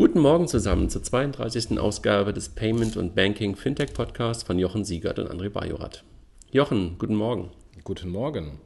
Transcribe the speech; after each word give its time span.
Guten 0.00 0.20
Morgen 0.20 0.48
zusammen 0.48 0.88
zur 0.88 1.02
32. 1.02 1.78
Ausgabe 1.78 2.32
des 2.32 2.48
Payment 2.48 2.96
und 2.96 3.14
Banking 3.14 3.54
Fintech 3.54 3.92
Podcasts 3.92 4.42
von 4.42 4.58
Jochen 4.58 4.82
Siegert 4.82 5.18
und 5.18 5.30
André 5.30 5.50
Bajorat. 5.50 6.04
Jochen, 6.52 6.96
guten 6.98 7.14
Morgen. 7.14 7.50
Guten 7.84 8.08
Morgen. 8.08 8.58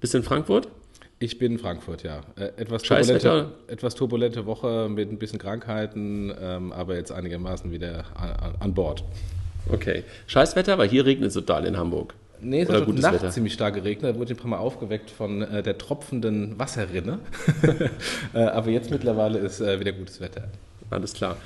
Bist 0.00 0.14
du 0.14 0.18
in 0.18 0.24
Frankfurt? 0.24 0.68
Ich 1.18 1.36
bin 1.36 1.52
in 1.52 1.58
Frankfurt, 1.58 2.02
ja. 2.02 2.22
Äh, 2.36 2.44
etwas 2.56 2.82
turbulente, 2.82 3.52
etwas 3.66 3.94
turbulente 3.94 4.46
Woche 4.46 4.88
mit 4.88 5.12
ein 5.12 5.18
bisschen 5.18 5.38
Krankheiten, 5.38 6.32
ähm, 6.40 6.72
aber 6.72 6.96
jetzt 6.96 7.12
einigermaßen 7.12 7.70
wieder 7.70 8.06
an, 8.14 8.54
an 8.58 8.72
Bord. 8.72 9.04
Okay. 9.70 10.02
Scheißwetter, 10.28 10.78
weil 10.78 10.88
hier 10.88 11.04
regnet 11.04 11.28
es 11.28 11.34
total 11.34 11.66
in 11.66 11.76
Hamburg. 11.76 12.14
Nee, 12.42 12.62
es 12.62 12.68
Oder 12.68 12.78
hat 12.78 12.86
gutes 12.86 13.02
Nacht 13.02 13.14
Wetter. 13.14 13.30
ziemlich 13.30 13.52
stark 13.52 13.74
geregnet. 13.74 14.14
Da 14.14 14.18
wurde 14.18 14.34
ein 14.34 14.36
paar 14.36 14.50
Mal 14.50 14.58
aufgeweckt 14.58 15.10
von 15.10 15.42
äh, 15.42 15.62
der 15.62 15.78
tropfenden 15.78 16.58
Wasserrinne. 16.58 17.20
äh, 18.34 18.38
aber 18.38 18.70
jetzt 18.70 18.90
mittlerweile 18.90 19.38
ist 19.38 19.60
äh, 19.60 19.78
wieder 19.78 19.92
gutes 19.92 20.20
Wetter. 20.20 20.48
Alles 20.90 21.14
klar. 21.14 21.36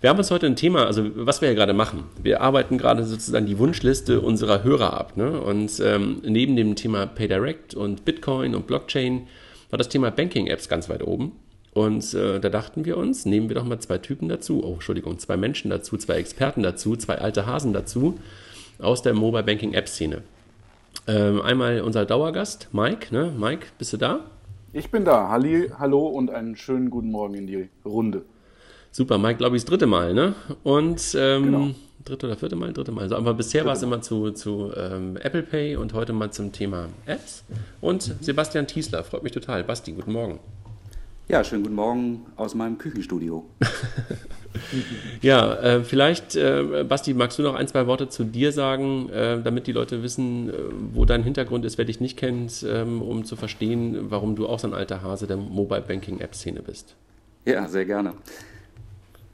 Wir 0.00 0.10
haben 0.10 0.18
uns 0.18 0.30
heute 0.30 0.46
ein 0.46 0.56
Thema, 0.56 0.86
also 0.86 1.04
was 1.14 1.40
wir 1.40 1.48
ja 1.48 1.54
gerade 1.54 1.74
machen. 1.74 2.04
Wir 2.22 2.40
arbeiten 2.40 2.78
gerade 2.78 3.04
sozusagen 3.04 3.46
die 3.46 3.58
Wunschliste 3.58 4.20
unserer 4.20 4.62
Hörer 4.62 4.94
ab. 4.94 5.16
Ne? 5.16 5.40
Und 5.40 5.80
ähm, 5.80 6.22
neben 6.24 6.56
dem 6.56 6.76
Thema 6.76 7.06
PayDirect 7.06 7.74
und 7.74 8.04
Bitcoin 8.04 8.54
und 8.54 8.66
Blockchain 8.66 9.26
war 9.70 9.76
das 9.76 9.88
Thema 9.88 10.10
Banking-Apps 10.10 10.68
ganz 10.68 10.88
weit 10.88 11.02
oben. 11.02 11.32
Und 11.74 12.14
äh, 12.14 12.40
da 12.40 12.48
dachten 12.48 12.84
wir 12.84 12.96
uns, 12.96 13.26
nehmen 13.26 13.48
wir 13.48 13.56
doch 13.56 13.64
mal 13.64 13.80
zwei 13.80 13.98
Typen 13.98 14.28
dazu, 14.28 14.64
oh 14.64 14.74
Entschuldigung, 14.74 15.18
zwei 15.18 15.36
Menschen 15.36 15.70
dazu, 15.70 15.96
zwei 15.96 16.14
Experten 16.14 16.62
dazu, 16.62 16.96
zwei 16.96 17.18
alte 17.18 17.46
Hasen 17.46 17.72
dazu 17.72 18.18
aus 18.78 19.02
der 19.02 19.14
Mobile 19.14 19.42
Banking 19.42 19.74
App 19.74 19.88
Szene. 19.88 20.22
Ähm, 21.08 21.40
einmal 21.40 21.80
unser 21.80 22.04
Dauergast, 22.04 22.68
Mike. 22.72 23.14
Ne? 23.14 23.32
Mike, 23.34 23.68
bist 23.78 23.94
du 23.94 23.96
da? 23.96 24.20
Ich 24.74 24.90
bin 24.90 25.06
da. 25.06 25.30
Halli, 25.30 25.70
hallo 25.78 26.06
und 26.06 26.28
einen 26.30 26.54
schönen 26.54 26.90
guten 26.90 27.10
Morgen 27.10 27.32
in 27.32 27.46
die 27.46 27.70
Runde. 27.82 28.26
Super, 28.90 29.16
Mike, 29.16 29.38
glaube 29.38 29.56
ich, 29.56 29.62
das 29.62 29.70
dritte 29.70 29.86
Mal, 29.86 30.12
ne? 30.12 30.34
Und 30.64 31.16
ähm, 31.18 31.42
genau. 31.44 31.70
dritte 32.04 32.26
oder 32.26 32.36
vierte 32.36 32.56
Mal, 32.56 32.74
dritte 32.74 32.92
Mal. 32.92 33.02
Also, 33.02 33.16
aber 33.16 33.32
bisher 33.32 33.64
war 33.64 33.72
es 33.72 33.82
immer 33.82 34.02
zu, 34.02 34.32
zu 34.32 34.70
ähm, 34.76 35.16
Apple 35.16 35.44
Pay 35.44 35.76
und 35.76 35.94
heute 35.94 36.12
mal 36.12 36.30
zum 36.30 36.52
Thema 36.52 36.88
Apps. 37.06 37.42
Und 37.80 38.06
mhm. 38.06 38.12
Sebastian 38.20 38.66
Tiesler, 38.66 39.02
freut 39.02 39.22
mich 39.22 39.32
total. 39.32 39.64
Basti, 39.64 39.92
guten 39.92 40.12
Morgen. 40.12 40.40
Ja, 41.26 41.42
schönen 41.42 41.62
guten 41.62 41.74
Morgen 41.74 42.26
aus 42.36 42.54
meinem 42.54 42.76
Küchenstudio. 42.76 43.46
ja, 45.22 45.54
äh, 45.54 45.84
vielleicht, 45.84 46.36
äh, 46.36 46.84
Basti, 46.88 47.14
magst 47.14 47.38
du 47.38 47.42
noch 47.42 47.54
ein, 47.54 47.68
zwei 47.68 47.86
Worte 47.86 48.08
zu 48.08 48.24
dir 48.24 48.52
sagen, 48.52 49.08
äh, 49.10 49.40
damit 49.42 49.66
die 49.66 49.72
Leute 49.72 50.02
wissen, 50.02 50.50
äh, 50.50 50.52
wo 50.92 51.04
dein 51.04 51.22
Hintergrund 51.22 51.64
ist, 51.64 51.78
wer 51.78 51.84
dich 51.84 52.00
nicht 52.00 52.16
kennt, 52.16 52.64
ähm, 52.68 53.02
um 53.02 53.24
zu 53.24 53.36
verstehen, 53.36 54.10
warum 54.10 54.36
du 54.36 54.46
auch 54.46 54.58
so 54.58 54.68
ein 54.68 54.74
alter 54.74 55.02
Hase 55.02 55.26
der 55.26 55.36
Mobile 55.36 55.82
Banking 55.82 56.20
App 56.20 56.34
Szene 56.34 56.62
bist? 56.62 56.94
Ja, 57.44 57.66
sehr 57.68 57.84
gerne. 57.84 58.14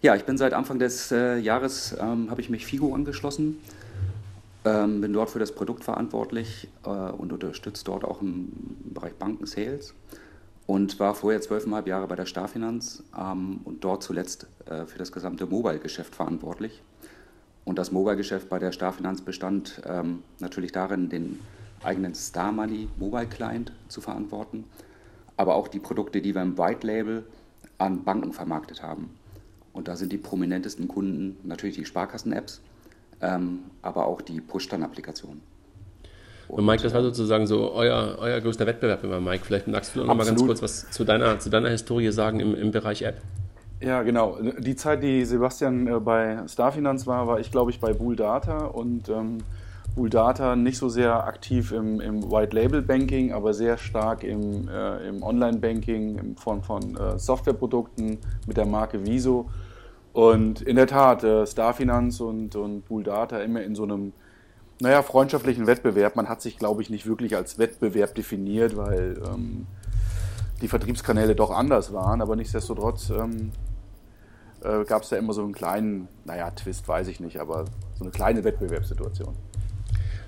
Ja, 0.03 0.15
ich 0.15 0.25
bin 0.25 0.37
seit 0.37 0.53
Anfang 0.53 0.79
des 0.79 1.11
äh, 1.13 1.39
Jahres, 1.39 1.97
ähm, 1.99 2.31
habe 2.31 2.41
ich 2.41 2.51
mich 2.51 2.67
FIGO 2.67 2.95
angeschlossen, 2.95 3.59
ähm, 4.65 5.01
bin 5.01 5.13
dort 5.13 5.31
für 5.31 5.39
das 5.39 5.53
Produkt 5.53 5.83
verantwortlich 5.83 6.69
äh, 6.85 6.89
und 6.89 7.33
unterstütze 7.33 7.85
dort 7.85 8.05
auch 8.05 8.21
im 8.21 8.53
Bereich 8.93 9.15
Banken-Sales 9.15 9.95
und 10.67 10.99
war 10.99 11.15
vorher 11.15 11.41
zwölfeinhalb 11.41 11.87
Jahre 11.87 12.07
bei 12.07 12.17
der 12.17 12.27
Starfinanz 12.27 13.03
ähm, 13.19 13.61
und 13.65 13.85
dort 13.85 14.03
zuletzt 14.03 14.47
äh, 14.67 14.87
für 14.87 14.99
das 14.99 15.13
gesamte 15.13 15.47
Mobile-Geschäft 15.47 16.15
verantwortlich. 16.15 16.83
Und 17.65 17.79
das 17.79 17.93
Mobile-Geschäft 17.93 18.49
bei 18.49 18.59
der 18.59 18.73
Starfinanz 18.73 19.21
bestand 19.21 19.83
ähm, 19.87 20.23
natürlich 20.39 20.73
darin, 20.73 21.09
den 21.09 21.41
eigenen 21.83 22.15
Star 22.15 22.53
Money 22.53 22.89
Mobile 22.99 23.27
Client 23.27 23.73
zu 23.89 24.01
verantworten, 24.01 24.65
aber 25.37 25.55
auch 25.55 25.69
die 25.69 25.81
Produkte, 25.81 26.23
die 26.23 26.35
wir 26.35 26.43
im 26.43 26.57
White 26.57 26.87
Label 26.87 27.25
an 27.79 28.05
Banken 28.05 28.33
vermarktet 28.33 28.83
haben. 28.83 29.11
Und 29.73 29.89
da 29.89 29.97
sind 29.97 30.13
die 30.13 30.19
prominentesten 30.19 30.89
Kunden 30.89 31.37
natürlich 31.43 31.77
die 31.77 31.85
Sparkassen-Apps, 31.85 32.61
ähm, 33.21 33.65
aber 33.83 34.07
auch 34.07 34.23
die 34.23 34.41
Push-Dann-Applikationen. 34.41 35.54
Und 36.55 36.65
Mike, 36.67 36.85
das 36.85 36.95
war 36.95 37.03
sozusagen 37.03 37.49
so 37.49 37.73
euer, 37.73 38.17
euer 38.21 38.41
größter 38.41 38.65
Wettbewerb 38.65 39.03
immer, 39.03 39.21
Mike. 39.21 39.45
Vielleicht 39.45 39.67
magst 39.67 39.97
du 39.97 40.05
noch 40.05 40.15
mal 40.15 40.25
ganz 40.25 40.41
kurz 40.41 40.63
was 40.63 40.89
zu 40.89 41.05
deiner, 41.05 41.41
zu 41.41 41.51
deiner 41.51 41.69
Historie 41.69 42.13
sagen 42.13 42.39
im, 42.39 42.55
im 42.55 42.71
Bereich 42.71 43.03
App. 43.03 43.21
Ja, 43.81 44.03
genau. 44.05 44.39
Die 44.61 44.77
Zeit, 44.77 45.03
die 45.03 45.25
Sebastian 45.25 45.89
äh, 45.89 45.99
bei 45.99 46.39
Starfinanz 46.47 47.09
war, 47.09 47.27
war 47.27 47.41
ich, 47.41 47.51
glaube 47.51 47.73
ich, 47.73 47.81
bei 47.81 47.93
Bull 47.93 48.15
Data 48.15 48.67
und 48.67 49.09
ähm, 49.09 49.39
Bull 49.97 50.11
Data 50.11 50.55
nicht 50.55 50.79
so 50.79 50.89
sehr 50.89 51.27
aktiv 51.27 51.73
im, 51.73 52.01
im 52.01 52.31
White 52.31 52.55
Label 52.55 52.83
Banking, 52.83 53.33
aber 53.33 53.53
sehr 53.53 53.77
stark 53.77 54.23
im, 54.23 54.69
äh, 54.69 55.09
im 55.09 55.25
Online 55.25 55.59
Banking 55.59 56.19
in 56.19 56.37
Form 56.37 56.63
von 56.63 56.97
äh, 56.97 57.19
Softwareprodukten 57.19 58.19
mit 58.47 58.57
der 58.57 58.67
Marke 58.67 59.05
Viso. 59.05 59.51
Und 60.13 60.63
in 60.63 60.77
der 60.77 60.87
Tat, 60.87 61.25
äh, 61.25 61.45
Starfinanz 61.49 62.21
und, 62.21 62.55
und 62.55 62.87
Bull 62.87 63.03
Data 63.03 63.39
immer 63.41 63.63
in 63.63 63.75
so 63.75 63.83
einem 63.83 64.13
naja, 64.81 65.03
freundschaftlichen 65.03 65.67
Wettbewerb. 65.67 66.17
Man 66.17 66.29
hat 66.29 66.43
sich, 66.43 66.59
glaube 66.59 66.83
ich, 66.83 66.91
nicht 66.91 67.07
wirklich 67.07 67.37
als 67.37 67.59
Wettbewerb 67.59 68.15
definiert, 68.15 68.77
weil 68.77 69.21
ähm, 69.27 69.67
die 70.63 70.69
Vertriebskanäle 70.69 71.35
doch 71.35 71.51
anders 71.51 71.93
waren. 71.93 72.21
Aber 72.21 72.37
nichtsdestotrotz 72.37 73.11
ähm, 73.11 73.53
äh, 74.63 74.85
gab 74.85 75.03
es 75.03 75.11
da 75.11 75.17
immer 75.17 75.33
so 75.33 75.43
einen 75.43 75.53
kleinen, 75.53 76.09
naja, 76.25 76.51
Twist 76.51 76.89
weiß 76.89 77.09
ich 77.09 77.21
nicht, 77.21 77.39
aber 77.39 77.67
so 77.97 78.05
eine 78.05 78.11
kleine 78.11 78.45
Wettbewerbssituation. 78.45 79.35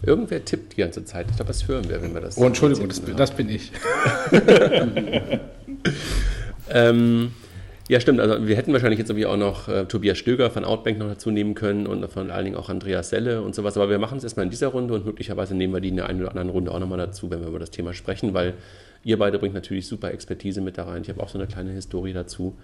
Irgendwer 0.02 0.44
tippt 0.44 0.76
die 0.76 0.82
ganze 0.82 1.04
Zeit. 1.04 1.26
Ich 1.30 1.36
glaube, 1.36 1.48
das 1.48 1.66
hören 1.66 1.88
wir, 1.88 2.02
wenn 2.02 2.14
wir 2.14 2.20
das. 2.20 2.36
Oh, 2.36 2.44
Entschuldigung, 2.44 2.88
das, 2.88 3.02
das 3.16 3.30
bin 3.30 3.48
ich. 3.48 3.72
ähm, 6.70 7.32
ja, 7.88 8.00
stimmt. 8.00 8.20
Also 8.20 8.46
wir 8.46 8.56
hätten 8.56 8.72
wahrscheinlich 8.72 8.98
jetzt 8.98 9.10
irgendwie 9.10 9.26
auch 9.26 9.36
noch 9.36 9.68
äh, 9.68 9.84
Tobias 9.84 10.18
Stöger 10.18 10.50
von 10.50 10.64
Outbank 10.64 10.98
noch 10.98 11.08
dazu 11.08 11.30
nehmen 11.30 11.54
können 11.54 11.86
und 11.86 12.06
vor 12.10 12.28
allen 12.28 12.44
Dingen 12.44 12.56
auch 12.56 12.68
Andreas 12.68 13.10
Selle 13.10 13.42
und 13.42 13.54
sowas. 13.54 13.76
Aber 13.76 13.88
wir 13.88 13.98
machen 13.98 14.18
es 14.18 14.24
erstmal 14.24 14.44
in 14.44 14.50
dieser 14.50 14.68
Runde 14.68 14.94
und 14.94 15.06
möglicherweise 15.06 15.54
nehmen 15.54 15.72
wir 15.72 15.80
die 15.80 15.88
in 15.88 15.96
der 15.96 16.08
einen 16.08 16.20
oder 16.20 16.30
anderen 16.30 16.50
Runde 16.50 16.72
auch 16.72 16.80
nochmal 16.80 16.98
dazu, 16.98 17.30
wenn 17.30 17.40
wir 17.40 17.48
über 17.48 17.58
das 17.60 17.70
Thema 17.70 17.92
sprechen, 17.94 18.34
weil 18.34 18.54
ihr 19.04 19.18
beide 19.18 19.38
bringt 19.38 19.54
natürlich 19.54 19.86
super 19.86 20.10
Expertise 20.10 20.60
mit 20.60 20.78
da 20.78 20.84
rein. 20.84 21.02
Ich 21.02 21.08
habe 21.08 21.22
auch 21.22 21.28
so 21.28 21.38
eine 21.38 21.46
kleine 21.46 21.70
Historie 21.70 22.12
dazu. 22.12 22.56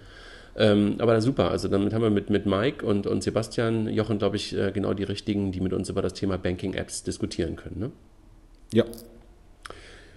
Ähm, 0.55 0.95
aber 0.99 1.19
super, 1.21 1.49
also 1.49 1.67
damit 1.67 1.93
haben 1.93 2.03
wir 2.03 2.09
mit, 2.09 2.29
mit 2.29 2.45
Mike 2.45 2.85
und, 2.85 3.07
und 3.07 3.23
Sebastian 3.23 3.87
Jochen, 3.87 4.19
glaube 4.19 4.35
ich, 4.35 4.55
äh, 4.55 4.71
genau 4.71 4.93
die 4.93 5.03
richtigen, 5.03 5.51
die 5.51 5.61
mit 5.61 5.73
uns 5.73 5.89
über 5.89 6.01
das 6.01 6.13
Thema 6.13 6.37
Banking-Apps 6.37 7.03
diskutieren 7.03 7.55
können. 7.55 7.79
Ne? 7.79 7.91
Ja, 8.71 8.85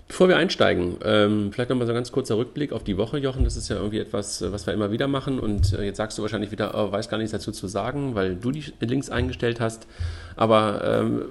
Bevor 0.09 0.29
wir 0.29 0.37
einsteigen, 0.37 0.97
ähm, 1.05 1.51
vielleicht 1.53 1.69
nochmal 1.69 1.87
so 1.87 1.93
ein 1.93 1.97
ganz 1.97 2.13
kurzer 2.13 2.37
Rückblick 2.37 2.73
auf 2.73 2.85
die 2.85 2.97
Woche, 2.97 3.19
Jochen. 3.19 3.43
Das 3.43 3.57
ist 3.57 3.69
ja 3.69 3.77
irgendwie 3.77 3.99
etwas, 3.99 4.41
äh, 4.41 4.53
was 4.53 4.65
wir 4.67 4.73
immer 4.73 4.93
wieder 4.93 5.09
machen. 5.09 5.41
Und 5.41 5.73
äh, 5.73 5.83
jetzt 5.83 5.97
sagst 5.97 6.17
du 6.17 6.23
wahrscheinlich 6.23 6.53
wieder, 6.53 6.75
oh, 6.75 6.93
weiß 6.93 7.09
gar 7.09 7.17
nichts 7.17 7.33
dazu 7.33 7.51
zu 7.51 7.67
sagen, 7.67 8.15
weil 8.15 8.37
du 8.37 8.53
die 8.53 8.65
Links 8.81 9.11
eingestellt 9.11 9.61
hast. 9.61 9.89
Aber 10.37 11.03
ähm, 11.03 11.23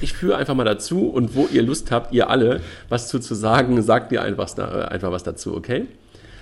ich 0.00 0.14
führe 0.14 0.36
einfach 0.36 0.54
mal 0.54 0.64
dazu 0.64 1.08
und 1.08 1.34
wo 1.34 1.46
ihr 1.52 1.62
Lust 1.62 1.90
habt, 1.90 2.14
ihr 2.14 2.30
alle, 2.30 2.60
was 2.88 3.08
zu, 3.08 3.18
zu 3.18 3.34
sagen, 3.34 3.82
sagt 3.82 4.10
ihr 4.10 4.22
einfach, 4.22 4.56
äh, 4.56 4.62
einfach 4.62 5.12
was 5.12 5.22
dazu, 5.22 5.54
okay? 5.54 5.86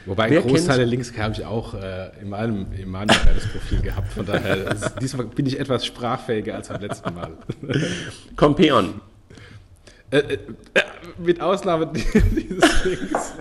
Wobei 0.07 0.25
ein 0.25 0.49
Großteil 0.49 0.79
der 0.79 0.87
Links 0.87 1.13
habe 1.17 1.35
ich 1.35 1.45
auch 1.45 1.75
äh, 1.75 2.11
in 2.21 2.29
meinem, 2.29 2.67
in 2.73 2.91
meinem 2.91 3.15
Profil 3.53 3.83
gehabt. 3.83 4.13
Von 4.13 4.27
daher, 4.27 4.71
ist, 4.71 4.95
diesmal 5.01 5.27
bin 5.27 5.47
ich 5.47 5.59
etwas 5.59 5.85
sprachfähiger 5.87 6.55
als 6.55 6.69
beim 6.69 6.81
letzten 6.81 7.15
Mal. 7.15 7.33
Compeon. 8.37 9.01
Äh, 10.13 10.19
äh, 10.19 10.39
mit 11.17 11.41
Ausnahme 11.41 11.87
dieses 11.93 12.85
Links. 12.85 13.33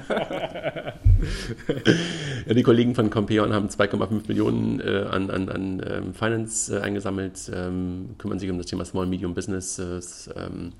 ja, 2.45 2.53
die 2.53 2.63
Kollegen 2.63 2.95
von 2.95 3.09
Compeon 3.09 3.53
haben 3.53 3.67
2,5 3.67 4.29
Millionen 4.29 4.79
äh, 4.79 5.05
an, 5.09 5.29
an, 5.29 5.49
an 5.49 5.85
ähm, 5.85 6.13
Finance 6.13 6.73
äh, 6.73 6.81
eingesammelt, 6.81 7.51
ähm, 7.53 8.11
kümmern 8.17 8.39
sich 8.39 8.49
um 8.49 8.57
das 8.57 8.67
Thema 8.67 8.85
Small 8.85 9.05
Medium 9.05 9.33
Businesses. 9.33 10.29
Ähm, 10.33 10.71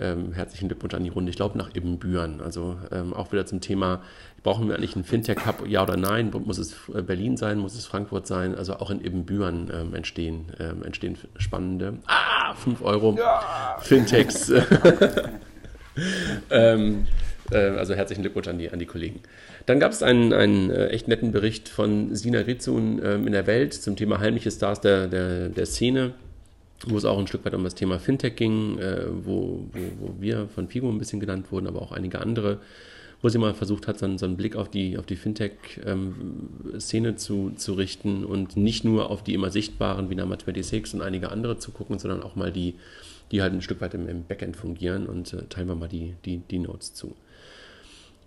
ähm, 0.00 0.32
herzlichen 0.32 0.68
Glückwunsch 0.68 0.94
an 0.94 1.04
die 1.04 1.10
Runde. 1.10 1.30
Ich 1.30 1.36
glaube 1.36 1.58
nach 1.58 1.74
Ibbenbüren. 1.74 2.40
Also 2.40 2.76
ähm, 2.90 3.12
auch 3.12 3.32
wieder 3.32 3.46
zum 3.46 3.60
Thema, 3.60 4.02
brauchen 4.42 4.68
wir 4.68 4.76
eigentlich 4.76 4.94
einen 4.94 5.04
Fintech-Hub, 5.04 5.66
ja 5.66 5.82
oder 5.82 5.96
nein? 5.96 6.30
Muss 6.44 6.58
es 6.58 6.74
äh, 6.94 7.02
Berlin 7.02 7.36
sein? 7.36 7.58
Muss 7.58 7.74
es 7.74 7.86
Frankfurt 7.86 8.26
sein? 8.26 8.54
Also 8.54 8.76
auch 8.76 8.90
in 8.90 9.04
Ibbenbüren 9.04 9.70
ähm, 9.72 9.94
entstehen, 9.94 10.46
ähm, 10.58 10.82
entstehen 10.82 11.18
spannende, 11.36 11.98
ah, 12.06 12.54
5 12.54 12.82
Euro 12.82 13.16
ja. 13.18 13.78
Fintechs. 13.80 14.50
ähm, 16.50 17.06
äh, 17.50 17.56
also 17.56 17.94
herzlichen 17.94 18.22
Glückwunsch 18.22 18.48
an 18.48 18.58
die, 18.58 18.70
an 18.70 18.78
die 18.78 18.86
Kollegen. 18.86 19.20
Dann 19.66 19.80
gab 19.80 19.92
es 19.92 20.02
einen, 20.02 20.32
einen 20.32 20.70
äh, 20.70 20.88
echt 20.88 21.08
netten 21.08 21.32
Bericht 21.32 21.68
von 21.68 22.14
Sina 22.14 22.40
Rizun 22.40 23.00
ähm, 23.04 23.26
in 23.26 23.32
der 23.32 23.46
Welt 23.46 23.74
zum 23.74 23.96
Thema 23.96 24.20
heimliche 24.20 24.50
Stars 24.50 24.80
der, 24.80 25.06
der, 25.06 25.48
der 25.48 25.66
Szene 25.66 26.14
wo 26.86 26.96
es 26.96 27.04
auch 27.04 27.18
ein 27.18 27.26
Stück 27.26 27.44
weit 27.44 27.54
um 27.54 27.64
das 27.64 27.74
Thema 27.74 27.98
Fintech 27.98 28.36
ging, 28.36 28.78
äh, 28.78 29.06
wo, 29.24 29.66
wo, 29.72 29.78
wo, 30.00 30.14
wir 30.20 30.48
von 30.48 30.68
FIGO 30.68 30.88
ein 30.88 30.98
bisschen 30.98 31.20
genannt 31.20 31.50
wurden, 31.52 31.66
aber 31.66 31.82
auch 31.82 31.92
einige 31.92 32.20
andere, 32.20 32.60
wo 33.22 33.28
sie 33.28 33.38
mal 33.38 33.54
versucht 33.54 33.86
hat, 33.86 33.98
so, 33.98 34.16
so 34.16 34.26
einen 34.26 34.36
Blick 34.36 34.56
auf 34.56 34.68
die, 34.70 34.96
auf 34.96 35.06
die 35.06 35.16
Fintech-Szene 35.16 37.08
ähm, 37.08 37.16
zu, 37.16 37.52
zu 37.56 37.74
richten 37.74 38.24
und 38.24 38.56
nicht 38.56 38.84
nur 38.84 39.10
auf 39.10 39.22
die 39.22 39.34
immer 39.34 39.50
sichtbaren 39.50 40.08
wie 40.08 40.14
Nama 40.14 40.38
26 40.38 40.94
und 40.94 41.02
einige 41.02 41.30
andere 41.30 41.58
zu 41.58 41.70
gucken, 41.70 41.98
sondern 41.98 42.22
auch 42.22 42.34
mal 42.34 42.50
die, 42.50 42.76
die 43.30 43.42
halt 43.42 43.52
ein 43.52 43.62
Stück 43.62 43.80
weit 43.80 43.94
im, 43.94 44.08
im 44.08 44.24
Backend 44.24 44.56
fungieren 44.56 45.06
und 45.06 45.34
äh, 45.34 45.42
teilen 45.48 45.68
wir 45.68 45.74
mal 45.74 45.88
die, 45.88 46.14
die, 46.24 46.38
die 46.38 46.58
Notes 46.58 46.94
zu. 46.94 47.14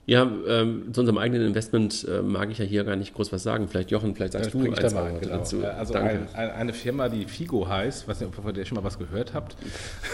Ja, 0.05 0.29
ähm, 0.47 0.93
zu 0.93 0.99
unserem 0.99 1.17
eigenen 1.17 1.47
Investment 1.47 2.05
äh, 2.09 2.21
mag 2.21 2.51
ich 2.51 2.57
ja 2.57 2.65
hier 2.65 2.83
gar 2.83 2.97
nicht 2.97 3.13
groß 3.13 3.31
was 3.31 3.41
sagen. 3.41 3.69
Vielleicht 3.69 3.89
Jochen, 3.89 4.15
vielleicht 4.15 4.33
sagst 4.33 4.53
ja, 4.53 4.59
du 4.61 4.69
eins 4.69 4.93
mal 4.93 5.17
genau. 5.17 5.37
dazu. 5.37 5.61
Äh, 5.61 5.67
also 5.67 5.93
ein, 5.93 6.27
ein, 6.33 6.51
eine 6.51 6.73
Firma, 6.73 7.07
die 7.07 7.25
Figo 7.25 7.67
heißt, 7.67 8.05
weiß 8.05 8.19
nicht, 8.19 8.37
ob 8.37 8.57
ihr 8.57 8.65
schon 8.65 8.75
mal 8.75 8.83
was 8.83 8.99
gehört 8.99 9.33
habt, 9.33 9.55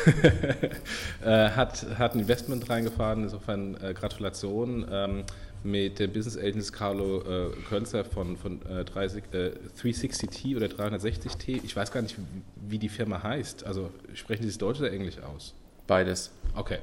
äh, 1.25 1.49
hat, 1.49 1.87
hat 1.97 2.13
ein 2.13 2.19
Investment 2.19 2.69
reingefahren, 2.69 3.23
insofern 3.23 3.77
äh, 3.81 3.93
Gratulation. 3.93 4.85
Ähm, 4.91 5.23
mit 5.63 5.99
dem 5.99 6.13
Business 6.13 6.37
Agent 6.37 6.71
Carlo 6.71 7.21
äh, 7.21 7.51
Könzer 7.67 8.05
von, 8.05 8.37
von 8.37 8.61
äh, 8.65 8.85
30, 8.85 9.23
äh, 9.33 9.51
360T 9.77 10.55
oder 10.55 10.67
360T. 10.67 11.61
Ich 11.63 11.75
weiß 11.75 11.91
gar 11.91 12.01
nicht, 12.01 12.15
wie, 12.55 12.79
die 12.79 12.89
Firma 12.89 13.21
heißt. 13.21 13.65
Also 13.65 13.89
sprechen 14.13 14.43
die 14.43 14.47
es 14.47 14.57
Deutsch 14.57 14.79
oder 14.79 14.91
Englisch 14.91 15.19
aus? 15.19 15.53
Beides. 15.85 16.31
Okay. 16.55 16.79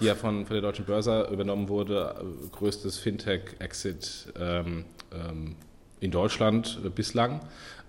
Die 0.00 0.06
ja 0.06 0.14
von, 0.14 0.46
von 0.46 0.54
der 0.54 0.62
Deutschen 0.62 0.84
Börse 0.84 1.28
übernommen 1.32 1.68
wurde, 1.68 2.14
äh, 2.20 2.48
größtes 2.50 2.98
Fintech-Exit 2.98 4.32
ähm, 4.38 4.84
ähm, 5.12 5.56
in 6.00 6.10
Deutschland 6.10 6.80
bislang. 6.94 7.40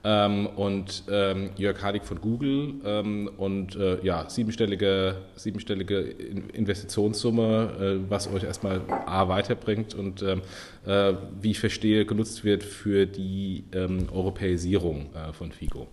Ähm, 0.04 0.48
und 0.48 1.04
ähm, 1.10 1.50
Jörg 1.58 1.82
Hardig 1.82 2.06
von 2.06 2.22
Google 2.22 2.76
ähm, 2.86 3.30
und 3.36 3.76
äh, 3.76 4.00
ja, 4.06 4.30
siebenstellige, 4.30 5.16
siebenstellige 5.36 6.00
Investitionssumme, 6.00 8.04
äh, 8.06 8.10
was 8.10 8.32
euch 8.32 8.44
erstmal 8.44 8.82
A 8.88 9.28
weiterbringt 9.28 9.96
und 9.96 10.22
ähm, 10.22 10.42
äh, 10.86 11.14
wie 11.42 11.52
ich 11.52 11.60
verstehe, 11.60 12.06
genutzt 12.06 12.44
wird 12.44 12.64
für 12.64 13.08
die 13.08 13.66
ähm, 13.74 14.08
Europäisierung 14.14 15.10
äh, 15.14 15.34
von 15.34 15.52
FIGO. 15.52 15.88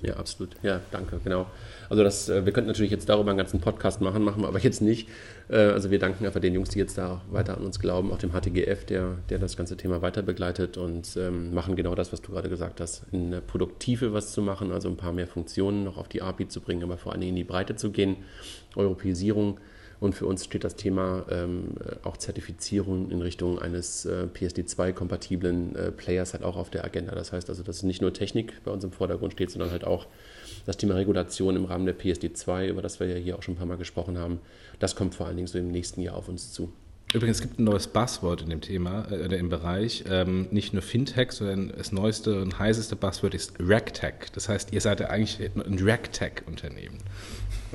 Ja, 0.00 0.14
absolut. 0.14 0.50
Ja, 0.62 0.80
danke, 0.92 1.18
genau. 1.24 1.46
Also 1.90 2.04
das, 2.04 2.28
äh, 2.28 2.44
wir 2.44 2.52
könnten 2.52 2.68
natürlich 2.68 2.92
jetzt 2.92 3.08
darüber 3.08 3.30
einen 3.30 3.38
ganzen 3.38 3.60
Podcast 3.60 4.00
machen, 4.00 4.22
machen 4.22 4.42
wir 4.42 4.48
aber 4.48 4.60
jetzt 4.60 4.80
nicht. 4.80 5.08
Äh, 5.48 5.56
also 5.56 5.90
wir 5.90 5.98
danken 5.98 6.24
einfach 6.24 6.40
den 6.40 6.54
Jungs, 6.54 6.68
die 6.68 6.78
jetzt 6.78 6.98
da 6.98 7.20
weiter 7.30 7.56
an 7.56 7.64
uns 7.64 7.80
glauben, 7.80 8.12
auch 8.12 8.18
dem 8.18 8.30
HTGF, 8.30 8.84
der, 8.84 9.16
der 9.28 9.38
das 9.38 9.56
ganze 9.56 9.76
Thema 9.76 10.00
weiter 10.00 10.22
begleitet 10.22 10.76
und 10.76 11.16
ähm, 11.16 11.52
machen 11.52 11.74
genau 11.74 11.96
das, 11.96 12.12
was 12.12 12.22
du 12.22 12.30
gerade 12.30 12.48
gesagt 12.48 12.80
hast, 12.80 13.06
in 13.10 13.32
der 13.32 13.40
Produktive 13.40 14.12
was 14.12 14.32
zu 14.32 14.40
machen, 14.40 14.70
also 14.70 14.88
ein 14.88 14.96
paar 14.96 15.12
mehr 15.12 15.26
Funktionen 15.26 15.82
noch 15.82 15.96
auf 15.96 16.08
die 16.08 16.22
API 16.22 16.46
zu 16.46 16.60
bringen, 16.60 16.84
aber 16.84 16.96
vor 16.96 17.10
allen 17.10 17.20
Dingen 17.20 17.30
in 17.30 17.36
die 17.36 17.44
Breite 17.44 17.74
zu 17.74 17.90
gehen, 17.90 18.18
Europäisierung 18.76 19.58
und 20.00 20.14
für 20.14 20.26
uns 20.26 20.44
steht 20.44 20.64
das 20.64 20.76
Thema 20.76 21.24
ähm, 21.30 21.72
auch 22.04 22.16
Zertifizierung 22.16 23.10
in 23.10 23.20
Richtung 23.20 23.58
eines 23.58 24.04
äh, 24.04 24.26
PSD2-kompatiblen 24.32 25.74
äh, 25.74 25.90
Players 25.90 26.34
halt 26.34 26.44
auch 26.44 26.56
auf 26.56 26.70
der 26.70 26.84
Agenda. 26.84 27.14
Das 27.14 27.32
heißt 27.32 27.48
also, 27.48 27.62
dass 27.62 27.82
nicht 27.82 28.00
nur 28.00 28.12
Technik 28.12 28.62
bei 28.64 28.70
uns 28.70 28.84
im 28.84 28.92
Vordergrund 28.92 29.32
steht, 29.32 29.50
sondern 29.50 29.70
halt 29.70 29.84
auch 29.84 30.06
das 30.66 30.76
Thema 30.76 30.94
Regulation 30.94 31.56
im 31.56 31.64
Rahmen 31.64 31.86
der 31.86 31.98
PSD2, 31.98 32.68
über 32.68 32.82
das 32.82 33.00
wir 33.00 33.08
ja 33.08 33.16
hier 33.16 33.36
auch 33.36 33.42
schon 33.42 33.54
ein 33.54 33.58
paar 33.58 33.66
Mal 33.66 33.76
gesprochen 33.76 34.18
haben. 34.18 34.40
Das 34.78 34.94
kommt 34.94 35.14
vor 35.14 35.26
allen 35.26 35.36
Dingen 35.36 35.48
so 35.48 35.58
im 35.58 35.70
nächsten 35.70 36.00
Jahr 36.00 36.16
auf 36.16 36.28
uns 36.28 36.52
zu. 36.52 36.72
Übrigens, 37.14 37.38
es 37.38 37.42
gibt 37.42 37.58
ein 37.58 37.64
neues 37.64 37.86
Buzzword 37.86 38.42
in 38.42 38.50
dem 38.50 38.60
Thema, 38.60 39.06
äh, 39.10 39.34
im 39.34 39.48
Bereich. 39.48 40.04
Ähm, 40.10 40.46
nicht 40.50 40.74
nur 40.74 40.82
Fintech, 40.82 41.32
sondern 41.32 41.72
das 41.76 41.90
neueste 41.90 42.42
und 42.42 42.58
heißeste 42.58 42.96
Buzzword 42.96 43.34
ist 43.34 43.54
RegTech. 43.58 44.30
Das 44.34 44.50
heißt, 44.50 44.72
ihr 44.74 44.80
seid 44.82 45.00
ja 45.00 45.06
eigentlich 45.06 45.40
ein 45.40 45.78
RegTech-Unternehmen. 45.78 46.98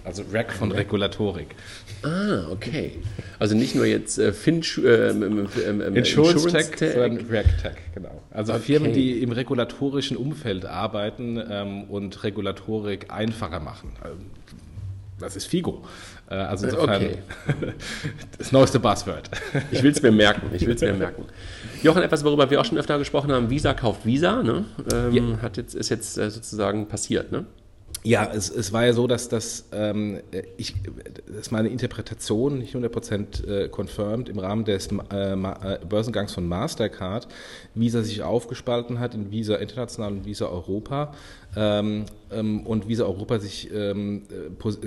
Also 0.03 0.23
Reg 0.31 0.51
von 0.51 0.71
Reg. 0.71 0.81
Regulatorik. 0.81 1.55
Ah, 2.03 2.47
okay. 2.51 2.99
Also 3.39 3.55
nicht 3.55 3.73
nur 3.73 3.85
jetzt 3.85 4.19
äh, 4.19 4.33
Finch, 4.33 4.77
äh, 4.77 5.09
ähm, 5.09 5.23
ähm, 5.23 5.81
ähm, 5.81 5.95
Insurance, 5.95 6.33
Insurance 6.33 6.51
Tech, 6.51 6.75
Tech, 6.77 6.93
sondern 6.93 7.25
RegTech, 7.27 7.77
genau. 7.95 8.21
Also 8.29 8.53
okay. 8.53 8.61
Firmen, 8.61 8.93
die 8.93 9.21
im 9.21 9.31
regulatorischen 9.31 10.17
Umfeld 10.17 10.65
arbeiten 10.65 11.41
ähm, 11.49 11.85
und 11.85 12.23
Regulatorik 12.23 13.11
einfacher 13.11 13.59
machen. 13.59 13.93
Also, 14.01 14.17
das 15.19 15.35
ist 15.35 15.45
FIGO. 15.45 15.83
Äh, 16.33 16.37
also 16.37 16.65
insofern 16.65 16.95
okay. 16.95 17.17
das 18.37 18.51
neueste 18.51 18.79
Buzzword. 18.79 19.29
Ich 19.71 19.83
will 19.83 19.91
es 19.91 20.01
mir 20.01 20.11
merken. 20.11 20.49
Ich 20.53 20.65
will 20.65 20.75
es 20.75 20.81
mir 20.81 20.93
merken. 20.93 21.25
Jochen, 21.83 22.01
etwas, 22.01 22.23
worüber 22.23 22.49
wir 22.49 22.59
auch 22.59 22.65
schon 22.65 22.77
öfter 22.77 22.97
gesprochen 22.97 23.31
haben: 23.31 23.49
Visa 23.49 23.73
kauft 23.73 24.05
Visa. 24.05 24.41
Ne? 24.41 24.65
Ähm, 24.91 25.13
ja. 25.13 25.41
hat 25.41 25.57
jetzt, 25.57 25.75
ist 25.75 25.89
jetzt 25.89 26.17
äh, 26.17 26.31
sozusagen 26.31 26.87
passiert. 26.87 27.31
Ne? 27.31 27.45
Ja, 28.05 28.29
es, 28.33 28.49
es 28.49 28.73
war 28.73 28.85
ja 28.85 28.91
so, 28.91 29.07
dass 29.07 29.29
das, 29.29 29.65
ähm, 29.71 30.19
ich, 30.57 30.75
das 31.25 31.37
ist 31.37 31.51
meine 31.51 31.69
Interpretation, 31.69 32.57
nicht 32.57 32.75
100% 32.75 33.47
äh, 33.47 33.69
confirmed, 33.69 34.27
im 34.27 34.39
Rahmen 34.39 34.65
des 34.65 34.89
äh, 34.91 35.33
äh, 35.33 35.79
Börsengangs 35.87 36.33
von 36.33 36.45
Mastercard, 36.45 37.29
Visa 37.75 38.03
sich 38.03 38.21
aufgespalten 38.21 38.99
hat 38.99 39.15
in 39.15 39.31
Visa 39.31 39.55
International 39.55 40.11
und 40.11 40.25
Visa 40.25 40.47
Europa 40.47 41.13
ähm, 41.55 42.05
ähm, 42.29 42.65
und 42.65 42.89
Visa 42.89 43.05
Europa 43.05 43.39
sich 43.39 43.71
ähm, 43.73 44.23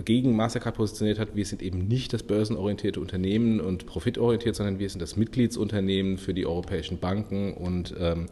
gegen 0.04 0.36
Mastercard 0.36 0.76
positioniert 0.76 1.18
hat. 1.18 1.34
Wir 1.34 1.46
sind 1.46 1.62
eben 1.62 1.88
nicht 1.88 2.12
das 2.12 2.22
börsenorientierte 2.22 3.00
Unternehmen 3.00 3.60
und 3.60 3.86
profitorientiert, 3.86 4.56
sondern 4.56 4.78
wir 4.78 4.90
sind 4.90 5.00
das 5.00 5.16
Mitgliedsunternehmen 5.16 6.18
für 6.18 6.34
die 6.34 6.44
europäischen 6.44 6.98
Banken 6.98 7.54
und 7.54 7.94
ähm, 7.98 8.26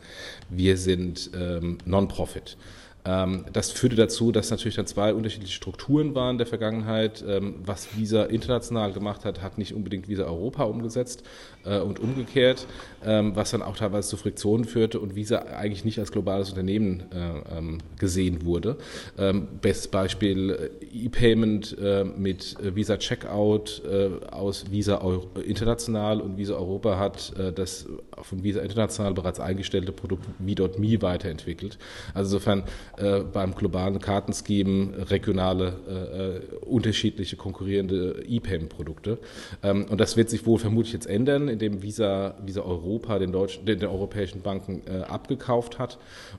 wir 0.50 0.76
sind 0.76 1.30
ähm, 1.34 1.78
Non-Profit. 1.86 2.58
Ähm, 3.06 3.44
das 3.52 3.70
führte 3.70 3.96
dazu, 3.96 4.32
dass 4.32 4.50
natürlich 4.50 4.76
dann 4.76 4.86
zwei 4.86 5.12
unterschiedliche 5.12 5.52
Strukturen 5.52 6.14
waren 6.14 6.38
der 6.38 6.46
Vergangenheit. 6.46 7.22
Ähm, 7.26 7.56
was 7.64 7.96
Visa 7.96 8.24
international 8.24 8.92
gemacht 8.92 9.24
hat, 9.24 9.42
hat 9.42 9.58
nicht 9.58 9.74
unbedingt 9.74 10.08
Visa 10.08 10.24
Europa 10.24 10.64
umgesetzt 10.64 11.22
äh, 11.64 11.78
und 11.78 12.00
umgekehrt, 12.00 12.66
was 13.04 13.50
dann 13.50 13.62
auch 13.62 13.76
teilweise 13.76 14.08
zu 14.08 14.16
Friktionen 14.16 14.64
führte 14.64 15.00
und 15.00 15.14
Visa 15.14 15.38
eigentlich 15.38 15.84
nicht 15.84 15.98
als 15.98 16.12
globales 16.12 16.50
Unternehmen 16.50 17.04
äh, 17.10 17.98
gesehen 17.98 18.44
wurde. 18.44 18.76
Bestes 19.60 19.88
Beispiel 19.88 20.70
äh, 20.82 21.04
E-Payment 21.04 21.76
mit 22.18 22.56
Visa 22.74 22.96
Checkout 22.96 23.82
aus 24.30 24.70
Visa 24.70 25.00
International 25.44 26.20
und 26.20 26.36
Visa 26.36 26.54
Europa 26.54 26.98
hat 26.98 27.32
das 27.54 27.86
von 28.22 28.42
Visa 28.42 28.60
International 28.60 29.14
bereits 29.14 29.40
eingestellte 29.40 29.92
Produkt 29.92 30.24
V.me 30.24 31.02
weiterentwickelt. 31.02 31.78
Also 32.12 32.34
insofern 32.34 32.64
äh, 32.96 33.20
beim 33.20 33.54
globalen 33.54 34.00
Kartenscheme 34.00 35.10
regionale, 35.10 35.74
äh, 35.88 35.92
äh, 35.92 36.40
unterschiedliche 36.66 37.36
konkurrierende 37.36 38.24
E-Payment-Produkte. 38.26 39.18
Ähm, 39.62 39.86
und 39.88 40.00
das 40.00 40.16
wird 40.16 40.30
sich 40.30 40.44
wohl 40.46 40.58
vermutlich 40.58 40.92
jetzt 40.92 41.06
ändern, 41.06 41.48
indem 41.48 41.82
Visa, 41.82 42.34
Visa 42.44 42.62
Europa 42.62 42.93
den, 42.98 43.32
deutschen, 43.32 43.64
den, 43.66 43.78
den 43.78 43.88
europäischen 43.88 44.42
Banken 44.42 44.82
äh, 44.86 45.02
abgekauft 45.02 45.78
hat 45.78 45.98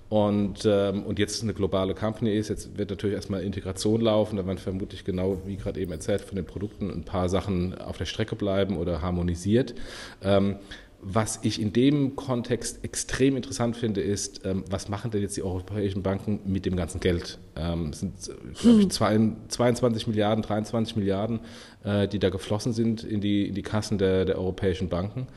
und, 0.09 0.65
ähm, 0.65 1.03
und 1.03 1.19
jetzt 1.19 1.43
eine 1.43 1.53
globale 1.53 1.93
Company 1.93 2.35
ist. 2.35 2.49
Jetzt 2.49 2.77
wird 2.77 2.89
natürlich 2.89 3.15
erstmal 3.15 3.43
Integration 3.43 4.01
laufen, 4.01 4.37
da 4.37 4.45
werden 4.45 4.57
vermutlich 4.57 5.03
genau, 5.03 5.37
wie 5.45 5.57
gerade 5.57 5.79
eben 5.79 5.91
erzählt, 5.91 6.21
von 6.21 6.35
den 6.35 6.45
Produkten 6.45 6.89
ein 6.89 7.03
paar 7.03 7.29
Sachen 7.29 7.77
auf 7.77 7.97
der 7.97 8.05
Strecke 8.05 8.35
bleiben 8.35 8.77
oder 8.77 9.01
harmonisiert. 9.01 9.75
Ähm, 10.23 10.57
was 11.07 11.39
ich 11.43 11.61
in 11.61 11.71
dem 11.71 12.15
Kontext 12.15 12.83
extrem 12.83 13.35
interessant 13.35 13.77
finde, 13.77 14.01
ist, 14.01 14.43
ähm, 14.43 14.63
was 14.71 14.89
machen 14.89 15.11
denn 15.11 15.21
jetzt 15.21 15.37
die 15.37 15.43
europäischen 15.43 16.01
Banken 16.01 16.39
mit 16.45 16.65
dem 16.65 16.75
ganzen 16.75 16.99
Geld? 16.99 17.37
Ähm, 17.55 17.91
es 17.91 17.99
sind, 17.99 18.13
glaube 18.59 18.81
ich, 18.81 18.89
22 18.89 20.07
Milliarden, 20.07 20.41
23 20.41 20.95
Milliarden, 20.95 21.41
äh, 21.83 22.07
die 22.07 22.17
da 22.17 22.31
geflossen 22.31 22.73
sind 22.73 23.03
in 23.03 23.21
die, 23.21 23.47
in 23.47 23.53
die 23.53 23.61
Kassen 23.61 23.99
der, 23.99 24.25
der 24.25 24.39
europäischen 24.39 24.89
Banken. 24.89 25.27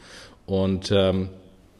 Und 0.49 0.91
ähm, 0.93 1.29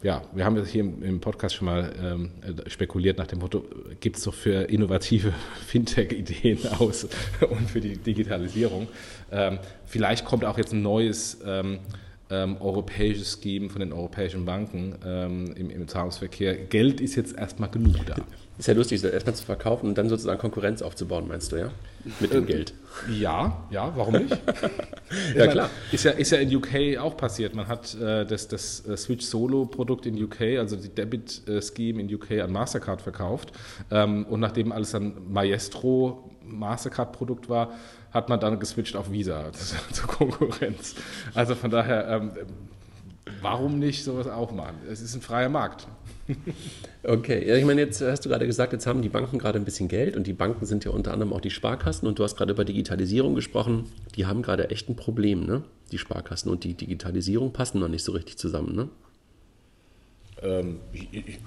ja, 0.03 0.21
wir 0.31 0.45
haben 0.45 0.63
hier 0.63 0.81
im, 0.83 1.19
Podcast 1.19 1.55
schon 1.55 1.65
mal 1.65 1.91
ähm, 1.99 2.31
spekuliert 2.67 3.17
nach 3.17 3.25
dem 3.25 3.39
Motto, 3.39 3.65
gibt 3.99 4.17
es 4.17 4.23
doch 4.23 4.33
für 4.33 4.69
innovative 4.69 5.33
Fintech-Ideen 5.67 6.59
aus 6.77 7.07
und 7.49 7.67
für 7.67 7.81
die 7.81 7.97
Digitalisierung. 7.97 8.87
Ähm, 9.31 9.57
vielleicht 9.87 10.23
kommt 10.23 10.45
auch 10.45 10.59
jetzt 10.59 10.71
ein 10.71 10.83
neues 10.83 11.39
ähm, 11.43 11.79
ähm, 12.29 12.57
europäisches 12.59 13.39
Scheme 13.41 13.71
von 13.71 13.79
den 13.79 13.91
europäischen 13.91 14.45
Banken 14.45 14.93
ähm, 15.03 15.51
im, 15.55 15.71
im 15.71 15.87
Zahlungsverkehr. 15.87 16.55
Geld 16.55 17.01
ist 17.01 17.15
jetzt 17.15 17.35
erstmal 17.35 17.71
genug 17.71 18.05
da. 18.05 18.17
Ist 18.59 18.67
ja 18.67 18.73
lustig, 18.73 19.01
erstmal 19.01 19.35
zu 19.35 19.45
verkaufen 19.45 19.87
und 19.87 19.97
dann 19.97 20.09
sozusagen 20.09 20.37
Konkurrenz 20.37 20.81
aufzubauen, 20.81 21.29
meinst 21.29 21.53
du, 21.53 21.55
ja? 21.55 21.71
Mit 22.19 22.33
dem 22.33 22.43
äh, 22.43 22.47
Geld. 22.47 22.73
Ja, 23.09 23.65
ja, 23.71 23.93
warum 23.95 24.15
nicht? 24.15 24.37
ja, 25.35 25.47
klar. 25.47 25.69
Ist 25.93 26.03
ja, 26.03 26.11
ist 26.11 26.31
ja 26.33 26.39
in 26.39 26.53
UK 26.53 26.97
auch 26.99 27.15
passiert. 27.15 27.55
Man 27.55 27.69
hat 27.69 27.95
äh, 27.95 28.25
das, 28.25 28.49
das 28.49 28.85
äh, 28.85 28.97
Switch 28.97 29.25
Solo-Produkt 29.25 30.05
in 30.07 30.21
UK, 30.21 30.59
also 30.59 30.75
die 30.75 30.89
Debit-Scheme 30.89 32.01
in 32.01 32.13
UK 32.13 32.31
an 32.41 32.51
Mastercard 32.51 33.01
verkauft. 33.01 33.53
Ähm, 33.91 34.25
und 34.25 34.41
nachdem 34.41 34.73
alles 34.73 34.91
dann 34.91 35.13
Maestro 35.31 36.29
Mastercard-Produkt 36.43 37.47
war, 37.47 37.71
hat 38.11 38.27
man 38.27 38.41
dann 38.41 38.59
geswitcht 38.59 38.97
auf 38.97 39.09
Visa 39.09 39.53
zur 39.93 40.07
Konkurrenz. 40.07 40.95
Also 41.33 41.55
von 41.55 41.71
daher, 41.71 42.09
ähm, 42.09 42.31
warum 43.41 43.79
nicht 43.79 44.03
sowas 44.03 44.27
auch 44.27 44.51
machen? 44.51 44.75
Es 44.91 44.99
ist 44.99 45.15
ein 45.15 45.21
freier 45.21 45.47
Markt. 45.47 45.87
Okay, 47.03 47.47
ja, 47.47 47.55
ich 47.55 47.63
meine, 47.63 47.81
jetzt 47.81 48.01
hast 48.01 48.25
du 48.25 48.29
gerade 48.29 48.45
gesagt, 48.45 48.73
jetzt 48.73 48.85
haben 48.85 49.01
die 49.01 49.09
Banken 49.09 49.39
gerade 49.39 49.57
ein 49.57 49.63
bisschen 49.63 49.87
Geld 49.87 50.17
und 50.17 50.27
die 50.27 50.33
Banken 50.33 50.65
sind 50.65 50.83
ja 50.83 50.91
unter 50.91 51.13
anderem 51.13 51.31
auch 51.31 51.39
die 51.39 51.49
Sparkassen 51.49 52.07
und 52.07 52.19
du 52.19 52.23
hast 52.23 52.35
gerade 52.35 52.51
über 52.51 52.65
Digitalisierung 52.65 53.35
gesprochen. 53.35 53.85
Die 54.15 54.25
haben 54.25 54.41
gerade 54.41 54.69
echt 54.69 54.89
ein 54.89 54.95
Problem, 54.95 55.45
ne? 55.45 55.63
Die 55.91 55.97
Sparkassen 55.97 56.51
und 56.51 56.63
die 56.65 56.73
Digitalisierung 56.73 57.53
passen 57.53 57.79
noch 57.79 57.87
nicht 57.87 58.03
so 58.03 58.11
richtig 58.11 58.37
zusammen, 58.37 58.75
ne? 58.75 58.89
Ähm, 60.41 60.79
ich, 60.91 61.07
ich, 61.13 61.39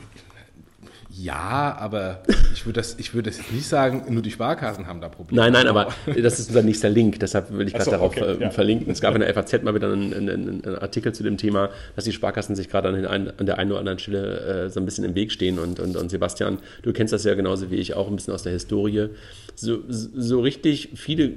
Ja, 1.15 1.77
aber 1.79 2.23
ich 2.55 2.65
würde 2.65 2.81
das, 2.81 2.99
ich 2.99 3.13
würde 3.13 3.29
das 3.29 3.39
jetzt 3.39 3.53
nicht 3.53 3.67
sagen, 3.67 4.05
nur 4.09 4.23
die 4.23 4.31
Sparkassen 4.31 4.87
haben 4.87 5.03
da 5.03 5.11
Probleme. 5.11 5.43
Nein, 5.43 5.53
nein, 5.53 5.67
aber 5.67 5.93
das 6.07 6.41
ist 6.41 6.49
unser 6.49 6.63
nächster 6.63 6.89
Link, 6.89 7.21
deshalb 7.21 7.53
will 7.53 7.67
ich 7.67 7.75
gerade 7.75 7.85
so, 7.85 7.91
darauf 7.91 8.17
okay, 8.17 8.37
äh, 8.39 8.41
ja. 8.41 8.51
verlinken. 8.51 8.91
Es 8.91 9.03
gab 9.03 9.15
in 9.15 9.21
der 9.21 9.33
FAZ 9.35 9.63
mal 9.63 9.75
wieder 9.75 9.93
einen, 9.93 10.15
einen, 10.15 10.65
einen 10.65 10.79
Artikel 10.79 11.13
zu 11.13 11.23
dem 11.23 11.37
Thema, 11.37 11.69
dass 11.97 12.05
die 12.05 12.13
Sparkassen 12.13 12.57
sich 12.57 12.71
gerade 12.71 12.89
an, 12.89 13.33
an 13.37 13.47
der 13.47 13.59
einen 13.59 13.71
oder 13.71 13.81
anderen 13.81 13.99
Stelle 13.99 14.65
äh, 14.65 14.71
so 14.71 14.81
ein 14.81 14.87
bisschen 14.87 15.05
im 15.05 15.15
Weg 15.15 15.33
stehen. 15.33 15.59
Und, 15.59 15.81
und, 15.81 15.97
und 15.97 16.11
Sebastian, 16.11 16.59
du 16.83 16.93
kennst 16.95 17.13
das 17.13 17.25
ja 17.25 17.35
genauso 17.35 17.71
wie 17.71 17.77
ich 17.77 17.95
auch 17.95 18.09
ein 18.09 18.17
bisschen 18.17 18.33
aus 18.33 18.43
der 18.43 18.53
Historie. 18.53 19.11
So, 19.55 19.81
so 19.89 20.41
richtig 20.41 20.91
viele 20.95 21.35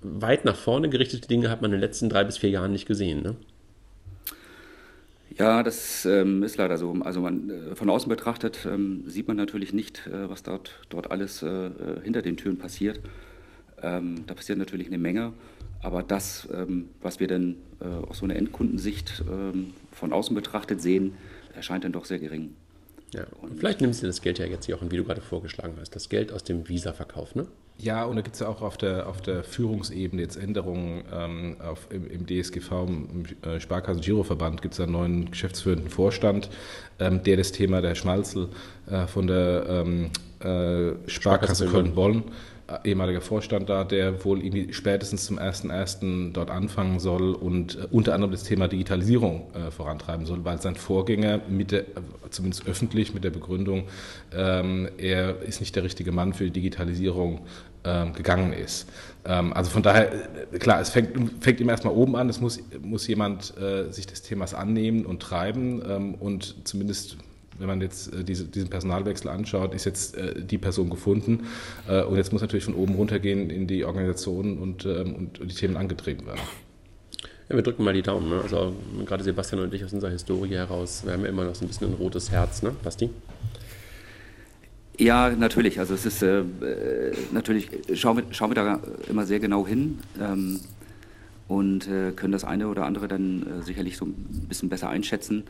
weit 0.00 0.44
nach 0.44 0.56
vorne 0.56 0.88
gerichtete 0.88 1.28
Dinge 1.28 1.48
hat 1.48 1.62
man 1.62 1.70
in 1.70 1.76
den 1.76 1.80
letzten 1.80 2.08
drei 2.08 2.24
bis 2.24 2.38
vier 2.38 2.50
Jahren 2.50 2.72
nicht 2.72 2.86
gesehen. 2.86 3.22
Ne? 3.22 3.36
Ja, 5.36 5.62
das 5.62 6.04
ähm, 6.04 6.42
ist 6.42 6.56
leider 6.56 6.78
so. 6.78 6.92
Also 7.00 7.20
man, 7.20 7.50
äh, 7.50 7.74
von 7.74 7.90
außen 7.90 8.08
betrachtet 8.08 8.66
ähm, 8.70 9.02
sieht 9.06 9.26
man 9.26 9.36
natürlich 9.36 9.72
nicht, 9.72 10.06
äh, 10.06 10.28
was 10.28 10.42
dort, 10.42 10.80
dort 10.90 11.10
alles 11.10 11.42
äh, 11.42 11.48
äh, 11.48 11.70
hinter 12.02 12.22
den 12.22 12.36
Türen 12.36 12.58
passiert. 12.58 13.00
Ähm, 13.82 14.24
da 14.26 14.34
passiert 14.34 14.58
natürlich 14.58 14.86
eine 14.86 14.98
Menge. 14.98 15.32
Aber 15.80 16.02
das, 16.02 16.48
ähm, 16.54 16.88
was 17.02 17.20
wir 17.20 17.26
dann 17.26 17.56
äh, 17.80 17.84
aus 17.84 18.18
so 18.18 18.24
einer 18.24 18.36
Endkundensicht 18.36 19.24
ähm, 19.30 19.74
von 19.92 20.12
außen 20.12 20.34
betrachtet 20.34 20.80
sehen, 20.80 21.14
erscheint 21.54 21.84
dann 21.84 21.92
doch 21.92 22.04
sehr 22.04 22.18
gering. 22.18 22.54
Ja. 23.12 23.26
Und 23.42 23.58
vielleicht 23.58 23.80
nimmst 23.80 24.02
du 24.02 24.06
das 24.06 24.22
Geld 24.22 24.38
ja 24.38 24.46
jetzt, 24.46 24.66
Jochen, 24.66 24.90
wie 24.90 24.96
du 24.96 25.04
gerade 25.04 25.20
vorgeschlagen 25.20 25.74
hast, 25.78 25.94
das 25.94 26.08
Geld 26.08 26.32
aus 26.32 26.44
dem 26.44 26.68
Visa-Verkauf, 26.68 27.34
ne? 27.34 27.46
Ja, 27.76 28.04
und 28.04 28.16
da 28.16 28.22
gibt 28.22 28.34
es 28.34 28.40
ja 28.40 28.48
auch 28.48 28.62
auf 28.62 28.76
der, 28.76 29.08
auf 29.08 29.20
der 29.20 29.42
Führungsebene 29.42 30.22
jetzt 30.22 30.36
Änderungen 30.36 31.02
ähm, 31.12 31.56
auf, 31.60 31.88
im, 31.90 32.06
im 32.06 32.26
DSGV, 32.26 32.70
im 32.70 33.24
äh, 33.42 33.58
Sparkassen-Giroverband, 33.58 34.62
gibt 34.62 34.74
es 34.74 34.80
einen 34.80 34.92
neuen 34.92 35.30
geschäftsführenden 35.30 35.90
Vorstand, 35.90 36.50
ähm, 37.00 37.22
der 37.24 37.36
das 37.36 37.50
Thema 37.50 37.82
der 37.82 37.96
Schmalzel 37.96 38.48
äh, 38.88 39.06
von 39.08 39.26
der 39.26 39.66
ähm, 39.68 40.10
äh, 40.38 40.44
Sparkasse 40.44 41.10
Sparkasse 41.10 41.66
Köln-Bonn, 41.66 42.22
ehemaliger 42.84 43.20
Vorstand 43.20 43.68
da, 43.68 43.84
der 43.84 44.24
wohl 44.24 44.42
spätestens 44.72 45.26
zum 45.26 45.38
1.1. 45.38 46.32
dort 46.32 46.50
anfangen 46.50 46.98
soll 46.98 47.34
und 47.34 47.76
äh, 47.76 47.86
unter 47.90 48.14
anderem 48.14 48.32
das 48.32 48.44
Thema 48.44 48.68
Digitalisierung 48.68 49.46
äh, 49.54 49.70
vorantreiben 49.70 50.24
soll, 50.24 50.44
weil 50.44 50.60
sein 50.60 50.74
Vorgänger 50.74 51.40
mit 51.48 51.72
der, 51.72 51.80
äh, 51.80 51.84
zumindest 52.30 52.66
öffentlich 52.66 53.12
mit 53.12 53.24
der 53.24 53.30
Begründung, 53.30 53.84
ähm, 54.34 54.88
er 54.96 55.42
ist 55.42 55.60
nicht 55.60 55.76
der 55.76 55.84
richtige 55.84 56.10
Mann 56.10 56.32
für 56.32 56.44
die 56.44 56.52
Digitalisierung 56.52 57.40
ähm, 57.84 58.14
gegangen 58.14 58.54
ist. 58.54 58.88
Ähm, 59.26 59.52
also 59.52 59.70
von 59.70 59.82
daher, 59.82 60.10
äh, 60.52 60.58
klar, 60.58 60.80
es 60.80 60.88
fängt, 60.88 61.44
fängt 61.44 61.60
immer 61.60 61.72
erstmal 61.72 61.94
oben 61.94 62.16
an, 62.16 62.30
es 62.30 62.40
muss, 62.40 62.60
muss 62.80 63.06
jemand 63.06 63.56
äh, 63.58 63.90
sich 63.92 64.06
des 64.06 64.22
Themas 64.22 64.54
annehmen 64.54 65.04
und 65.04 65.20
treiben 65.20 65.82
ähm, 65.86 66.14
und 66.14 66.66
zumindest 66.66 67.18
wenn 67.58 67.66
man 67.66 67.80
jetzt 67.80 68.12
äh, 68.12 68.24
diese, 68.24 68.44
diesen 68.44 68.68
Personalwechsel 68.68 69.30
anschaut, 69.30 69.74
ist 69.74 69.84
jetzt 69.84 70.16
äh, 70.16 70.42
die 70.42 70.58
Person 70.58 70.90
gefunden 70.90 71.46
äh, 71.88 72.02
und 72.02 72.16
jetzt 72.16 72.32
muss 72.32 72.42
natürlich 72.42 72.64
von 72.64 72.74
oben 72.74 72.94
runtergehen 72.94 73.50
in 73.50 73.66
die 73.66 73.84
Organisation 73.84 74.58
und, 74.58 74.84
ähm, 74.86 75.14
und 75.14 75.40
die 75.40 75.54
Themen 75.54 75.76
angetrieben 75.76 76.26
werden. 76.26 76.40
Ja, 77.48 77.56
wir 77.56 77.62
drücken 77.62 77.84
mal 77.84 77.92
die 77.92 78.02
Daumen. 78.02 78.30
Ne? 78.30 78.40
Also 78.42 78.74
gerade 79.04 79.22
Sebastian 79.22 79.62
und 79.62 79.74
ich 79.74 79.84
aus 79.84 79.92
unserer 79.92 80.10
Historie 80.10 80.54
heraus, 80.54 81.02
wir 81.04 81.12
haben 81.12 81.22
ja 81.22 81.28
immer 81.28 81.44
noch 81.44 81.54
so 81.54 81.64
ein 81.64 81.68
bisschen 81.68 81.88
ein 81.88 81.94
rotes 81.94 82.30
Herz, 82.30 82.62
ne, 82.62 82.72
Basti? 82.82 83.10
Ja, 84.98 85.30
natürlich. 85.30 85.78
Also 85.80 85.94
es 85.94 86.06
ist 86.06 86.22
äh, 86.22 86.40
äh, 86.40 87.12
natürlich, 87.32 87.68
schauen 87.94 88.18
wir, 88.18 88.24
schauen 88.30 88.50
wir 88.50 88.54
da 88.54 88.80
immer 89.08 89.26
sehr 89.26 89.40
genau 89.40 89.66
hin 89.66 89.98
ähm, 90.20 90.60
und 91.48 91.88
äh, 91.88 92.12
können 92.12 92.32
das 92.32 92.44
eine 92.44 92.68
oder 92.68 92.86
andere 92.86 93.08
dann 93.08 93.42
äh, 93.42 93.62
sicherlich 93.62 93.96
so 93.96 94.06
ein 94.06 94.46
bisschen 94.48 94.68
besser 94.68 94.88
einschätzen. 94.88 95.44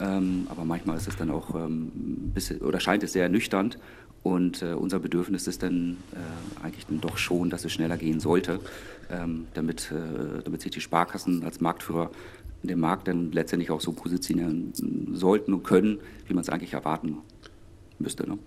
Ähm, 0.00 0.46
aber 0.50 0.64
manchmal 0.64 0.96
ist 0.96 1.08
es 1.08 1.16
dann 1.16 1.30
auch 1.30 1.54
ähm, 1.54 1.92
ein 1.94 2.32
bisschen, 2.34 2.60
oder 2.60 2.80
scheint 2.80 3.02
es 3.02 3.12
sehr 3.12 3.22
ernüchternd. 3.24 3.78
Und 4.22 4.62
äh, 4.62 4.72
unser 4.72 5.00
Bedürfnis 5.00 5.46
ist 5.46 5.62
dann 5.62 5.98
äh, 6.12 6.64
eigentlich 6.64 6.86
dann 6.86 7.00
doch 7.00 7.18
schon, 7.18 7.50
dass 7.50 7.64
es 7.64 7.72
schneller 7.72 7.98
gehen 7.98 8.20
sollte, 8.20 8.58
ähm, 9.10 9.46
damit, 9.52 9.92
äh, 9.92 10.42
damit 10.42 10.62
sich 10.62 10.70
die 10.72 10.80
Sparkassen 10.80 11.44
als 11.44 11.60
Marktführer 11.60 12.10
in 12.62 12.68
dem 12.68 12.80
Markt 12.80 13.06
dann 13.08 13.32
letztendlich 13.32 13.70
auch 13.70 13.82
so 13.82 13.92
positionieren 13.92 14.72
sollten 15.12 15.52
und 15.52 15.62
können, 15.64 15.98
wie 16.26 16.32
man 16.32 16.40
es 16.40 16.48
eigentlich 16.48 16.72
erwarten 16.72 17.18
müsste. 17.98 18.26
Ne? 18.26 18.38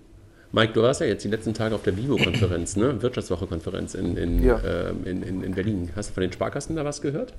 Mike, 0.52 0.74
du 0.74 0.82
warst 0.82 1.02
ja 1.02 1.08
jetzt 1.08 1.24
die 1.24 1.30
letzten 1.30 1.54
Tage 1.54 1.76
auf 1.76 1.84
der 1.84 1.96
Vivo-Konferenz, 1.96 2.76
ne? 2.78 3.00
Wirtschaftswoche-Konferenz 3.02 3.94
in, 3.94 4.18
in, 4.18 4.44
Ja. 4.44 4.60
ähm, 4.64 5.06
in, 5.06 5.22
in, 5.22 5.44
in 5.44 5.54
Berlin. 5.54 5.90
Hast 5.96 6.10
du 6.10 6.14
von 6.16 6.22
den 6.22 6.32
Sparkassen 6.32 6.76
da 6.76 6.84
was 6.84 7.02
gehört? 7.02 7.34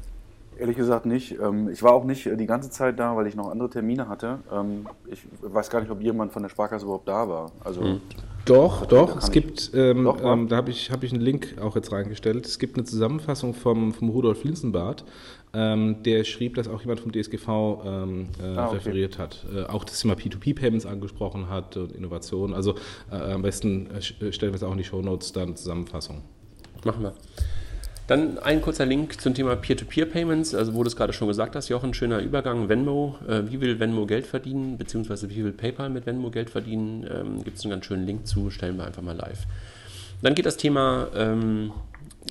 Ehrlich 0.59 0.77
gesagt 0.77 1.07
nicht. 1.07 1.37
Ähm, 1.41 1.69
Ich 1.69 1.83
war 1.83 1.93
auch 1.93 2.05
nicht 2.05 2.27
äh, 2.27 2.37
die 2.37 2.47
ganze 2.47 2.71
Zeit 2.71 2.99
da, 2.99 3.17
weil 3.17 3.27
ich 3.27 3.37
noch 3.37 3.51
andere 3.51 3.71
Termine 3.71 4.09
hatte. 4.09 4.39
Ähm, 4.53 4.87
Ich 5.11 5.25
weiß 5.41 5.71
gar 5.71 5.81
nicht, 5.81 5.91
ob 5.91 6.01
jemand 6.01 6.33
von 6.33 6.43
der 6.43 6.51
Sparkasse 6.51 6.85
überhaupt 6.85 7.09
da 7.09 7.29
war. 7.29 7.53
Also 7.65 8.01
Doch, 8.45 8.87
doch. 8.87 9.11
kann 9.11 9.19
Es 9.19 9.25
ich- 9.27 9.31
gibt, 9.33 9.71
ähm, 9.75 10.05
Doch, 10.05 10.23
ähm, 10.23 10.49
da 10.49 10.57
habe 10.57 10.71
ich, 10.71 10.91
hab 10.91 11.03
ich 11.05 11.13
einen 11.13 11.23
Link 11.23 11.57
auch 11.61 11.77
jetzt 11.77 11.93
reingestellt. 11.93 12.45
Es 12.47 12.59
gibt 12.59 12.77
eine 12.77 12.85
Zusammenfassung 12.85 13.55
vom, 13.55 13.93
vom 13.93 14.09
Rudolf 14.09 14.43
Linsenbart, 14.43 15.05
ähm, 15.55 16.03
der 16.03 16.25
schrieb, 16.25 16.57
dass 16.57 16.67
auch 16.69 16.81
jemand 16.81 17.01
vom 17.01 17.13
DSGV 17.13 17.49
ähm, 17.85 18.29
äh, 18.43 18.57
Ah, 18.57 18.67
okay. 18.67 18.77
referiert 18.77 19.19
hat. 19.19 19.47
Äh, 19.55 19.65
auch 19.65 19.85
das 19.85 20.01
Thema 20.01 20.15
P2P-Payments 20.15 20.87
angesprochen 20.87 21.49
hat 21.49 21.77
und 21.77 21.93
Innovation. 21.93 22.53
Also 22.53 22.75
äh, 23.13 23.17
am 23.17 23.43
besten 23.43 23.89
äh, 23.93 23.99
äh, 24.27 24.33
stellen 24.33 24.53
wir 24.53 24.57
es 24.57 24.63
auch 24.65 24.73
in 24.73 24.79
die 24.79 24.85
Shownotes, 24.85 25.33
dann 25.33 25.55
Zusammenfassung. 25.55 26.23
Machen 26.85 27.03
wir. 27.03 27.13
Dann 28.09 28.39
ein 28.39 28.63
kurzer 28.63 28.87
Link 28.87 29.21
zum 29.21 29.35
Thema 29.35 29.55
Peer-to-Peer-Payments, 29.55 30.55
also 30.55 30.73
wo 30.73 30.83
du 30.83 30.89
es 30.89 30.97
gerade 30.97 31.13
schon 31.13 31.29
gesagt 31.29 31.55
hast, 31.55 31.69
Jochen, 31.69 31.93
schöner 31.93 32.21
Übergang, 32.21 32.71
Venmo. 32.71 33.19
Äh, 33.29 33.43
wie 33.51 33.61
will 33.61 33.79
Venmo 33.79 34.07
Geld 34.07 34.27
verdienen, 34.27 34.79
beziehungsweise 34.79 35.29
wie 35.29 35.45
will 35.45 35.53
PayPal 35.53 35.91
mit 35.91 36.07
Venmo 36.07 36.31
Geld 36.31 36.49
verdienen? 36.49 37.07
Ähm, 37.07 37.45
Gibt 37.45 37.59
es 37.59 37.65
einen 37.65 37.73
ganz 37.73 37.85
schönen 37.85 38.07
Link 38.07 38.27
zu, 38.27 38.49
stellen 38.49 38.79
wir 38.79 38.87
einfach 38.87 39.03
mal 39.03 39.15
live. 39.15 39.41
Dann 40.23 40.35
geht 40.35 40.47
das 40.47 40.57
Thema 40.57 41.09
ähm, 41.15 41.71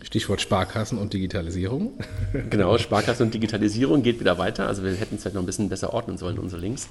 Stichwort 0.01 0.41
Sparkassen 0.41 0.98
und 0.98 1.13
Digitalisierung. 1.13 1.93
Genau, 2.50 2.75
Sparkasse 2.79 3.22
und 3.22 3.36
Digitalisierung 3.36 4.01
geht 4.01 4.19
wieder 4.19 4.39
weiter. 4.39 4.65
Also 4.65 4.84
wir 4.84 4.91
hätten 4.93 5.15
es 5.15 5.22
vielleicht 5.22 5.36
noch 5.36 5.43
ein 5.43 5.46
bisschen 5.46 5.69
besser 5.69 5.93
ordnen 5.93 6.17
sollen, 6.17 6.39
unsere 6.39 6.60
Links. 6.60 6.89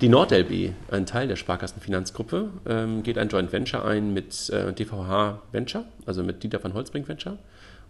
Die 0.00 0.08
NordLB, 0.08 0.72
ein 0.92 1.04
Teil 1.04 1.26
der 1.26 1.34
Sparkassenfinanzgruppe, 1.34 2.48
ähm, 2.68 3.02
geht 3.02 3.18
ein 3.18 3.28
Joint 3.28 3.52
Venture 3.52 3.84
ein 3.84 4.14
mit 4.14 4.50
äh, 4.50 4.72
DVH 4.72 5.42
Venture, 5.50 5.84
also 6.06 6.22
mit 6.22 6.44
Dieter 6.44 6.62
van 6.62 6.74
Holzbrink 6.74 7.08
Venture 7.08 7.36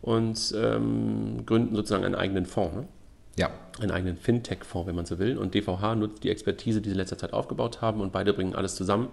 und 0.03 0.55
ähm, 0.57 1.45
gründen 1.47 1.75
sozusagen 1.75 2.05
einen 2.05 2.15
eigenen 2.15 2.47
Fonds. 2.47 2.77
Ne? 2.77 2.89
Ja. 3.37 3.51
einen 3.81 3.91
eigenen 3.91 4.17
Fintech-Fonds, 4.17 4.87
wenn 4.87 4.97
man 4.97 5.07
so 5.07 5.19
will. 5.19 5.39
Und 5.39 5.55
DVH 5.55 5.95
nutzt 5.95 6.25
die 6.25 6.31
Expertise, 6.31 6.81
die 6.81 6.91
sie 6.91 6.95
in 6.95 6.99
letzter 6.99 7.17
Zeit 7.17 7.33
aufgebaut 7.33 7.81
haben 7.81 8.01
und 8.01 8.13
beide 8.13 8.35
bringen 8.35 8.55
alles 8.55 8.75
zusammen. 8.75 9.09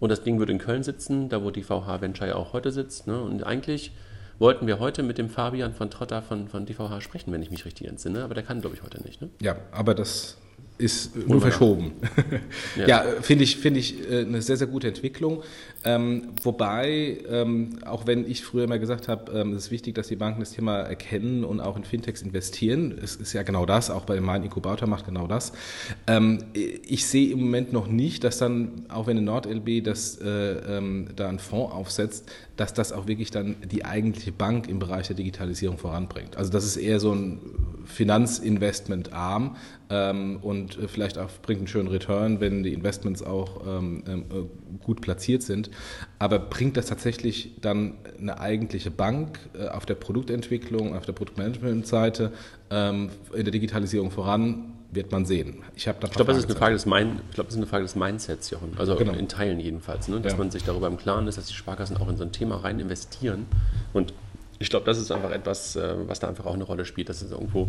Und 0.00 0.08
das 0.08 0.22
Ding 0.22 0.38
wird 0.38 0.48
in 0.48 0.58
Köln 0.58 0.82
sitzen, 0.82 1.28
da 1.28 1.42
wo 1.42 1.50
DVH 1.50 2.00
Venture 2.00 2.28
ja 2.28 2.36
auch 2.36 2.52
heute 2.52 2.72
sitzt. 2.72 3.06
Ne? 3.06 3.20
Und 3.20 3.44
eigentlich 3.44 3.92
wollten 4.38 4.66
wir 4.66 4.78
heute 4.78 5.02
mit 5.02 5.18
dem 5.18 5.28
Fabian 5.28 5.74
von 5.74 5.90
Trotter 5.90 6.22
von, 6.22 6.48
von 6.48 6.66
DVH 6.66 7.00
sprechen, 7.00 7.32
wenn 7.32 7.42
ich 7.42 7.50
mich 7.50 7.64
richtig 7.64 7.88
entsinne, 7.88 8.24
aber 8.24 8.34
der 8.34 8.42
kann, 8.42 8.60
glaube 8.60 8.74
ich, 8.74 8.82
heute 8.82 9.02
nicht. 9.02 9.20
Ne? 9.20 9.28
Ja, 9.40 9.56
aber 9.70 9.94
das 9.94 10.38
ist 10.82 11.16
nur 11.16 11.28
wir 11.28 11.34
nach. 11.36 11.42
verschoben. 11.42 11.92
Ja. 12.76 12.86
ja, 12.86 13.04
finde 13.20 13.44
ich, 13.44 13.56
finde 13.58 13.80
ich 13.80 14.10
äh, 14.10 14.20
eine 14.20 14.40
sehr, 14.40 14.56
sehr 14.56 14.66
gute 14.66 14.88
Entwicklung. 14.88 15.42
Ähm, 15.84 16.28
wobei, 16.42 17.18
ähm, 17.28 17.78
auch 17.84 18.06
wenn 18.06 18.28
ich 18.28 18.42
früher 18.42 18.64
immer 18.64 18.78
gesagt 18.78 19.08
habe, 19.08 19.32
ähm, 19.32 19.52
es 19.52 19.66
ist 19.66 19.70
wichtig, 19.70 19.94
dass 19.94 20.08
die 20.08 20.16
Banken 20.16 20.40
das 20.40 20.52
Thema 20.52 20.78
erkennen 20.78 21.44
und 21.44 21.60
auch 21.60 21.76
in 21.76 21.84
Fintechs 21.84 22.22
investieren. 22.22 22.96
Es 23.02 23.16
ist 23.16 23.32
ja 23.32 23.42
genau 23.42 23.66
das, 23.66 23.90
auch 23.90 24.04
bei 24.04 24.14
dem 24.14 24.24
Mein 24.24 24.42
Inkubator 24.42 24.88
macht 24.88 25.06
genau 25.06 25.26
das. 25.26 25.52
Ähm, 26.06 26.38
ich 26.54 27.06
sehe 27.06 27.32
im 27.32 27.40
Moment 27.40 27.72
noch 27.72 27.88
nicht, 27.88 28.24
dass 28.24 28.38
dann, 28.38 28.86
auch 28.88 29.06
wenn 29.06 29.16
eine 29.16 29.26
NordLB 29.26 29.84
das, 29.84 30.18
äh, 30.18 30.28
ähm, 30.28 31.08
da 31.14 31.28
einen 31.28 31.38
Fonds 31.40 31.74
aufsetzt, 31.74 32.30
dass 32.56 32.74
das 32.74 32.92
auch 32.92 33.06
wirklich 33.06 33.30
dann 33.30 33.56
die 33.70 33.84
eigentliche 33.84 34.32
Bank 34.32 34.68
im 34.68 34.78
Bereich 34.78 35.08
der 35.08 35.16
Digitalisierung 35.16 35.78
voranbringt. 35.78 36.36
Also 36.36 36.50
das 36.50 36.64
ist 36.64 36.76
eher 36.76 37.00
so 37.00 37.12
ein 37.12 37.40
Finanzinvestmentarm 37.84 39.56
ähm, 39.92 40.38
und 40.40 40.78
äh, 40.78 40.88
vielleicht 40.88 41.18
auch 41.18 41.28
bringt 41.42 41.58
einen 41.60 41.68
schönen 41.68 41.88
Return, 41.88 42.40
wenn 42.40 42.62
die 42.62 42.72
Investments 42.72 43.22
auch 43.22 43.60
ähm, 43.66 44.02
ähm, 44.08 44.24
äh, 44.30 44.78
gut 44.84 45.02
platziert 45.02 45.42
sind. 45.42 45.70
Aber 46.18 46.38
bringt 46.38 46.78
das 46.78 46.86
tatsächlich 46.86 47.56
dann 47.60 47.94
eine 48.18 48.40
eigentliche 48.40 48.90
Bank 48.90 49.38
äh, 49.54 49.68
auf 49.68 49.84
der 49.84 49.94
Produktentwicklung, 49.96 50.96
auf 50.96 51.04
der 51.04 51.12
Produktmanagementseite 51.12 52.32
ähm, 52.70 53.10
in 53.34 53.44
der 53.44 53.52
Digitalisierung 53.52 54.10
voran? 54.10 54.72
Wird 54.94 55.10
man 55.10 55.24
sehen. 55.24 55.62
Ich, 55.74 55.86
Ich 55.86 55.98
glaube, 56.00 56.24
das 56.26 56.36
ist 56.36 56.44
eine 56.50 56.54
Frage 56.54 56.74
des 56.74 56.84
Mind, 56.84 57.22
ich 57.30 57.34
glaube, 57.34 57.46
das 57.48 57.54
ist 57.54 57.58
eine 57.60 57.66
Frage 57.66 57.84
des 57.84 57.96
Mindsets, 57.96 58.50
Jochen. 58.50 58.72
Also 58.76 58.94
Genau. 58.96 59.14
in 59.14 59.26
Teilen 59.26 59.58
jedenfalls, 59.58 60.06
ne? 60.08 60.20
dass 60.20 60.32
Ja. 60.32 60.38
man 60.38 60.50
sich 60.50 60.64
darüber 60.64 60.86
im 60.86 60.98
Klaren 60.98 61.26
ist, 61.28 61.38
dass 61.38 61.46
die 61.46 61.54
Sparkassen 61.54 61.96
auch 61.96 62.10
in 62.10 62.18
so 62.18 62.24
ein 62.24 62.32
Thema 62.32 62.56
rein 62.56 62.78
investieren. 62.78 63.46
Und 63.94 64.12
ich 64.62 64.70
glaube, 64.70 64.86
das 64.86 64.98
ist 64.98 65.10
einfach 65.12 65.30
etwas, 65.32 65.76
äh, 65.76 65.94
was 66.06 66.20
da 66.20 66.28
einfach 66.28 66.46
auch 66.46 66.54
eine 66.54 66.64
Rolle 66.64 66.84
spielt, 66.84 67.08
dass 67.08 67.20
es 67.22 67.30
irgendwo 67.30 67.68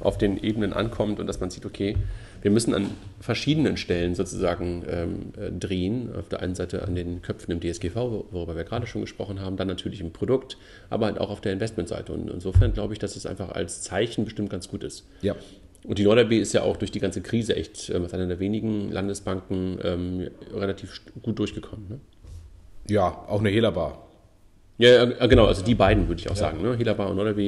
auf 0.00 0.18
den 0.18 0.36
Ebenen 0.42 0.72
ankommt 0.72 1.20
und 1.20 1.26
dass 1.26 1.38
man 1.40 1.50
sieht, 1.50 1.64
okay, 1.66 1.96
wir 2.42 2.50
müssen 2.50 2.74
an 2.74 2.90
verschiedenen 3.20 3.76
Stellen 3.76 4.14
sozusagen 4.14 4.84
ähm, 4.88 5.32
äh, 5.38 5.50
drehen. 5.52 6.10
Auf 6.18 6.28
der 6.28 6.40
einen 6.40 6.54
Seite 6.54 6.82
an 6.82 6.94
den 6.94 7.22
Köpfen 7.22 7.52
im 7.52 7.60
DSGV, 7.60 7.94
wor- 7.96 8.24
worüber 8.32 8.56
wir 8.56 8.64
gerade 8.64 8.86
schon 8.86 9.02
gesprochen 9.02 9.40
haben, 9.40 9.56
dann 9.56 9.68
natürlich 9.68 10.00
im 10.00 10.10
Produkt, 10.12 10.56
aber 10.88 11.06
halt 11.06 11.18
auch 11.20 11.30
auf 11.30 11.40
der 11.40 11.52
Investmentseite. 11.52 12.12
Und 12.12 12.30
insofern 12.30 12.72
glaube 12.72 12.94
ich, 12.94 12.98
dass 12.98 13.14
es 13.16 13.26
einfach 13.26 13.50
als 13.52 13.82
Zeichen 13.82 14.24
bestimmt 14.24 14.50
ganz 14.50 14.68
gut 14.68 14.82
ist. 14.84 15.04
Ja. 15.22 15.34
und 15.84 15.98
die 15.98 16.04
Norderb 16.04 16.32
ist 16.32 16.52
ja 16.54 16.62
auch 16.62 16.76
durch 16.78 16.90
die 16.90 17.00
ganze 17.00 17.20
Krise 17.20 17.54
echt 17.56 17.90
als 17.90 18.12
einer 18.14 18.26
der 18.26 18.38
wenigen 18.40 18.90
Landesbanken 18.90 19.78
ähm, 19.84 20.28
relativ 20.54 21.02
gut 21.22 21.38
durchgekommen. 21.38 21.86
Ne? 21.88 22.00
Ja, 22.88 23.08
auch 23.28 23.40
eine 23.40 23.50
Helabar. 23.50 24.06
Ja, 24.80 25.26
genau, 25.26 25.44
also 25.44 25.62
die 25.62 25.74
beiden 25.74 26.08
würde 26.08 26.20
ich 26.20 26.28
auch 26.28 26.36
ja. 26.36 26.40
sagen. 26.40 26.62
Ne? 26.62 26.74
Helabar 26.74 27.10
und 27.10 27.16
Norderb 27.16 27.38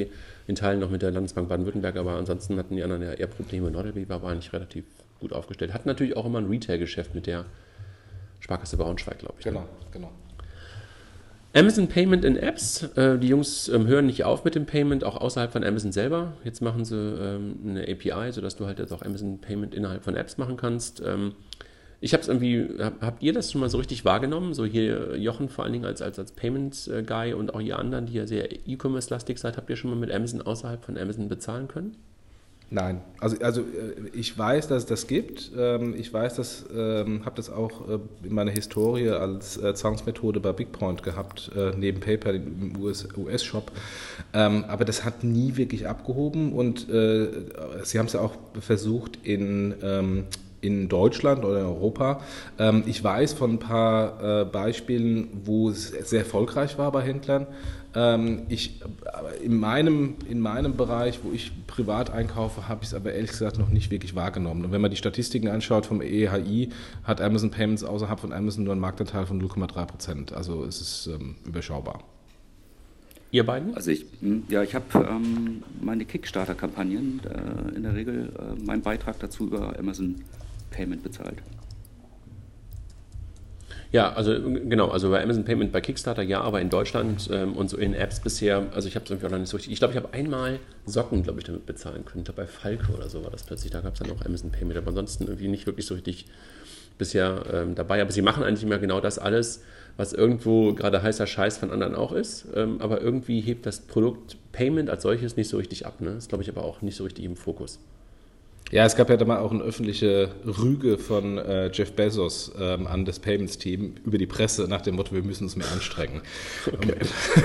in 0.46 0.54
Teilen 0.54 0.80
noch 0.80 0.90
mit 0.90 1.00
der 1.00 1.10
Landesbank 1.10 1.48
Baden-Württemberg, 1.48 1.96
aber 1.96 2.12
ansonsten 2.12 2.58
hatten 2.58 2.76
die 2.76 2.82
anderen 2.82 3.02
ja 3.02 3.12
eher 3.12 3.26
Probleme. 3.26 3.70
Norderb 3.70 3.96
war, 4.08 4.22
eigentlich 4.24 4.52
relativ 4.52 4.84
gut 5.18 5.32
aufgestellt. 5.32 5.72
Hat 5.72 5.86
natürlich 5.86 6.14
auch 6.14 6.26
immer 6.26 6.40
ein 6.40 6.46
Retail-Geschäft 6.48 7.14
mit 7.14 7.26
der 7.26 7.46
Sparkasse 8.40 8.76
Braunschweig, 8.76 9.18
glaube 9.18 9.36
ich. 9.38 9.46
Ne? 9.46 9.52
Genau, 9.52 9.66
genau. 9.92 10.10
Amazon 11.54 11.86
Payment 11.86 12.24
in 12.24 12.36
Apps. 12.36 12.82
Äh, 12.96 13.18
die 13.18 13.28
Jungs 13.28 13.68
ähm, 13.68 13.86
hören 13.86 14.06
nicht 14.06 14.24
auf 14.24 14.44
mit 14.44 14.54
dem 14.54 14.66
Payment, 14.66 15.04
auch 15.04 15.16
außerhalb 15.16 15.52
von 15.52 15.64
Amazon 15.64 15.92
selber. 15.92 16.32
Jetzt 16.44 16.60
machen 16.60 16.84
sie 16.84 16.96
ähm, 16.96 17.58
eine 17.66 17.82
API, 17.82 18.32
sodass 18.32 18.56
du 18.56 18.66
halt 18.66 18.78
jetzt 18.78 18.92
auch 18.92 19.02
Amazon 19.02 19.38
Payment 19.40 19.74
innerhalb 19.74 20.02
von 20.02 20.16
Apps 20.16 20.38
machen 20.38 20.56
kannst. 20.56 21.02
Ich 22.02 22.12
habe 22.14 22.20
es 22.20 22.28
irgendwie, 22.28 22.68
hab, 22.80 23.00
habt 23.00 23.22
ihr 23.22 23.32
das 23.32 23.52
schon 23.52 23.60
mal 23.60 23.70
so 23.70 23.78
richtig 23.78 24.04
wahrgenommen? 24.04 24.54
So 24.54 24.64
hier 24.64 25.16
Jochen 25.16 25.48
vor 25.48 25.62
allen 25.62 25.72
Dingen 25.72 25.84
als, 25.84 26.02
als, 26.02 26.18
als 26.18 26.32
Payment 26.32 26.88
äh, 26.88 27.32
und 27.32 27.54
auch 27.54 27.60
ihr 27.60 27.78
anderen, 27.78 28.06
die 28.06 28.14
ja 28.14 28.26
sehr 28.26 28.50
E-Commerce-lastig 28.66 29.38
seid, 29.38 29.56
habt 29.56 29.70
ihr 29.70 29.76
schon 29.76 29.90
mal 29.90 29.96
mit 29.96 30.10
Amazon 30.10 30.42
außerhalb 30.42 30.84
von 30.84 30.98
Amazon 30.98 31.28
bezahlen 31.28 31.68
können? 31.68 31.94
Nein, 32.70 33.02
also, 33.20 33.36
also 33.40 33.60
äh, 33.60 34.08
ich 34.14 34.36
weiß, 34.36 34.66
dass 34.66 34.84
es 34.84 34.88
das 34.88 35.06
gibt. 35.06 35.52
Ähm, 35.56 35.94
ich 35.96 36.12
weiß, 36.12 36.34
dass 36.34 36.64
ähm, 36.74 37.24
habe 37.24 37.36
das 37.36 37.50
auch 37.50 37.88
äh, 37.88 37.98
in 38.24 38.34
meiner 38.34 38.50
Historie 38.50 39.10
als 39.10 39.60
Zahlungsmethode 39.74 40.40
bei 40.40 40.52
BigPoint 40.52 41.04
gehabt, 41.04 41.52
neben 41.76 42.00
PayPal 42.00 42.34
im 42.34 42.76
US-Shop. 42.80 43.70
Ähm, 44.32 44.64
aber 44.66 44.84
das 44.84 45.04
hat 45.04 45.22
nie 45.22 45.56
wirklich 45.56 45.86
abgehoben 45.86 46.52
und 46.52 46.88
sie 46.88 47.98
haben 47.98 48.06
es 48.06 48.12
ja 48.14 48.20
auch 48.20 48.34
versucht 48.60 49.18
in 49.22 49.74
in 50.62 50.88
Deutschland 50.88 51.44
oder 51.44 51.60
in 51.60 51.66
Europa. 51.66 52.20
ich 52.86 53.02
weiß 53.02 53.34
von 53.34 53.52
ein 53.52 53.58
paar 53.58 54.46
Beispielen, 54.46 55.28
wo 55.44 55.68
es 55.68 55.88
sehr 55.88 56.20
erfolgreich 56.20 56.78
war 56.78 56.90
bei 56.92 57.02
Händlern. 57.02 57.46
Ähm, 57.94 58.42
ich, 58.48 58.80
in, 59.42 59.58
meinem, 59.58 60.16
in 60.28 60.40
meinem 60.40 60.76
Bereich, 60.76 61.20
wo 61.22 61.32
ich 61.32 61.52
privat 61.66 62.10
einkaufe, 62.10 62.68
habe 62.68 62.80
ich 62.82 62.88
es 62.88 62.94
aber 62.94 63.12
ehrlich 63.12 63.30
gesagt 63.30 63.58
noch 63.58 63.68
nicht 63.68 63.90
wirklich 63.90 64.14
wahrgenommen. 64.14 64.64
Und 64.64 64.72
wenn 64.72 64.80
man 64.80 64.90
die 64.90 64.96
Statistiken 64.96 65.48
anschaut 65.48 65.86
vom 65.86 66.00
EHI, 66.00 66.70
hat 67.04 67.20
Amazon 67.20 67.50
Payments 67.50 67.84
außerhalb 67.84 68.18
von 68.18 68.32
Amazon 68.32 68.64
nur 68.64 68.72
einen 68.72 68.80
Marktanteil 68.80 69.26
von 69.26 69.42
0,3 69.42 69.86
Prozent. 69.86 70.32
Also 70.32 70.64
es 70.64 70.80
ist 70.80 71.06
ähm, 71.08 71.36
überschaubar. 71.44 72.02
Ihr 73.30 73.44
beiden? 73.44 73.74
Also 73.74 73.90
ich, 73.90 74.06
hm, 74.20 74.44
ja, 74.48 74.62
ich 74.62 74.74
habe 74.74 74.84
ähm, 74.94 75.62
meine 75.80 76.04
Kickstarter-Kampagnen 76.04 77.20
äh, 77.24 77.76
in 77.76 77.82
der 77.82 77.94
Regel 77.94 78.32
äh, 78.38 78.64
meinen 78.64 78.82
Beitrag 78.82 79.18
dazu 79.20 79.46
über 79.46 79.78
Amazon 79.78 80.16
Payment 80.72 81.02
bezahlt. 81.02 81.36
Ja, 83.92 84.10
also 84.14 84.32
genau, 84.40 84.88
also 84.88 85.10
bei 85.10 85.22
Amazon 85.22 85.44
Payment 85.44 85.70
bei 85.70 85.82
Kickstarter 85.82 86.22
ja, 86.22 86.40
aber 86.40 86.62
in 86.62 86.70
Deutschland 86.70 87.28
ähm, 87.30 87.54
und 87.54 87.68
so 87.68 87.76
in 87.76 87.92
Apps 87.92 88.20
bisher, 88.20 88.66
also 88.74 88.88
ich 88.88 88.94
habe 88.94 89.04
es 89.04 89.10
irgendwie 89.10 89.26
auch 89.26 89.30
noch 89.30 89.38
nicht 89.38 89.50
so 89.50 89.58
richtig. 89.58 89.70
Ich 89.70 89.80
glaube, 89.80 89.92
ich 89.92 89.98
habe 90.02 90.14
einmal 90.14 90.60
Socken, 90.86 91.22
glaube 91.22 91.40
ich, 91.40 91.44
damit 91.44 91.66
bezahlen 91.66 92.06
können. 92.06 92.24
Bei 92.34 92.46
Falke 92.46 92.90
oder 92.92 93.10
so 93.10 93.22
war 93.22 93.30
das 93.30 93.42
plötzlich. 93.44 93.70
Da 93.70 93.82
gab 93.82 93.92
es 93.92 94.00
dann 94.00 94.10
auch 94.10 94.24
Amazon 94.24 94.50
Payment, 94.50 94.78
aber 94.78 94.88
ansonsten 94.88 95.24
irgendwie 95.24 95.48
nicht 95.48 95.66
wirklich 95.66 95.84
so 95.84 95.92
richtig 95.92 96.24
bisher 96.96 97.44
ähm, 97.52 97.74
dabei. 97.74 98.00
Aber 98.00 98.12
sie 98.12 98.22
machen 98.22 98.42
eigentlich 98.42 98.62
immer 98.62 98.78
genau 98.78 99.00
das 99.02 99.18
alles, 99.18 99.62
was 99.98 100.14
irgendwo 100.14 100.72
gerade 100.72 101.02
heißer 101.02 101.26
Scheiß 101.26 101.58
von 101.58 101.70
anderen 101.70 101.94
auch 101.94 102.12
ist. 102.12 102.46
Ähm, 102.54 102.80
aber 102.80 103.02
irgendwie 103.02 103.42
hebt 103.42 103.66
das 103.66 103.80
Produkt 103.80 104.38
Payment 104.52 104.88
als 104.88 105.02
solches 105.02 105.36
nicht 105.36 105.50
so 105.50 105.58
richtig 105.58 105.84
ab. 105.84 106.00
Ne? 106.00 106.14
Das 106.14 106.28
glaube 106.28 106.42
ich 106.42 106.48
aber 106.48 106.64
auch 106.64 106.80
nicht 106.80 106.96
so 106.96 107.04
richtig 107.04 107.26
im 107.26 107.36
Fokus. 107.36 107.78
Ja, 108.72 108.86
es 108.86 108.96
gab 108.96 109.10
ja 109.10 109.18
da 109.18 109.26
mal 109.26 109.38
auch 109.38 109.52
eine 109.52 109.62
öffentliche 109.62 110.30
Rüge 110.46 110.96
von 110.96 111.36
äh, 111.36 111.70
Jeff 111.70 111.92
Bezos 111.92 112.50
ähm, 112.58 112.86
an 112.86 113.04
das 113.04 113.18
Payments-Team 113.18 113.96
über 114.02 114.16
die 114.16 114.26
Presse 114.26 114.66
nach 114.66 114.80
dem 114.80 114.96
Motto, 114.96 115.14
wir 115.14 115.22
müssen 115.22 115.44
uns 115.44 115.56
mehr 115.56 115.70
anstrengen. 115.70 116.22
Okay. 116.66 116.94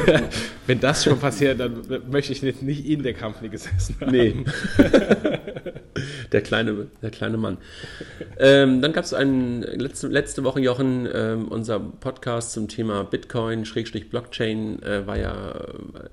Wenn 0.68 0.80
das 0.80 1.04
schon 1.04 1.20
passiert, 1.20 1.60
dann 1.60 1.84
möchte 2.10 2.32
ich 2.32 2.44
nicht, 2.44 2.62
nicht 2.62 2.86
in 2.86 3.04
der 3.04 3.14
Company 3.14 3.50
gesessen 3.50 3.98
haben. 4.00 4.12
Nee. 4.14 4.36
der, 6.32 6.42
kleine, 6.42 6.88
der 7.02 7.12
kleine 7.12 7.38
Mann. 7.38 7.58
Ähm, 8.40 8.82
dann 8.82 8.94
gab 8.94 9.04
es 9.04 9.12
letzte, 9.12 10.08
letzte 10.08 10.44
Woche, 10.44 10.60
Jochen, 10.60 11.08
ähm, 11.14 11.48
unser 11.48 11.80
Podcast 11.80 12.54
zum 12.54 12.68
Thema 12.68 13.04
Bitcoin, 13.04 13.66
Schrägstrich 13.66 14.10
Blockchain, 14.10 14.82
äh, 14.84 15.06
war 15.08 15.18
ja, 15.18 15.56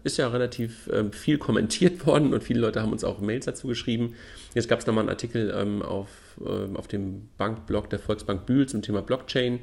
ist 0.02 0.16
ja 0.16 0.28
relativ 0.28 0.86
äh, 0.88 1.04
viel 1.12 1.38
kommentiert 1.38 2.06
worden 2.06 2.32
und 2.32 2.42
viele 2.42 2.60
Leute 2.60 2.82
haben 2.82 2.92
uns 2.92 3.04
auch 3.04 3.20
Mails 3.20 3.46
dazu 3.46 3.68
geschrieben. 3.68 4.14
Jetzt 4.54 4.68
gab 4.68 4.80
es 4.80 4.86
nochmal 4.86 5.02
einen 5.02 5.10
Artikel 5.10 5.52
ähm, 5.56 5.82
auf, 5.82 6.08
äh, 6.40 6.76
auf 6.76 6.88
dem 6.88 7.28
Bankblog 7.38 7.90
der 7.90 7.98
Volksbank 7.98 8.46
Bühl 8.46 8.66
zum 8.66 8.82
Thema 8.82 9.02
Blockchain. 9.02 9.60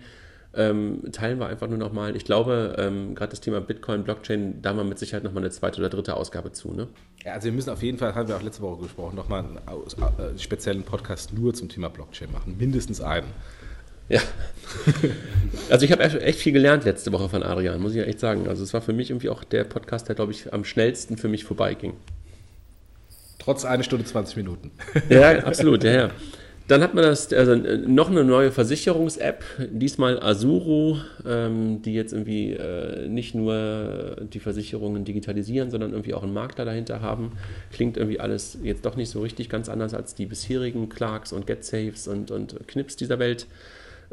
Ähm, 0.53 1.03
teilen 1.13 1.39
wir 1.39 1.47
einfach 1.47 1.69
nur 1.69 1.77
nochmal. 1.77 2.15
Ich 2.15 2.25
glaube, 2.25 2.75
ähm, 2.77 3.15
gerade 3.15 3.29
das 3.29 3.39
Thema 3.39 3.61
Bitcoin, 3.61 4.03
Blockchain, 4.03 4.61
da 4.61 4.73
wir 4.73 4.83
mit 4.83 4.99
Sicherheit 4.99 5.23
nochmal 5.23 5.43
eine 5.43 5.51
zweite 5.51 5.79
oder 5.79 5.89
dritte 5.89 6.15
Ausgabe 6.15 6.51
zu. 6.51 6.73
Ne? 6.73 6.87
Ja, 7.23 7.33
also 7.33 7.45
wir 7.45 7.53
müssen 7.53 7.69
auf 7.69 7.81
jeden 7.81 7.97
Fall, 7.97 8.15
haben 8.15 8.27
wir 8.27 8.35
auch 8.35 8.41
letzte 8.41 8.61
Woche 8.61 8.83
gesprochen, 8.83 9.15
nochmal 9.15 9.45
einen 9.45 9.57
äh, 9.57 10.37
speziellen 10.37 10.83
Podcast 10.83 11.33
nur 11.33 11.53
zum 11.53 11.69
Thema 11.69 11.89
Blockchain 11.89 12.31
machen. 12.33 12.57
Mindestens 12.57 13.01
einen. 13.01 13.27
Ja. 14.09 14.21
Also 15.69 15.85
ich 15.85 15.91
habe 15.91 16.03
echt 16.03 16.39
viel 16.39 16.51
gelernt 16.51 16.85
letzte 16.85 17.11
Woche 17.11 17.29
von 17.29 17.43
Adrian, 17.43 17.81
muss 17.81 17.91
ich 17.91 17.97
ja 17.97 18.03
echt 18.03 18.19
sagen. 18.19 18.47
Also 18.47 18.63
es 18.63 18.73
war 18.73 18.81
für 18.81 18.93
mich 18.93 19.09
irgendwie 19.09 19.29
auch 19.29 19.43
der 19.43 19.63
Podcast, 19.63 20.07
der, 20.07 20.15
glaube 20.15 20.31
ich, 20.31 20.53
am 20.53 20.63
schnellsten 20.65 21.17
für 21.17 21.27
mich 21.27 21.43
vorbeiging. 21.45 21.93
Trotz 23.39 23.65
eine 23.65 23.83
Stunde 23.83 24.05
20 24.05 24.35
Minuten. 24.37 24.71
Ja, 25.09 25.39
absolut, 25.39 25.83
ja, 25.83 25.91
ja. 25.91 26.11
Dann 26.67 26.81
hat 26.81 26.93
man 26.93 27.03
das, 27.03 27.33
also 27.33 27.55
noch 27.55 28.09
eine 28.09 28.23
neue 28.23 28.51
Versicherungs-App, 28.51 29.43
diesmal 29.71 30.21
Azuro, 30.23 30.97
ähm, 31.25 31.81
die 31.81 31.93
jetzt 31.93 32.13
irgendwie 32.13 32.53
äh, 32.53 33.07
nicht 33.07 33.35
nur 33.35 34.15
die 34.31 34.39
Versicherungen 34.39 35.03
digitalisieren, 35.03 35.69
sondern 35.69 35.91
irgendwie 35.91 36.13
auch 36.13 36.23
einen 36.23 36.33
Makler 36.33 36.63
dahinter 36.63 37.01
haben. 37.01 37.33
Klingt 37.73 37.97
irgendwie 37.97 38.19
alles 38.19 38.57
jetzt 38.63 38.85
doch 38.85 38.95
nicht 38.95 39.09
so 39.09 39.21
richtig 39.21 39.49
ganz 39.49 39.67
anders 39.67 39.93
als 39.93 40.15
die 40.15 40.25
bisherigen 40.25 40.87
Clarks 40.87 41.33
und 41.33 41.45
GetSafes 41.45 42.07
und, 42.07 42.31
und 42.31 42.55
Knips 42.67 42.95
dieser 42.95 43.19
Welt. 43.19 43.47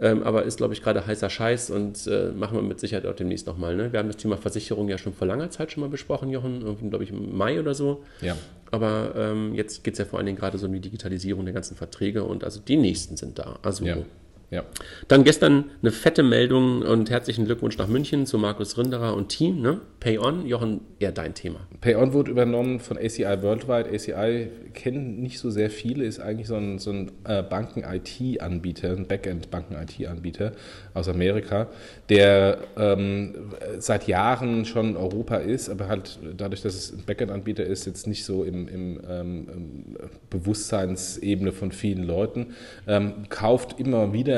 Ähm, 0.00 0.22
aber 0.22 0.44
ist, 0.44 0.58
glaube 0.58 0.74
ich, 0.74 0.82
gerade 0.82 1.06
heißer 1.06 1.28
Scheiß 1.28 1.70
und 1.70 2.06
äh, 2.06 2.30
machen 2.30 2.56
wir 2.56 2.62
mit 2.62 2.78
Sicherheit 2.78 3.06
auch 3.06 3.14
demnächst 3.14 3.46
nochmal. 3.46 3.74
Ne? 3.74 3.92
Wir 3.92 3.98
haben 3.98 4.08
das 4.08 4.16
Thema 4.16 4.36
Versicherung 4.36 4.88
ja 4.88 4.96
schon 4.96 5.12
vor 5.12 5.26
langer 5.26 5.50
Zeit 5.50 5.72
schon 5.72 5.80
mal 5.80 5.90
besprochen, 5.90 6.30
Jochen, 6.30 6.62
irgendwie, 6.62 6.88
glaube 6.88 7.04
ich, 7.04 7.10
im 7.10 7.36
Mai 7.36 7.58
oder 7.58 7.74
so. 7.74 8.04
Ja. 8.20 8.36
Aber 8.70 9.14
ähm, 9.16 9.54
jetzt 9.54 9.82
geht 9.82 9.94
es 9.94 9.98
ja 9.98 10.04
vor 10.04 10.18
allen 10.18 10.26
Dingen 10.26 10.38
gerade 10.38 10.58
so 10.58 10.66
um 10.66 10.72
die 10.72 10.80
Digitalisierung 10.80 11.44
der 11.44 11.54
ganzen 11.54 11.76
Verträge 11.76 12.22
und 12.22 12.44
also 12.44 12.60
die 12.60 12.76
nächsten 12.76 13.16
sind 13.16 13.38
da. 13.38 13.58
Also 13.62 13.84
ja. 13.84 13.96
Ja. 14.50 14.64
Dann 15.08 15.24
gestern 15.24 15.66
eine 15.82 15.90
fette 15.90 16.22
Meldung 16.22 16.80
und 16.80 17.10
herzlichen 17.10 17.44
Glückwunsch 17.44 17.76
nach 17.76 17.86
München 17.86 18.24
zu 18.24 18.38
Markus 18.38 18.78
Rinderer 18.78 19.14
und 19.14 19.28
Team. 19.28 19.60
Ne? 19.60 19.82
PayOn, 20.00 20.46
Jochen, 20.46 20.80
eher 20.98 21.12
dein 21.12 21.34
Thema. 21.34 21.60
PayOn 21.82 22.14
wurde 22.14 22.30
übernommen 22.30 22.80
von 22.80 22.96
ACI 22.96 23.42
Worldwide. 23.42 23.90
ACI 23.92 24.48
kennen 24.72 25.20
nicht 25.20 25.38
so 25.38 25.50
sehr 25.50 25.68
viele, 25.68 26.04
ist 26.04 26.20
eigentlich 26.20 26.48
so 26.48 26.54
ein, 26.54 26.78
so 26.78 26.90
ein 26.90 27.10
äh, 27.24 27.42
Banken-IT-Anbieter, 27.42 28.92
ein 28.92 29.06
Backend-Banken-IT-Anbieter 29.06 30.52
aus 30.94 31.08
Amerika, 31.08 31.66
der 32.08 32.58
ähm, 32.78 33.34
seit 33.78 34.08
Jahren 34.08 34.64
schon 34.64 34.90
in 34.90 34.96
Europa 34.96 35.36
ist, 35.36 35.68
aber 35.68 35.88
halt 35.88 36.18
dadurch, 36.38 36.62
dass 36.62 36.74
es 36.74 36.92
ein 36.92 37.04
Backend-Anbieter 37.04 37.64
ist, 37.64 37.84
jetzt 37.84 38.06
nicht 38.06 38.24
so 38.24 38.44
im, 38.44 38.66
im, 38.66 39.00
ähm, 39.10 39.46
Bewusstseinsebene 40.30 41.52
von 41.52 41.70
vielen 41.70 42.04
Leuten, 42.04 42.54
ähm, 42.86 43.28
kauft 43.28 43.78
immer 43.78 44.14
wieder 44.14 44.37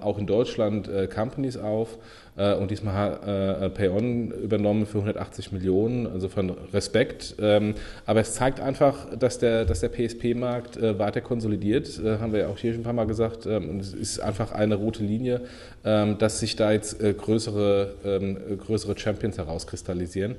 auch 0.00 0.18
in 0.18 0.26
Deutschland 0.26 0.88
äh, 0.88 1.06
Companies 1.06 1.56
auf 1.56 1.98
und 2.38 2.70
diesmal 2.70 2.94
hat 2.94 3.26
äh, 3.26 3.70
PayOn 3.70 4.30
übernommen 4.30 4.86
für 4.86 4.98
180 4.98 5.52
Millionen, 5.52 6.06
also 6.06 6.28
von 6.28 6.50
Respekt. 6.72 7.34
Ähm, 7.40 7.74
aber 8.06 8.20
es 8.20 8.34
zeigt 8.34 8.60
einfach, 8.60 9.16
dass 9.16 9.38
der, 9.38 9.64
dass 9.64 9.80
der 9.80 9.88
PSP-Markt 9.88 10.76
äh, 10.76 10.98
weiter 10.98 11.20
konsolidiert, 11.20 11.98
äh, 11.98 12.18
haben 12.18 12.32
wir 12.32 12.40
ja 12.40 12.48
auch 12.48 12.58
hier 12.58 12.72
schon 12.72 12.82
ein 12.82 12.84
paar 12.84 12.92
Mal 12.92 13.06
gesagt. 13.06 13.46
Ähm, 13.46 13.68
und 13.70 13.80
es 13.80 13.92
ist 13.92 14.20
einfach 14.20 14.52
eine 14.52 14.76
rote 14.76 15.02
Linie, 15.02 15.42
ähm, 15.84 16.18
dass 16.18 16.40
sich 16.40 16.56
da 16.56 16.72
jetzt 16.72 17.02
äh, 17.02 17.12
größere, 17.12 18.58
größere 18.64 18.96
Champions 18.98 19.38
herauskristallisieren. 19.38 20.36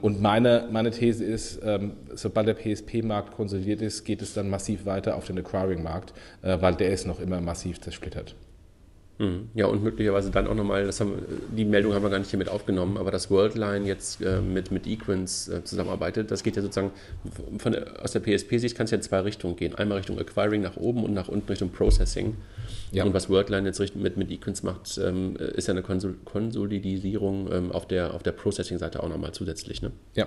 Und 0.00 0.20
meine, 0.20 0.68
meine 0.70 0.90
These 0.90 1.24
ist, 1.24 1.60
sobald 2.14 2.48
der 2.48 2.54
PSP-Markt 2.54 3.32
konsolidiert 3.34 3.82
ist, 3.82 4.04
geht 4.04 4.22
es 4.22 4.34
dann 4.34 4.48
massiv 4.48 4.84
weiter 4.86 5.16
auf 5.16 5.26
den 5.26 5.38
Acquiring-Markt, 5.38 6.12
weil 6.42 6.74
der 6.74 6.90
ist 6.90 7.06
noch 7.06 7.20
immer 7.20 7.40
massiv 7.40 7.80
zersplittert. 7.80 8.34
Mhm. 9.18 9.50
Ja, 9.54 9.66
und 9.66 9.82
möglicherweise 9.82 10.30
dann 10.30 10.46
auch 10.46 10.54
nochmal, 10.54 10.86
das 10.86 11.00
haben, 11.00 11.14
die 11.56 11.64
Meldung 11.64 11.94
haben 11.94 12.02
wir 12.02 12.10
gar 12.10 12.18
nicht 12.18 12.30
hier 12.30 12.38
mit 12.38 12.48
aufgenommen, 12.48 12.96
aber 12.96 13.10
dass 13.10 13.30
Worldline 13.30 13.86
jetzt 13.86 14.22
äh, 14.22 14.40
mit, 14.40 14.70
mit 14.70 14.86
Equins 14.86 15.48
äh, 15.48 15.62
zusammenarbeitet, 15.64 16.30
das 16.30 16.42
geht 16.42 16.56
ja 16.56 16.62
sozusagen 16.62 16.92
von 17.58 17.74
aus 17.74 18.12
der 18.12 18.20
PSP-Sicht 18.20 18.76
kann 18.76 18.84
es 18.84 18.90
ja 18.90 18.96
in 18.96 19.02
zwei 19.02 19.20
Richtungen 19.20 19.56
gehen. 19.56 19.74
Einmal 19.74 19.98
Richtung 19.98 20.18
Acquiring 20.18 20.62
nach 20.62 20.76
oben 20.76 21.04
und 21.04 21.12
nach 21.12 21.28
unten 21.28 21.48
Richtung 21.48 21.70
Processing. 21.70 22.36
Ja. 22.90 23.04
Und 23.04 23.14
was 23.14 23.28
Worldline 23.28 23.66
jetzt 23.66 23.80
mit, 23.94 24.16
mit 24.16 24.30
Equins 24.30 24.62
macht, 24.62 24.98
ähm, 24.98 25.36
ist 25.36 25.68
ja 25.68 25.72
eine 25.72 25.82
Konsol 25.82 26.16
Konsolidierung 26.24 27.50
ähm, 27.52 27.72
auf 27.72 27.86
der, 27.86 28.14
auf 28.14 28.22
der 28.22 28.32
Processing-Seite 28.32 29.02
auch 29.02 29.08
nochmal 29.08 29.32
zusätzlich. 29.32 29.82
Ne? 29.82 29.92
Ja. 30.14 30.26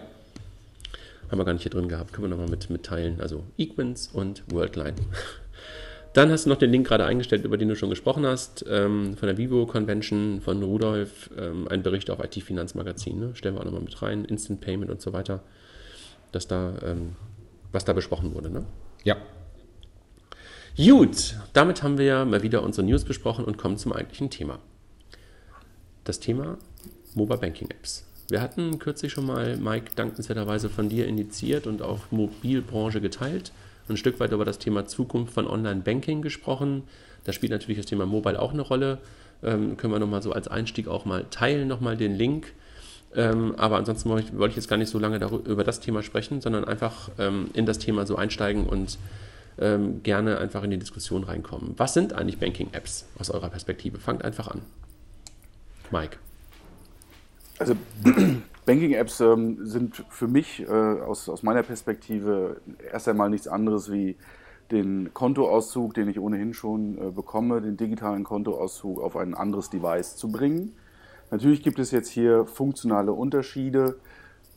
Haben 1.30 1.40
wir 1.40 1.46
gar 1.46 1.54
nicht 1.54 1.64
hier 1.64 1.72
drin 1.72 1.90
gehabt. 1.90 2.14
Können 2.14 2.26
wir 2.26 2.30
nochmal 2.30 2.50
mit, 2.50 2.70
mitteilen. 2.70 3.20
Also 3.20 3.44
Equins 3.58 4.10
und 4.14 4.44
Worldline. 4.52 4.96
Dann 6.16 6.32
hast 6.32 6.46
du 6.46 6.50
noch 6.50 6.58
den 6.58 6.72
Link 6.72 6.88
gerade 6.88 7.04
eingestellt, 7.04 7.44
über 7.44 7.58
den 7.58 7.68
du 7.68 7.76
schon 7.76 7.90
gesprochen 7.90 8.26
hast, 8.26 8.64
ähm, 8.70 9.18
von 9.18 9.28
der 9.28 9.38
Vivo 9.38 9.66
Convention 9.66 10.40
von 10.40 10.64
Rudolf, 10.64 11.30
ähm, 11.38 11.68
ein 11.68 11.84
Bericht 11.84 12.10
auf 12.10 12.24
IT-Finanzmagazin. 12.24 13.20
Ne? 13.20 13.36
Stellen 13.36 13.56
wir 13.56 13.60
auch 13.60 13.66
nochmal 13.66 13.82
mit 13.82 14.02
rein, 14.02 14.24
Instant 14.24 14.62
Payment 14.62 14.90
und 14.90 15.02
so 15.02 15.12
weiter, 15.12 15.44
dass 16.32 16.48
da, 16.48 16.74
ähm, 16.86 17.18
was 17.74 17.84
da 17.84 17.92
besprochen 17.92 18.34
wurde. 18.34 18.50
Ne? 18.50 18.66
Ja. 19.04 19.18
Gut, 20.78 21.36
damit 21.52 21.84
haben 21.84 21.98
wir 21.98 22.24
mal 22.24 22.44
wieder 22.44 22.64
unsere 22.64 22.88
News 22.88 23.04
besprochen 23.04 23.44
und 23.44 23.58
kommen 23.58 23.78
zum 23.78 23.92
eigentlichen 23.92 24.30
Thema. 24.30 24.60
Das 26.06 26.22
Thema 26.22 26.58
Mobile 27.14 27.40
Banking 27.40 27.70
Apps. 27.72 28.06
Wir 28.30 28.42
hatten 28.42 28.80
kürzlich 28.80 29.12
schon 29.12 29.26
mal, 29.26 29.58
Mike, 29.58 29.92
dankenswerterweise 29.98 30.70
von 30.70 30.88
dir 30.88 31.08
initiiert 31.08 31.68
und 31.68 31.82
auch 31.82 32.10
Mobilbranche 32.10 33.02
geteilt 33.02 33.52
ein 33.94 33.98
Stück 33.98 34.20
weit 34.20 34.32
über 34.32 34.46
das 34.46 34.60
Thema 34.60 34.86
Zukunft 34.86 35.34
von 35.34 35.48
Online-Banking 35.48 36.22
gesprochen. 36.22 36.84
Da 37.24 37.34
spielt 37.34 37.52
natürlich 37.52 37.78
das 37.78 37.86
Thema 37.86 38.06
Mobile 38.06 38.40
auch 38.40 38.54
eine 38.54 38.62
Rolle. 38.62 39.00
Ähm, 39.44 39.78
können 39.78 39.94
wir 39.94 40.00
nochmal 40.00 40.22
so 40.22 40.32
als 40.32 40.48
Einstieg 40.48 40.88
auch 40.88 41.06
mal 41.06 41.26
teilen, 41.30 41.68
nochmal 41.68 41.98
den 41.98 42.16
Link. 42.16 42.54
Ähm, 43.16 43.56
aber 43.58 43.78
ansonsten 43.78 44.10
wollte 44.10 44.28
ich, 44.28 44.38
wollte 44.38 44.52
ich, 44.52 44.56
jetzt 44.58 44.68
gar 44.68 44.78
nicht 44.78 44.90
so 44.90 45.00
lange 45.00 45.20
darüber, 45.20 45.50
über 45.50 45.64
das 45.64 45.80
Thema 45.80 46.04
sprechen, 46.04 46.42
sondern 46.42 46.66
einfach 46.66 47.10
ähm, 47.18 47.50
in 47.54 47.66
das 47.66 47.80
Thema 47.80 48.06
so 48.06 48.16
einsteigen 48.16 48.66
und 48.66 48.98
ähm, 49.58 50.04
gerne 50.04 50.38
einfach 50.38 50.64
in 50.64 50.72
die 50.72 50.78
Diskussion 50.78 51.24
reinkommen. 51.24 51.74
Was 51.78 51.94
sind 51.94 52.14
eigentlich 52.14 52.40
Banking-Apps 52.40 53.06
aus 53.18 53.30
eurer 53.30 53.50
Perspektive? 53.50 54.00
Fangt 54.00 54.24
einfach 54.26 54.50
an. 54.50 54.62
Mike. 55.92 56.18
Also 57.58 57.76
Banking-Apps 58.66 59.20
ähm, 59.22 59.66
sind 59.66 60.04
für 60.10 60.28
mich 60.28 60.62
äh, 60.62 60.72
aus, 60.72 61.30
aus 61.30 61.44
meiner 61.44 61.64
Perspektive 61.64 62.62
erst 62.92 63.08
einmal 63.08 63.30
nichts 63.30 63.48
anderes 63.48 63.92
wie 63.92 64.16
den 64.72 65.14
Kontoauszug, 65.14 65.94
den 65.94 66.10
ich 66.10 66.20
ohnehin 66.20 66.54
schon 66.54 66.98
äh, 66.98 67.12
bekomme, 67.12 67.62
den 67.62 67.78
digitalen 67.78 68.24
Kontoauszug 68.24 69.00
auf 69.00 69.16
ein 69.16 69.36
anderes 69.36 69.70
Device 69.70 70.16
zu 70.16 70.32
bringen. 70.32 70.76
Natürlich 71.32 71.62
gibt 71.64 71.80
es 71.80 71.92
jetzt 71.92 72.10
hier 72.10 72.46
funktionale 72.46 73.12
Unterschiede, 73.14 73.98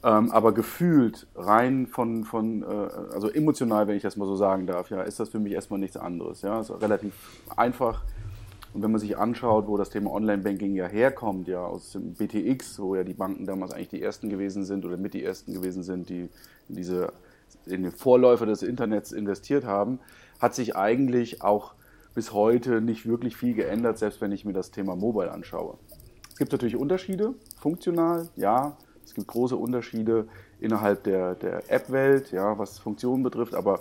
ähm, 0.03 0.31
aber 0.31 0.53
gefühlt 0.53 1.27
rein 1.35 1.87
von, 1.87 2.25
von 2.25 2.63
äh, 2.63 2.67
also 3.13 3.31
emotional, 3.31 3.89
wenn 3.89 3.97
ich 3.97 4.03
das 4.03 4.17
mal 4.17 4.27
so 4.27 4.37
sagen 4.37 4.67
darf, 4.67 4.91
ja, 4.91 5.03
ist 5.03 5.21
das 5.21 5.29
für 5.29 5.41
mich 5.41 5.53
erstmal 5.53 5.81
nichts 5.81 5.97
anderes. 5.97 6.43
Ja, 6.43 6.61
ist 6.61 6.71
relativ 6.81 7.13
einfach 7.57 8.05
und 8.79 8.85
wenn 8.85 8.93
man 8.93 9.01
sich 9.01 9.19
anschaut, 9.19 9.67
wo 9.67 9.77
das 9.77 9.91
Thema 9.91 10.13
Online-Banking 10.13 10.77
ja 10.77 10.87
herkommt, 10.87 11.49
ja 11.49 11.65
aus 11.65 11.91
dem 11.91 12.15
BTX, 12.15 12.79
wo 12.79 12.95
ja 12.95 13.03
die 13.03 13.13
Banken 13.13 13.45
damals 13.45 13.73
eigentlich 13.73 13.89
die 13.89 14.01
ersten 14.01 14.29
gewesen 14.29 14.65
sind 14.65 14.85
oder 14.85 14.97
mit 14.97 15.15
die 15.15 15.25
ersten 15.25 15.53
gewesen 15.53 15.83
sind, 15.83 16.09
die 16.09 16.29
in 16.69 16.77
diese 16.77 17.13
in 17.67 17.83
den 17.83 17.91
Vorläufer 17.91 18.47
des 18.47 18.63
Internets 18.63 19.11
investiert 19.11 19.65
haben, 19.65 19.99
hat 20.39 20.55
sich 20.55 20.77
eigentlich 20.77 21.43
auch 21.43 21.75
bis 22.15 22.33
heute 22.33 22.81
nicht 22.81 23.05
wirklich 23.05 23.37
viel 23.37 23.55
geändert, 23.55 23.99
selbst 23.99 24.21
wenn 24.21 24.31
ich 24.31 24.45
mir 24.45 24.53
das 24.53 24.71
Thema 24.71 24.95
Mobile 24.95 25.33
anschaue. 25.33 25.77
Es 26.31 26.37
gibt 26.37 26.53
natürlich 26.53 26.77
Unterschiede, 26.77 27.35
funktional, 27.59 28.29
ja. 28.37 28.77
Es 29.05 29.13
gibt 29.13 29.27
große 29.27 29.57
Unterschiede 29.57 30.29
innerhalb 30.61 31.03
der, 31.03 31.35
der 31.35 31.69
App-Welt, 31.69 32.31
ja, 32.31 32.57
was 32.61 32.79
Funktionen 32.79 33.25
betrifft, 33.25 33.57
aber 33.57 33.81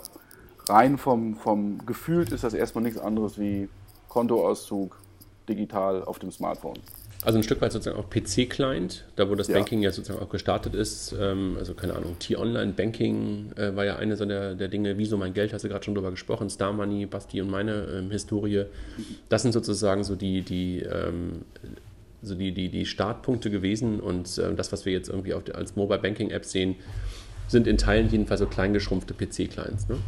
rein 0.68 0.98
vom, 0.98 1.36
vom 1.36 1.86
Gefühl 1.86 2.32
ist 2.32 2.42
das 2.42 2.52
erstmal 2.52 2.82
nichts 2.82 2.98
anderes 2.98 3.38
wie 3.38 3.68
Kontoauszug 4.08 4.98
digital 5.48 6.04
auf 6.04 6.18
dem 6.18 6.30
Smartphone. 6.30 6.78
Also 7.24 7.38
ein 7.38 7.42
Stück 7.42 7.60
weit 7.60 7.72
sozusagen 7.72 7.98
auch 7.98 8.08
PC-Client, 8.08 9.04
da 9.16 9.28
wo 9.28 9.34
das 9.34 9.48
ja. 9.48 9.54
Banking 9.54 9.82
ja 9.82 9.90
sozusagen 9.90 10.24
auch 10.24 10.28
gestartet 10.28 10.74
ist. 10.74 11.14
Ähm, 11.18 11.56
also 11.58 11.74
keine 11.74 11.96
Ahnung, 11.96 12.16
T-Online-Banking 12.20 13.52
äh, 13.56 13.74
war 13.74 13.84
ja 13.84 13.96
eine 13.96 14.16
so 14.16 14.24
der, 14.24 14.54
der 14.54 14.68
Dinge, 14.68 14.98
Wieso 14.98 15.16
mein 15.16 15.34
Geld, 15.34 15.52
hast 15.52 15.64
du 15.64 15.68
gerade 15.68 15.84
schon 15.84 15.96
drüber 15.96 16.12
gesprochen, 16.12 16.48
Star 16.48 16.72
Money, 16.72 17.06
Basti 17.06 17.40
und 17.40 17.50
meine 17.50 17.86
ähm, 17.92 18.10
Historie. 18.12 18.66
Das 19.28 19.42
sind 19.42 19.50
sozusagen 19.50 20.04
so 20.04 20.14
die, 20.14 20.42
die, 20.42 20.80
ähm, 20.80 21.42
so 22.22 22.36
die, 22.36 22.52
die, 22.52 22.68
die 22.68 22.86
Startpunkte 22.86 23.50
gewesen 23.50 23.98
und 23.98 24.38
äh, 24.38 24.54
das, 24.54 24.70
was 24.70 24.84
wir 24.84 24.92
jetzt 24.92 25.08
irgendwie 25.08 25.34
auf, 25.34 25.42
als 25.52 25.74
Mobile 25.74 25.98
Banking-App 25.98 26.44
sehen, 26.44 26.76
sind 27.48 27.66
in 27.66 27.78
Teilen 27.78 28.08
jedenfalls 28.10 28.40
so 28.40 28.46
kleingeschrumpfte 28.46 29.14
PC-Clients. 29.14 29.88
Ne? 29.88 29.98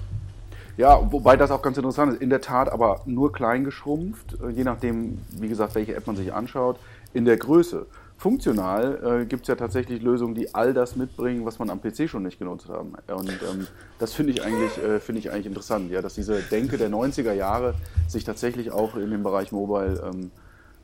Ja, 0.80 0.98
wobei 1.12 1.36
das 1.36 1.50
auch 1.50 1.60
ganz 1.60 1.76
interessant 1.76 2.14
ist. 2.14 2.22
In 2.22 2.30
der 2.30 2.40
Tat 2.40 2.72
aber 2.72 3.02
nur 3.04 3.34
klein 3.34 3.64
geschrumpft, 3.64 4.38
äh, 4.42 4.48
je 4.48 4.64
nachdem, 4.64 5.18
wie 5.32 5.46
gesagt, 5.46 5.74
welche 5.74 5.94
App 5.94 6.06
man 6.06 6.16
sich 6.16 6.32
anschaut, 6.32 6.78
in 7.12 7.26
der 7.26 7.36
Größe. 7.36 7.84
Funktional 8.16 9.20
äh, 9.20 9.26
gibt 9.26 9.42
es 9.42 9.48
ja 9.48 9.56
tatsächlich 9.56 10.00
Lösungen, 10.00 10.34
die 10.34 10.54
all 10.54 10.72
das 10.72 10.96
mitbringen, 10.96 11.44
was 11.44 11.58
man 11.58 11.68
am 11.68 11.82
PC 11.82 12.08
schon 12.08 12.22
nicht 12.22 12.38
genutzt 12.38 12.70
haben. 12.70 12.94
Und 13.14 13.28
ähm, 13.28 13.66
das 13.98 14.14
finde 14.14 14.32
ich, 14.32 14.42
eigentlich, 14.42 14.82
äh, 14.82 15.00
find 15.00 15.18
ich 15.18 15.30
eigentlich 15.30 15.44
interessant, 15.44 15.90
ja, 15.90 16.00
dass 16.00 16.14
diese 16.14 16.40
Denke 16.40 16.78
der 16.78 16.88
90er 16.88 17.34
Jahre 17.34 17.74
sich 18.08 18.24
tatsächlich 18.24 18.70
auch 18.70 18.96
in 18.96 19.10
dem 19.10 19.22
Bereich 19.22 19.52
Mobile 19.52 20.02
ähm, 20.10 20.30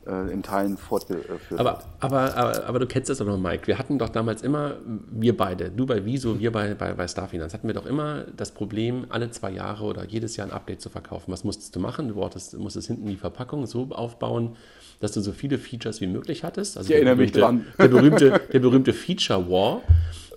äh, 0.07 0.31
in 0.31 0.43
Teilen 0.43 0.77
fortgeführt 0.77 1.59
aber, 1.59 1.83
aber, 1.99 2.35
aber, 2.35 2.65
aber, 2.65 2.79
du 2.79 2.87
kennst 2.87 3.09
das 3.09 3.17
doch 3.17 3.25
noch, 3.25 3.37
Mike. 3.37 3.67
Wir 3.67 3.77
hatten 3.77 3.97
doch 3.99 4.09
damals 4.09 4.41
immer, 4.41 4.75
wir 5.11 5.35
beide, 5.35 5.69
du 5.69 5.85
bei 5.85 6.05
Wieso, 6.05 6.39
wir 6.39 6.51
bei, 6.51 6.73
bei, 6.73 6.93
bei 6.93 7.07
Starfinance, 7.07 7.53
hatten 7.53 7.67
wir 7.67 7.75
doch 7.75 7.85
immer 7.85 8.25
das 8.35 8.51
Problem, 8.51 9.05
alle 9.09 9.29
zwei 9.31 9.51
Jahre 9.51 9.83
oder 9.83 10.05
jedes 10.05 10.35
Jahr 10.37 10.47
ein 10.47 10.53
Update 10.53 10.81
zu 10.81 10.89
verkaufen. 10.89 11.31
Was 11.31 11.43
musstest 11.43 11.75
du 11.75 11.79
machen? 11.79 12.07
Du 12.07 12.15
musstest, 12.15 12.57
musstest 12.57 12.87
hinten 12.87 13.07
die 13.07 13.17
Verpackung 13.17 13.65
so 13.65 13.89
aufbauen, 13.91 14.55
dass 14.99 15.11
du 15.11 15.21
so 15.21 15.31
viele 15.31 15.57
Features 15.57 16.01
wie 16.01 16.07
möglich 16.07 16.43
hattest. 16.43 16.77
Also 16.77 16.89
ich 16.89 16.95
erinnere 16.95 17.15
berühmte, 17.15 17.39
mich 17.39 17.43
dran. 17.43 17.65
Der 17.77 17.87
berühmte, 17.87 18.41
der 18.51 18.59
berühmte 18.59 18.93
Feature 18.93 19.49
War. 19.49 19.81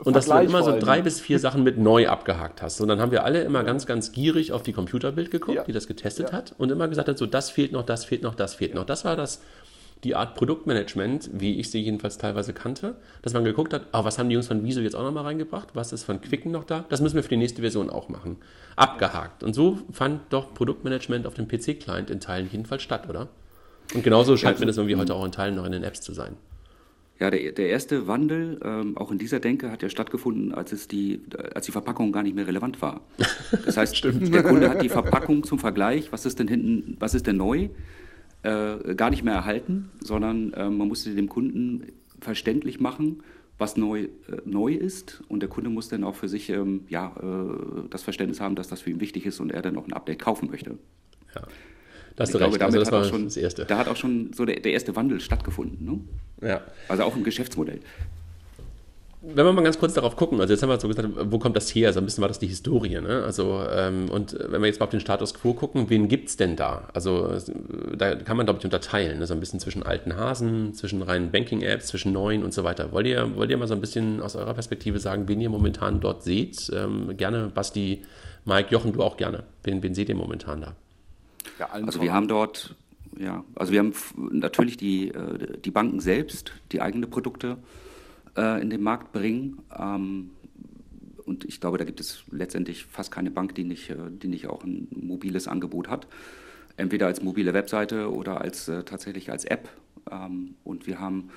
Und 0.04 0.16
dass 0.16 0.26
du 0.26 0.34
immer 0.34 0.62
so 0.62 0.78
drei 0.78 1.02
bis 1.02 1.20
vier 1.20 1.38
Sachen 1.38 1.62
mit 1.62 1.78
neu 1.78 2.08
abgehakt 2.08 2.62
hast. 2.62 2.80
Und 2.80 2.88
dann 2.88 3.00
haben 3.00 3.12
wir 3.12 3.24
alle 3.24 3.42
immer 3.42 3.64
ganz, 3.64 3.86
ganz 3.86 4.12
gierig 4.12 4.52
auf 4.52 4.62
die 4.62 4.72
Computerbild 4.72 5.30
geguckt, 5.30 5.56
ja. 5.56 5.64
die 5.64 5.72
das 5.72 5.86
getestet 5.86 6.30
ja. 6.30 6.36
hat 6.36 6.54
und 6.58 6.70
immer 6.72 6.88
gesagt 6.88 7.08
hat, 7.08 7.18
so 7.18 7.26
das 7.26 7.50
fehlt 7.50 7.72
noch, 7.72 7.84
das 7.84 8.04
fehlt 8.04 8.22
noch, 8.22 8.34
das 8.34 8.54
fehlt 8.54 8.74
noch. 8.74 8.84
Das 8.84 9.04
war 9.04 9.16
das 9.16 9.40
die 10.04 10.14
Art 10.14 10.34
Produktmanagement, 10.34 11.30
wie 11.34 11.58
ich 11.58 11.70
sie 11.70 11.80
jedenfalls 11.80 12.16
teilweise 12.16 12.52
kannte, 12.52 12.96
dass 13.22 13.34
man 13.34 13.44
geguckt 13.44 13.74
hat, 13.74 13.82
oh, 13.92 14.04
was 14.04 14.18
haben 14.18 14.28
die 14.28 14.34
Jungs 14.34 14.48
von 14.48 14.64
Wieso 14.64 14.80
jetzt 14.80 14.96
auch 14.96 15.02
nochmal 15.02 15.24
reingebracht, 15.24 15.68
was 15.74 15.92
ist 15.92 16.04
von 16.04 16.20
Quicken 16.20 16.52
noch 16.52 16.64
da, 16.64 16.84
das 16.88 17.00
müssen 17.00 17.16
wir 17.16 17.22
für 17.22 17.28
die 17.28 17.36
nächste 17.36 17.60
Version 17.60 17.90
auch 17.90 18.08
machen. 18.08 18.38
Abgehakt. 18.76 19.42
Und 19.42 19.54
so 19.54 19.78
fand 19.92 20.20
doch 20.30 20.54
Produktmanagement 20.54 21.26
auf 21.26 21.34
dem 21.34 21.48
PC-Client 21.48 22.10
in 22.10 22.20
Teilen 22.20 22.48
jedenfalls 22.50 22.82
statt, 22.82 23.08
oder? 23.08 23.28
Und 23.94 24.02
genauso 24.02 24.36
scheint 24.36 24.60
mir 24.60 24.66
das 24.66 24.76
irgendwie 24.76 24.96
heute 24.96 25.14
auch 25.14 25.24
in 25.24 25.32
Teilen 25.32 25.56
noch 25.56 25.66
in 25.66 25.72
den 25.72 25.84
Apps 25.84 26.00
zu 26.00 26.14
sein. 26.14 26.36
Ja, 27.20 27.30
der, 27.30 27.52
der 27.52 27.68
erste 27.68 28.06
Wandel, 28.06 28.58
ähm, 28.64 28.96
auch 28.96 29.12
in 29.12 29.18
dieser 29.18 29.40
Denke, 29.40 29.70
hat 29.70 29.82
ja 29.82 29.88
stattgefunden, 29.88 30.54
als, 30.54 30.72
es 30.72 30.88
die, 30.88 31.20
als 31.54 31.66
die 31.66 31.72
Verpackung 31.72 32.12
gar 32.12 32.22
nicht 32.22 32.34
mehr 32.34 32.46
relevant 32.46 32.80
war. 32.82 33.02
Das 33.66 33.76
heißt, 33.76 34.02
der 34.04 34.42
Kunde 34.42 34.70
hat 34.70 34.82
die 34.82 34.88
Verpackung 34.88 35.44
zum 35.44 35.58
Vergleich, 35.58 36.12
was 36.12 36.24
ist 36.24 36.38
denn 36.38 36.48
hinten, 36.48 36.96
was 36.98 37.14
ist 37.14 37.26
denn 37.26 37.36
neu? 37.36 37.68
äh, 38.42 38.94
gar 38.94 39.10
nicht 39.10 39.22
mehr 39.22 39.34
erhalten, 39.34 39.90
sondern 40.00 40.52
äh, 40.54 40.68
man 40.68 40.88
musste 40.88 41.14
dem 41.14 41.28
Kunden 41.28 41.92
verständlich 42.20 42.80
machen, 42.80 43.22
was 43.58 43.76
neu, 43.76 44.04
äh, 44.04 44.08
neu 44.44 44.72
ist. 44.72 45.22
Und 45.28 45.40
der 45.40 45.48
Kunde 45.48 45.70
muss 45.70 45.88
dann 45.88 46.04
auch 46.04 46.14
für 46.14 46.28
sich 46.28 46.48
ähm, 46.48 46.84
ja, 46.88 47.14
äh, 47.20 47.88
das 47.90 48.02
Verständnis 48.02 48.40
haben, 48.40 48.54
dass 48.54 48.68
das 48.68 48.80
für 48.80 48.90
ihn 48.90 49.00
wichtig 49.00 49.26
ist 49.26 49.40
und 49.40 49.52
er 49.52 49.62
dann 49.62 49.76
auch 49.76 49.86
ein 49.86 49.92
Update 49.92 50.18
kaufen 50.18 50.50
möchte. 50.50 50.78
Ja. 51.34 51.42
Das 52.16 52.30
ich 52.30 52.36
glaube, 52.36 52.58
damit 52.58 52.76
also 52.76 52.78
das 52.78 52.92
war 52.92 53.04
schon, 53.04 53.24
das 53.24 53.36
erste. 53.36 53.64
Da 53.64 53.78
hat 53.78 53.88
auch 53.88 53.96
schon 53.96 54.32
so 54.32 54.44
der, 54.44 54.60
der 54.60 54.72
erste 54.72 54.96
Wandel 54.96 55.20
stattgefunden. 55.20 55.84
Ne? 55.84 56.00
Ja. 56.40 56.60
Also 56.88 57.04
auch 57.04 57.16
im 57.16 57.24
Geschäftsmodell 57.24 57.80
wenn 59.22 59.44
wir 59.44 59.52
mal 59.52 59.62
ganz 59.62 59.78
kurz 59.78 59.92
darauf 59.92 60.16
gucken, 60.16 60.40
also 60.40 60.52
jetzt 60.52 60.62
haben 60.62 60.70
wir 60.70 60.80
so 60.80 60.88
gesagt, 60.88 61.06
wo 61.30 61.38
kommt 61.38 61.54
das 61.54 61.74
her? 61.74 61.88
Also 61.88 62.00
ein 62.00 62.06
bisschen 62.06 62.22
war 62.22 62.28
das 62.28 62.38
die 62.38 62.46
Historie, 62.46 63.00
ne? 63.00 63.22
Also, 63.22 63.62
ähm, 63.70 64.08
und 64.08 64.34
wenn 64.38 64.62
wir 64.62 64.66
jetzt 64.66 64.80
mal 64.80 64.84
auf 64.84 64.90
den 64.90 65.00
Status 65.00 65.34
quo 65.34 65.52
gucken, 65.52 65.90
wen 65.90 66.08
gibt 66.08 66.30
es 66.30 66.36
denn 66.38 66.56
da? 66.56 66.88
Also, 66.94 67.36
da 67.94 68.14
kann 68.14 68.38
man, 68.38 68.46
glaube 68.46 68.60
ich, 68.60 68.64
unterteilen, 68.64 69.18
ne? 69.18 69.26
so 69.26 69.34
ein 69.34 69.40
bisschen 69.40 69.60
zwischen 69.60 69.82
alten 69.82 70.16
Hasen, 70.16 70.72
zwischen 70.72 71.02
reinen 71.02 71.30
Banking-Apps, 71.30 71.88
zwischen 71.88 72.12
neuen 72.12 72.42
und 72.42 72.54
so 72.54 72.64
weiter. 72.64 72.92
Wollt 72.92 73.06
ihr, 73.06 73.36
wollt 73.36 73.50
ihr 73.50 73.58
mal 73.58 73.68
so 73.68 73.74
ein 73.74 73.82
bisschen 73.82 74.22
aus 74.22 74.36
eurer 74.36 74.54
Perspektive 74.54 74.98
sagen, 74.98 75.28
wen 75.28 75.40
ihr 75.40 75.50
momentan 75.50 76.00
dort 76.00 76.22
seht? 76.22 76.70
Ähm, 76.74 77.14
gerne, 77.18 77.50
Basti, 77.54 78.02
Mike, 78.46 78.70
Jochen, 78.70 78.94
du 78.94 79.02
auch 79.02 79.18
gerne. 79.18 79.44
Wen, 79.64 79.82
wen 79.82 79.94
seht 79.94 80.08
ihr 80.08 80.14
momentan 80.14 80.62
da? 80.62 80.74
Ja, 81.58 81.68
also, 81.72 82.00
wir 82.00 82.14
haben 82.14 82.26
dort, 82.26 82.74
ja, 83.18 83.44
also 83.54 83.72
wir 83.72 83.80
haben 83.80 83.92
natürlich 84.30 84.76
die, 84.76 85.08
äh, 85.08 85.58
die 85.60 85.70
Banken 85.70 86.00
selbst, 86.00 86.52
die 86.72 86.80
eigene 86.80 87.06
Produkte 87.06 87.58
äh, 88.36 88.60
in 88.62 88.70
den 88.70 88.82
Markt 88.82 89.12
bringen. 89.12 89.58
Ähm, 89.76 90.30
und 91.24 91.44
ich 91.44 91.60
glaube, 91.60 91.78
da 91.78 91.84
gibt 91.84 92.00
es 92.00 92.24
letztendlich 92.30 92.84
fast 92.84 93.10
keine 93.10 93.30
Bank, 93.30 93.54
die 93.54 93.64
nicht, 93.64 93.90
äh, 93.90 93.96
die 94.10 94.28
nicht 94.28 94.46
auch 94.46 94.64
ein 94.64 94.88
mobiles 94.90 95.48
Angebot 95.48 95.88
hat. 95.88 96.06
Entweder 96.76 97.06
als 97.06 97.22
mobile 97.22 97.52
Webseite 97.52 98.10
oder 98.10 98.40
als, 98.40 98.66
tatsächlich 98.86 99.30
als 99.30 99.44
App. 99.44 99.68
Ähm, 100.10 100.54
und 100.64 100.86
wir 100.86 100.98
haben 100.98 101.30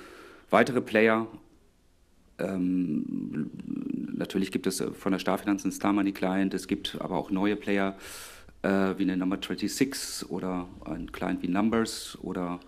weitere 0.49 0.79
Player. 0.79 1.27
Ähm, 2.39 3.49
natürlich 4.15 4.51
gibt 4.51 4.67
es 4.67 4.81
von 4.97 5.11
der 5.11 5.19
Starfinanz 5.19 5.63
einen 5.63 5.71
Star 5.71 5.91
Money 5.91 6.13
Client, 6.13 6.53
es 6.53 6.67
gibt 6.67 6.97
aber 7.01 7.17
auch 7.17 7.29
neue 7.29 7.55
Player 7.55 7.97
äh, 8.63 8.97
wie 8.97 9.03
eine 9.03 9.15
Number 9.17 9.37
26 9.37 10.29
oder 10.29 10.67
ein 10.85 11.11
Client 11.11 11.41
wie 11.43 11.47
Numbers 11.47 12.17
oder 12.21 12.59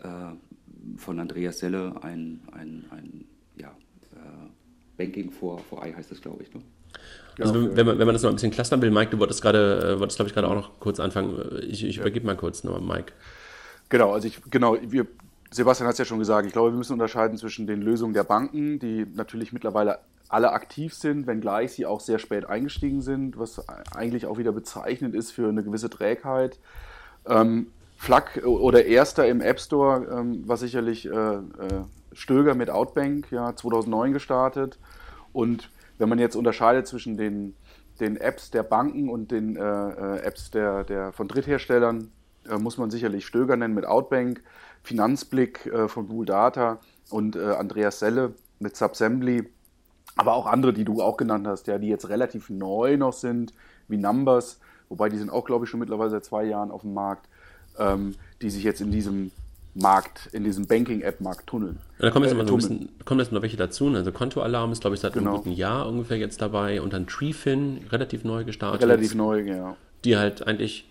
äh, 0.00 0.06
von 0.98 1.18
Andreas 1.18 1.58
Selle 1.58 1.94
ein, 2.02 2.40
ein, 2.52 2.84
ein 2.90 3.24
Banking 4.96 5.30
for, 5.30 5.58
for 5.58 5.84
I 5.84 5.94
heißt 5.94 6.10
es, 6.12 6.20
glaube 6.20 6.42
ich. 6.42 6.54
Ne? 6.54 6.62
Also 7.38 7.54
wenn, 7.54 7.76
wenn, 7.76 7.86
man, 7.86 7.98
wenn 7.98 8.06
man 8.06 8.14
das 8.14 8.22
noch 8.22 8.30
ein 8.30 8.36
bisschen 8.36 8.50
clustern 8.50 8.80
will, 8.80 8.90
Mike, 8.90 9.10
du 9.10 9.18
wolltest 9.18 9.42
gerade, 9.42 9.94
äh, 9.96 10.00
wolltest 10.00 10.18
glaube 10.18 10.28
ich 10.28 10.34
gerade 10.34 10.48
auch 10.48 10.54
noch 10.54 10.80
kurz 10.80 11.00
anfangen. 11.00 11.60
Ich, 11.68 11.84
ich 11.84 11.96
ja. 11.96 12.02
übergebe 12.02 12.26
mal 12.26 12.36
kurz 12.36 12.64
noch, 12.64 12.80
Mike. 12.80 13.12
Genau, 13.88 14.12
also 14.12 14.26
ich, 14.26 14.40
genau, 14.50 14.76
wir, 14.80 15.06
Sebastian 15.50 15.86
hat 15.86 15.94
es 15.94 15.98
ja 15.98 16.04
schon 16.04 16.18
gesagt, 16.18 16.46
ich 16.46 16.52
glaube, 16.52 16.72
wir 16.72 16.78
müssen 16.78 16.94
unterscheiden 16.94 17.36
zwischen 17.36 17.66
den 17.66 17.82
Lösungen 17.82 18.14
der 18.14 18.24
Banken, 18.24 18.78
die 18.78 19.06
natürlich 19.14 19.52
mittlerweile 19.52 19.98
alle 20.28 20.52
aktiv 20.52 20.94
sind, 20.94 21.26
wenngleich 21.26 21.72
sie 21.72 21.86
auch 21.86 22.00
sehr 22.00 22.18
spät 22.18 22.46
eingestiegen 22.48 23.00
sind, 23.00 23.38
was 23.38 23.62
eigentlich 23.94 24.26
auch 24.26 24.38
wieder 24.38 24.52
bezeichnend 24.52 25.14
ist 25.14 25.30
für 25.30 25.48
eine 25.48 25.62
gewisse 25.62 25.90
Trägheit. 25.90 26.58
Ähm, 27.26 27.68
Flak 27.96 28.42
oder 28.44 28.84
erster 28.84 29.26
im 29.26 29.40
App 29.40 29.60
Store 29.60 30.06
ähm, 30.10 30.46
war 30.46 30.56
sicherlich 30.56 31.06
äh, 31.06 31.10
äh, 31.10 31.40
Stöger 32.12 32.54
mit 32.54 32.70
Outbank, 32.70 33.30
ja, 33.30 33.54
2009 33.54 34.12
gestartet. 34.12 34.78
Und 35.32 35.70
wenn 35.98 36.08
man 36.08 36.18
jetzt 36.18 36.36
unterscheidet 36.36 36.86
zwischen 36.86 37.16
den, 37.16 37.54
den 38.00 38.16
Apps 38.16 38.50
der 38.50 38.62
Banken 38.62 39.08
und 39.08 39.30
den 39.30 39.56
äh, 39.56 39.60
äh 39.60 40.18
Apps 40.20 40.50
der, 40.50 40.84
der, 40.84 41.12
von 41.12 41.28
Drittherstellern, 41.28 42.10
äh, 42.48 42.58
muss 42.58 42.78
man 42.78 42.90
sicherlich 42.90 43.26
Stöger 43.26 43.56
nennen 43.56 43.74
mit 43.74 43.86
Outbank, 43.86 44.42
Finanzblick 44.82 45.66
äh, 45.66 45.88
von 45.88 46.08
Google 46.08 46.26
Data 46.26 46.80
und 47.10 47.36
Andreas 47.36 48.00
Selle 48.00 48.34
mit 48.58 48.76
Subsembly 48.76 49.48
aber 50.16 50.34
auch 50.34 50.46
andere, 50.46 50.72
die 50.72 50.84
du 50.84 51.02
auch 51.02 51.16
genannt 51.16 51.46
hast, 51.46 51.66
ja, 51.66 51.78
die 51.78 51.88
jetzt 51.88 52.08
relativ 52.08 52.50
neu 52.50 52.96
noch 52.96 53.12
sind, 53.12 53.52
wie 53.88 53.98
Numbers, 53.98 54.58
wobei 54.88 55.08
die 55.08 55.18
sind 55.18 55.30
auch, 55.30 55.44
glaube 55.44 55.64
ich, 55.64 55.70
schon 55.70 55.80
mittlerweile 55.80 56.10
seit 56.10 56.24
zwei 56.24 56.44
Jahren 56.44 56.70
auf 56.70 56.80
dem 56.80 56.94
Markt, 56.94 57.28
ähm, 57.78 58.14
die 58.42 58.50
sich 58.50 58.64
jetzt 58.64 58.80
in 58.80 58.90
diesem 58.90 59.30
Markt, 59.74 60.30
in 60.32 60.42
diesem 60.42 60.66
Banking-App-Markt 60.66 61.46
tunneln. 61.46 61.78
Ja, 61.98 62.06
da 62.06 62.10
kommen 62.10 62.24
jetzt, 62.24 62.32
äh, 62.32 62.36
mal 62.36 62.48
so 62.48 62.54
ein 62.54 62.56
bisschen, 62.56 62.88
kommen 63.04 63.20
jetzt 63.20 63.30
noch 63.30 63.42
welche 63.42 63.58
dazu. 63.58 63.88
Also 63.88 64.10
Kontoalarm 64.10 64.72
ist, 64.72 64.80
glaube 64.80 64.94
ich, 64.94 65.00
seit 65.00 65.12
genau. 65.12 65.30
einem 65.30 65.36
guten 65.38 65.52
Jahr 65.52 65.86
ungefähr 65.86 66.16
jetzt 66.16 66.40
dabei 66.40 66.80
und 66.80 66.94
dann 66.94 67.06
TreeFin, 67.06 67.82
relativ 67.90 68.24
neu 68.24 68.44
gestartet. 68.44 68.82
Relativ 68.82 69.14
neu, 69.14 69.42
ja. 69.42 69.76
Die 70.04 70.16
halt 70.16 70.46
eigentlich, 70.46 70.88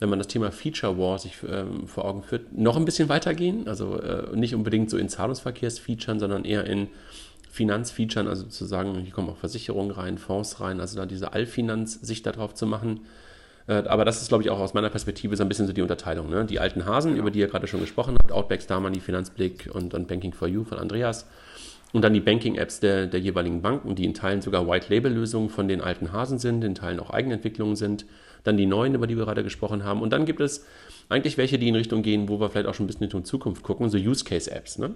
wenn 0.00 0.10
man 0.10 0.18
das 0.18 0.28
Thema 0.28 0.52
Feature 0.52 0.98
War 0.98 1.18
sich 1.18 1.38
ähm, 1.48 1.88
vor 1.88 2.04
Augen 2.04 2.22
führt, 2.22 2.52
noch 2.56 2.76
ein 2.76 2.84
bisschen 2.84 3.08
weitergehen. 3.08 3.68
Also 3.68 3.98
äh, 3.98 4.36
nicht 4.36 4.54
unbedingt 4.54 4.90
so 4.90 4.98
in 4.98 5.08
Zahlungsverkehrsfeaturen, 5.08 6.20
sondern 6.20 6.44
eher 6.44 6.64
in 6.64 6.88
Finanzfeaturen, 7.56 8.28
also 8.28 8.44
zu 8.44 8.66
sagen, 8.66 8.98
hier 9.00 9.12
kommen 9.12 9.30
auch 9.30 9.38
Versicherungen 9.38 9.90
rein, 9.90 10.18
Fonds 10.18 10.60
rein, 10.60 10.78
also 10.78 10.98
da 10.98 11.06
diese 11.06 11.32
Allfinanz-Sicht 11.32 12.26
darauf 12.26 12.52
zu 12.52 12.66
machen. 12.66 13.00
Äh, 13.66 13.84
aber 13.86 14.04
das 14.04 14.20
ist, 14.20 14.28
glaube 14.28 14.44
ich, 14.44 14.50
auch 14.50 14.58
aus 14.58 14.74
meiner 14.74 14.90
Perspektive 14.90 15.34
so 15.36 15.42
ein 15.42 15.48
bisschen 15.48 15.66
so 15.66 15.72
die 15.72 15.80
Unterteilung. 15.80 16.28
Ne? 16.28 16.44
Die 16.44 16.60
alten 16.60 16.84
Hasen, 16.84 17.12
genau. 17.12 17.22
über 17.22 17.30
die 17.30 17.38
ihr 17.38 17.48
gerade 17.48 17.66
schon 17.66 17.80
gesprochen 17.80 18.14
habt, 18.22 18.30
Outback, 18.30 18.60
Starmoney, 18.60 19.00
Finanzblick 19.00 19.70
und 19.72 19.94
dann 19.94 20.06
Banking 20.06 20.34
for 20.34 20.48
You 20.48 20.64
von 20.64 20.78
Andreas. 20.78 21.26
Und 21.94 22.02
dann 22.02 22.12
die 22.12 22.20
Banking-Apps 22.20 22.80
der, 22.80 23.06
der 23.06 23.20
jeweiligen 23.20 23.62
Banken, 23.62 23.94
die 23.94 24.04
in 24.04 24.12
Teilen 24.12 24.42
sogar 24.42 24.68
White-Label-Lösungen 24.68 25.48
von 25.48 25.66
den 25.66 25.80
alten 25.80 26.12
Hasen 26.12 26.38
sind, 26.38 26.62
in 26.62 26.74
Teilen 26.74 27.00
auch 27.00 27.08
Eigenentwicklungen 27.08 27.74
sind. 27.74 28.04
Dann 28.44 28.58
die 28.58 28.66
neuen, 28.66 28.94
über 28.94 29.06
die 29.06 29.16
wir 29.16 29.24
gerade 29.24 29.42
gesprochen 29.42 29.82
haben. 29.82 30.02
Und 30.02 30.10
dann 30.10 30.26
gibt 30.26 30.40
es 30.40 30.66
eigentlich 31.08 31.38
welche, 31.38 31.58
die 31.58 31.68
in 31.68 31.74
Richtung 31.74 32.02
gehen, 32.02 32.28
wo 32.28 32.38
wir 32.38 32.50
vielleicht 32.50 32.66
auch 32.66 32.74
schon 32.74 32.84
ein 32.84 32.88
bisschen 32.88 33.04
in 33.04 33.10
die 33.10 33.22
Zukunft 33.22 33.62
gucken, 33.62 33.88
so 33.88 33.96
Use-Case-Apps. 33.96 34.76
Ne? 34.76 34.94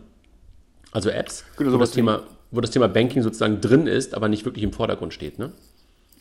Also 0.92 1.08
Apps, 1.08 1.44
genau, 1.56 1.72
wo 1.72 1.78
das 1.78 1.92
Thema 1.92 2.24
wo 2.50 2.60
das 2.60 2.70
Thema 2.70 2.88
Banking 2.88 3.22
sozusagen 3.22 3.60
drin 3.60 3.86
ist, 3.86 4.14
aber 4.14 4.28
nicht 4.28 4.44
wirklich 4.44 4.64
im 4.64 4.72
Vordergrund 4.72 5.14
steht, 5.14 5.38
ne? 5.38 5.52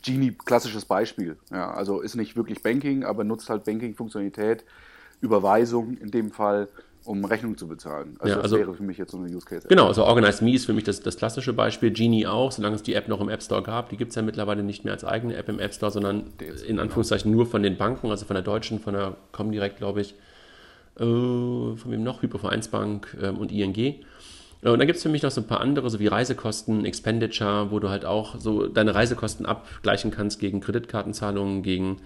Genie, 0.02 0.32
klassisches 0.32 0.84
Beispiel. 0.84 1.36
Ja, 1.50 1.72
also 1.72 2.00
ist 2.00 2.14
nicht 2.14 2.34
wirklich 2.36 2.62
Banking, 2.62 3.04
aber 3.04 3.24
nutzt 3.24 3.50
halt 3.50 3.64
Banking-Funktionalität, 3.64 4.64
Überweisung 5.20 5.98
in 5.98 6.10
dem 6.10 6.30
Fall, 6.30 6.68
um 7.04 7.24
Rechnung 7.24 7.56
zu 7.56 7.66
bezahlen. 7.66 8.16
Also, 8.18 8.34
ja, 8.34 8.40
also 8.40 8.56
das 8.56 8.66
wäre 8.66 8.76
für 8.76 8.82
mich 8.82 8.98
jetzt 8.98 9.10
so 9.12 9.18
eine 9.18 9.26
Use 9.26 9.46
Case. 9.46 9.68
Genau, 9.68 9.88
also 9.88 10.04
Organize 10.04 10.44
Me 10.44 10.54
ist 10.54 10.66
für 10.66 10.72
mich 10.72 10.84
das, 10.84 11.00
das 11.00 11.16
klassische 11.16 11.52
Beispiel. 11.52 11.90
Genie 11.90 12.26
auch, 12.26 12.52
solange 12.52 12.76
es 12.76 12.82
die 12.82 12.94
App 12.94 13.08
noch 13.08 13.20
im 13.20 13.28
App 13.28 13.42
Store 13.42 13.62
gab. 13.62 13.90
Die 13.90 13.96
gibt 13.96 14.10
es 14.10 14.16
ja 14.16 14.22
mittlerweile 14.22 14.62
nicht 14.62 14.84
mehr 14.84 14.92
als 14.94 15.04
eigene 15.04 15.36
App 15.36 15.48
im 15.48 15.58
App 15.58 15.74
Store, 15.74 15.90
sondern 15.90 16.24
in 16.66 16.78
Anführungszeichen 16.78 17.30
nur 17.30 17.46
von 17.46 17.62
den 17.62 17.76
Banken, 17.76 18.10
also 18.10 18.26
von 18.26 18.34
der 18.34 18.42
deutschen, 18.42 18.80
von 18.80 18.94
der 18.94 19.16
Comdirect, 19.32 19.78
glaube 19.78 20.02
ich. 20.02 20.14
Äh, 20.96 21.04
von 21.04 21.84
wem 21.86 22.02
noch? 22.02 22.22
Hypovereinsbank 22.22 23.16
ähm, 23.22 23.38
und 23.38 23.52
ING. 23.52 24.04
Und 24.62 24.78
dann 24.78 24.86
gibt 24.86 24.98
es 24.98 25.02
für 25.02 25.08
mich 25.08 25.22
noch 25.22 25.30
so 25.30 25.40
ein 25.40 25.46
paar 25.46 25.60
andere, 25.60 25.88
so 25.88 26.00
wie 26.00 26.06
Reisekosten, 26.06 26.84
Expenditure, 26.84 27.70
wo 27.70 27.78
du 27.78 27.88
halt 27.88 28.04
auch 28.04 28.38
so 28.38 28.66
deine 28.66 28.94
Reisekosten 28.94 29.46
abgleichen 29.46 30.10
kannst 30.10 30.38
gegen 30.38 30.60
Kreditkartenzahlungen, 30.60 31.62
gegen, 31.62 31.96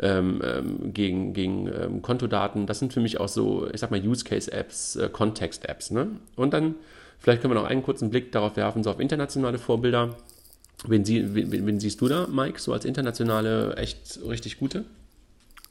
ähm, 0.00 0.40
ähm, 0.44 0.94
gegen, 0.94 1.32
gegen 1.32 1.66
ähm, 1.66 2.02
Kontodaten. 2.02 2.66
Das 2.66 2.78
sind 2.78 2.92
für 2.92 3.00
mich 3.00 3.18
auch 3.18 3.28
so, 3.28 3.68
ich 3.72 3.80
sag 3.80 3.90
mal, 3.90 4.00
Use-Case-Apps, 4.00 4.96
äh, 4.96 5.08
Context-Apps. 5.08 5.90
Ne? 5.90 6.08
Und 6.36 6.54
dann, 6.54 6.76
vielleicht 7.18 7.42
können 7.42 7.52
wir 7.52 7.60
noch 7.60 7.68
einen 7.68 7.82
kurzen 7.82 8.10
Blick 8.10 8.30
darauf 8.30 8.56
werfen, 8.56 8.84
so 8.84 8.90
auf 8.90 9.00
internationale 9.00 9.58
Vorbilder. 9.58 10.14
Wen, 10.86 11.04
sie, 11.04 11.34
wen, 11.34 11.66
wen 11.66 11.80
siehst 11.80 12.00
du 12.00 12.06
da, 12.06 12.28
Mike, 12.28 12.60
so 12.60 12.72
als 12.72 12.84
internationale, 12.84 13.74
echt 13.74 14.20
richtig 14.24 14.60
gute? 14.60 14.84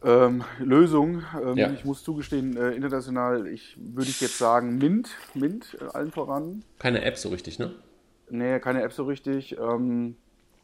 Ähm, 0.04 0.44
Lösung. 0.60 1.24
Ähm, 1.44 1.58
ja. 1.58 1.72
Ich 1.72 1.84
muss 1.84 2.04
zugestehen, 2.04 2.56
äh, 2.56 2.72
international, 2.72 3.48
ich 3.48 3.76
würde 3.78 4.10
ich 4.10 4.22
jetzt 4.22 4.38
sagen, 4.38 4.78
Mint, 4.78 5.10
Mint 5.34 5.78
äh, 5.82 5.86
allen 5.96 6.12
voran. 6.12 6.64
Keine 6.78 7.04
App 7.04 7.18
so 7.18 7.30
richtig, 7.30 7.58
ne? 7.58 7.72
Nee, 8.30 8.60
keine 8.60 8.84
App 8.84 8.94
so 8.94 9.06
richtig. 9.06 9.58
Ähm, 9.58 10.16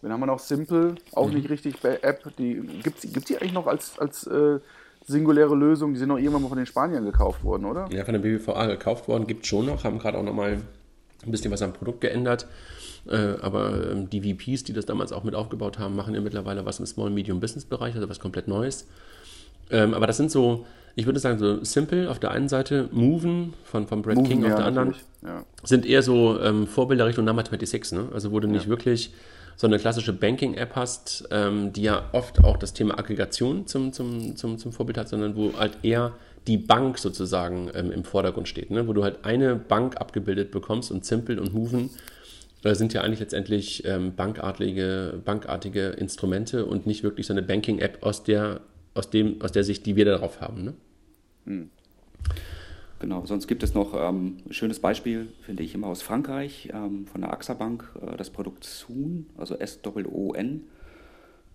dann 0.02 0.12
haben 0.12 0.20
wir 0.20 0.28
noch 0.28 0.40
Simple, 0.40 0.96
auch 1.14 1.30
mhm. 1.30 1.36
nicht 1.36 1.50
richtig 1.50 1.80
bei 1.80 2.00
App. 2.02 2.24
gibt 2.36 3.04
es 3.04 3.24
die 3.26 3.38
eigentlich 3.38 3.54
noch 3.54 3.68
als, 3.68 3.98
als 3.98 4.28
äh, 4.28 4.60
singuläre 5.08 5.56
Lösung? 5.56 5.94
Die 5.94 6.00
sind 6.00 6.10
noch 6.10 6.18
irgendwann 6.18 6.44
mal 6.44 6.50
von 6.50 6.58
den 6.58 6.68
Spaniern 6.68 7.06
gekauft 7.06 7.44
worden, 7.44 7.66
oder? 7.66 7.90
Ja, 7.92 8.04
von 8.04 8.14
der 8.14 8.20
BBVA 8.20 8.68
gekauft 8.68 9.08
worden, 9.08 9.26
gibt 9.28 9.44
es 9.44 9.48
schon 9.48 9.66
noch, 9.66 9.84
haben 9.84 10.00
gerade 10.00 10.18
auch 10.18 10.24
nochmal 10.24 10.60
ein 11.26 11.32
bisschen 11.32 11.52
was 11.52 11.62
am 11.62 11.74
Produkt 11.74 12.02
geändert. 12.02 12.48
Äh, 13.08 13.36
aber 13.42 13.92
ähm, 13.92 14.10
die 14.10 14.22
VPs, 14.22 14.66
die 14.66 14.74
das 14.74 14.86
damals 14.86 15.12
auch 15.12 15.24
mit 15.24 15.36
aufgebaut 15.36 15.80
haben, 15.80 15.96
machen 15.96 16.14
ja 16.16 16.22
mittlerweile 16.22 16.66
was 16.66 16.80
im 16.80 16.86
Small-Medium-Business-Bereich, 16.86 17.96
also 17.96 18.10
was 18.10 18.20
komplett 18.20 18.48
Neues. 18.48 18.88
Ähm, 19.70 19.94
aber 19.94 20.08
das 20.08 20.18
sind 20.18 20.32
so, 20.32 20.66
ich 20.96 21.06
würde 21.06 21.20
sagen, 21.20 21.40
so 21.40 21.64
Simple 21.64 22.10
auf 22.10 22.20
der 22.20 22.32
einen 22.32 22.50
Seite, 22.50 22.90
Moven 22.92 23.54
von, 23.64 23.88
von 23.88 24.02
Brad 24.02 24.16
Moven, 24.16 24.30
King 24.30 24.44
auf 24.44 24.52
ja, 24.52 24.58
der 24.58 24.66
anderen, 24.66 24.96
ja. 25.24 25.44
sind 25.64 25.86
eher 25.86 26.04
so 26.04 26.40
ähm, 26.40 26.68
Vorbilder 26.68 27.06
Richtung 27.06 27.26
Number 27.26 27.44
26, 27.44 27.98
ne? 27.98 28.10
Also 28.14 28.32
wo 28.32 28.40
du 28.40 28.48
nicht 28.48 28.68
wirklich 28.68 29.14
so 29.56 29.68
eine 29.68 29.78
klassische 29.78 30.14
Banking-App 30.14 30.76
hast, 30.76 31.28
ähm, 31.32 31.74
die 31.74 31.84
ja 31.84 32.10
oft 32.12 32.44
auch 32.44 32.58
das 32.58 32.74
Thema 32.74 32.98
Aggregation 32.98 33.68
zum, 33.68 33.94
zum, 33.94 34.36
zum, 34.36 34.58
zum 34.58 34.72
Vorbild 34.72 34.98
hat, 34.98 35.10
sondern 35.10 35.36
wo 35.36 35.54
halt 35.58 35.78
eher 35.84 36.14
die 36.48 36.58
Bank 36.58 36.98
sozusagen 36.98 37.70
ähm, 37.74 37.92
im 37.92 38.04
Vordergrund 38.04 38.48
steht, 38.48 38.72
ne? 38.72 38.88
wo 38.88 38.94
du 38.94 39.04
halt 39.04 39.24
eine 39.24 39.56
Bank 39.56 39.98
abgebildet 39.98 40.52
bekommst 40.52 40.92
und 40.92 41.06
Simple 41.06 41.40
und 41.40 41.54
Moven 41.54 41.90
äh, 42.64 42.76
sind 42.76 42.94
ja 42.94 43.02
eigentlich 43.02 43.20
letztendlich 43.20 43.86
ähm, 43.86 44.16
bankartige, 44.16 45.22
bankartige 45.24 45.90
Instrumente 45.90 46.66
und 46.66 46.86
nicht 46.86 47.04
wirklich 47.04 47.28
so 47.28 47.34
eine 47.34 47.44
Banking-App 47.44 48.00
aus 48.02 48.24
der 48.24 48.62
aus, 48.94 49.10
dem, 49.10 49.42
aus 49.42 49.52
der 49.52 49.64
Sicht, 49.64 49.86
die 49.86 49.96
wir 49.96 50.06
darauf 50.06 50.42
haben. 50.42 50.64
Ne? 50.64 50.74
Hm. 51.46 51.70
Genau, 53.00 53.26
sonst 53.26 53.48
gibt 53.48 53.64
es 53.64 53.74
noch 53.74 53.94
ähm, 53.94 54.38
ein 54.46 54.54
schönes 54.54 54.80
Beispiel, 54.80 55.28
finde 55.42 55.64
ich 55.64 55.76
immer 55.76 55.88
aus 55.88 56.02
Frankreich, 56.02 56.70
ähm, 56.74 57.06
von 57.06 57.22
der 57.22 57.34
AXA 57.34 57.54
Bank, 57.54 57.90
äh, 58.02 58.16
das 58.16 58.30
Produkt 58.30 58.64
Soon, 58.64 59.26
also 59.38 59.56
S-O-O-N, 59.56 60.62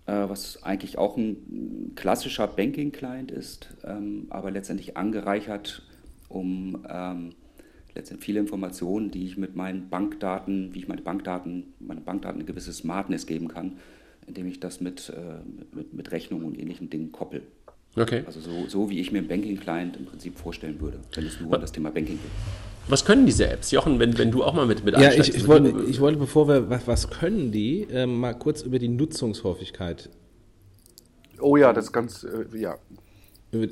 äh, 0.05 0.11
was 0.11 0.61
eigentlich 0.61 0.99
auch 0.99 1.17
ein 1.17 1.93
klassischer 1.95 2.47
Banking-Client 2.47 3.31
ist, 3.31 3.69
ähm, 3.83 4.27
aber 4.29 4.51
letztendlich 4.51 4.95
angereichert 4.95 5.81
um 6.29 6.85
ähm, 6.87 7.31
letztendlich 7.95 8.25
viele 8.25 8.39
Informationen, 8.39 9.11
die 9.11 9.25
ich 9.25 9.37
mit 9.37 9.55
meinen 9.55 9.89
Bankdaten, 9.89 10.73
wie 10.73 10.79
ich 10.79 10.87
meine 10.87 11.01
Bankdaten, 11.01 11.73
meine 11.79 12.01
Bankdaten 12.01 12.39
eine 12.39 12.45
gewisse 12.45 12.71
Smartness 12.71 13.25
geben 13.25 13.47
kann, 13.47 13.77
indem 14.29 14.47
ich 14.47 14.59
das 14.59 14.79
mit, 14.79 15.09
äh, 15.09 15.75
mit, 15.75 15.93
mit 15.93 16.11
Rechnungen 16.11 16.45
und 16.45 16.57
ähnlichen 16.57 16.89
Dingen 16.89 17.11
koppel. 17.11 17.41
Okay. 17.97 18.23
Also 18.25 18.39
so, 18.39 18.67
so 18.67 18.89
wie 18.89 18.99
ich 18.99 19.11
mir 19.11 19.17
einen 19.17 19.27
Banking-Client 19.27 19.97
im 19.97 20.05
Prinzip 20.05 20.37
vorstellen 20.37 20.79
würde, 20.79 20.99
wenn 21.15 21.25
es 21.25 21.39
nur 21.41 21.53
um 21.53 21.59
das 21.59 21.71
Thema 21.71 21.89
Banking 21.89 22.15
geht. 22.15 22.31
Was 22.87 23.03
können 23.03 23.25
diese 23.25 23.47
Apps? 23.47 23.71
Jochen, 23.71 23.99
wenn, 23.99 24.17
wenn 24.17 24.31
du 24.31 24.43
auch 24.43 24.53
mal 24.53 24.65
mit, 24.65 24.83
mit 24.83 24.97
Ja, 24.97 25.11
ich, 25.11 25.35
ich, 25.35 25.47
wollte, 25.47 25.83
ich 25.89 25.99
wollte, 25.99 26.17
bevor 26.17 26.47
wir, 26.47 26.69
was, 26.69 26.87
was 26.87 27.09
können 27.09 27.51
die, 27.51 27.83
äh, 27.91 28.05
mal 28.05 28.33
kurz 28.33 28.61
über 28.61 28.79
die 28.79 28.87
Nutzungshäufigkeit. 28.87 30.09
Oh 31.39 31.57
ja, 31.57 31.73
das 31.73 31.85
ist 31.85 31.91
ganz, 31.91 32.23
äh, 32.23 32.57
ja. 32.57 32.77
Über, 33.51 33.67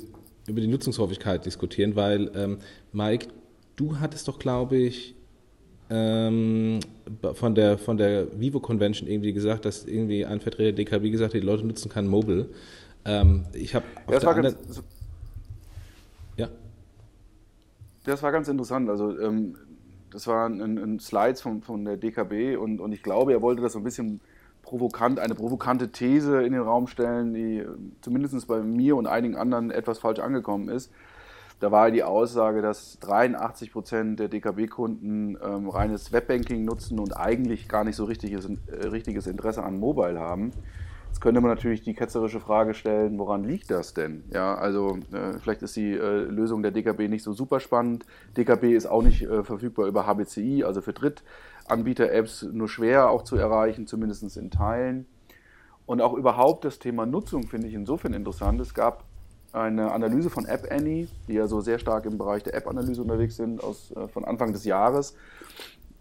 über, 0.46 0.60
die 0.60 0.66
Nutzungshäufigkeit 0.66 1.46
diskutieren, 1.46 1.96
weil, 1.96 2.30
ähm, 2.34 2.58
Mike, 2.92 3.28
du 3.76 3.98
hattest 3.98 4.28
doch, 4.28 4.38
glaube 4.38 4.76
ich, 4.76 5.14
ähm, 5.90 6.80
von 7.34 7.54
der, 7.54 7.78
von 7.78 7.96
der 7.96 8.38
Vivo 8.38 8.60
Convention 8.60 9.08
irgendwie 9.08 9.32
gesagt, 9.32 9.64
dass 9.64 9.84
irgendwie 9.84 10.24
ein 10.26 10.40
Vertreter 10.40 10.72
der 10.72 10.84
DKB 10.84 11.10
gesagt 11.10 11.34
hat, 11.34 11.40
die 11.40 11.46
Leute 11.46 11.66
nutzen 11.66 11.88
kein 11.88 12.06
Mobile. 12.06 12.48
Ähm, 13.04 13.44
ich 13.52 13.74
habe 13.74 13.86
ja, 14.06 14.14
das 14.14 14.24
war 14.24 14.34
ganz, 14.34 14.56
ja. 16.36 16.48
Das 18.04 18.22
war 18.22 18.32
ganz 18.32 18.48
interessant. 18.48 18.90
Also 18.90 19.18
ähm, 19.18 19.56
das 20.10 20.26
waren 20.26 20.60
ein, 20.60 20.78
ein 20.78 21.00
Slides 21.00 21.40
von, 21.40 21.62
von 21.62 21.84
der 21.84 21.96
DKB 21.96 22.56
und, 22.56 22.80
und 22.80 22.92
ich 22.92 23.02
glaube, 23.02 23.32
er 23.32 23.42
wollte 23.42 23.62
das 23.62 23.72
so 23.72 23.78
ein 23.78 23.84
bisschen 23.84 24.20
provokant, 24.62 25.18
eine 25.18 25.34
provokante 25.34 25.90
These 25.90 26.42
in 26.42 26.52
den 26.52 26.62
Raum 26.62 26.86
stellen, 26.86 27.32
die 27.32 27.64
zumindest 28.02 28.46
bei 28.46 28.60
mir 28.60 28.96
und 28.96 29.06
einigen 29.06 29.36
anderen 29.36 29.70
etwas 29.70 29.98
falsch 29.98 30.18
angekommen 30.18 30.68
ist. 30.68 30.92
Da 31.60 31.72
war 31.72 31.90
die 31.90 32.04
Aussage, 32.04 32.62
dass 32.62 32.98
83 33.00 33.72
Prozent 33.72 34.20
der 34.20 34.28
DKB-Kunden 34.28 35.36
ähm, 35.42 35.68
reines 35.68 36.12
Webbanking 36.12 36.64
nutzen 36.64 37.00
und 37.00 37.16
eigentlich 37.16 37.68
gar 37.68 37.82
nicht 37.82 37.96
so 37.96 38.04
richtiges, 38.04 38.48
äh, 38.48 38.86
richtiges 38.86 39.26
Interesse 39.26 39.64
an 39.64 39.80
Mobile 39.80 40.20
haben. 40.20 40.52
Jetzt 41.08 41.20
könnte 41.20 41.40
man 41.40 41.50
natürlich 41.50 41.82
die 41.82 41.94
ketzerische 41.94 42.38
Frage 42.38 42.74
stellen, 42.74 43.18
woran 43.18 43.42
liegt 43.42 43.70
das 43.70 43.92
denn? 43.92 44.22
Ja, 44.32 44.54
also 44.54 44.98
äh, 45.12 45.38
vielleicht 45.40 45.62
ist 45.62 45.74
die 45.74 45.92
äh, 45.94 46.20
Lösung 46.24 46.62
der 46.62 46.70
DKB 46.70 47.08
nicht 47.08 47.24
so 47.24 47.32
super 47.32 47.58
spannend. 47.58 48.04
DKB 48.36 48.74
ist 48.74 48.86
auch 48.86 49.02
nicht 49.02 49.22
äh, 49.22 49.42
verfügbar 49.42 49.86
über 49.86 50.06
HBCI, 50.06 50.62
also 50.64 50.80
für 50.80 50.92
Drittanbieter-Apps 50.92 52.44
nur 52.52 52.68
schwer 52.68 53.10
auch 53.10 53.22
zu 53.22 53.36
erreichen, 53.36 53.88
zumindest 53.88 54.36
in 54.36 54.50
Teilen. 54.50 55.06
Und 55.86 56.02
auch 56.02 56.12
überhaupt 56.12 56.64
das 56.64 56.78
Thema 56.78 57.06
Nutzung 57.06 57.44
finde 57.44 57.66
ich 57.66 57.74
insofern 57.74 58.12
interessant. 58.12 58.60
Es 58.60 58.74
gab 58.74 59.04
eine 59.52 59.92
Analyse 59.92 60.30
von 60.30 60.44
App 60.44 60.68
Annie, 60.70 61.08
die 61.26 61.34
ja 61.34 61.46
so 61.46 61.60
sehr 61.60 61.78
stark 61.78 62.04
im 62.06 62.18
Bereich 62.18 62.42
der 62.42 62.54
App-Analyse 62.54 63.02
unterwegs 63.02 63.36
sind, 63.36 63.62
aus, 63.62 63.92
äh, 63.92 64.08
von 64.08 64.24
Anfang 64.24 64.52
des 64.52 64.64
Jahres, 64.64 65.14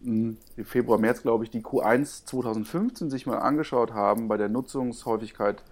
im 0.03 0.37
Februar, 0.63 0.99
März, 0.99 1.21
glaube 1.21 1.43
ich, 1.43 1.49
die 1.49 1.61
Q1 1.61 2.25
2015 2.25 3.09
sich 3.09 3.25
mal 3.25 3.39
angeschaut 3.39 3.93
haben 3.93 4.27
bei 4.27 4.37
der 4.37 4.49
Nutzungshäufigkeit 4.49 5.63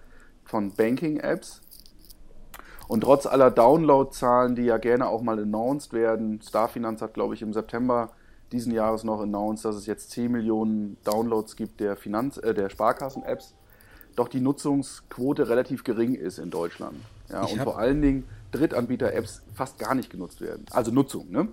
von 0.44 0.72
Banking-Apps. 0.72 1.62
Und 2.88 3.02
trotz 3.02 3.26
aller 3.26 3.50
Download-Zahlen, 3.50 4.54
die 4.54 4.62
ja 4.62 4.78
gerne 4.78 5.08
auch 5.08 5.22
mal 5.22 5.38
announced 5.38 5.92
werden, 5.92 6.40
Starfinanz 6.40 7.02
hat, 7.02 7.14
glaube 7.14 7.34
ich, 7.34 7.42
im 7.42 7.52
September 7.52 8.10
diesen 8.52 8.72
Jahres 8.72 9.04
noch 9.04 9.20
announced, 9.20 9.64
dass 9.64 9.76
es 9.76 9.86
jetzt 9.86 10.10
10 10.10 10.30
Millionen 10.30 10.96
Downloads 11.04 11.56
gibt 11.56 11.80
der, 11.80 11.96
äh, 11.96 12.54
der 12.54 12.68
Sparkassen-Apps, 12.68 13.54
doch 14.14 14.28
die 14.28 14.40
Nutzungsquote 14.40 15.48
relativ 15.48 15.84
gering 15.84 16.14
ist 16.14 16.38
in 16.38 16.50
Deutschland. 16.50 16.96
Ja, 17.30 17.44
und 17.44 17.60
vor 17.60 17.78
allen 17.78 18.02
Dingen 18.02 18.24
Drittanbieter-Apps 18.52 19.42
fast 19.54 19.78
gar 19.78 19.94
nicht 19.94 20.10
genutzt 20.10 20.40
werden. 20.40 20.64
Also 20.70 20.90
Nutzung, 20.90 21.30
ne? 21.30 21.48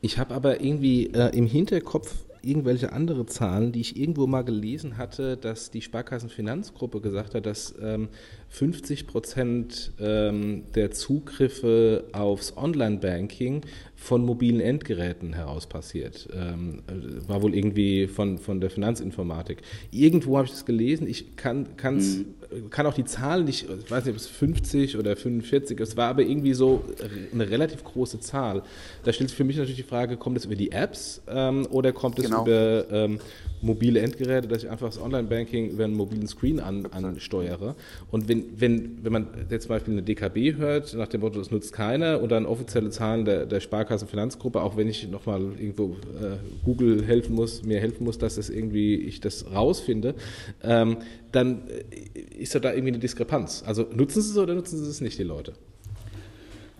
Ich 0.00 0.18
habe 0.18 0.34
aber 0.34 0.60
irgendwie 0.60 1.06
äh, 1.06 1.36
im 1.36 1.46
Hinterkopf 1.46 2.14
irgendwelche 2.44 2.92
andere 2.92 3.26
Zahlen, 3.26 3.72
die 3.72 3.80
ich 3.80 3.98
irgendwo 3.98 4.26
mal 4.26 4.42
gelesen 4.42 4.98
hatte, 4.98 5.36
dass 5.36 5.70
die 5.70 5.80
Sparkassenfinanzgruppe 5.80 7.00
gesagt 7.00 7.34
hat, 7.34 7.46
dass 7.46 7.74
ähm, 7.80 8.08
50 8.50 9.06
Prozent 9.06 9.92
ähm, 9.98 10.64
der 10.74 10.90
Zugriffe 10.90 12.04
aufs 12.12 12.56
Online-Banking 12.56 13.62
von 13.96 14.24
mobilen 14.24 14.60
Endgeräten 14.60 15.32
heraus 15.32 15.66
passiert. 15.66 16.28
Ähm, 16.32 16.82
äh, 16.86 17.28
war 17.28 17.42
wohl 17.42 17.54
irgendwie 17.54 18.06
von, 18.06 18.38
von 18.38 18.60
der 18.60 18.70
Finanzinformatik. 18.70 19.62
Irgendwo 19.90 20.36
habe 20.36 20.46
ich 20.46 20.52
das 20.52 20.64
gelesen. 20.64 21.08
Ich 21.08 21.36
kann, 21.36 21.66
mhm. 21.82 22.26
Kann 22.70 22.86
auch 22.86 22.94
die 22.94 23.04
Zahl 23.04 23.44
nicht, 23.44 23.66
ich 23.68 23.90
weiß 23.90 24.04
nicht, 24.04 24.14
ob 24.14 24.20
es 24.20 24.26
50 24.26 24.96
oder 24.96 25.16
45, 25.16 25.78
es 25.80 25.96
war 25.96 26.08
aber 26.08 26.22
irgendwie 26.22 26.54
so 26.54 26.84
eine 27.32 27.48
relativ 27.48 27.84
große 27.84 28.20
Zahl. 28.20 28.62
Da 29.04 29.12
stellt 29.12 29.30
sich 29.30 29.36
für 29.36 29.44
mich 29.44 29.56
natürlich 29.56 29.76
die 29.76 29.82
Frage, 29.82 30.16
kommt 30.16 30.36
es 30.36 30.44
über 30.44 30.54
die 30.54 30.72
Apps 30.72 31.22
ähm, 31.28 31.66
oder 31.70 31.92
kommt 31.92 32.18
es 32.18 32.26
genau. 32.26 32.42
über 32.42 32.90
ähm, 32.90 33.18
mobile 33.64 34.00
Endgeräte, 34.00 34.46
dass 34.46 34.62
ich 34.62 34.70
einfach 34.70 34.86
das 34.86 35.00
Online-Banking 35.00 35.70
über 35.70 35.84
einen 35.84 35.94
mobilen 35.94 36.26
Screen 36.26 36.60
an, 36.60 36.86
ansteuere. 36.86 37.74
Und 38.10 38.28
wenn, 38.28 38.60
wenn, 38.60 38.98
wenn 39.02 39.12
man 39.12 39.26
jetzt 39.50 39.64
zum 39.64 39.70
Beispiel 39.70 39.94
eine 39.94 40.02
DKB 40.02 40.56
hört, 40.56 40.94
nach 40.94 41.08
dem 41.08 41.22
Motto, 41.22 41.38
das 41.38 41.50
nutzt 41.50 41.72
keiner, 41.72 42.20
und 42.20 42.30
dann 42.30 42.46
offizielle 42.46 42.90
Zahlen 42.90 43.24
der, 43.24 43.46
der 43.46 43.60
Sparkassenfinanzgruppe, 43.60 44.60
auch 44.60 44.76
wenn 44.76 44.88
ich 44.88 45.08
nochmal 45.08 45.40
irgendwo 45.58 45.96
äh, 46.20 46.36
Google 46.64 47.04
helfen 47.04 47.34
muss, 47.34 47.62
mir 47.62 47.80
helfen 47.80 48.04
muss, 48.04 48.18
dass 48.18 48.36
das 48.36 48.50
irgendwie 48.50 48.96
ich 48.96 49.20
das 49.20 49.46
rausfinde, 49.52 50.14
ähm, 50.62 50.98
dann 51.34 51.62
äh, 51.68 52.20
ist 52.38 52.54
da 52.54 52.70
irgendwie 52.70 52.88
eine 52.88 52.98
Diskrepanz. 52.98 53.62
Also 53.66 53.88
nutzen 53.94 54.22
sie 54.22 54.30
es 54.30 54.38
oder 54.38 54.54
nutzen 54.54 54.82
sie 54.82 54.88
es 54.88 55.00
nicht, 55.00 55.18
die 55.18 55.24
Leute? 55.24 55.54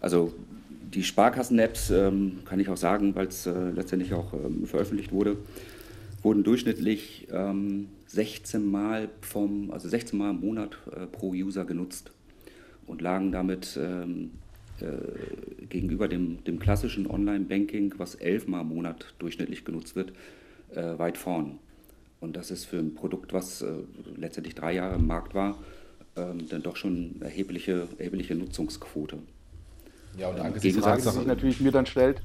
Also 0.00 0.32
die 0.94 1.02
Sparkassen-Apps, 1.02 1.90
ähm, 1.90 2.40
kann 2.44 2.60
ich 2.60 2.68
auch 2.68 2.76
sagen, 2.76 3.14
weil 3.14 3.26
es 3.26 3.46
äh, 3.46 3.70
letztendlich 3.70 4.12
auch 4.14 4.32
ähm, 4.32 4.66
veröffentlicht 4.66 5.12
wurde, 5.12 5.36
wurden 6.22 6.44
durchschnittlich 6.44 7.28
ähm, 7.32 7.88
16 8.06 8.64
Mal 8.64 9.08
vom, 9.20 9.70
also 9.70 9.88
16 9.88 10.18
Mal 10.18 10.30
im 10.30 10.40
Monat 10.40 10.78
äh, 10.92 11.06
pro 11.06 11.30
User 11.32 11.64
genutzt 11.64 12.12
und 12.86 13.02
lagen 13.02 13.32
damit 13.32 13.78
ähm, 13.80 14.30
äh, 14.80 15.66
gegenüber 15.66 16.08
dem, 16.08 16.42
dem 16.44 16.58
klassischen 16.58 17.06
Online-Banking, 17.06 17.94
was 17.98 18.14
11 18.14 18.46
Mal 18.46 18.60
im 18.60 18.68
Monat 18.68 19.14
durchschnittlich 19.18 19.64
genutzt 19.64 19.96
wird, 19.96 20.12
äh, 20.74 20.98
weit 20.98 21.18
vorn. 21.18 21.58
Und 22.24 22.36
das 22.36 22.50
ist 22.50 22.64
für 22.64 22.78
ein 22.78 22.94
Produkt, 22.94 23.34
was 23.34 23.60
äh, 23.60 23.70
letztendlich 24.16 24.54
drei 24.54 24.72
Jahre 24.72 24.94
im 24.94 25.06
Markt 25.06 25.34
war, 25.34 25.58
ähm, 26.16 26.48
dann 26.48 26.62
doch 26.62 26.76
schon 26.76 27.20
erhebliche, 27.20 27.86
erhebliche 27.98 28.34
Nutzungsquote. 28.34 29.18
Ja, 30.16 30.30
und 30.30 30.40
angesichts 30.40 30.76
der 30.76 30.82
Frage, 30.82 31.02
die 31.02 31.08
sich 31.10 31.26
natürlich 31.26 31.60
mir 31.60 31.70
dann 31.70 31.84
stellt, 31.84 32.22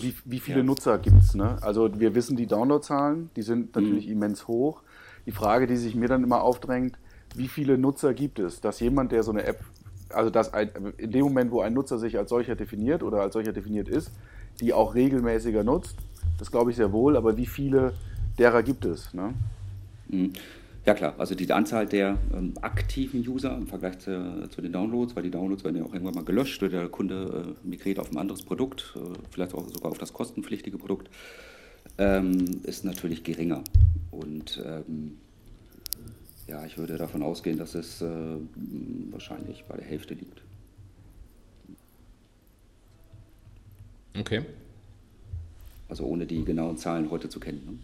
wie, 0.00 0.14
wie 0.24 0.38
viele 0.38 0.58
ja. 0.58 0.62
Nutzer 0.62 0.98
gibt 0.98 1.20
es? 1.20 1.34
Ne? 1.34 1.58
Also 1.62 1.98
wir 1.98 2.14
wissen 2.14 2.36
die 2.36 2.46
Downloadzahlen, 2.46 3.30
die 3.34 3.42
sind 3.42 3.74
natürlich 3.74 4.06
mhm. 4.06 4.12
immens 4.12 4.46
hoch. 4.46 4.82
Die 5.26 5.32
Frage, 5.32 5.66
die 5.66 5.76
sich 5.76 5.96
mir 5.96 6.08
dann 6.08 6.22
immer 6.22 6.42
aufdrängt, 6.42 6.96
wie 7.34 7.48
viele 7.48 7.76
Nutzer 7.76 8.14
gibt 8.14 8.38
es? 8.38 8.60
Dass 8.60 8.78
jemand, 8.78 9.10
der 9.10 9.24
so 9.24 9.32
eine 9.32 9.42
App, 9.44 9.64
also 10.10 10.30
dass 10.30 10.54
ein, 10.54 10.70
in 10.96 11.10
dem 11.10 11.22
Moment, 11.22 11.50
wo 11.50 11.60
ein 11.60 11.74
Nutzer 11.74 11.98
sich 11.98 12.18
als 12.18 12.30
solcher 12.30 12.54
definiert 12.54 13.02
oder 13.02 13.20
als 13.20 13.32
solcher 13.32 13.52
definiert 13.52 13.88
ist, 13.88 14.12
die 14.60 14.72
auch 14.72 14.94
regelmäßiger 14.94 15.64
nutzt, 15.64 15.96
das 16.38 16.52
glaube 16.52 16.70
ich 16.70 16.76
sehr 16.76 16.92
wohl, 16.92 17.16
aber 17.16 17.36
wie 17.36 17.46
viele 17.46 17.94
derer 18.38 18.62
gibt 18.62 18.84
es? 18.84 19.12
Ne? 19.14 19.34
Mhm. 20.08 20.32
Ja 20.86 20.92
klar, 20.92 21.14
also 21.16 21.34
die 21.34 21.50
Anzahl 21.50 21.86
der 21.86 22.18
ähm, 22.34 22.52
aktiven 22.60 23.26
User 23.26 23.56
im 23.56 23.66
Vergleich 23.66 24.00
zu, 24.00 24.46
zu, 24.50 24.60
den 24.60 24.72
Downloads, 24.72 25.16
weil 25.16 25.22
die 25.22 25.30
Downloads 25.30 25.64
werden 25.64 25.78
ja 25.78 25.84
auch 25.84 25.94
irgendwann 25.94 26.14
mal 26.14 26.24
gelöscht 26.24 26.62
oder 26.62 26.80
der 26.80 26.88
Kunde 26.88 27.56
äh, 27.64 27.66
migriert 27.66 27.98
auf 27.98 28.12
ein 28.12 28.18
anderes 28.18 28.42
Produkt, 28.42 28.94
äh, 28.96 29.00
vielleicht 29.30 29.54
auch 29.54 29.66
sogar 29.68 29.90
auf 29.90 29.98
das 29.98 30.12
kostenpflichtige 30.12 30.76
Produkt, 30.76 31.08
ähm, 31.96 32.60
ist 32.64 32.84
natürlich 32.84 33.24
geringer. 33.24 33.64
Und 34.10 34.62
ähm, 34.64 35.16
ja, 36.46 36.66
ich 36.66 36.76
würde 36.76 36.98
davon 36.98 37.22
ausgehen, 37.22 37.56
dass 37.56 37.74
es 37.74 38.02
äh, 38.02 38.36
wahrscheinlich 39.10 39.64
bei 39.66 39.76
der 39.78 39.86
Hälfte 39.86 40.12
liegt. 40.12 40.42
Okay. 44.18 44.44
Also 45.88 46.04
ohne 46.04 46.26
die 46.26 46.44
genauen 46.44 46.76
Zahlen 46.76 47.10
heute 47.10 47.30
zu 47.30 47.40
kennen. 47.40 47.64
Ne? 47.64 47.78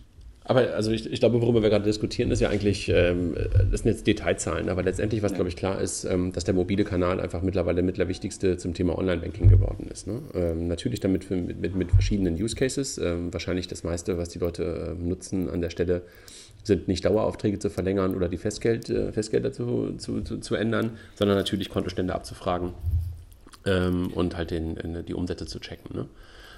Aber 0.44 0.74
also 0.74 0.90
ich, 0.90 1.10
ich, 1.10 1.20
glaube, 1.20 1.40
worüber 1.42 1.62
wir 1.62 1.68
gerade 1.68 1.84
diskutieren, 1.84 2.30
ist 2.30 2.40
ja 2.40 2.48
eigentlich, 2.48 2.88
ähm, 2.88 3.36
das 3.70 3.82
sind 3.82 3.92
jetzt 3.92 4.06
Detailzahlen, 4.06 4.68
aber 4.68 4.82
letztendlich, 4.82 5.22
was 5.22 5.32
ja. 5.32 5.36
glaube 5.36 5.50
ich 5.50 5.56
klar 5.56 5.80
ist, 5.80 6.04
ähm, 6.04 6.32
dass 6.32 6.44
der 6.44 6.54
mobile 6.54 6.84
Kanal 6.84 7.20
einfach 7.20 7.42
mittlerweile 7.42 7.82
mit 7.82 7.98
der 7.98 8.08
wichtigste 8.08 8.56
zum 8.56 8.72
Thema 8.72 8.98
Online-Banking 8.98 9.48
geworden 9.48 9.88
ist. 9.92 10.06
Ne? 10.06 10.22
Ähm, 10.34 10.66
natürlich 10.66 11.00
damit 11.00 11.24
für, 11.24 11.36
mit, 11.36 11.60
mit, 11.60 11.76
mit, 11.76 11.90
verschiedenen 11.90 12.34
Use 12.34 12.56
Cases. 12.56 12.96
Ähm, 12.98 13.32
wahrscheinlich 13.32 13.68
das 13.68 13.84
meiste, 13.84 14.16
was 14.16 14.30
die 14.30 14.38
Leute 14.38 14.96
äh, 14.98 15.02
nutzen 15.02 15.50
an 15.50 15.60
der 15.60 15.70
Stelle, 15.70 16.02
sind 16.62 16.88
nicht 16.88 17.04
Daueraufträge 17.04 17.58
zu 17.58 17.70
verlängern 17.70 18.14
oder 18.14 18.28
die 18.28 18.38
Festgeld, 18.38 18.88
äh, 18.88 19.12
Festgelder 19.12 19.52
zu, 19.52 19.94
zu, 19.98 20.22
zu, 20.22 20.38
zu, 20.38 20.54
ändern, 20.54 20.98
sondern 21.14 21.36
natürlich 21.36 21.68
Kontostände 21.68 22.14
abzufragen 22.14 22.72
ähm, 23.66 24.08
und 24.14 24.36
halt 24.36 24.50
den, 24.50 25.04
die 25.06 25.14
Umsätze 25.14 25.46
zu 25.46 25.58
checken. 25.58 25.96
Ne? 25.96 26.06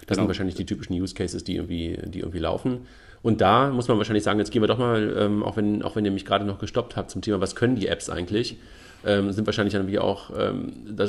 Das 0.07 0.17
genau. 0.17 0.23
sind 0.23 0.29
wahrscheinlich 0.29 0.55
die 0.57 0.67
typischen 0.67 1.01
Use 1.01 1.15
Cases, 1.15 1.43
die 1.45 1.57
irgendwie, 1.57 1.99
die 2.07 2.21
irgendwie 2.21 2.38
laufen. 2.38 2.81
Und 3.23 3.41
da 3.41 3.71
muss 3.71 3.88
man 3.88 3.99
wahrscheinlich 3.99 4.25
sagen, 4.25 4.38
jetzt 4.41 4.51
gehen 4.51 4.62
wir 4.62 4.67
doch 4.67 4.79
mal, 4.79 5.15
ähm, 5.17 5.43
auch, 5.45 5.57
wenn, 5.57 5.83
auch 5.83 5.95
wenn 5.95 6.05
ihr 6.05 6.11
mich 6.11 6.25
gerade 6.25 6.45
noch 6.45 6.59
gestoppt 6.59 6.97
habt 6.97 7.11
zum 7.11 7.23
Thema, 7.23 7.41
was 7.41 7.55
können 7.55 7.77
die 7.77 7.87
Apps 7.87 8.11
eigentlich, 8.11 8.59
ähm, 9.05 9.33
sind 9.33 9.47
wahrscheinlich 9.47 9.75
dann 9.75 9.87
wie 9.87 9.99
auch, 9.99 10.31
ähm, 10.37 10.73
da 10.97 11.07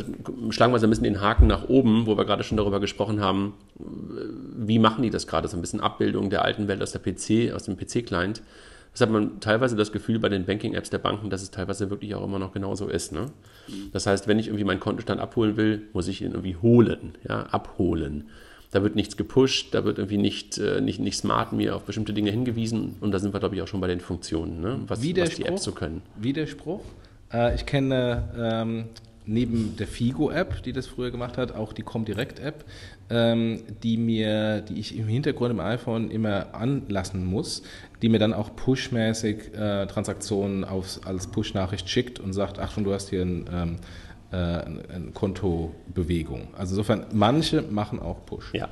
schlagen 0.50 0.74
wir 0.74 0.80
so 0.80 0.88
ein 0.88 0.90
bisschen 0.90 1.04
den 1.04 1.22
Haken 1.22 1.48
nach 1.48 1.68
oben, 1.70 2.06
wo 2.06 2.18
wir 2.18 2.26
gerade 2.26 2.44
schon 2.44 2.58
darüber 2.58 2.80
gesprochen 2.80 3.20
haben, 3.20 3.54
wie 3.78 4.80
machen 4.80 5.04
die 5.04 5.10
das 5.10 5.28
gerade, 5.28 5.48
so 5.48 5.58
ein 5.58 5.62
bisschen 5.62 5.80
Abbildung 5.80 6.30
der 6.30 6.44
alten 6.44 6.68
Welt 6.68 6.82
aus 6.82 6.92
der 6.92 7.00
PC, 7.00 7.54
aus 7.54 7.64
dem 7.64 7.78
PC-Client. 7.78 8.42
Das 8.92 9.02
hat 9.02 9.10
man 9.10 9.40
teilweise 9.40 9.76
das 9.76 9.92
Gefühl 9.92 10.20
bei 10.20 10.30
den 10.30 10.46
Banking-Apps 10.46 10.92
der 10.92 11.00
Banken, 11.00 11.32
dass 11.32 11.42
es 11.42 11.50
teilweise 11.50 11.90
wirklich 11.90 12.14
auch 12.14 12.24
immer 12.24 12.38
noch 12.38 12.54
genauso 12.54 12.88
ist. 12.88 13.12
Ne? 13.12 13.26
Das 13.92 14.06
heißt, 14.06 14.28
wenn 14.28 14.38
ich 14.38 14.48
irgendwie 14.48 14.66
meinen 14.66 14.80
Kontostand 14.80 15.20
abholen 15.20 15.58
will, 15.58 15.88
muss 15.94 16.08
ich 16.08 16.22
ihn 16.22 16.34
irgendwie 16.34 16.58
holen, 16.58 17.16
ja, 17.28 17.42
abholen 17.48 18.30
da 18.74 18.82
wird 18.82 18.96
nichts 18.96 19.18
gepusht, 19.18 19.74
da 19.76 19.86
wird 19.86 20.00
irgendwie 20.00 20.18
nicht, 20.18 20.58
äh, 20.58 20.82
nicht, 20.82 21.00
nicht 21.00 21.16
smart 21.16 21.54
mir 21.54 21.76
auf 21.76 21.84
bestimmte 21.84 22.12
Dinge 22.12 22.32
hingewiesen 22.32 22.96
und 23.02 23.12
da 23.12 23.20
sind 23.20 23.32
wir, 23.32 23.40
glaube 23.40 23.56
ich, 23.56 23.62
auch 23.62 23.68
schon 23.68 23.80
bei 23.80 23.88
den 23.88 24.00
Funktionen, 24.00 24.62
ne? 24.62 24.80
was, 24.88 25.00
was 25.00 25.36
die 25.36 25.46
Apps 25.46 25.64
so 25.64 25.74
können. 25.74 26.02
Widerspruch. 26.20 26.82
Äh, 27.32 27.54
ich 27.54 27.68
kenne 27.68 28.24
ähm, 28.36 28.86
neben 29.28 29.76
der 29.78 29.86
Figo-App, 29.86 30.64
die 30.64 30.74
das 30.74 30.88
früher 30.88 31.12
gemacht 31.12 31.38
hat, 31.38 31.54
auch 31.54 31.72
die 31.72 31.84
Comdirect-App, 31.84 32.66
ähm, 33.12 33.62
die 33.84 33.98
mir, 33.98 34.62
die 34.62 34.80
ich 34.80 34.98
im 34.98 35.08
Hintergrund 35.08 35.52
im 35.52 35.60
iPhone 35.60 36.10
immer 36.10 36.56
anlassen 36.56 37.26
muss, 37.26 37.62
die 38.02 38.10
mir 38.10 38.18
dann 38.18 38.34
auch 38.34 38.56
pushmäßig 38.56 39.54
äh, 39.54 39.86
Transaktionen 39.86 40.66
aufs, 40.66 41.00
als 41.06 41.28
Push-Nachricht 41.28 41.88
schickt 41.90 42.20
und 42.20 42.34
sagt, 42.34 42.58
Achtung, 42.58 42.86
du 42.86 42.94
hast 42.94 43.12
hier 43.12 43.22
ein 43.22 43.46
ähm, 43.54 43.76
äh, 43.76 43.78
eine 44.38 45.12
Kontobewegung. 45.14 46.48
Also 46.58 46.74
insofern, 46.74 47.06
manche 47.14 47.62
machen 47.62 48.00
auch 48.00 48.26
Push. 48.26 48.54
Ja. 48.54 48.70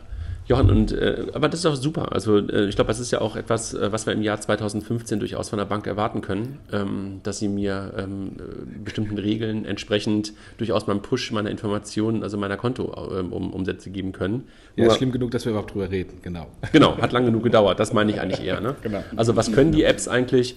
Johann, 0.48 0.70
und, 0.70 0.92
äh, 0.92 1.28
aber 1.34 1.48
das 1.48 1.62
ist 1.62 1.66
auch 1.66 1.76
super. 1.76 2.12
Also 2.12 2.38
äh, 2.40 2.66
ich 2.66 2.76
glaube, 2.76 2.90
das 2.90 3.00
ist 3.00 3.12
ja 3.12 3.22
auch 3.22 3.36
etwas, 3.36 3.74
äh, 3.74 3.92
was 3.92 4.06
wir 4.06 4.14
im 4.14 4.22
Jahr 4.22 4.40
2015 4.40 5.20
durchaus 5.20 5.50
von 5.50 5.58
der 5.58 5.66
Bank 5.66 5.88
erwarten 5.88 6.22
können, 6.22 6.60
ähm, 6.74 7.22
dass 7.24 7.40
sie 7.40 7.48
mir 7.48 7.94
ähm, 7.98 8.32
äh, 8.38 8.80
bestimmten 8.84 9.18
Regeln 9.18 9.66
entsprechend 9.66 10.34
durchaus 10.58 10.86
beim 10.86 11.02
Push 11.02 11.32
meiner 11.32 11.50
Informationen, 11.50 12.24
also 12.24 12.38
meiner 12.38 12.58
Kontoumsätze 12.58 13.90
ähm, 13.90 13.94
geben 13.94 14.12
können. 14.12 14.44
Ja, 14.76 14.84
Nur, 14.84 14.92
ist 14.92 14.98
schlimm 14.98 15.12
genug, 15.12 15.32
dass 15.32 15.46
wir 15.46 15.52
überhaupt 15.52 15.74
drüber 15.74 15.90
reden, 15.90 16.20
genau. 16.22 16.48
Genau, 16.74 16.98
hat 16.98 17.12
lang 17.12 17.26
genug 17.26 17.44
gedauert, 17.44 17.80
das 17.80 17.94
meine 17.94 18.12
ich 18.12 18.20
eigentlich 18.20 18.44
eher. 18.44 18.62
Ne? 18.62 18.76
Genau. 18.82 19.04
Also 19.16 19.36
was 19.36 19.52
können 19.52 19.72
die 19.72 19.84
Apps 19.84 20.08
eigentlich? 20.08 20.56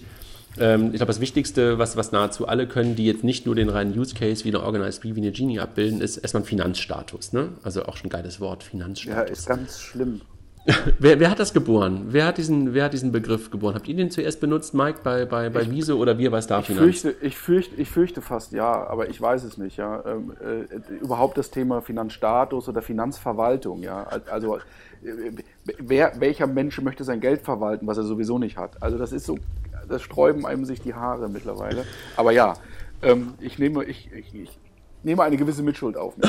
Ähm, 0.59 0.87
ich 0.91 0.97
glaube, 0.97 1.07
das 1.07 1.19
Wichtigste, 1.19 1.77
was, 1.79 1.97
was 1.97 2.11
nahezu 2.11 2.47
alle 2.47 2.67
können, 2.67 2.95
die 2.95 3.05
jetzt 3.05 3.23
nicht 3.23 3.45
nur 3.45 3.55
den 3.55 3.69
reinen 3.69 3.97
Use 3.97 4.15
Case 4.15 4.43
wie 4.45 4.49
eine 4.49 4.63
Organized 4.63 5.01
Bee, 5.01 5.15
wie 5.15 5.21
eine 5.21 5.31
Genie 5.31 5.59
abbilden, 5.59 6.01
ist 6.01 6.17
erstmal 6.17 6.43
ein 6.43 6.45
Finanzstatus. 6.45 7.33
Ne? 7.33 7.49
Also 7.63 7.85
auch 7.85 7.97
schon 7.97 8.07
ein 8.07 8.11
geiles 8.11 8.39
Wort, 8.39 8.63
Finanzstatus. 8.63 9.15
Ja, 9.15 9.21
ist 9.21 9.47
ganz 9.47 9.79
schlimm. 9.79 10.21
wer, 10.99 11.19
wer, 11.19 11.29
hat 11.29 11.39
das 11.39 11.53
geboren? 11.53 12.07
Wer 12.07 12.25
hat, 12.25 12.39
diesen, 12.39 12.73
wer 12.73 12.85
hat 12.85 12.93
diesen 12.93 13.11
Begriff 13.11 13.51
geboren? 13.51 13.75
Habt 13.75 13.87
ihr 13.87 13.95
den 13.95 14.09
zuerst 14.09 14.39
benutzt, 14.39 14.73
Mike, 14.73 15.01
bei, 15.03 15.25
bei, 15.25 15.49
bei 15.49 15.69
Wiese 15.69 15.95
oder 15.95 16.17
wir 16.17 16.31
bei 16.31 16.41
Starfinanz? 16.41 16.87
Ich 16.87 17.01
fürchte, 17.01 17.25
ich, 17.25 17.37
fürchte, 17.37 17.75
ich 17.75 17.89
fürchte 17.89 18.21
fast 18.23 18.51
ja, 18.51 18.87
aber 18.87 19.09
ich 19.09 19.21
weiß 19.21 19.43
es 19.43 19.59
nicht. 19.59 19.77
Ja. 19.77 20.03
Ähm, 20.05 20.33
äh, 20.41 20.95
überhaupt 20.95 21.37
das 21.37 21.51
Thema 21.51 21.81
Finanzstatus 21.81 22.67
oder 22.67 22.81
Finanzverwaltung. 22.81 23.83
Ja. 23.83 24.07
Also 24.31 24.57
äh, 24.57 24.61
wer, 25.77 26.19
welcher 26.19 26.47
Mensch 26.47 26.81
möchte 26.81 27.03
sein 27.03 27.21
Geld 27.21 27.41
verwalten, 27.41 27.85
was 27.85 27.97
er 27.97 28.03
sowieso 28.03 28.39
nicht 28.39 28.57
hat? 28.57 28.81
Also 28.81 28.97
das 28.97 29.11
ist 29.11 29.27
so 29.27 29.37
das 29.87 30.01
sträuben 30.01 30.45
einem 30.45 30.65
sich 30.65 30.81
die 30.81 30.93
Haare 30.93 31.29
mittlerweile. 31.29 31.85
Aber 32.15 32.31
ja, 32.31 32.55
ähm, 33.01 33.33
ich, 33.39 33.59
nehme, 33.59 33.83
ich, 33.83 34.09
ich, 34.13 34.33
ich, 34.33 34.49
nehme 35.03 35.23
eine 35.23 35.37
gewisse 35.37 35.63
Mitschuld 35.63 35.97
auf. 35.97 36.13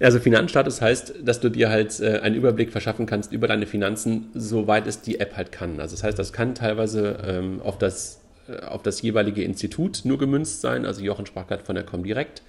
Also 0.00 0.18
Finanzstatus 0.18 0.80
heißt, 0.80 1.14
dass 1.24 1.40
du 1.40 1.48
dir 1.48 1.70
halt 1.70 2.00
äh, 2.00 2.18
einen 2.18 2.34
Überblick 2.34 2.72
verschaffen 2.72 3.06
kannst 3.06 3.32
über 3.32 3.46
deine 3.46 3.66
Finanzen, 3.66 4.28
soweit 4.34 4.86
es 4.86 5.00
die 5.02 5.20
App 5.20 5.36
halt 5.36 5.52
kann. 5.52 5.80
Also 5.80 5.94
das 5.94 6.02
heißt, 6.02 6.18
das 6.18 6.32
kann 6.32 6.54
teilweise 6.54 7.18
ähm, 7.24 7.60
auf, 7.62 7.78
das, 7.78 8.20
äh, 8.48 8.64
auf 8.64 8.82
das 8.82 9.02
jeweilige 9.02 9.44
Institut 9.44 10.02
nur 10.04 10.18
gemünzt 10.18 10.60
sein. 10.60 10.84
Also 10.84 11.02
Jochen 11.02 11.26
sprach 11.26 11.46
gerade 11.46 11.64
von 11.64 11.76
der 11.76 11.84
Comdirect. 11.84 12.42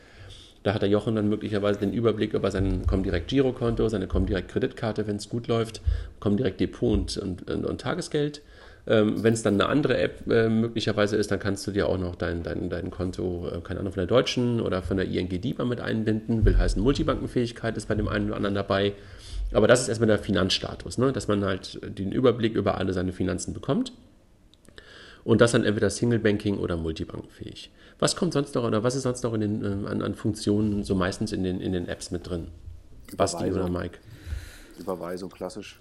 Da 0.63 0.73
hat 0.73 0.81
der 0.81 0.89
Jochen 0.89 1.15
dann 1.15 1.29
möglicherweise 1.29 1.79
den 1.79 1.93
Überblick 1.93 2.33
über 2.33 2.49
sein 2.49 2.87
Comdirect 2.87 3.27
Girokonto, 3.27 3.87
seine 3.87 4.07
Comdirect 4.07 4.49
Kreditkarte, 4.49 5.05
wenn 5.05 5.17
es 5.17 5.29
gut 5.29 5.47
läuft, 5.47 5.81
Comdirect 6.19 6.59
Depot 6.59 7.17
und, 7.17 7.47
und, 7.47 7.65
und 7.65 7.81
Tagesgeld. 7.81 8.41
Ähm, 8.87 9.23
Wenn 9.23 9.33
es 9.33 9.41
dann 9.41 9.55
eine 9.55 9.67
andere 9.67 9.97
App 9.97 10.29
äh, 10.29 10.47
möglicherweise 10.47 11.15
ist, 11.15 11.31
dann 11.31 11.39
kannst 11.39 11.65
du 11.65 11.71
dir 11.71 11.89
auch 11.89 11.97
noch 11.97 12.15
dein, 12.15 12.43
dein, 12.43 12.69
dein 12.69 12.91
Konto, 12.91 13.47
äh, 13.47 13.61
keine 13.61 13.79
Ahnung, 13.79 13.93
von 13.93 14.01
der 14.01 14.07
Deutschen 14.07 14.61
oder 14.61 14.83
von 14.83 14.97
der 14.97 15.07
ING 15.07 15.29
DIBA 15.29 15.65
mit 15.65 15.81
einbinden. 15.81 16.45
Will 16.45 16.57
heißen, 16.57 16.81
Multibankenfähigkeit 16.81 17.77
ist 17.77 17.87
bei 17.87 17.95
dem 17.95 18.07
einen 18.07 18.27
oder 18.27 18.37
anderen 18.37 18.55
dabei. 18.55 18.93
Aber 19.51 19.67
das 19.67 19.81
ist 19.81 19.89
erstmal 19.89 20.07
der 20.07 20.19
Finanzstatus, 20.19 20.97
ne? 20.97 21.11
dass 21.11 21.27
man 21.27 21.43
halt 21.43 21.79
den 21.97 22.11
Überblick 22.11 22.55
über 22.55 22.77
alle 22.77 22.93
seine 22.93 23.11
Finanzen 23.11 23.53
bekommt. 23.53 23.91
Und 25.23 25.41
das 25.41 25.53
dann 25.53 25.63
entweder 25.63 25.89
Single 25.89 26.19
Banking 26.19 26.59
oder 26.59 26.77
Multibankenfähig. 26.77 27.71
Was 27.97 28.15
kommt 28.15 28.33
sonst 28.33 28.53
noch 28.53 28.63
oder 28.63 28.83
was 28.83 28.95
ist 28.95 29.03
sonst 29.03 29.23
noch 29.23 29.33
in 29.33 29.41
den, 29.41 29.63
äh, 29.63 29.87
an, 29.87 30.03
an, 30.03 30.13
Funktionen 30.13 30.83
so 30.83 30.93
meistens 30.93 31.31
in 31.31 31.43
den, 31.43 31.59
in 31.61 31.73
den 31.73 31.87
Apps 31.87 32.11
mit 32.11 32.29
drin? 32.29 32.49
Basti 33.17 33.51
oder 33.51 33.69
Mike? 33.69 33.97
Überweisung, 34.79 35.31
klassisch. 35.31 35.79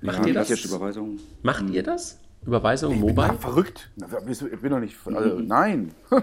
Macht 0.00 0.20
ja, 0.20 0.26
ihr 0.26 0.34
das? 0.34 0.64
Überweisung. 0.64 1.18
Macht 1.42 1.70
ihr 1.70 1.82
das? 1.82 2.18
Überweisung 2.44 2.94
ich 2.94 3.00
mobile? 3.00 3.28
Bin 3.28 3.38
verrückt. 3.38 3.90
Ich 4.28 4.60
bin 4.60 4.70
doch 4.70 4.78
nicht. 4.78 4.96
Also, 5.06 5.36
mhm. 5.36 5.46
Nein. 5.46 5.92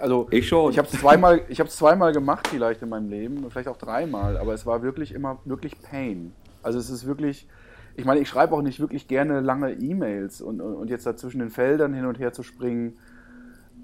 also 0.00 0.28
ich 0.30 0.46
schon. 0.46 0.70
Ich 0.70 0.78
habe 0.78 0.88
es 0.90 1.00
zweimal, 1.00 1.40
zweimal 1.68 2.12
gemacht 2.12 2.48
vielleicht 2.48 2.82
in 2.82 2.88
meinem 2.88 3.08
Leben, 3.08 3.50
vielleicht 3.50 3.68
auch 3.68 3.78
dreimal, 3.78 4.36
aber 4.36 4.54
es 4.54 4.66
war 4.66 4.82
wirklich 4.82 5.12
immer 5.12 5.38
wirklich 5.44 5.80
Pain. 5.80 6.32
Also 6.62 6.78
es 6.78 6.90
ist 6.90 7.06
wirklich. 7.06 7.48
Ich 7.96 8.04
meine, 8.04 8.20
ich 8.20 8.28
schreibe 8.28 8.54
auch 8.54 8.62
nicht 8.62 8.78
wirklich 8.78 9.08
gerne 9.08 9.40
lange 9.40 9.72
E-Mails 9.72 10.40
und, 10.40 10.60
und 10.60 10.88
jetzt 10.88 11.04
da 11.04 11.16
zwischen 11.16 11.40
den 11.40 11.50
Feldern 11.50 11.94
hin 11.94 12.04
und 12.04 12.20
her 12.20 12.32
zu 12.32 12.44
springen. 12.44 12.96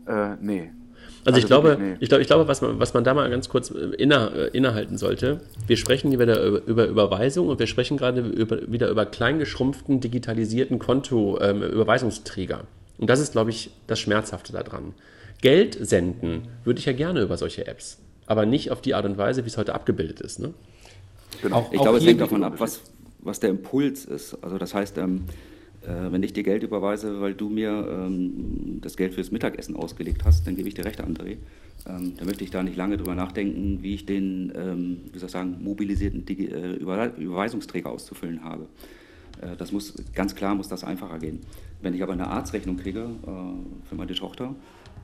Äh, 0.06 0.36
nee, 0.40 0.70
also, 1.24 1.38
ich, 1.38 1.46
glaube, 1.46 1.76
nee. 1.80 1.96
ich 2.00 2.08
glaube, 2.08 2.22
ich 2.22 2.26
glaube, 2.26 2.48
was 2.48 2.60
man, 2.60 2.78
was 2.78 2.94
man 2.94 3.04
da 3.04 3.14
mal 3.14 3.28
ganz 3.30 3.48
kurz 3.48 3.70
äh, 3.70 3.94
inne, 3.96 4.50
äh, 4.52 4.56
innehalten 4.56 4.98
sollte, 4.98 5.40
wir 5.66 5.76
sprechen 5.76 6.10
hier 6.10 6.18
wieder 6.18 6.40
über 6.42 6.86
Überweisung 6.86 7.48
und 7.48 7.58
wir 7.58 7.66
sprechen 7.66 7.96
gerade 7.96 8.20
über, 8.20 8.70
wieder 8.70 8.88
über 8.88 9.06
kleingeschrumpften, 9.06 10.00
digitalisierten 10.00 10.78
Konto-Überweisungsträger. 10.78 12.60
Ähm, 12.60 12.66
und 12.98 13.10
das 13.10 13.20
ist, 13.20 13.32
glaube 13.32 13.50
ich, 13.50 13.70
das 13.86 14.00
Schmerzhafte 14.00 14.52
daran. 14.52 14.94
Geld 15.40 15.76
senden 15.80 16.48
würde 16.64 16.78
ich 16.78 16.86
ja 16.86 16.92
gerne 16.92 17.20
über 17.20 17.36
solche 17.36 17.66
Apps, 17.66 17.98
aber 18.26 18.46
nicht 18.46 18.70
auf 18.70 18.80
die 18.80 18.94
Art 18.94 19.04
und 19.04 19.18
Weise, 19.18 19.44
wie 19.44 19.48
es 19.48 19.58
heute 19.58 19.74
abgebildet 19.74 20.20
ist. 20.20 20.38
Ne? 20.38 20.54
Genau. 21.42 21.56
Auch, 21.56 21.72
ich 21.72 21.80
glaube, 21.80 21.98
es 21.98 22.06
hängt 22.06 22.20
davon 22.20 22.44
ab, 22.44 22.54
was, 22.58 22.80
was 23.20 23.40
der 23.40 23.50
Impuls 23.50 24.04
ist. 24.04 24.36
Also 24.42 24.58
das 24.58 24.74
heißt, 24.74 24.98
ähm, 24.98 25.24
äh, 25.86 26.12
wenn 26.12 26.22
ich 26.22 26.32
dir 26.32 26.42
Geld 26.42 26.62
überweise, 26.62 27.20
weil 27.20 27.34
du 27.34 27.48
mir 27.48 27.88
ähm, 27.90 28.78
das 28.80 28.96
Geld 28.96 29.14
fürs 29.14 29.30
Mittagessen 29.30 29.76
ausgelegt 29.76 30.24
hast, 30.24 30.46
dann 30.46 30.56
gebe 30.56 30.68
ich 30.68 30.74
dir 30.74 30.84
recht, 30.84 31.00
André. 31.00 31.36
Ähm, 31.86 32.14
da 32.16 32.24
möchte 32.24 32.44
ich 32.44 32.50
da 32.50 32.62
nicht 32.62 32.76
lange 32.76 32.96
drüber 32.96 33.14
nachdenken, 33.14 33.78
wie 33.82 33.94
ich 33.94 34.06
den, 34.06 34.52
ähm, 34.56 35.00
wie 35.12 35.18
soll 35.18 35.26
ich 35.26 35.32
sagen, 35.32 35.58
mobilisierten 35.62 36.24
Digi 36.24 36.46
äh, 36.46 36.74
Über 36.74 37.14
Überweisungsträger 37.16 37.90
auszufüllen 37.90 38.42
habe. 38.42 38.66
Äh, 39.40 39.56
das 39.56 39.72
muss, 39.72 39.94
ganz 40.14 40.34
klar 40.34 40.54
muss 40.54 40.68
das 40.68 40.84
einfacher 40.84 41.18
gehen. 41.18 41.40
Wenn 41.82 41.94
ich 41.94 42.02
aber 42.02 42.14
eine 42.14 42.28
Arztrechnung 42.28 42.76
kriege 42.76 43.10
äh, 43.26 43.88
für 43.88 43.94
meine 43.94 44.14
Tochter 44.14 44.54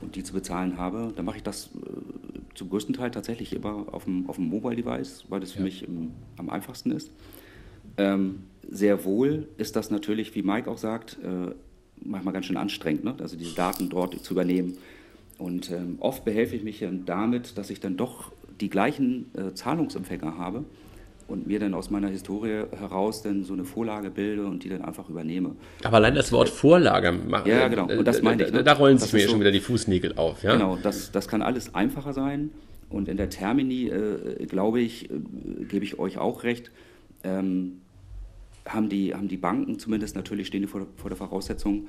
und 0.01 0.16
die 0.16 0.22
zu 0.22 0.33
bezahlen 0.33 0.78
habe, 0.78 1.12
dann 1.14 1.24
mache 1.24 1.39
ich 1.39 1.43
das 1.43 1.66
äh, 1.66 2.49
zum 2.55 2.70
größten 2.70 2.95
Teil 2.95 3.11
tatsächlich 3.11 3.53
immer 3.53 3.87
auf 3.93 4.05
dem, 4.05 4.28
auf 4.28 4.37
dem 4.37 4.49
Mobile-Device, 4.49 5.26
weil 5.28 5.41
das 5.41 5.53
für 5.53 5.59
ja. 5.59 5.64
mich 5.64 5.87
im, 5.87 6.12
am 6.39 6.49
einfachsten 6.49 6.91
ist. 6.91 7.11
Ähm, 7.99 8.45
sehr 8.71 9.05
wohl 9.05 9.49
ist 9.57 9.77
das 9.77 9.91
natürlich, 9.91 10.35
wie 10.35 10.43
Mike 10.43 10.71
auch 10.71 10.79
sagt, 10.79 11.18
äh, 11.23 11.53
manchmal 12.03 12.33
ganz 12.33 12.47
schön 12.47 12.57
anstrengend, 12.57 13.05
ne? 13.05 13.14
also 13.21 13.37
diese 13.37 13.55
Daten 13.55 13.89
dort 13.89 14.23
zu 14.25 14.35
übernehmen. 14.35 14.79
Und 15.39 15.71
ähm, 15.71 15.97
oft 16.01 16.25
behelfe 16.25 16.55
ich 16.55 16.62
mich 16.62 16.85
damit, 17.07 17.57
dass 17.57 17.71
ich 17.71 17.81
dann 17.81 17.97
doch 17.97 18.33
die 18.61 18.68
gleichen 18.68 19.31
äh, 19.35 19.55
Zahlungsempfänger 19.55 20.37
habe 20.37 20.64
und 21.31 21.47
mir 21.47 21.59
dann 21.59 21.75
aus 21.75 21.91
meiner 21.91 22.09
Historie 22.09 22.64
heraus 22.79 23.23
dann 23.23 23.45
so 23.45 23.55
eine 23.55 23.64
Vorlage 23.64 24.11
bilde 24.11 24.45
und 24.45 24.64
die 24.64 24.68
dann 24.68 24.83
einfach 24.83 25.09
übernehme. 25.09 25.57
Aber 25.83 25.97
allein 25.97 26.14
das 26.14 26.33
Wort 26.33 26.49
Vorlage 26.49 27.12
machen. 27.12 27.49
Ja, 27.49 27.68
genau. 27.68 27.89
Und 27.89 28.05
das 28.05 28.21
meine 28.23 28.45
ich. 28.45 28.53
Ne? 28.53 28.64
Da 28.64 28.73
rollen 28.73 28.99
sich 28.99 29.12
mir 29.12 29.21
so, 29.21 29.31
schon 29.31 29.41
wieder 29.41 29.53
die 29.53 29.61
Fußnägel 29.61 30.14
auf. 30.16 30.43
Ja? 30.43 30.55
Genau, 30.55 30.77
das, 30.83 31.12
das 31.12 31.29
kann 31.29 31.41
alles 31.41 31.75
einfacher 31.75 32.12
sein. 32.12 32.51
Und 32.91 33.09
in 33.09 33.16
der 33.16 33.31
Termini, 33.31 33.89
äh, 33.89 34.47
glaube 34.47 34.81
ich, 34.81 35.11
äh, 35.11 35.14
gebe 35.68 35.85
ich 35.85 35.99
euch 35.99 36.18
auch 36.18 36.43
recht, 36.43 36.73
ähm, 37.23 37.81
haben 38.66 38.88
die, 38.88 39.14
haben 39.14 39.28
die 39.28 39.36
Banken 39.36 39.78
zumindest 39.78 40.16
natürlich 40.16 40.46
stehen 40.48 40.68
vor, 40.68 40.86
vor 40.96 41.11
der 41.11 41.16
Voraussetzung, 41.16 41.88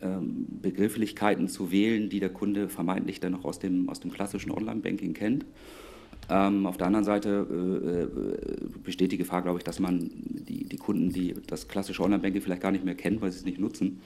ähm, 0.00 0.46
Begrifflichkeiten 0.62 1.48
zu 1.48 1.70
wählen, 1.72 2.08
die 2.08 2.20
der 2.20 2.30
Kunde 2.30 2.68
vermeintlich 2.68 3.20
dann 3.20 3.32
noch 3.32 3.44
aus 3.44 3.58
dem, 3.58 3.88
aus 3.88 4.00
dem 4.00 4.12
klassischen 4.12 4.50
Online-Banking 4.50 5.14
kennt. 5.14 5.44
Ähm, 6.30 6.66
auf 6.66 6.76
der 6.76 6.86
anderen 6.88 7.04
Seite 7.04 7.46
äh, 7.50 8.02
äh, 8.02 8.68
besteht 8.84 9.12
die 9.12 9.16
Gefahr, 9.16 9.42
glaube 9.42 9.58
ich, 9.58 9.64
dass 9.64 9.80
man 9.80 10.10
die, 10.14 10.64
die 10.64 10.76
Kunden, 10.76 11.10
die 11.10 11.34
das 11.46 11.68
klassische 11.68 12.02
Online-Banking 12.02 12.42
vielleicht 12.42 12.62
gar 12.62 12.70
nicht 12.70 12.84
mehr 12.84 12.94
kennen, 12.94 13.20
weil 13.20 13.32
sie 13.32 13.38
es 13.38 13.44
nicht 13.44 13.58
nutzen, 13.58 14.00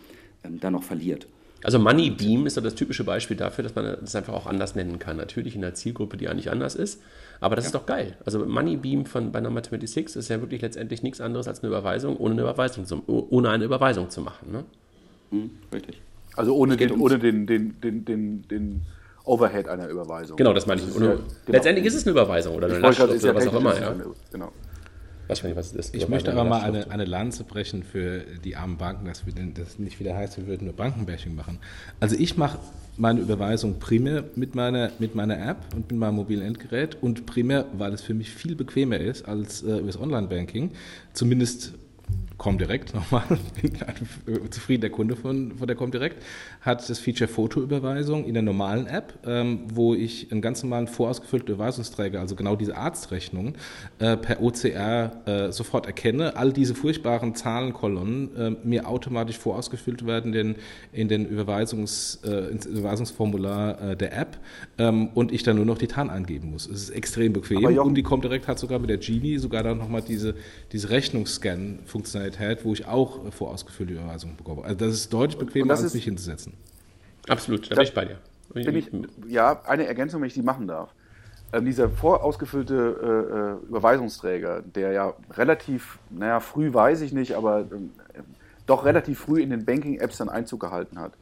ähm, 0.45 0.61
dann 0.61 0.73
noch 0.73 0.85
verliert. 0.85 1.27
Also 1.65 1.79
Moneybeam 1.79 2.47
ist 2.47 2.57
ja 2.57 2.63
das 2.63 2.75
typische 2.75 3.05
Beispiel 3.05 3.37
dafür, 3.37 3.63
dass 3.63 3.75
man 3.75 3.85
das 4.01 4.17
einfach 4.17 4.33
auch 4.35 4.47
anders 4.47 4.75
nennen 4.75 4.99
kann. 4.99 5.17
Natürlich 5.17 5.55
in 5.55 5.65
einer 5.65 5.75
Zielgruppe, 5.75 6.17
die 6.17 6.29
eigentlich 6.29 6.51
anders 6.51 6.75
ist. 6.75 7.01
Aber 7.43 7.57
das 7.57 7.65
ja. 7.65 7.69
ist 7.69 7.75
doch 7.75 7.87
geil. 7.87 8.17
Also 8.25 8.39
Moneybeam 8.47 9.05
von 9.05 9.33
bei 9.33 9.41
Number 9.41 9.63
26 9.63 10.17
ist 10.17 10.29
ja 10.29 10.41
wirklich 10.41 10.63
letztendlich 10.63 11.03
nichts 11.03 11.21
anderes 11.21 11.49
als 11.49 11.61
eine 11.63 11.69
Überweisung, 11.69 12.17
ohne 12.17 12.35
eine 12.35 12.43
Überweisung 12.43 12.87
zu, 12.87 13.03
ohne 13.07 13.51
eine 13.51 13.65
Überweisung 13.65 14.11
zu 14.11 14.21
machen. 14.21 14.53
Ne? 14.53 14.65
Hm, 15.31 15.51
richtig. 15.73 16.01
Also 16.37 16.55
ohne, 16.55 16.77
den, 16.77 16.93
ohne 17.01 17.19
den, 17.19 17.47
den, 17.47 17.81
den, 17.81 18.05
den, 18.05 18.49
den 18.49 18.83
Overhead 19.25 19.69
einer 19.69 19.89
Überweisung. 19.89 20.37
Genau, 20.37 20.53
das 20.53 20.67
meine 20.67 20.83
ich. 20.83 20.87
Ja, 20.87 21.01
genau. 21.01 21.21
Letztendlich 21.49 21.85
ist 21.87 21.95
es 21.95 22.05
eine 22.05 22.13
Überweisung 22.13 22.55
oder 22.55 22.69
eine 22.69 22.79
Lastschrift 22.79 23.25
oder 23.25 23.35
was 23.35 23.47
auch 23.49 23.55
immer. 23.55 23.81
Ja. 23.81 23.95
Genau. 24.31 24.53
Weiß 25.29 25.43
nicht, 25.45 25.57
was 25.57 25.73
das 25.73 25.87
ist. 25.87 25.95
Ich 25.95 26.09
möchte 26.09 26.33
aber 26.33 26.45
mal 26.45 26.61
eine, 26.63 26.91
eine 26.91 27.05
Lanze 27.05 27.45
brechen 27.45 27.83
für 27.83 28.21
die 28.45 28.57
armen 28.57 28.77
Banken, 28.77 29.07
dass 29.07 29.25
wir 29.25 29.33
das 29.55 29.79
nicht 29.79 30.01
wieder 30.01 30.17
heißt, 30.17 30.37
wir 30.37 30.47
würden 30.47 30.65
nur 30.67 30.75
Bankenbashing 30.75 31.35
machen. 31.35 31.59
Also 32.01 32.17
ich 32.19 32.37
mache 32.37 32.59
meine 32.97 33.21
Überweisung 33.21 33.79
primär 33.79 34.25
mit 34.35 34.55
meiner, 34.55 34.91
mit 34.99 35.15
meiner 35.15 35.39
App 35.49 35.59
und 35.75 35.91
mit 35.91 35.99
meinem 35.99 36.17
mobilen 36.17 36.43
Endgerät 36.43 36.99
und 37.01 37.25
primär, 37.27 37.67
weil 37.73 37.93
es 37.93 38.03
für 38.03 38.15
mich 38.15 38.31
viel 38.31 38.55
bequemer 38.55 38.99
ist 38.99 39.27
als 39.27 39.63
äh, 39.63 39.79
über 39.79 39.87
das 39.87 39.99
Online-Banking, 39.99 40.73
zumindest 41.13 41.73
Comdirect 42.43 42.93
nochmal, 42.93 43.23
bin 43.63 43.73
ein 43.87 44.51
zufriedener 44.51 44.91
Kunde 44.91 45.15
von, 45.15 45.57
von 45.59 45.67
der 45.69 45.77
Comdirect, 45.77 46.25
hat 46.61 46.91
das 46.91 46.99
Feature 46.99 47.29
Fotoüberweisung 47.29 48.25
in 48.25 48.35
der 48.35 48.43
normalen 48.43 48.89
App, 48.89 49.15
ähm, 49.25 49.61
wo 49.73 49.95
ich 49.95 50.33
einen 50.33 50.43
ganz 50.43 50.61
normalen 50.65 50.89
vorausgefüllten 50.89 51.55
Überweisungsträger, 51.55 52.19
also 52.19 52.35
genau 52.35 52.57
diese 52.57 52.77
Arztrechnung, 52.77 53.55
äh, 54.01 54.17
per 54.17 54.43
OCR 54.43 55.23
äh, 55.25 55.53
sofort 55.53 55.87
erkenne, 55.87 56.35
all 56.35 56.53
diese 56.53 56.75
furchtbaren 56.75 57.37
Zahlenkolonnen 57.37 58.37
äh, 58.37 58.51
mir 58.65 58.89
automatisch 58.89 59.39
vorausgefüllt 59.39 60.05
werden 60.05 60.35
in, 60.35 60.57
in 60.93 61.07
den 61.07 61.27
Überweisungs, 61.27 62.23
äh, 62.25 62.51
ins 62.51 62.67
Überweisungsformular 62.67 63.93
äh, 63.93 63.97
der 63.97 64.19
App 64.19 64.39
ähm, 64.79 65.11
und 65.15 65.31
ich 65.31 65.45
dann 65.45 65.55
nur 65.55 65.65
noch 65.65 65.79
die 65.79 65.87
TAN 65.87 66.11
eingeben 66.11 66.51
muss. 66.51 66.67
Es 66.67 66.83
ist 66.83 66.91
extrem 66.91 67.33
bequem 67.33 67.65
und 67.79 67.95
die 67.95 68.03
Comdirect 68.03 68.49
hat 68.49 68.59
sogar 68.59 68.81
mit 68.81 68.91
der 68.91 68.99
Genie 68.99 69.39
sogar 69.39 69.63
dann 69.63 69.79
nochmal 69.79 70.03
diese, 70.03 70.35
diese 70.73 70.91
Rechnungsscan-Funktionalität, 70.91 72.32
wo 72.65 72.73
ich 72.73 72.87
auch 72.87 73.33
vorausgefüllte 73.33 73.95
Überweisungen 73.95 74.37
bekomme. 74.37 74.65
Also 74.65 74.77
das 74.77 74.95
ist 74.95 75.13
deutlich 75.13 75.39
bequemer, 75.39 75.75
als 75.75 75.95
mich 75.95 76.05
hinzusetzen. 76.05 76.55
Absolut, 77.29 77.71
da 77.71 77.77
bin 77.77 77.85
ich 77.85 77.95
bei 77.95 78.05
dir. 78.05 78.19
Bin 78.53 78.77
ich, 78.77 78.91
ja, 79.29 79.63
eine 79.65 79.87
Ergänzung, 79.87 80.21
wenn 80.21 80.29
ich 80.29 80.35
die 80.35 80.43
machen 80.43 80.67
darf. 80.67 80.91
Ähm, 81.53 81.65
dieser 81.67 81.89
vorausgefüllte 81.91 82.75
äh, 82.75 83.65
äh, 83.65 83.69
Überweisungsträger, 83.69 84.63
der 84.63 84.93
ja 84.93 85.15
relativ, 85.33 85.99
naja, 86.11 86.41
früh 86.41 86.73
weiß 86.73 87.03
ich 87.03 87.13
nicht, 87.13 87.35
aber 87.35 87.61
ähm, 87.61 87.91
doch 88.67 88.85
relativ 88.85 89.21
früh 89.21 89.43
in 89.43 89.51
den 89.51 89.65
Banking-Apps 89.65 90.19
dann 90.19 90.29
Einzug 90.29 90.61
gehalten 90.61 90.99
hat. 90.99 91.13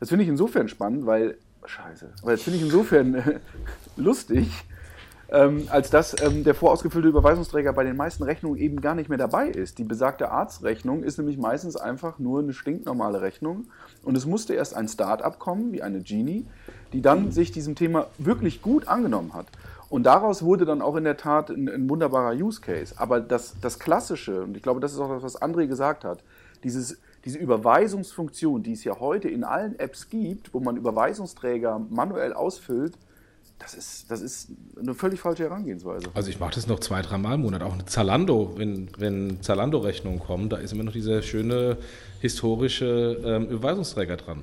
Das 0.00 0.10
finde 0.10 0.24
ich 0.24 0.28
insofern 0.28 0.68
spannend, 0.68 1.06
weil, 1.06 1.38
scheiße, 1.64 2.10
aber 2.22 2.32
das 2.32 2.42
finde 2.42 2.58
ich 2.58 2.64
insofern 2.64 3.14
äh, 3.14 3.40
lustig, 3.96 4.50
ähm, 5.30 5.68
als 5.70 5.90
dass 5.90 6.20
ähm, 6.22 6.44
der 6.44 6.54
vorausgefüllte 6.54 7.08
Überweisungsträger 7.08 7.72
bei 7.72 7.84
den 7.84 7.96
meisten 7.96 8.22
Rechnungen 8.22 8.58
eben 8.58 8.80
gar 8.80 8.94
nicht 8.94 9.08
mehr 9.08 9.18
dabei 9.18 9.48
ist. 9.48 9.78
Die 9.78 9.84
besagte 9.84 10.30
Arztrechnung 10.30 11.02
ist 11.02 11.18
nämlich 11.18 11.36
meistens 11.36 11.76
einfach 11.76 12.18
nur 12.18 12.40
eine 12.40 12.54
stinknormale 12.54 13.20
Rechnung 13.20 13.66
und 14.02 14.16
es 14.16 14.24
musste 14.24 14.54
erst 14.54 14.74
ein 14.74 14.88
Start-up 14.88 15.38
kommen, 15.38 15.72
wie 15.72 15.82
eine 15.82 16.00
Genie, 16.00 16.46
die 16.92 17.02
dann 17.02 17.30
sich 17.30 17.52
diesem 17.52 17.74
Thema 17.74 18.06
wirklich 18.16 18.62
gut 18.62 18.88
angenommen 18.88 19.34
hat. 19.34 19.46
Und 19.90 20.04
daraus 20.04 20.42
wurde 20.42 20.64
dann 20.64 20.82
auch 20.82 20.96
in 20.96 21.04
der 21.04 21.16
Tat 21.16 21.50
ein, 21.50 21.68
ein 21.68 21.88
wunderbarer 21.88 22.34
Use 22.34 22.60
Case. 22.60 22.94
Aber 22.96 23.20
das, 23.20 23.54
das 23.60 23.78
Klassische, 23.78 24.42
und 24.42 24.56
ich 24.56 24.62
glaube, 24.62 24.80
das 24.80 24.92
ist 24.92 24.98
auch 24.98 25.08
das, 25.08 25.22
was 25.22 25.40
André 25.40 25.66
gesagt 25.66 26.04
hat, 26.04 26.22
dieses, 26.62 26.98
diese 27.24 27.38
Überweisungsfunktion, 27.38 28.62
die 28.62 28.72
es 28.72 28.84
ja 28.84 28.98
heute 29.00 29.28
in 29.28 29.44
allen 29.44 29.78
Apps 29.78 30.10
gibt, 30.10 30.52
wo 30.52 30.60
man 30.60 30.76
Überweisungsträger 30.76 31.80
manuell 31.90 32.32
ausfüllt, 32.32 32.98
das 33.58 33.74
ist, 33.74 34.10
das 34.10 34.20
ist 34.20 34.48
eine 34.80 34.94
völlig 34.94 35.20
falsche 35.20 35.44
Herangehensweise. 35.44 36.08
Also 36.14 36.30
ich 36.30 36.38
mache 36.38 36.54
das 36.54 36.66
noch 36.66 36.80
zwei, 36.80 37.02
dreimal 37.02 37.34
im 37.34 37.42
Monat. 37.42 37.62
Auch 37.62 37.72
eine 37.72 37.86
Zalando, 37.86 38.54
wenn, 38.56 38.88
wenn 38.98 39.42
Zalando-Rechnungen 39.42 40.20
kommen, 40.20 40.48
da 40.48 40.58
ist 40.58 40.72
immer 40.72 40.84
noch 40.84 40.92
dieser 40.92 41.22
schöne 41.22 41.76
historische 42.20 43.20
ähm, 43.24 43.48
Überweisungsträger 43.48 44.16
dran. 44.16 44.42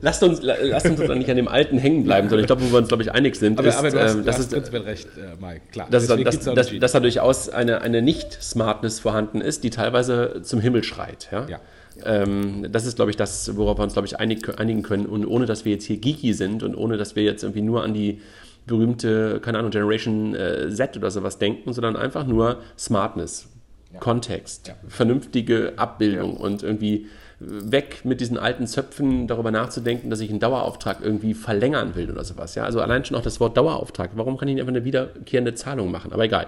Lasst 0.00 0.22
uns, 0.22 0.40
lasst 0.42 0.86
uns 0.86 0.98
nicht 0.98 1.30
an 1.30 1.36
dem 1.36 1.48
Alten 1.48 1.78
hängen 1.78 2.04
bleiben, 2.04 2.28
sondern 2.28 2.44
ich 2.44 2.46
glaube, 2.46 2.62
wo 2.62 2.72
wir 2.72 2.78
uns, 2.78 2.88
glaube 2.88 3.02
ich, 3.02 3.12
einig 3.12 3.36
sind, 3.36 3.58
aber, 3.58 3.68
ist, 3.68 3.76
aber 3.76 3.90
du 3.90 3.98
hast, 3.98 4.14
ähm, 4.14 4.24
das 4.26 4.38
hast 4.38 4.52
ist, 4.52 4.72
recht, 4.72 5.08
äh, 5.16 5.40
Mike, 5.40 5.62
klar. 5.72 5.86
dass, 5.90 6.06
dass, 6.06 6.20
dass, 6.22 6.54
dass, 6.54 6.78
dass 6.78 6.92
da 6.92 7.00
durchaus 7.00 7.48
eine, 7.48 7.80
eine 7.80 8.02
Nicht-Smartness 8.02 9.00
vorhanden 9.00 9.40
ist, 9.40 9.64
die 9.64 9.70
teilweise 9.70 10.42
zum 10.42 10.60
Himmel 10.60 10.84
schreit. 10.84 11.28
Ja? 11.32 11.46
ja. 11.48 11.60
Ähm, 12.04 12.66
das 12.70 12.86
ist, 12.86 12.96
glaube 12.96 13.10
ich, 13.10 13.16
das, 13.16 13.56
worauf 13.56 13.78
wir 13.78 13.82
uns, 13.82 13.94
glaube 13.94 14.06
ich, 14.06 14.18
einig, 14.18 14.58
einigen 14.58 14.82
können. 14.82 15.06
Und 15.06 15.26
ohne, 15.26 15.46
dass 15.46 15.64
wir 15.64 15.72
jetzt 15.72 15.84
hier 15.84 15.98
geeky 15.98 16.32
sind 16.32 16.62
und 16.62 16.74
ohne, 16.74 16.96
dass 16.96 17.16
wir 17.16 17.22
jetzt 17.22 17.42
irgendwie 17.42 17.62
nur 17.62 17.82
an 17.82 17.94
die 17.94 18.20
berühmte, 18.66 19.40
keine 19.40 19.58
Ahnung, 19.58 19.70
Generation 19.70 20.34
äh, 20.34 20.68
Z 20.70 20.96
oder 20.96 21.10
sowas 21.10 21.38
denken, 21.38 21.72
sondern 21.72 21.96
einfach 21.96 22.26
nur 22.26 22.60
Smartness, 22.76 23.48
ja. 23.92 24.00
Kontext, 24.00 24.68
ja. 24.68 24.74
vernünftige 24.88 25.74
Abbildung 25.76 26.34
ja. 26.34 26.40
und 26.40 26.62
irgendwie 26.62 27.06
weg 27.38 28.00
mit 28.04 28.20
diesen 28.20 28.38
alten 28.38 28.66
Zöpfen 28.66 29.26
darüber 29.26 29.50
nachzudenken, 29.50 30.08
dass 30.08 30.20
ich 30.20 30.30
einen 30.30 30.40
Dauerauftrag 30.40 30.98
irgendwie 31.02 31.34
verlängern 31.34 31.94
will 31.94 32.10
oder 32.10 32.24
sowas. 32.24 32.54
Ja? 32.54 32.64
Also 32.64 32.80
allein 32.80 33.04
schon 33.04 33.16
auch 33.16 33.22
das 33.22 33.40
Wort 33.40 33.56
Dauerauftrag. 33.56 34.12
Warum 34.14 34.38
kann 34.38 34.48
ich 34.48 34.54
nicht 34.54 34.62
einfach 34.62 34.74
eine 34.74 34.84
wiederkehrende 34.84 35.54
Zahlung 35.54 35.90
machen? 35.90 36.12
Aber 36.12 36.24
egal. 36.24 36.46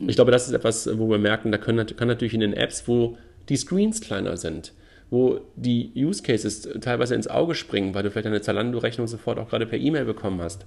Ich 0.00 0.16
glaube, 0.16 0.32
das 0.32 0.46
ist 0.46 0.54
etwas, 0.54 0.98
wo 0.98 1.08
wir 1.10 1.18
merken, 1.18 1.52
da 1.52 1.58
können, 1.58 1.86
kann 1.86 2.08
natürlich 2.08 2.34
in 2.34 2.40
den 2.40 2.54
Apps, 2.54 2.88
wo 2.88 3.18
die 3.48 3.56
Screens 3.56 4.00
kleiner 4.00 4.36
sind, 4.36 4.72
wo 5.12 5.40
die 5.56 5.92
Use 5.94 6.22
Cases 6.22 6.66
teilweise 6.80 7.14
ins 7.14 7.28
Auge 7.28 7.54
springen, 7.54 7.94
weil 7.94 8.02
du 8.02 8.10
vielleicht 8.10 8.26
eine 8.26 8.40
Zalando-Rechnung 8.40 9.06
sofort 9.06 9.38
auch 9.38 9.50
gerade 9.50 9.66
per 9.66 9.78
E-Mail 9.78 10.06
bekommen 10.06 10.40
hast. 10.40 10.64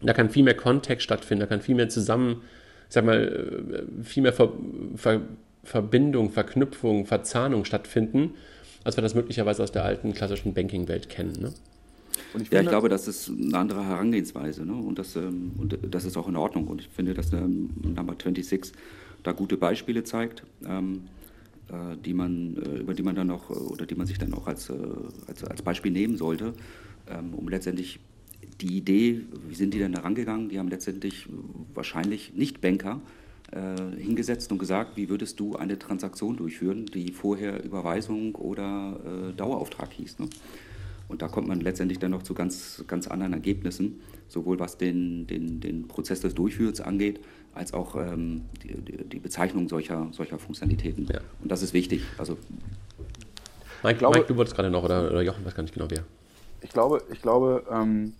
Da 0.00 0.12
kann 0.12 0.30
viel 0.30 0.44
mehr 0.44 0.54
Kontext 0.54 1.02
stattfinden, 1.02 1.40
da 1.40 1.46
kann 1.46 1.60
viel 1.60 1.74
mehr 1.74 1.88
zusammen, 1.88 2.42
sag 2.88 3.04
mal, 3.04 3.84
äh, 3.98 4.04
viel 4.04 4.22
mehr 4.22 4.32
Ver 4.32 4.52
Ver 4.94 5.22
Verbindung, 5.64 6.30
Verknüpfung, 6.30 7.04
Verzahnung 7.04 7.64
stattfinden, 7.64 8.34
als 8.84 8.96
wir 8.96 9.02
das 9.02 9.14
möglicherweise 9.14 9.62
aus 9.62 9.72
der 9.72 9.84
alten 9.84 10.14
klassischen 10.14 10.54
Banking-Welt 10.54 11.08
kennen. 11.08 11.32
Ne? 11.38 11.52
Ich 12.40 12.50
ja, 12.50 12.60
ich 12.62 12.68
glaube, 12.68 12.88
das 12.88 13.08
ist 13.08 13.28
eine 13.28 13.58
andere 13.58 13.84
Herangehensweise 13.84 14.64
ne? 14.64 14.72
und, 14.72 15.00
das, 15.00 15.16
ähm, 15.16 15.50
und 15.58 15.76
das 15.90 16.04
ist 16.04 16.16
auch 16.16 16.28
in 16.28 16.36
Ordnung. 16.36 16.68
Und 16.68 16.80
ich 16.80 16.88
finde, 16.88 17.12
dass 17.12 17.32
ähm, 17.32 17.70
Number 17.82 18.14
26 18.14 18.72
da 19.22 19.32
gute 19.32 19.56
Beispiele 19.58 20.02
zeigt. 20.04 20.44
Ähm, 20.64 21.02
äh, 21.02 21.19
die 22.04 22.14
man, 22.14 22.56
äh, 22.56 22.78
über 22.80 22.94
die 22.94 23.02
man 23.02 23.14
dann 23.14 23.30
auch 23.30 23.50
oder 23.50 23.86
die 23.86 23.94
man 23.94 24.06
sich 24.06 24.18
dann 24.18 24.34
auch 24.34 24.46
als, 24.46 24.70
äh, 24.70 24.74
als, 25.26 25.44
als 25.44 25.62
Beispiel 25.62 25.92
nehmen 25.92 26.16
sollte, 26.16 26.54
ähm, 27.08 27.34
um 27.34 27.48
letztendlich 27.48 28.00
die 28.60 28.76
Idee, 28.76 29.22
wie 29.48 29.54
sind 29.54 29.74
die 29.74 29.78
denn 29.78 29.92
da 29.92 30.00
rangegangen? 30.00 30.48
Die 30.48 30.58
haben 30.58 30.68
letztendlich 30.68 31.26
wahrscheinlich 31.74 32.34
nicht 32.34 32.60
Banker 32.60 33.00
äh, 33.52 34.00
hingesetzt 34.00 34.52
und 34.52 34.58
gesagt, 34.58 34.96
wie 34.96 35.08
würdest 35.08 35.40
du 35.40 35.56
eine 35.56 35.78
Transaktion 35.78 36.36
durchführen, 36.36 36.86
die 36.86 37.12
vorher 37.12 37.64
Überweisung 37.64 38.34
oder 38.34 39.00
äh, 39.04 39.32
Dauerauftrag 39.36 39.92
hieß. 39.92 40.18
Ne? 40.18 40.28
Und 41.08 41.22
da 41.22 41.28
kommt 41.28 41.48
man 41.48 41.60
letztendlich 41.60 41.98
dann 41.98 42.12
noch 42.12 42.22
zu 42.22 42.34
ganz, 42.34 42.84
ganz 42.86 43.08
anderen 43.08 43.32
Ergebnissen, 43.32 44.00
sowohl 44.28 44.60
was 44.60 44.78
den, 44.78 45.26
den, 45.26 45.58
den 45.60 45.88
Prozess 45.88 46.20
des 46.20 46.34
Durchführens 46.34 46.80
angeht, 46.80 47.20
als 47.54 47.72
auch 47.74 47.96
ähm, 47.96 48.42
die, 48.62 48.74
die, 49.04 49.18
Bezeichnung 49.18 49.68
solcher, 49.68 50.08
solcher 50.12 50.38
Funktionalitäten. 50.38 51.08
Ja. 51.12 51.20
Und 51.42 51.50
das 51.50 51.62
ist 51.62 51.74
wichtig. 51.74 52.02
Also, 52.16 52.36
Mike, 53.82 53.98
glaube, 53.98 54.18
Mike 54.18 54.28
du 54.28 54.36
wolltest 54.36 54.56
gerade 54.56 54.70
noch, 54.70 54.84
oder, 54.84 55.10
oder 55.10 55.22
Jochen, 55.22 55.44
weiß 55.44 55.54
gar 55.54 55.62
nicht 55.62 55.74
genau 55.74 55.86
wer. 55.90 56.04
Ich 56.62 56.70
glaube, 56.70 57.02
ich 57.10 57.22
glaube 57.22 57.64
ähm, 57.70 58.14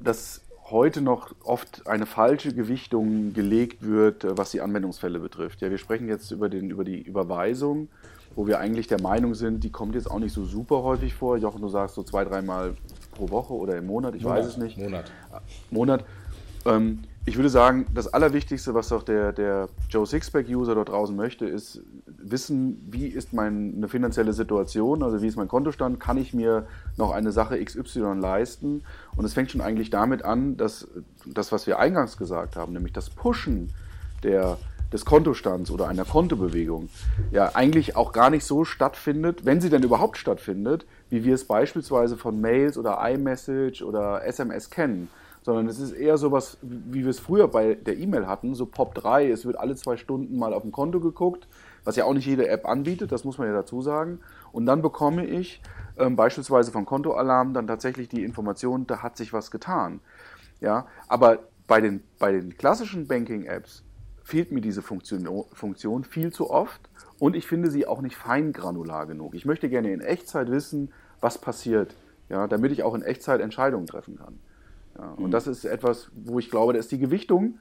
dass 0.00 0.42
heute 0.70 1.00
noch 1.00 1.34
oft 1.44 1.86
eine 1.86 2.06
falsche 2.06 2.52
Gewichtung 2.52 3.32
gelegt 3.32 3.82
wird, 3.82 4.24
äh, 4.24 4.36
was 4.36 4.50
die 4.50 4.60
Anwendungsfälle 4.60 5.18
betrifft. 5.18 5.60
Ja, 5.60 5.70
wir 5.70 5.78
sprechen 5.78 6.08
jetzt 6.08 6.30
über, 6.30 6.48
den, 6.48 6.70
über 6.70 6.84
die 6.84 7.00
Überweisung, 7.00 7.88
wo 8.34 8.46
wir 8.46 8.58
eigentlich 8.58 8.86
der 8.86 9.00
Meinung 9.00 9.34
sind, 9.34 9.64
die 9.64 9.70
kommt 9.70 9.94
jetzt 9.94 10.10
auch 10.10 10.18
nicht 10.18 10.32
so 10.32 10.44
super 10.44 10.82
häufig 10.82 11.14
vor. 11.14 11.36
Jochen, 11.38 11.62
du 11.62 11.68
sagst 11.68 11.94
so 11.94 12.02
zwei, 12.02 12.24
dreimal 12.24 12.74
pro 13.12 13.30
Woche 13.30 13.54
oder 13.54 13.76
im 13.76 13.86
Monat, 13.86 14.14
ich 14.14 14.22
Monat, 14.22 14.38
weiß 14.38 14.46
es 14.46 14.56
nicht. 14.58 14.76
Monat. 14.76 15.10
Monat. 15.70 16.04
Ähm, 16.66 17.00
ich 17.28 17.36
würde 17.36 17.50
sagen, 17.50 17.84
das 17.94 18.08
Allerwichtigste, 18.08 18.72
was 18.72 18.88
doch 18.88 19.02
der, 19.02 19.32
der 19.32 19.68
Joe 19.90 20.06
Sixpack-User 20.06 20.74
dort 20.74 20.88
draußen 20.88 21.14
möchte, 21.14 21.44
ist 21.44 21.82
wissen, 22.06 22.82
wie 22.90 23.06
ist 23.06 23.34
meine 23.34 23.86
finanzielle 23.86 24.32
Situation, 24.32 25.02
also 25.02 25.20
wie 25.20 25.26
ist 25.26 25.36
mein 25.36 25.46
Kontostand, 25.46 26.00
kann 26.00 26.16
ich 26.16 26.32
mir 26.32 26.66
noch 26.96 27.10
eine 27.10 27.30
Sache 27.30 27.62
XY 27.62 28.14
leisten? 28.18 28.82
Und 29.14 29.26
es 29.26 29.34
fängt 29.34 29.50
schon 29.50 29.60
eigentlich 29.60 29.90
damit 29.90 30.24
an, 30.24 30.56
dass 30.56 30.88
das, 31.26 31.52
was 31.52 31.66
wir 31.66 31.78
eingangs 31.78 32.16
gesagt 32.16 32.56
haben, 32.56 32.72
nämlich 32.72 32.94
das 32.94 33.10
Pushen 33.10 33.74
der, 34.22 34.56
des 34.90 35.04
Kontostands 35.04 35.70
oder 35.70 35.86
einer 35.86 36.06
Kontobewegung, 36.06 36.88
ja 37.30 37.54
eigentlich 37.54 37.94
auch 37.94 38.12
gar 38.12 38.30
nicht 38.30 38.46
so 38.46 38.64
stattfindet, 38.64 39.44
wenn 39.44 39.60
sie 39.60 39.68
denn 39.68 39.82
überhaupt 39.82 40.16
stattfindet, 40.16 40.86
wie 41.10 41.24
wir 41.24 41.34
es 41.34 41.44
beispielsweise 41.44 42.16
von 42.16 42.40
Mails 42.40 42.78
oder 42.78 42.98
iMessage 43.06 43.82
oder 43.82 44.24
SMS 44.24 44.70
kennen 44.70 45.10
sondern 45.48 45.66
es 45.66 45.78
ist 45.78 45.92
eher 45.92 46.18
so 46.18 46.30
was, 46.30 46.58
wie 46.60 47.04
wir 47.04 47.08
es 47.08 47.20
früher 47.20 47.48
bei 47.48 47.74
der 47.74 47.96
E-Mail 47.96 48.26
hatten, 48.26 48.54
so 48.54 48.66
Pop 48.66 48.94
3, 48.94 49.30
es 49.30 49.46
wird 49.46 49.56
alle 49.56 49.76
zwei 49.76 49.96
Stunden 49.96 50.38
mal 50.38 50.52
auf 50.52 50.60
dem 50.60 50.72
Konto 50.72 51.00
geguckt, 51.00 51.48
was 51.84 51.96
ja 51.96 52.04
auch 52.04 52.12
nicht 52.12 52.26
jede 52.26 52.48
App 52.48 52.66
anbietet, 52.66 53.12
das 53.12 53.24
muss 53.24 53.38
man 53.38 53.48
ja 53.48 53.54
dazu 53.54 53.80
sagen. 53.80 54.20
Und 54.52 54.66
dann 54.66 54.82
bekomme 54.82 55.24
ich 55.24 55.62
ähm, 55.96 56.16
beispielsweise 56.16 56.70
von 56.70 56.84
Kontoalarm 56.84 57.54
dann 57.54 57.66
tatsächlich 57.66 58.10
die 58.10 58.24
Information, 58.24 58.86
da 58.86 59.02
hat 59.02 59.16
sich 59.16 59.32
was 59.32 59.50
getan. 59.50 60.00
Ja, 60.60 60.86
aber 61.08 61.38
bei 61.66 61.80
den, 61.80 62.02
bei 62.18 62.30
den 62.30 62.58
klassischen 62.58 63.06
Banking-Apps 63.06 63.84
fehlt 64.22 64.52
mir 64.52 64.60
diese 64.60 64.82
Funktion, 64.82 65.46
Funktion 65.54 66.04
viel 66.04 66.30
zu 66.30 66.50
oft 66.50 66.90
und 67.18 67.34
ich 67.34 67.46
finde 67.46 67.70
sie 67.70 67.86
auch 67.86 68.02
nicht 68.02 68.16
feingranular 68.16 69.06
genug. 69.06 69.34
Ich 69.34 69.46
möchte 69.46 69.70
gerne 69.70 69.94
in 69.94 70.02
Echtzeit 70.02 70.50
wissen, 70.50 70.92
was 71.22 71.38
passiert, 71.38 71.96
ja, 72.28 72.46
damit 72.46 72.70
ich 72.70 72.82
auch 72.82 72.94
in 72.94 73.00
Echtzeit 73.00 73.40
Entscheidungen 73.40 73.86
treffen 73.86 74.18
kann. 74.18 74.38
Ja, 74.98 75.12
und 75.16 75.26
mhm. 75.26 75.30
das 75.30 75.46
ist 75.46 75.64
etwas, 75.64 76.10
wo 76.14 76.38
ich 76.38 76.50
glaube, 76.50 76.72
da 76.72 76.78
ist 76.78 76.90
die 76.90 76.98
Gewichtung 76.98 77.58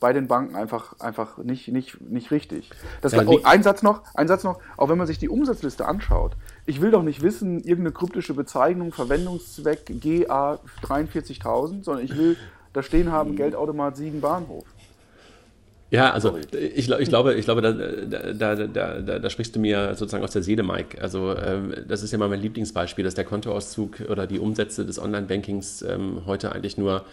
bei 0.00 0.12
den 0.12 0.28
Banken 0.28 0.54
einfach, 0.54 0.98
einfach 1.00 1.38
nicht, 1.38 1.68
nicht, 1.68 2.00
nicht 2.00 2.30
richtig. 2.30 2.70
Das, 3.00 3.12
ja, 3.12 3.24
oh, 3.26 3.40
ein, 3.42 3.62
Satz 3.62 3.82
noch, 3.82 4.02
ein 4.14 4.28
Satz 4.28 4.44
noch, 4.44 4.60
auch 4.76 4.88
wenn 4.88 4.98
man 4.98 5.06
sich 5.06 5.18
die 5.18 5.28
Umsatzliste 5.28 5.86
anschaut. 5.86 6.36
Ich 6.66 6.80
will 6.80 6.90
doch 6.90 7.02
nicht 7.02 7.22
wissen, 7.22 7.58
irgendeine 7.58 7.92
kryptische 7.92 8.34
Bezeichnung, 8.34 8.92
Verwendungszweck 8.92 9.86
GA 10.00 10.60
43.000, 10.82 11.82
sondern 11.82 12.04
ich 12.04 12.16
will 12.16 12.36
da 12.72 12.82
stehen 12.82 13.10
haben, 13.10 13.32
mhm. 13.32 13.36
Geldautomat 13.36 13.96
Siegen 13.96 14.20
Bahnhof. 14.20 14.64
Ja, 15.90 16.10
also 16.12 16.38
ich, 16.52 16.90
ich, 16.90 17.08
glaube, 17.08 17.34
ich 17.34 17.44
glaube, 17.46 17.62
da, 17.62 17.72
da, 17.72 18.54
da, 18.54 19.00
da, 19.00 19.18
da 19.18 19.30
sprichst 19.30 19.56
du 19.56 19.60
mir 19.60 19.94
sozusagen 19.94 20.22
aus 20.22 20.32
der 20.32 20.42
Seele, 20.42 20.62
Mike. 20.62 21.00
Also 21.00 21.34
ähm, 21.34 21.72
das 21.86 22.02
ist 22.02 22.12
ja 22.12 22.18
mal 22.18 22.28
mein 22.28 22.40
Lieblingsbeispiel, 22.42 23.04
dass 23.04 23.14
der 23.14 23.24
Kontoauszug 23.24 24.00
oder 24.08 24.26
die 24.26 24.38
Umsätze 24.38 24.84
des 24.84 24.98
Online-Bankings 25.00 25.82
ähm, 25.82 26.22
heute 26.26 26.52
eigentlich 26.52 26.76
nur 26.76 27.06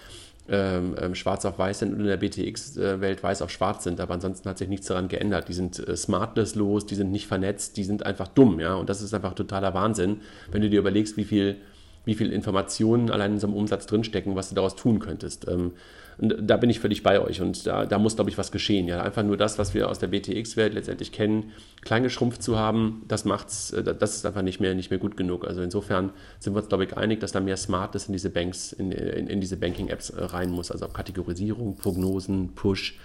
ähm, 0.49 0.95
ähm 0.99 1.15
schwarz 1.15 1.45
auf 1.45 1.57
weiß 1.57 1.79
sind 1.79 1.93
und 1.93 2.01
in 2.01 2.05
der 2.05 2.17
BTX-Welt 2.17 3.23
weiß 3.23 3.41
auf 3.41 3.49
schwarz 3.49 3.85
sind. 3.85 4.01
Aber 4.01 4.13
ansonsten 4.13 4.49
hat 4.49 4.57
sich 4.57 4.67
nichts 4.67 4.87
daran 4.87 5.07
geändert. 5.07 5.47
Die 5.47 5.53
sind 5.53 5.79
äh, 5.79 5.95
smartless-los, 5.95 6.85
die 6.85 6.95
sind 6.95 7.11
nicht 7.11 7.27
vernetzt, 7.27 7.77
die 7.77 7.85
sind 7.85 8.05
einfach 8.05 8.27
dumm. 8.27 8.59
ja. 8.59 8.75
Und 8.75 8.89
das 8.89 9.01
ist 9.01 9.13
einfach 9.13 9.35
totaler 9.35 9.73
Wahnsinn, 9.73 10.17
wenn 10.51 10.61
du 10.61 10.69
dir 10.69 10.79
überlegst, 10.79 11.15
wie 11.15 11.23
viel, 11.23 11.55
wie 12.03 12.15
viel 12.15 12.33
Informationen 12.33 13.09
allein 13.09 13.33
in 13.33 13.39
so 13.39 13.47
einem 13.47 13.55
Umsatz 13.55 13.85
drinstecken, 13.85 14.35
was 14.35 14.49
du 14.49 14.55
daraus 14.55 14.75
tun 14.75 14.99
könntest. 14.99 15.47
Ähm, 15.47 15.71
und 16.17 16.35
da 16.41 16.57
bin 16.57 16.69
ich 16.69 16.79
völlig 16.79 17.03
bei 17.03 17.19
euch 17.19 17.41
und 17.41 17.67
da, 17.67 17.85
da 17.85 17.97
muss, 17.97 18.15
glaube 18.15 18.29
ich, 18.29 18.37
was 18.37 18.51
geschehen. 18.51 18.87
Ja, 18.87 19.01
einfach 19.01 19.23
nur 19.23 19.37
das, 19.37 19.59
was 19.59 19.73
wir 19.73 19.89
aus 19.89 19.99
der 19.99 20.07
BTX-Welt 20.07 20.73
letztendlich 20.73 21.11
kennen, 21.11 21.51
klein 21.81 22.03
geschrumpft 22.03 22.41
zu 22.41 22.57
haben, 22.57 23.03
das 23.07 23.25
macht's, 23.25 23.71
äh, 23.71 23.83
das 23.83 24.15
ist 24.15 24.25
einfach 24.25 24.41
nicht 24.41 24.59
mehr, 24.59 24.75
nicht 24.75 24.89
mehr 24.89 24.99
gut 24.99 25.17
genug. 25.17 25.45
Also 25.45 25.61
insofern 25.61 26.11
sind 26.39 26.53
wir 26.53 26.59
uns, 26.59 26.69
glaube 26.69 26.85
ich, 26.85 26.95
einig, 26.95 27.19
dass 27.19 27.31
da 27.31 27.39
mehr 27.39 27.57
Smartes 27.57 28.07
in 28.07 28.13
diese 28.13 28.29
Banks, 28.29 28.71
in, 28.71 28.91
in, 28.91 29.27
in 29.27 29.41
diese 29.41 29.57
Banking-Apps 29.57 30.11
äh, 30.11 30.23
rein 30.23 30.51
muss. 30.51 30.71
Also 30.71 30.85
auch 30.85 30.93
Kategorisierung, 30.93 31.75
Prognosen, 31.75 32.55
Push, 32.55 32.97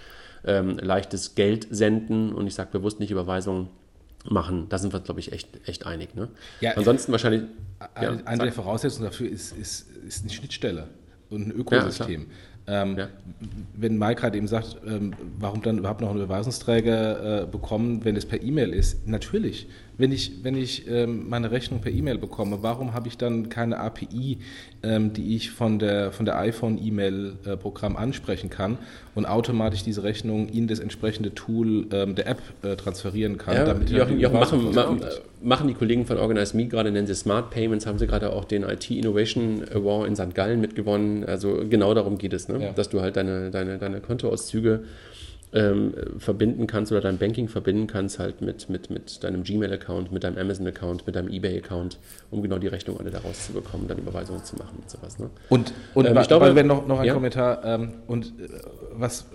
ähm, 0.45 0.77
leichtes 0.79 1.35
Geld 1.35 1.67
senden 1.69 2.33
und 2.33 2.47
ich 2.47 2.55
sage 2.55 2.69
bewusst 2.71 2.99
nicht 2.99 3.11
Überweisungen 3.11 3.69
machen. 4.29 4.67
Da 4.69 4.77
sind 4.77 4.93
wir, 4.93 4.99
glaube 4.99 5.19
ich, 5.19 5.33
echt, 5.33 5.67
echt 5.67 5.85
einig. 5.85 6.15
Ne? 6.15 6.29
Ja, 6.61 6.73
Ansonsten 6.73 7.11
wahrscheinlich. 7.11 7.43
Eine, 7.93 8.17
ja, 8.17 8.25
eine 8.25 8.43
der 8.43 8.53
Voraussetzungen 8.53 9.09
dafür 9.09 9.29
ist, 9.29 9.57
ist, 9.57 9.87
ist 10.07 10.23
eine 10.23 10.31
Schnittstelle 10.31 10.87
und 11.29 11.47
ein 11.47 11.51
Ökosystem. 11.51 12.21
Ja, 12.21 12.27
ähm, 12.71 12.97
ja. 12.97 13.07
Wenn 13.75 13.97
Mike 13.97 14.21
gerade 14.21 14.37
eben 14.37 14.47
sagt, 14.47 14.77
ähm, 14.87 15.13
warum 15.39 15.61
dann 15.61 15.77
überhaupt 15.77 15.99
noch 15.99 16.09
einen 16.09 16.19
Überweisungsträger 16.19 17.41
äh, 17.41 17.45
bekommen, 17.45 18.05
wenn 18.05 18.15
es 18.15 18.25
per 18.25 18.41
E-Mail 18.41 18.69
ist? 18.73 19.07
Natürlich. 19.07 19.67
Wenn 19.97 20.11
ich, 20.11 20.43
wenn 20.43 20.55
ich 20.55 20.87
ähm, 20.89 21.29
meine 21.29 21.51
Rechnung 21.51 21.81
per 21.81 21.91
E-Mail 21.91 22.17
bekomme, 22.17 22.59
warum 22.61 22.93
habe 22.93 23.07
ich 23.07 23.17
dann 23.17 23.49
keine 23.49 23.77
API, 23.77 24.39
ähm, 24.83 25.13
die 25.13 25.35
ich 25.35 25.51
von 25.51 25.79
der, 25.79 26.11
von 26.11 26.25
der 26.25 26.39
iPhone-E-Mail-Programm 26.39 27.97
ansprechen 27.97 28.49
kann 28.49 28.77
und 29.15 29.25
automatisch 29.25 29.83
diese 29.83 30.03
Rechnung 30.03 30.47
in 30.47 30.67
das 30.67 30.79
entsprechende 30.79 31.33
Tool 31.33 31.87
ähm, 31.91 32.15
der 32.15 32.27
App 32.27 32.41
äh, 32.63 32.75
transferieren 32.77 33.37
kann? 33.37 33.55
Ja, 33.55 33.65
damit 33.65 33.89
Jochen, 33.89 34.19
Jochen 34.19 34.39
machen, 34.39 34.73
ma, 34.73 34.97
machen 35.41 35.67
die 35.67 35.73
Kollegen 35.73 36.05
von 36.05 36.17
Organize 36.17 36.55
Me 36.55 36.67
gerade, 36.67 36.91
nennen 36.91 37.07
sie 37.07 37.15
Smart 37.15 37.51
Payments, 37.51 37.85
haben 37.85 37.99
sie 37.99 38.07
gerade 38.07 38.31
auch 38.31 38.45
den 38.45 38.63
IT 38.63 38.89
Innovation 38.89 39.63
Award 39.73 40.07
in 40.07 40.15
St. 40.15 40.33
Gallen 40.33 40.61
mitgewonnen. 40.61 41.25
Also 41.25 41.63
genau 41.69 41.93
darum 41.93 42.17
geht 42.17 42.33
es, 42.33 42.47
ne? 42.47 42.60
Ja. 42.61 42.71
dass 42.73 42.89
du 42.89 43.01
halt 43.01 43.15
deine, 43.15 43.51
deine, 43.51 43.77
deine 43.77 44.01
Kontoauszüge 44.01 44.83
ähm, 45.53 45.93
verbinden 46.17 46.67
kannst 46.67 46.91
oder 46.91 47.01
dein 47.01 47.17
Banking 47.17 47.47
verbinden 47.47 47.87
kannst 47.87 48.19
halt 48.19 48.41
mit, 48.41 48.69
mit, 48.69 48.89
mit 48.89 49.23
deinem 49.23 49.43
Gmail-Account, 49.43 50.11
mit 50.11 50.23
deinem 50.23 50.37
Amazon-Account, 50.37 51.05
mit 51.05 51.15
deinem 51.15 51.27
Ebay-Account, 51.27 51.97
um 52.29 52.41
genau 52.41 52.57
die 52.57 52.67
Rechnung 52.67 52.99
alle 52.99 53.09
daraus 53.09 53.47
zu 53.47 53.53
bekommen, 53.53 53.87
dann 53.87 53.97
Überweisungen 53.97 54.43
zu 54.43 54.55
machen 54.55 54.79
und 54.81 54.89
sowas. 54.89 55.19
Ne? 55.19 55.29
Und, 55.49 55.73
und 55.93 56.05
ähm, 56.05 56.17
ich 56.17 56.27
glaube, 56.27 56.55
wenn 56.55 56.67
noch, 56.67 56.87
noch 56.87 56.99
ein 56.99 57.05
ja? 57.05 57.13
Kommentar 57.13 57.65
ähm, 57.65 57.93
und 58.07 58.27
äh, 58.27 58.47
was 58.93 59.25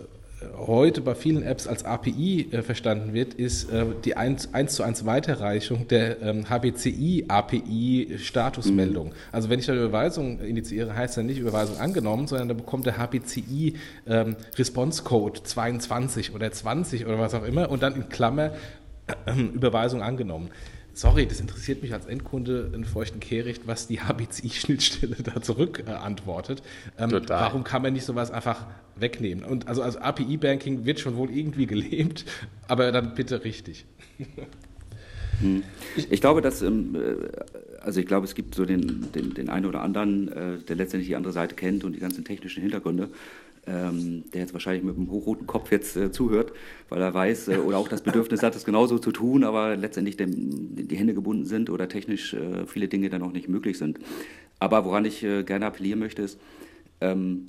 heute 0.56 1.00
bei 1.00 1.14
vielen 1.14 1.42
Apps 1.42 1.66
als 1.66 1.84
API 1.84 2.48
äh, 2.50 2.60
verstanden 2.62 3.14
wird, 3.14 3.32
ist 3.34 3.70
äh, 3.70 3.86
die 4.04 4.16
1, 4.16 4.54
1 4.54 4.74
zu 4.74 4.82
1 4.82 5.06
Weiterreichung 5.06 5.88
der 5.88 6.20
ähm, 6.22 6.48
HBCI-API-Statusmeldung. 6.48 9.08
Mhm. 9.08 9.12
Also 9.32 9.50
wenn 9.50 9.58
ich 9.58 9.70
eine 9.70 9.80
Überweisung 9.80 10.40
initiiere, 10.40 10.94
heißt 10.94 11.16
das 11.16 11.24
nicht 11.24 11.38
Überweisung 11.38 11.78
angenommen, 11.78 12.26
sondern 12.26 12.48
da 12.48 12.54
bekommt 12.54 12.84
der 12.86 12.98
HBCI 12.98 13.74
ähm, 14.06 14.36
Response 14.56 15.02
Code 15.02 15.42
22 15.42 16.34
oder 16.34 16.50
20 16.50 17.06
oder 17.06 17.18
was 17.18 17.34
auch 17.34 17.44
immer 17.44 17.70
und 17.70 17.82
dann 17.82 17.96
in 17.96 18.08
Klammer 18.08 18.52
äh, 19.26 19.40
Überweisung 19.54 20.02
angenommen 20.02 20.50
sorry, 20.96 21.26
das 21.26 21.40
interessiert 21.40 21.82
mich 21.82 21.92
als 21.92 22.06
Endkunde 22.06 22.70
in 22.74 22.84
feuchten 22.84 23.20
Kehricht, 23.20 23.66
was 23.66 23.86
die 23.86 24.00
HBCI-Schnittstelle 24.00 25.16
da 25.22 25.42
zurück 25.42 25.84
äh, 25.86 25.90
antwortet. 25.90 26.62
Ähm, 26.98 27.20
warum 27.28 27.64
kann 27.64 27.82
man 27.82 27.92
nicht 27.92 28.04
sowas 28.04 28.30
einfach 28.30 28.66
wegnehmen? 28.96 29.44
Und 29.44 29.68
also, 29.68 29.82
also 29.82 29.98
API-Banking 29.98 30.84
wird 30.84 31.00
schon 31.00 31.16
wohl 31.16 31.30
irgendwie 31.30 31.66
gelebt, 31.66 32.24
aber 32.68 32.90
dann 32.92 33.14
bitte 33.14 33.44
richtig. 33.44 33.86
Hm. 35.40 35.62
Ich 36.10 36.20
glaube, 36.20 36.40
dass, 36.40 36.62
ähm, 36.62 36.94
äh, 36.94 37.80
also 37.80 38.00
ich 38.00 38.06
glaube, 38.06 38.24
es 38.24 38.34
gibt 38.34 38.54
so 38.54 38.64
den, 38.64 39.12
den, 39.14 39.34
den 39.34 39.48
einen 39.48 39.66
oder 39.66 39.82
anderen, 39.82 40.28
äh, 40.28 40.58
der 40.66 40.76
letztendlich 40.76 41.08
die 41.08 41.16
andere 41.16 41.32
Seite 41.32 41.54
kennt 41.54 41.84
und 41.84 41.92
die 41.92 42.00
ganzen 42.00 42.24
technischen 42.24 42.62
Hintergründe 42.62 43.10
ähm, 43.68 44.22
der 44.32 44.42
jetzt 44.42 44.52
wahrscheinlich 44.52 44.84
mit 44.84 44.96
einem 44.96 45.10
hochroten 45.10 45.48
Kopf 45.48 45.72
jetzt 45.72 45.96
äh, 45.96 46.12
zuhört, 46.12 46.52
weil 46.88 47.02
er 47.02 47.12
weiß 47.12 47.48
oder 47.48 47.78
auch 47.78 47.88
das 47.88 48.00
Bedürfnis 48.00 48.44
hat, 48.44 48.54
es 48.54 48.64
genauso 48.64 49.00
zu 49.00 49.10
tun, 49.10 49.42
aber 49.42 49.76
letztendlich 49.76 50.16
die 50.16 50.96
Hände 50.96 51.14
gebunden 51.14 51.46
sind 51.46 51.68
oder 51.68 51.88
technisch 51.88 52.36
viele 52.66 52.86
Dinge 52.86 53.10
dann 53.10 53.22
auch 53.22 53.32
nicht 53.32 53.48
möglich 53.48 53.76
sind. 53.76 53.98
Aber 54.60 54.84
woran 54.84 55.04
ich 55.04 55.20
gerne 55.20 55.66
appellieren 55.66 55.98
möchte, 55.98 56.22
ist, 56.22 56.38
ähm, 57.00 57.46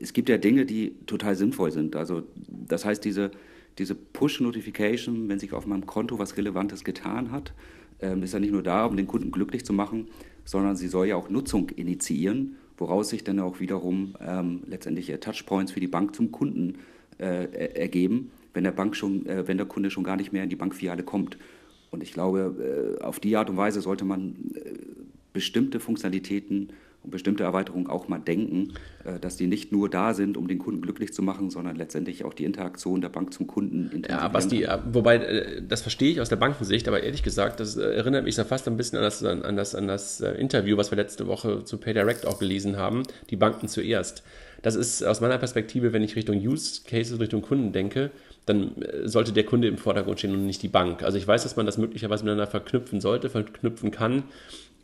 es 0.00 0.12
gibt 0.12 0.28
ja 0.28 0.38
Dinge, 0.38 0.66
die 0.66 0.94
total 1.06 1.36
sinnvoll 1.36 1.70
sind. 1.70 1.96
Also 1.96 2.22
das 2.48 2.84
heißt, 2.84 3.04
diese, 3.04 3.30
diese 3.78 3.94
Push-Notification, 3.94 5.28
wenn 5.28 5.38
sich 5.38 5.52
auf 5.52 5.66
meinem 5.66 5.86
Konto 5.86 6.18
was 6.18 6.36
Relevantes 6.36 6.84
getan 6.84 7.30
hat, 7.30 7.52
ähm, 8.00 8.22
ist 8.22 8.32
ja 8.32 8.40
nicht 8.40 8.52
nur 8.52 8.62
da, 8.62 8.86
um 8.86 8.96
den 8.96 9.06
Kunden 9.06 9.30
glücklich 9.30 9.64
zu 9.64 9.72
machen, 9.72 10.08
sondern 10.44 10.76
sie 10.76 10.88
soll 10.88 11.08
ja 11.08 11.16
auch 11.16 11.28
Nutzung 11.28 11.68
initiieren 11.70 12.56
woraus 12.80 13.10
sich 13.10 13.22
dann 13.22 13.38
auch 13.38 13.60
wiederum 13.60 14.16
ähm, 14.26 14.62
letztendlich 14.66 15.14
Touchpoints 15.20 15.72
für 15.72 15.80
die 15.80 15.86
Bank 15.86 16.16
zum 16.16 16.32
Kunden 16.32 16.78
äh, 17.18 17.44
ergeben, 17.74 18.32
wenn 18.54 18.64
der, 18.64 18.72
Bank 18.72 18.96
schon, 18.96 19.26
äh, 19.26 19.46
wenn 19.46 19.58
der 19.58 19.66
Kunde 19.66 19.90
schon 19.90 20.02
gar 20.02 20.16
nicht 20.16 20.32
mehr 20.32 20.42
in 20.42 20.48
die 20.48 20.56
Bankfiliale 20.56 21.02
kommt. 21.02 21.38
Und 21.90 22.02
ich 22.02 22.12
glaube, 22.12 22.96
äh, 22.98 23.02
auf 23.02 23.20
die 23.20 23.36
Art 23.36 23.50
und 23.50 23.58
Weise 23.58 23.82
sollte 23.82 24.06
man 24.06 24.36
äh, 24.54 24.70
bestimmte 25.34 25.78
Funktionalitäten 25.78 26.72
und 27.02 27.10
bestimmte 27.10 27.44
Erweiterungen 27.44 27.86
auch 27.86 28.08
mal 28.08 28.18
denken, 28.18 28.74
äh, 29.04 29.18
dass 29.18 29.36
die 29.36 29.46
nicht 29.46 29.72
nur 29.72 29.88
da 29.88 30.12
sind, 30.14 30.36
um 30.36 30.48
den 30.48 30.58
Kunden 30.58 30.82
glücklich 30.82 31.12
zu 31.12 31.22
machen, 31.22 31.50
sondern 31.50 31.76
letztendlich 31.76 32.24
auch 32.24 32.34
die 32.34 32.44
Interaktion 32.44 33.00
der 33.00 33.08
Bank 33.08 33.32
zum 33.32 33.46
Kunden 33.46 34.02
Ja, 34.08 34.28
Basti, 34.28 34.66
wobei, 34.92 35.16
äh, 35.16 35.62
das 35.66 35.82
verstehe 35.82 36.12
ich 36.12 36.20
aus 36.20 36.28
der 36.28 36.36
Bankensicht, 36.36 36.86
aber 36.88 37.02
ehrlich 37.02 37.22
gesagt, 37.22 37.60
das 37.60 37.76
äh, 37.76 37.82
erinnert 37.82 38.24
mich 38.24 38.34
so 38.34 38.44
fast 38.44 38.68
ein 38.68 38.76
bisschen 38.76 38.98
an 38.98 39.04
das, 39.04 39.24
an 39.24 39.56
das, 39.56 39.74
an 39.74 39.88
das 39.88 40.20
Interview, 40.20 40.76
was 40.76 40.90
wir 40.90 40.96
letzte 40.96 41.26
Woche 41.26 41.64
zu 41.64 41.78
PayDirect 41.78 42.26
auch 42.26 42.38
gelesen 42.38 42.76
haben, 42.76 43.02
die 43.30 43.36
Banken 43.36 43.68
zuerst. 43.68 44.22
Das 44.62 44.74
ist 44.74 45.02
aus 45.02 45.22
meiner 45.22 45.38
Perspektive, 45.38 45.94
wenn 45.94 46.02
ich 46.02 46.16
Richtung 46.16 46.36
Use 46.36 46.82
Cases, 46.86 47.18
Richtung 47.18 47.40
Kunden 47.40 47.72
denke, 47.72 48.10
dann 48.44 48.72
sollte 49.04 49.32
der 49.32 49.44
Kunde 49.44 49.68
im 49.68 49.78
Vordergrund 49.78 50.18
stehen 50.18 50.32
und 50.32 50.44
nicht 50.44 50.62
die 50.62 50.68
Bank. 50.68 51.02
Also 51.02 51.16
ich 51.16 51.26
weiß, 51.26 51.42
dass 51.44 51.56
man 51.56 51.66
das 51.66 51.78
möglicherweise 51.78 52.24
miteinander 52.24 52.50
verknüpfen 52.50 53.00
sollte, 53.00 53.30
verknüpfen 53.30 53.90
kann, 53.90 54.24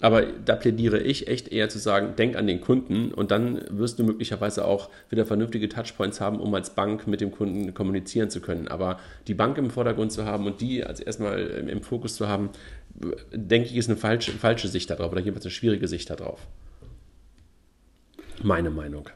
aber 0.00 0.22
da 0.22 0.56
plädiere 0.56 0.98
ich 0.98 1.26
echt 1.26 1.48
eher 1.48 1.68
zu 1.70 1.78
sagen, 1.78 2.16
denk 2.16 2.36
an 2.36 2.46
den 2.46 2.60
Kunden 2.60 3.12
und 3.12 3.30
dann 3.30 3.62
wirst 3.70 3.98
du 3.98 4.04
möglicherweise 4.04 4.64
auch 4.64 4.90
wieder 5.08 5.24
vernünftige 5.24 5.68
Touchpoints 5.68 6.20
haben, 6.20 6.38
um 6.38 6.54
als 6.54 6.74
Bank 6.74 7.06
mit 7.06 7.22
dem 7.22 7.30
Kunden 7.30 7.72
kommunizieren 7.72 8.28
zu 8.28 8.40
können. 8.40 8.68
Aber 8.68 8.98
die 9.26 9.34
Bank 9.34 9.56
im 9.56 9.70
Vordergrund 9.70 10.12
zu 10.12 10.26
haben 10.26 10.44
und 10.46 10.60
die 10.60 10.84
als 10.84 11.00
erstmal 11.00 11.38
im 11.40 11.82
Fokus 11.82 12.14
zu 12.14 12.28
haben, 12.28 12.50
denke 13.32 13.68
ich, 13.68 13.76
ist 13.76 13.88
eine 13.88 13.96
falsche, 13.96 14.32
falsche 14.32 14.68
Sicht 14.68 14.90
darauf 14.90 15.12
oder 15.12 15.20
jedenfalls 15.20 15.46
eine 15.46 15.52
schwierige 15.52 15.88
Sicht 15.88 16.10
darauf. 16.10 16.46
Meine 18.42 18.70
Meinung. 18.70 19.08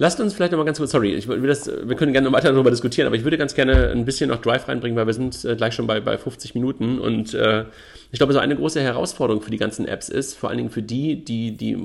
Lasst 0.00 0.20
uns 0.20 0.32
vielleicht 0.32 0.52
nochmal 0.52 0.64
ganz 0.64 0.78
kurz, 0.78 0.92
sorry, 0.92 1.14
ich 1.14 1.26
will 1.26 1.44
das, 1.48 1.66
wir 1.66 1.96
können 1.96 2.12
gerne 2.12 2.26
noch 2.26 2.32
weiter 2.32 2.52
darüber 2.52 2.70
diskutieren, 2.70 3.08
aber 3.08 3.16
ich 3.16 3.24
würde 3.24 3.36
ganz 3.36 3.54
gerne 3.54 3.90
ein 3.90 4.04
bisschen 4.04 4.30
noch 4.30 4.40
Drive 4.40 4.68
reinbringen, 4.68 4.96
weil 4.96 5.06
wir 5.06 5.14
sind 5.14 5.44
äh, 5.44 5.56
gleich 5.56 5.74
schon 5.74 5.88
bei, 5.88 6.00
bei 6.00 6.16
50 6.16 6.54
Minuten 6.54 7.00
und 7.00 7.34
äh, 7.34 7.64
ich 8.12 8.18
glaube, 8.18 8.32
so 8.32 8.38
eine 8.38 8.54
große 8.54 8.80
Herausforderung 8.80 9.42
für 9.42 9.50
die 9.50 9.56
ganzen 9.56 9.86
Apps 9.86 10.08
ist, 10.08 10.34
vor 10.34 10.50
allen 10.50 10.58
Dingen 10.58 10.70
für 10.70 10.82
die, 10.82 11.24
die, 11.24 11.56
die, 11.56 11.72
äh, 11.72 11.78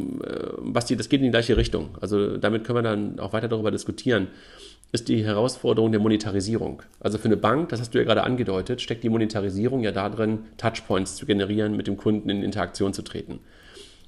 was 0.57 0.85
die, 0.85 0.95
das 0.95 1.09
geht 1.09 1.21
in 1.21 1.25
die 1.25 1.31
gleiche 1.31 1.57
Richtung. 1.57 1.97
Also 2.01 2.37
damit 2.37 2.65
können 2.65 2.77
wir 2.77 2.83
dann 2.83 3.19
auch 3.19 3.33
weiter 3.33 3.47
darüber 3.47 3.71
diskutieren 3.71 4.27
ist 4.93 5.09
die 5.09 5.25
Herausforderung 5.25 5.91
der 5.91 5.99
Monetarisierung. 5.99 6.83
Also 6.99 7.17
für 7.17 7.25
eine 7.25 7.35
Bank, 7.35 7.69
das 7.69 7.81
hast 7.81 7.95
du 7.95 7.97
ja 7.97 8.03
gerade 8.03 8.23
angedeutet, 8.23 8.79
steckt 8.79 9.03
die 9.03 9.09
Monetarisierung 9.09 9.81
ja 9.81 9.91
darin, 9.91 10.45
Touchpoints 10.57 11.15
zu 11.15 11.25
generieren, 11.25 11.75
mit 11.75 11.87
dem 11.87 11.97
Kunden 11.97 12.29
in 12.29 12.43
Interaktion 12.43 12.93
zu 12.93 13.01
treten. 13.01 13.39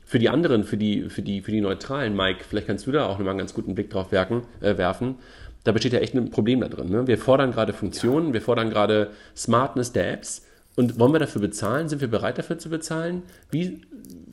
Für 0.05 0.19
die 0.19 0.29
anderen, 0.29 0.63
für 0.63 0.77
die, 0.77 1.09
für 1.09 1.23
die, 1.23 1.41
für 1.41 1.51
die 1.51 1.61
neutralen, 1.61 2.15
Mike, 2.15 2.45
vielleicht 2.47 2.67
kannst 2.67 2.85
du 2.85 2.91
da 2.91 3.07
auch 3.07 3.17
nochmal 3.17 3.31
einen 3.31 3.39
ganz 3.39 3.53
guten 3.55 3.73
Blick 3.73 3.89
drauf 3.89 4.11
werken, 4.11 4.43
äh, 4.61 4.77
werfen. 4.77 5.15
Da 5.63 5.71
besteht 5.71 5.93
ja 5.93 5.99
echt 5.99 6.13
ein 6.13 6.29
Problem 6.29 6.61
da 6.61 6.69
drin. 6.69 6.89
Ne? 6.89 7.07
Wir 7.07 7.17
fordern 7.17 7.51
gerade 7.51 7.73
Funktionen, 7.73 8.27
ja. 8.27 8.33
wir 8.35 8.41
fordern 8.41 8.69
gerade 8.69 9.09
Smartness 9.35 9.91
der 9.91 10.13
Apps. 10.13 10.43
Und 10.75 10.99
wollen 10.99 11.13
wir 11.13 11.19
dafür 11.19 11.41
bezahlen? 11.41 11.89
Sind 11.89 12.01
wir 12.01 12.09
bereit 12.09 12.37
dafür 12.37 12.59
zu 12.59 12.69
bezahlen? 12.69 13.23
Wie 13.49 13.81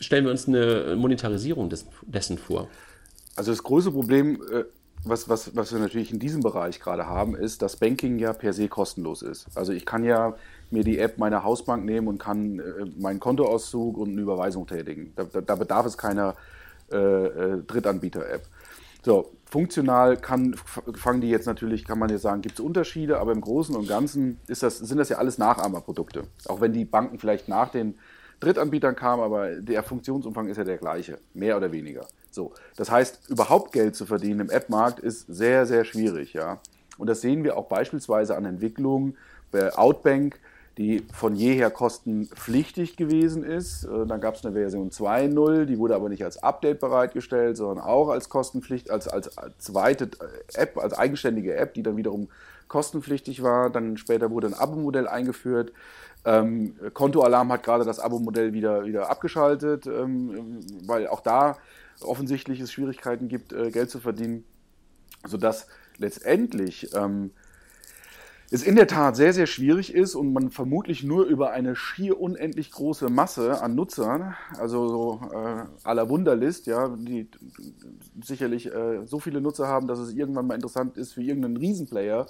stellen 0.00 0.24
wir 0.24 0.30
uns 0.30 0.46
eine 0.46 0.94
Monetarisierung 0.96 1.70
des, 1.70 1.86
dessen 2.02 2.36
vor? 2.36 2.68
Also 3.36 3.52
das 3.52 3.62
große 3.62 3.92
Problem, 3.92 4.42
äh, 4.52 4.64
was, 5.04 5.28
was, 5.28 5.56
was 5.56 5.72
wir 5.72 5.80
natürlich 5.80 6.12
in 6.12 6.18
diesem 6.18 6.42
Bereich 6.42 6.80
gerade 6.80 7.06
haben, 7.06 7.34
ist, 7.34 7.62
dass 7.62 7.76
Banking 7.76 8.18
ja 8.18 8.32
per 8.32 8.52
se 8.52 8.68
kostenlos 8.68 9.22
ist. 9.22 9.46
Also 9.54 9.72
ich 9.72 9.86
kann 9.86 10.04
ja 10.04 10.34
mir 10.72 10.84
die 10.84 10.98
App 10.98 11.18
meiner 11.18 11.44
Hausbank 11.44 11.84
nehmen 11.84 12.08
und 12.08 12.18
kann 12.18 12.58
äh, 12.58 12.62
meinen 12.98 13.20
Kontoauszug 13.20 13.96
und 13.96 14.10
eine 14.10 14.20
Überweisung 14.20 14.66
tätigen. 14.66 15.12
Da, 15.16 15.24
da, 15.24 15.40
da 15.40 15.54
bedarf 15.54 15.86
es 15.86 15.98
keiner 15.98 16.34
äh, 16.90 16.96
äh, 16.96 17.62
Drittanbieter-App. 17.66 18.42
So, 19.04 19.32
funktional 19.46 20.16
kann, 20.16 20.54
fangen 20.94 21.20
die 21.20 21.28
jetzt 21.28 21.46
natürlich, 21.46 21.84
kann 21.84 21.98
man 21.98 22.08
jetzt 22.08 22.22
sagen, 22.22 22.40
gibt 22.40 22.58
es 22.58 22.64
Unterschiede, 22.64 23.18
aber 23.18 23.32
im 23.32 23.40
Großen 23.40 23.74
und 23.74 23.88
Ganzen 23.88 24.38
ist 24.46 24.62
das, 24.62 24.78
sind 24.78 24.98
das 24.98 25.08
ja 25.08 25.18
alles 25.18 25.38
Nachahmerprodukte. 25.38 26.24
Auch 26.46 26.60
wenn 26.60 26.72
die 26.72 26.84
Banken 26.84 27.18
vielleicht 27.18 27.48
nach 27.48 27.70
den 27.70 27.96
Drittanbietern 28.40 28.94
kamen, 28.94 29.22
aber 29.22 29.56
der 29.56 29.82
Funktionsumfang 29.82 30.48
ist 30.48 30.56
ja 30.56 30.64
der 30.64 30.78
gleiche, 30.78 31.18
mehr 31.34 31.56
oder 31.56 31.72
weniger. 31.72 32.06
So, 32.30 32.52
das 32.76 32.90
heißt, 32.90 33.28
überhaupt 33.28 33.72
Geld 33.72 33.96
zu 33.96 34.06
verdienen 34.06 34.40
im 34.40 34.50
App-Markt 34.50 35.00
ist 35.00 35.26
sehr, 35.28 35.66
sehr 35.66 35.84
schwierig, 35.84 36.32
ja. 36.32 36.60
Und 36.98 37.08
das 37.08 37.20
sehen 37.20 37.42
wir 37.42 37.56
auch 37.56 37.68
beispielsweise 37.68 38.36
an 38.36 38.44
Entwicklungen 38.44 39.16
bei 39.50 39.76
Outbank, 39.76 40.38
die 40.78 41.04
von 41.12 41.34
jeher 41.34 41.70
kostenpflichtig 41.70 42.96
gewesen 42.96 43.44
ist. 43.44 43.84
Äh, 43.84 44.06
dann 44.06 44.20
gab 44.20 44.36
es 44.36 44.44
eine 44.44 44.54
Version 44.54 44.90
2.0, 44.90 45.66
die 45.66 45.78
wurde 45.78 45.94
aber 45.94 46.08
nicht 46.08 46.24
als 46.24 46.42
Update 46.42 46.80
bereitgestellt, 46.80 47.56
sondern 47.56 47.84
auch 47.84 48.08
als 48.08 48.28
kostenpflichtig, 48.28 48.90
als, 48.92 49.08
als, 49.08 49.30
zweite 49.58 50.10
App, 50.54 50.78
als 50.78 50.94
eigenständige 50.94 51.56
App, 51.56 51.74
die 51.74 51.82
dann 51.82 51.96
wiederum 51.96 52.28
kostenpflichtig 52.68 53.42
war. 53.42 53.70
Dann 53.70 53.96
später 53.98 54.30
wurde 54.30 54.46
ein 54.46 54.54
Abo-Modell 54.54 55.06
eingeführt. 55.08 55.72
Ähm, 56.24 56.76
Kontoalarm 56.94 57.52
hat 57.52 57.64
gerade 57.64 57.84
das 57.84 57.98
Abo-Modell 57.98 58.52
wieder, 58.52 58.84
wieder 58.84 59.10
abgeschaltet, 59.10 59.86
ähm, 59.86 60.60
weil 60.86 61.06
auch 61.08 61.20
da 61.20 61.58
offensichtlich 62.00 62.60
es 62.60 62.72
Schwierigkeiten 62.72 63.28
gibt, 63.28 63.52
äh, 63.52 63.70
Geld 63.70 63.90
zu 63.90 63.98
verdienen, 63.98 64.44
sodass 65.26 65.66
letztendlich 65.98 66.94
ähm, 66.94 67.32
es 68.52 68.62
in 68.62 68.76
der 68.76 68.86
Tat 68.86 69.16
sehr, 69.16 69.32
sehr 69.32 69.46
schwierig 69.46 69.94
ist 69.94 70.14
und 70.14 70.34
man 70.34 70.50
vermutlich 70.50 71.02
nur 71.02 71.24
über 71.24 71.52
eine 71.52 71.74
schier 71.74 72.20
unendlich 72.20 72.70
große 72.70 73.08
Masse 73.08 73.62
an 73.62 73.74
Nutzern, 73.74 74.34
also 74.58 74.88
so 74.88 75.20
äh, 75.32 75.64
aller 75.84 76.10
Wunderlist, 76.10 76.66
ja, 76.66 76.88
die 76.88 77.28
sicherlich 78.22 78.66
äh, 78.66 79.06
so 79.06 79.20
viele 79.20 79.40
Nutzer 79.40 79.68
haben, 79.68 79.86
dass 79.86 79.98
es 79.98 80.12
irgendwann 80.12 80.46
mal 80.46 80.54
interessant 80.54 80.98
ist 80.98 81.14
für 81.14 81.22
irgendeinen 81.22 81.56
Riesenplayer, 81.56 82.26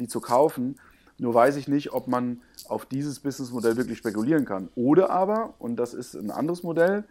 die 0.00 0.08
zu 0.08 0.20
kaufen. 0.20 0.74
Nur 1.18 1.34
weiß 1.34 1.54
ich 1.54 1.68
nicht, 1.68 1.92
ob 1.92 2.08
man 2.08 2.42
auf 2.68 2.84
dieses 2.84 3.20
Businessmodell 3.20 3.76
wirklich 3.76 3.98
spekulieren 3.98 4.46
kann. 4.46 4.70
Oder 4.74 5.10
aber, 5.10 5.54
und 5.60 5.76
das 5.76 5.94
ist 5.94 6.14
ein 6.14 6.32
anderes 6.32 6.64
Modell, 6.64 7.04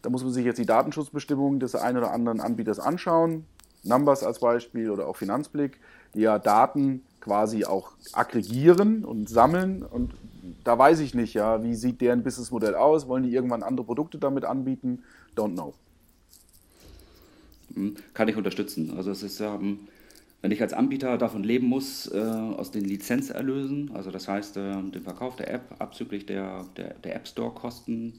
da 0.00 0.08
muss 0.08 0.24
man 0.24 0.32
sich 0.32 0.46
jetzt 0.46 0.56
die 0.58 0.64
Datenschutzbestimmungen 0.64 1.60
des 1.60 1.74
einen 1.74 1.98
oder 1.98 2.12
anderen 2.12 2.40
Anbieters 2.40 2.80
anschauen. 2.80 3.44
Numbers 3.82 4.24
als 4.24 4.38
Beispiel 4.38 4.90
oder 4.90 5.06
auch 5.06 5.16
Finanzblick, 5.16 5.78
die 6.14 6.20
ja 6.20 6.38
Daten 6.38 7.02
quasi 7.20 7.64
auch 7.64 7.92
aggregieren 8.12 9.04
und 9.04 9.28
sammeln. 9.28 9.82
Und 9.82 10.12
da 10.64 10.78
weiß 10.78 11.00
ich 11.00 11.14
nicht, 11.14 11.34
ja, 11.34 11.62
wie 11.62 11.74
sieht 11.74 12.00
deren 12.00 12.22
Businessmodell 12.22 12.74
aus? 12.74 13.08
Wollen 13.08 13.22
die 13.22 13.34
irgendwann 13.34 13.62
andere 13.62 13.86
Produkte 13.86 14.18
damit 14.18 14.44
anbieten? 14.44 15.02
Don't 15.36 15.52
know. 15.52 15.74
Hm, 17.74 17.96
kann 18.14 18.28
ich 18.28 18.36
unterstützen. 18.36 18.94
Also 18.96 19.10
es 19.10 19.22
ist 19.22 19.40
ähm, 19.40 19.80
wenn 20.42 20.52
ich 20.52 20.62
als 20.62 20.72
Anbieter 20.72 21.18
davon 21.18 21.44
leben 21.44 21.66
muss, 21.66 22.10
äh, 22.12 22.18
aus 22.18 22.70
den 22.70 22.84
Lizenzerlösen, 22.84 23.90
also 23.92 24.10
das 24.10 24.26
heißt 24.26 24.56
äh, 24.56 24.82
den 24.82 25.02
Verkauf 25.02 25.36
der 25.36 25.52
App 25.52 25.74
abzüglich 25.78 26.24
der, 26.24 26.64
der, 26.76 26.94
der 26.94 27.16
App 27.16 27.28
Store-Kosten, 27.28 28.14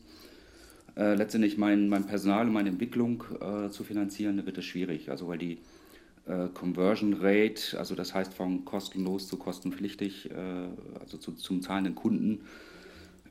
äh, 0.96 1.16
letztendlich 1.16 1.58
mein, 1.58 1.90
mein 1.90 2.06
Personal 2.06 2.46
und 2.48 2.54
meine 2.54 2.70
Entwicklung 2.70 3.24
zu 3.72 3.84
finanzieren, 3.84 4.38
dann 4.38 4.46
wird 4.46 4.58
es 4.58 4.66
schwierig. 4.66 5.10
Also 5.10 5.28
weil 5.28 5.38
die 5.38 5.58
äh, 6.26 6.48
Conversion 6.54 7.14
Rate, 7.14 7.78
also 7.78 7.96
das 7.96 8.14
heißt 8.14 8.34
von 8.34 8.66
kostenlos 8.66 9.28
zu 9.28 9.38
kostenpflichtig, 9.38 10.30
äh, 10.32 11.00
also 11.00 11.18
zu, 11.18 11.34
zum 11.34 11.62
zahlenden 11.62 11.96
Kunden, 11.96 12.42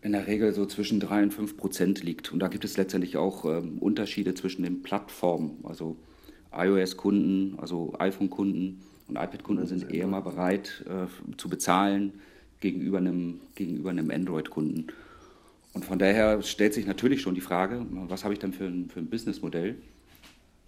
in 0.02 0.12
der 0.12 0.26
Regel 0.26 0.52
so 0.52 0.66
zwischen 0.66 0.98
3 0.98 1.24
und 1.24 1.34
5 1.34 1.56
Prozent 1.56 2.02
liegt. 2.02 2.32
Und 2.32 2.40
da 2.40 2.48
gibt 2.48 2.64
es 2.64 2.76
letztendlich 2.76 3.16
auch 3.16 3.44
ähm, 3.44 3.78
Unterschiede 3.78 4.34
zwischen 4.34 4.62
den 4.62 4.82
Plattformen. 4.82 5.58
Also 5.62 5.96
iOS-Kunden, 6.52 7.58
also 7.58 7.94
iPhone-Kunden 7.98 8.80
und 9.08 9.16
iPad-Kunden 9.16 9.66
sind 9.66 9.92
eher 9.92 10.06
mal 10.06 10.20
bereit 10.20 10.84
äh, 10.88 11.36
zu 11.36 11.48
bezahlen 11.48 12.14
gegenüber 12.60 12.98
einem, 12.98 13.40
gegenüber 13.54 13.90
einem 13.90 14.10
Android-Kunden. 14.10 14.86
Und 15.72 15.84
von 15.84 15.98
daher 15.98 16.42
stellt 16.42 16.74
sich 16.74 16.86
natürlich 16.86 17.22
schon 17.22 17.34
die 17.34 17.40
Frage, 17.40 17.86
was 17.90 18.24
habe 18.24 18.34
ich 18.34 18.40
denn 18.40 18.52
für 18.52 18.64
ein, 18.64 18.88
für 18.88 19.00
ein 19.00 19.06
Businessmodell? 19.06 19.76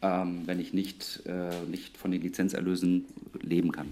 Ähm, 0.02 0.42
wenn 0.46 0.60
ich 0.60 0.72
nicht, 0.72 1.22
äh, 1.26 1.50
nicht 1.70 1.96
von 1.96 2.10
den 2.10 2.20
Lizenzerlösen 2.22 3.06
leben 3.40 3.72
kann. 3.72 3.88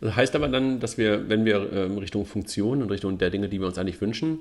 Das 0.00 0.16
heißt 0.16 0.34
aber 0.34 0.48
dann, 0.48 0.80
dass 0.80 0.96
wir, 0.96 1.28
wenn 1.28 1.44
wir 1.44 1.72
ähm, 1.72 1.98
Richtung 1.98 2.24
Funktion 2.24 2.82
und 2.82 2.90
Richtung 2.90 3.18
der 3.18 3.30
Dinge, 3.30 3.48
die 3.48 3.60
wir 3.60 3.66
uns 3.66 3.78
eigentlich 3.78 4.00
wünschen, 4.00 4.38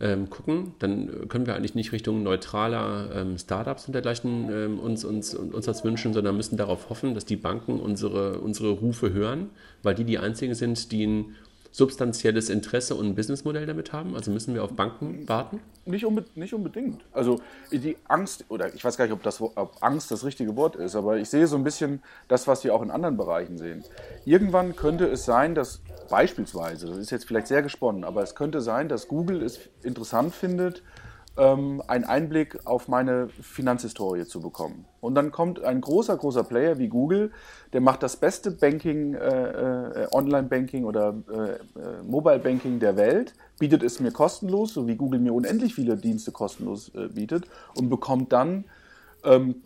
ähm, 0.00 0.30
gucken, 0.30 0.72
dann 0.78 1.28
können 1.28 1.46
wir 1.46 1.54
eigentlich 1.56 1.74
nicht 1.74 1.92
Richtung 1.92 2.22
neutraler 2.22 3.10
ähm, 3.14 3.36
Startups 3.36 3.86
und 3.86 3.92
dergleichen 3.92 4.48
ähm, 4.50 4.78
uns, 4.78 5.04
uns, 5.04 5.34
uns 5.34 5.66
das 5.66 5.84
wünschen, 5.84 6.14
sondern 6.14 6.36
müssen 6.36 6.56
darauf 6.56 6.88
hoffen, 6.88 7.14
dass 7.14 7.26
die 7.26 7.36
Banken 7.36 7.78
unsere, 7.80 8.38
unsere 8.40 8.70
Rufe 8.70 9.12
hören, 9.12 9.50
weil 9.82 9.94
die 9.94 10.04
die 10.04 10.18
einzigen 10.18 10.54
sind, 10.54 10.90
die 10.92 11.06
ein 11.06 11.36
substanzielles 11.70 12.50
Interesse 12.50 12.94
und 12.94 13.06
ein 13.06 13.14
Businessmodell 13.14 13.66
damit 13.66 13.92
haben? 13.92 14.14
Also 14.14 14.30
müssen 14.30 14.54
wir 14.54 14.64
auf 14.64 14.72
Banken 14.72 15.28
warten? 15.28 15.60
Nicht, 15.84 16.04
unbe 16.04 16.24
nicht 16.34 16.52
unbedingt. 16.52 17.02
Also 17.12 17.40
die 17.70 17.96
Angst, 18.08 18.44
oder 18.48 18.74
ich 18.74 18.84
weiß 18.84 18.96
gar 18.96 19.04
nicht, 19.04 19.14
ob, 19.14 19.22
das, 19.22 19.40
ob 19.40 19.76
Angst 19.80 20.10
das 20.10 20.24
richtige 20.24 20.56
Wort 20.56 20.76
ist, 20.76 20.96
aber 20.96 21.18
ich 21.18 21.30
sehe 21.30 21.46
so 21.46 21.56
ein 21.56 21.64
bisschen 21.64 22.02
das, 22.28 22.46
was 22.46 22.64
wir 22.64 22.74
auch 22.74 22.82
in 22.82 22.90
anderen 22.90 23.16
Bereichen 23.16 23.58
sehen. 23.58 23.84
Irgendwann 24.24 24.76
könnte 24.76 25.06
es 25.06 25.24
sein, 25.24 25.54
dass 25.54 25.80
beispielsweise, 26.08 26.86
das 26.86 26.98
ist 26.98 27.10
jetzt 27.10 27.26
vielleicht 27.26 27.46
sehr 27.46 27.62
gesponnen, 27.62 28.04
aber 28.04 28.22
es 28.22 28.34
könnte 28.34 28.60
sein, 28.60 28.88
dass 28.88 29.08
Google 29.08 29.42
es 29.42 29.60
interessant 29.82 30.34
findet, 30.34 30.82
ähm, 31.36 31.82
einen 31.86 32.04
Einblick 32.04 32.66
auf 32.66 32.88
meine 32.88 33.28
Finanzhistorie 33.28 34.24
zu 34.24 34.40
bekommen. 34.40 34.84
Und 35.00 35.14
dann 35.14 35.30
kommt 35.30 35.62
ein 35.62 35.80
großer, 35.80 36.16
großer 36.16 36.44
Player 36.44 36.78
wie 36.78 36.88
Google, 36.88 37.30
der 37.72 37.80
macht 37.80 38.02
das 38.02 38.16
beste 38.16 38.50
Banking, 38.50 39.14
äh, 39.14 40.02
äh, 40.02 40.08
Online-Banking 40.12 40.84
oder 40.84 41.14
äh, 41.30 41.52
äh, 41.52 42.02
Mobile-Banking 42.06 42.80
der 42.80 42.96
Welt, 42.96 43.34
bietet 43.58 43.82
es 43.82 44.00
mir 44.00 44.12
kostenlos, 44.12 44.74
so 44.74 44.86
wie 44.86 44.96
Google 44.96 45.20
mir 45.20 45.32
unendlich 45.32 45.74
viele 45.74 45.96
Dienste 45.96 46.32
kostenlos 46.32 46.94
äh, 46.94 47.08
bietet 47.08 47.44
und 47.76 47.88
bekommt 47.88 48.32
dann 48.32 48.64
ähm, 49.24 49.62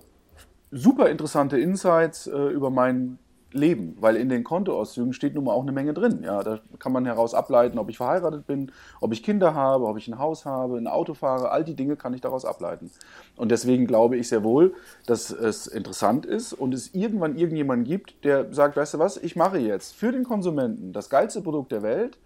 super 0.71 1.09
interessante 1.09 1.59
Insights 1.59 2.27
äh, 2.27 2.49
über 2.49 2.71
mein 2.71 3.19
leben, 3.55 3.97
weil 4.01 4.17
in 4.17 4.29
den 4.29 4.45
Kontoauszügen 4.45 5.13
steht 5.13 5.35
nun 5.35 5.45
mal 5.45 5.53
auch 5.53 5.63
eine 5.63 5.73
Menge 5.73 5.95
drin. 5.95 6.23
Ja, 6.25 6.43
da 6.43 6.61
kann 6.79 6.93
man 6.93 7.07
heraus 7.07 7.35
ableiten, 7.35 7.79
ob 7.79 7.89
ich 7.89 7.97
verheiratet 7.97 8.47
bin, 8.47 8.73
ob 9.01 9.13
ich 9.13 9.23
Kinder 9.23 9.55
habe, 9.55 9.87
ob 9.87 9.97
ich 9.97 10.09
ein 10.09 10.19
Haus 10.19 10.45
habe, 10.45 10.77
ein 10.77 10.87
Auto 10.87 11.15
fahre, 11.15 11.51
all 11.51 11.65
die 11.65 11.75
Dinge 11.75 11.97
kann 11.97 12.13
ich 12.15 12.21
daraus 12.21 12.45
ableiten. 12.45 12.91
Und 13.37 13.51
deswegen 13.51 13.87
glaube 13.87 14.17
ich 14.17 14.29
sehr 14.29 14.45
wohl, 14.45 14.75
dass 15.07 15.31
es 15.31 15.67
interessant 15.67 16.27
ist 16.27 16.53
und 16.53 16.75
es 16.75 16.95
irgendwann 16.95 17.37
irgendjemanden 17.37 17.87
gibt, 17.87 18.25
der 18.25 18.53
sagt, 18.53 18.77
weißt 18.77 18.95
du 18.95 18.99
was, 18.99 19.17
ich 19.17 19.37
mache 19.37 19.59
jetzt 19.59 19.95
für 19.95 20.13
den 20.13 20.25
Konsumenten 20.25 20.93
das 20.93 21.09
geilste 21.09 21.41
Produkt 21.41 21.73
der 21.73 21.83
Welt, 21.83 22.19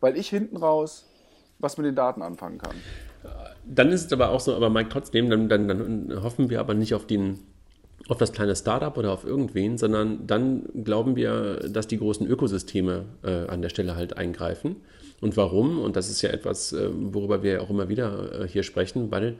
weil 0.00 0.16
ich 0.16 0.28
hinten 0.28 0.56
raus 0.56 1.04
was 1.58 1.76
mit 1.76 1.86
den 1.86 1.94
Daten 1.94 2.22
anfangen 2.22 2.58
kann. 2.58 2.76
Dann 3.66 3.90
ist 3.90 4.06
es 4.06 4.12
aber 4.12 4.30
auch 4.30 4.40
so, 4.40 4.54
aber 4.54 4.70
Mike, 4.70 4.88
trotzdem, 4.90 5.28
dann, 5.28 5.48
dann, 5.48 5.68
dann 5.68 6.22
hoffen 6.22 6.50
wir 6.50 6.60
aber 6.60 6.74
nicht 6.74 6.94
auf 6.94 7.06
den 7.06 7.40
auf 8.08 8.18
das 8.18 8.32
kleine 8.32 8.56
Startup 8.56 8.96
oder 8.96 9.12
auf 9.12 9.24
irgendwen, 9.24 9.78
sondern 9.78 10.26
dann 10.26 10.64
glauben 10.82 11.14
wir, 11.14 11.68
dass 11.70 11.86
die 11.86 11.98
großen 11.98 12.26
Ökosysteme 12.26 13.04
äh, 13.22 13.46
an 13.46 13.62
der 13.62 13.68
Stelle 13.68 13.96
halt 13.96 14.16
eingreifen. 14.16 14.76
Und 15.20 15.36
warum? 15.36 15.78
Und 15.78 15.96
das 15.96 16.08
ist 16.08 16.22
ja 16.22 16.30
etwas, 16.30 16.72
äh, 16.72 16.88
worüber 16.92 17.42
wir 17.42 17.62
auch 17.62 17.70
immer 17.70 17.88
wieder 17.88 18.42
äh, 18.42 18.48
hier 18.48 18.62
sprechen, 18.62 19.10
weil 19.10 19.36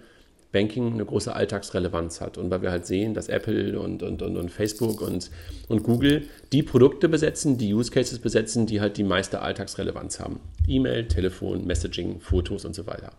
Banking 0.53 0.95
eine 0.95 1.05
große 1.05 1.35
Alltagsrelevanz 1.35 2.21
hat 2.21 2.39
und 2.39 2.51
weil 2.51 2.63
wir 2.63 2.71
halt 2.71 2.87
sehen, 2.87 3.13
dass 3.13 3.29
Apple 3.29 3.79
und, 3.79 4.03
und, 4.03 4.23
und, 4.23 4.37
und 4.37 4.51
Facebook 4.51 5.03
und, 5.03 5.31
und 5.69 5.83
Google 5.83 6.23
die 6.53 6.63
Produkte 6.63 7.09
besetzen, 7.09 7.59
die 7.59 7.75
Use 7.75 7.91
Cases 7.91 8.19
besetzen, 8.19 8.67
die 8.67 8.81
halt 8.81 8.97
die 8.97 9.05
meiste 9.05 9.41
Alltagsrelevanz 9.41 10.21
haben. 10.21 10.41
E-Mail, 10.67 11.07
Telefon, 11.07 11.67
Messaging, 11.67 12.21
Fotos 12.21 12.65
und 12.65 12.75
so 12.75 12.87
weiter. 12.87 13.13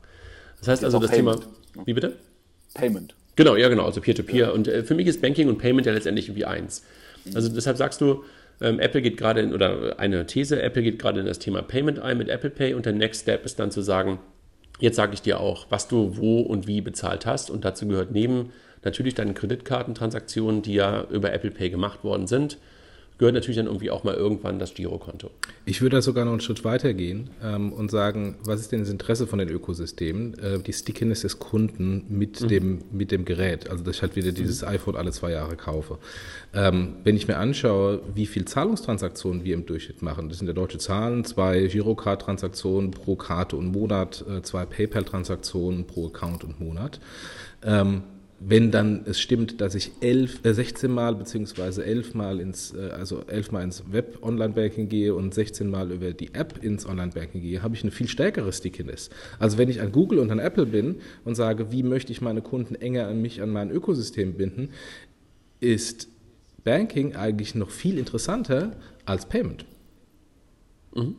Das 0.59 0.67
heißt 0.67 0.83
also 0.83 0.99
das 0.99 1.11
Payment. 1.11 1.47
Thema. 1.73 1.85
Wie 1.85 1.93
bitte? 1.93 2.17
Payment. 2.73 3.15
Genau, 3.39 3.55
ja, 3.55 3.69
genau, 3.69 3.85
also 3.85 4.01
Peer-to-Peer. 4.01 4.49
-Peer. 4.49 4.51
Und 4.51 4.67
äh, 4.67 4.83
für 4.83 4.95
mich 4.95 5.07
ist 5.07 5.21
Banking 5.21 5.47
und 5.47 5.59
Payment 5.59 5.87
ja 5.87 5.93
letztendlich 5.93 6.27
irgendwie 6.27 6.43
eins. 6.43 6.83
Also 7.33 7.47
deshalb 7.47 7.77
sagst 7.77 8.01
du, 8.01 8.25
ähm, 8.59 8.81
Apple 8.81 9.01
geht 9.01 9.15
gerade 9.15 9.39
in, 9.39 9.53
oder 9.53 9.97
eine 9.97 10.25
These, 10.25 10.61
Apple 10.61 10.83
geht 10.83 10.99
gerade 10.99 11.21
in 11.21 11.25
das 11.25 11.39
Thema 11.39 11.61
Payment 11.61 11.99
ein 11.99 12.17
mit 12.17 12.27
Apple 12.27 12.49
Pay 12.49 12.73
und 12.73 12.85
der 12.85 12.91
Next 12.91 13.21
Step 13.21 13.45
ist 13.45 13.57
dann 13.57 13.71
zu 13.71 13.81
sagen, 13.81 14.19
jetzt 14.81 14.97
sage 14.97 15.13
ich 15.13 15.21
dir 15.21 15.39
auch, 15.39 15.67
was 15.69 15.87
du 15.87 16.17
wo 16.17 16.41
und 16.41 16.67
wie 16.67 16.81
bezahlt 16.81 17.25
hast 17.25 17.49
und 17.49 17.63
dazu 17.63 17.87
gehört 17.87 18.11
neben 18.11 18.51
natürlich 18.83 19.15
deinen 19.15 19.35
Kreditkartentransaktionen, 19.35 20.61
die 20.61 20.73
ja 20.73 21.05
über 21.09 21.31
Apple 21.31 21.51
Pay 21.51 21.69
gemacht 21.69 22.03
worden 22.03 22.27
sind, 22.27 22.57
gehört 23.19 23.35
natürlich 23.35 23.57
dann 23.57 23.67
irgendwie 23.67 23.91
auch 23.91 24.05
mal 24.05 24.15
irgendwann 24.15 24.59
das 24.59 24.73
Girokonto. 24.73 25.29
Ich 25.65 25.81
würde 25.81 25.97
da 25.97 26.01
sogar 26.01 26.23
noch 26.25 26.31
einen 26.31 26.41
Schritt 26.41 26.63
weiter 26.63 26.93
gehen 26.93 27.29
ähm, 27.43 27.73
und 27.73 27.91
sagen, 27.91 28.37
was 28.43 28.61
ist 28.61 28.71
denn 28.71 28.79
das 28.79 28.89
Interesse 28.89 29.27
von 29.27 29.39
den 29.39 29.49
Ökosystemen? 29.49 30.39
Äh, 30.39 30.59
die 30.59 30.71
Stickiness 30.71 31.21
des 31.21 31.37
Kunden 31.37 32.05
mit, 32.07 32.41
mhm. 32.41 32.47
dem, 32.47 32.79
mit 32.91 33.11
dem 33.11 33.25
Gerät. 33.25 33.69
Also 33.69 33.83
dass 33.83 33.97
ich 33.97 34.01
halt 34.01 34.15
wieder 34.15 34.31
dieses 34.31 34.61
mhm. 34.61 34.69
iPhone 34.69 34.95
alle 34.95 35.11
zwei 35.11 35.31
Jahre 35.31 35.57
kaufe. 35.57 35.99
Ähm, 36.53 36.95
wenn 37.03 37.17
ich 37.17 37.27
mir 37.27 37.37
anschaue, 37.37 38.01
wie 38.15 38.25
viel 38.25 38.45
Zahlungstransaktionen 38.45 39.43
wir 39.43 39.53
im 39.53 39.65
Durchschnitt 39.65 40.01
machen, 40.01 40.29
das 40.29 40.37
sind 40.37 40.47
ja 40.47 40.53
deutsche 40.53 40.77
Zahlen, 40.77 41.25
zwei 41.25 41.67
Girocard-Transaktionen 41.67 42.91
pro 42.91 43.17
Karte 43.17 43.57
und 43.57 43.73
Monat, 43.73 44.23
äh, 44.29 44.41
zwei 44.43 44.65
PayPal-Transaktionen 44.65 45.85
pro 45.85 46.07
Account 46.07 46.45
und 46.45 46.61
Monat. 46.61 47.01
Ähm, 47.63 48.03
wenn 48.39 48.71
dann 48.71 49.03
es 49.05 49.19
stimmt, 49.19 49.59
dass 49.59 49.75
ich 49.75 49.91
elf, 49.99 50.43
äh, 50.45 50.53
16 50.53 50.89
Mal 50.89 51.15
bzw. 51.15 51.81
11 51.81 52.13
Mal 52.13 52.39
ins, 52.39 52.73
äh, 52.73 52.89
also 52.91 53.21
11 53.27 53.51
Mal 53.51 53.63
ins 53.63 53.83
Web 53.91 54.19
Online-Banking 54.21 54.87
gehe 54.87 55.13
und 55.13 55.33
16 55.33 55.69
Mal 55.69 55.91
über 55.91 56.13
die 56.13 56.33
App 56.33 56.63
ins 56.63 56.85
Online-Banking 56.85 57.41
gehe, 57.41 57.61
habe 57.61 57.75
ich 57.75 57.83
eine 57.83 57.91
viel 57.91 58.07
stärkere 58.07 58.53
Stickiness. 58.53 59.09
Also 59.39 59.57
wenn 59.57 59.69
ich 59.69 59.81
an 59.81 59.91
Google 59.91 60.19
und 60.19 60.31
an 60.31 60.39
Apple 60.39 60.65
bin 60.65 60.95
und 61.25 61.35
sage, 61.35 61.71
wie 61.71 61.83
möchte 61.83 62.13
ich 62.13 62.21
meine 62.21 62.41
Kunden 62.41 62.75
enger 62.75 63.07
an 63.07 63.21
mich, 63.21 63.41
an 63.41 63.49
mein 63.49 63.71
Ökosystem 63.71 64.35
binden, 64.35 64.69
ist 65.59 66.07
Banking 66.63 67.15
eigentlich 67.15 67.55
noch 67.55 67.71
viel 67.71 67.97
interessanter 67.97 68.77
als 69.05 69.25
Payment. 69.25 69.65
Mhm. 70.95 71.15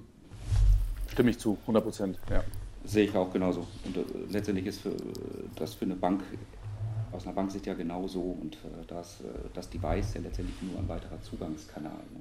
Stimme 1.12 1.30
ich 1.30 1.38
zu, 1.38 1.58
100 1.62 1.84
Prozent, 1.84 2.18
ja. 2.30 2.44
Sehe 2.84 3.04
ich 3.04 3.14
auch 3.14 3.30
genauso. 3.30 3.66
Und 3.84 3.96
äh, 3.96 4.00
letztendlich 4.30 4.66
ist 4.66 4.80
für, 4.80 4.92
das 5.56 5.74
für 5.74 5.84
eine 5.84 5.96
Bank 5.96 6.22
aus 7.12 7.24
einer 7.24 7.34
Banksicht 7.34 7.66
ja 7.66 7.74
genauso 7.74 8.20
und 8.20 8.54
äh, 8.54 8.86
das, 8.88 9.20
äh, 9.20 9.24
das 9.54 9.68
Device 9.70 10.14
ja 10.14 10.20
letztendlich 10.20 10.56
nur 10.62 10.78
ein 10.78 10.88
weiterer 10.88 11.20
Zugangskanal 11.22 11.92
ne? 11.92 12.20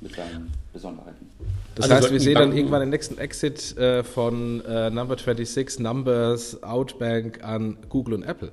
mit 0.00 0.14
seinen 0.14 0.52
Besonderheiten. 0.72 1.28
Das 1.74 1.90
also 1.90 1.96
heißt, 1.96 2.12
wir 2.12 2.20
sehen 2.20 2.34
dann 2.34 2.56
irgendwann 2.56 2.80
den 2.80 2.90
nächsten 2.90 3.18
Exit 3.18 3.76
äh, 3.76 4.02
von 4.02 4.64
äh, 4.64 4.90
Number 4.90 5.16
26, 5.16 5.80
Numbers, 5.80 6.62
Outbank 6.62 7.44
an 7.44 7.76
Google 7.88 8.14
und 8.14 8.22
Apple. 8.22 8.50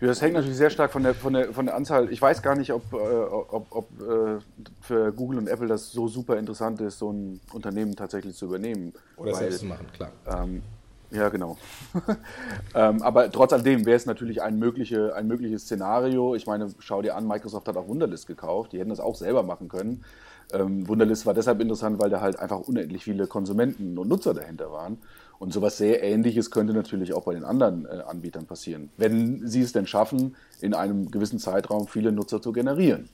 Ja, 0.00 0.08
das 0.08 0.20
hängt 0.20 0.34
natürlich 0.34 0.58
sehr 0.58 0.68
stark 0.68 0.92
von 0.92 1.02
der, 1.02 1.14
von 1.14 1.32
der, 1.32 1.54
von 1.54 1.64
der 1.64 1.74
Anzahl. 1.74 2.12
Ich 2.12 2.20
weiß 2.20 2.42
gar 2.42 2.54
nicht, 2.54 2.70
ob, 2.70 2.92
äh, 2.92 2.96
ob, 2.96 3.66
ob 3.70 3.88
äh, 4.00 4.38
für 4.82 5.10
Google 5.10 5.38
und 5.38 5.48
Apple 5.48 5.66
das 5.66 5.90
so 5.90 6.06
super 6.06 6.36
interessant 6.36 6.82
ist, 6.82 6.98
so 6.98 7.10
ein 7.10 7.40
Unternehmen 7.54 7.96
tatsächlich 7.96 8.36
zu 8.36 8.44
übernehmen. 8.44 8.92
Oder 9.16 9.32
weil, 9.32 9.38
selbst 9.38 9.60
zu 9.60 9.66
machen, 9.66 9.86
klar. 9.94 10.12
Ähm, 10.26 10.62
ja, 11.10 11.28
genau. 11.28 11.56
ähm, 12.74 13.02
aber 13.02 13.30
trotz 13.30 13.52
alledem 13.52 13.86
wäre 13.86 13.96
es 13.96 14.06
natürlich 14.06 14.42
ein, 14.42 14.58
mögliche, 14.58 15.14
ein 15.14 15.26
mögliches 15.26 15.62
Szenario. 15.62 16.34
Ich 16.34 16.46
meine, 16.46 16.68
schau 16.78 17.02
dir 17.02 17.16
an, 17.16 17.26
Microsoft 17.26 17.68
hat 17.68 17.76
auch 17.76 17.88
Wunderlist 17.88 18.26
gekauft. 18.26 18.72
Die 18.72 18.78
hätten 18.78 18.90
das 18.90 19.00
auch 19.00 19.14
selber 19.14 19.42
machen 19.42 19.68
können. 19.68 20.04
Ähm, 20.52 20.86
Wunderlist 20.88 21.26
war 21.26 21.34
deshalb 21.34 21.60
interessant, 21.60 22.00
weil 22.00 22.10
da 22.10 22.20
halt 22.20 22.38
einfach 22.38 22.60
unendlich 22.60 23.04
viele 23.04 23.26
Konsumenten 23.26 23.98
und 23.98 24.08
Nutzer 24.08 24.34
dahinter 24.34 24.70
waren. 24.72 24.98
Und 25.38 25.52
sowas 25.52 25.76
sehr 25.76 26.02
Ähnliches 26.02 26.50
könnte 26.50 26.72
natürlich 26.72 27.12
auch 27.12 27.24
bei 27.24 27.34
den 27.34 27.44
anderen 27.44 27.86
äh, 27.86 28.02
Anbietern 28.06 28.46
passieren, 28.46 28.90
wenn 28.96 29.46
sie 29.46 29.60
es 29.60 29.72
denn 29.72 29.86
schaffen, 29.86 30.34
in 30.60 30.74
einem 30.74 31.10
gewissen 31.10 31.38
Zeitraum 31.38 31.88
viele 31.88 32.10
Nutzer 32.10 32.40
zu 32.40 32.52
generieren. 32.52 33.08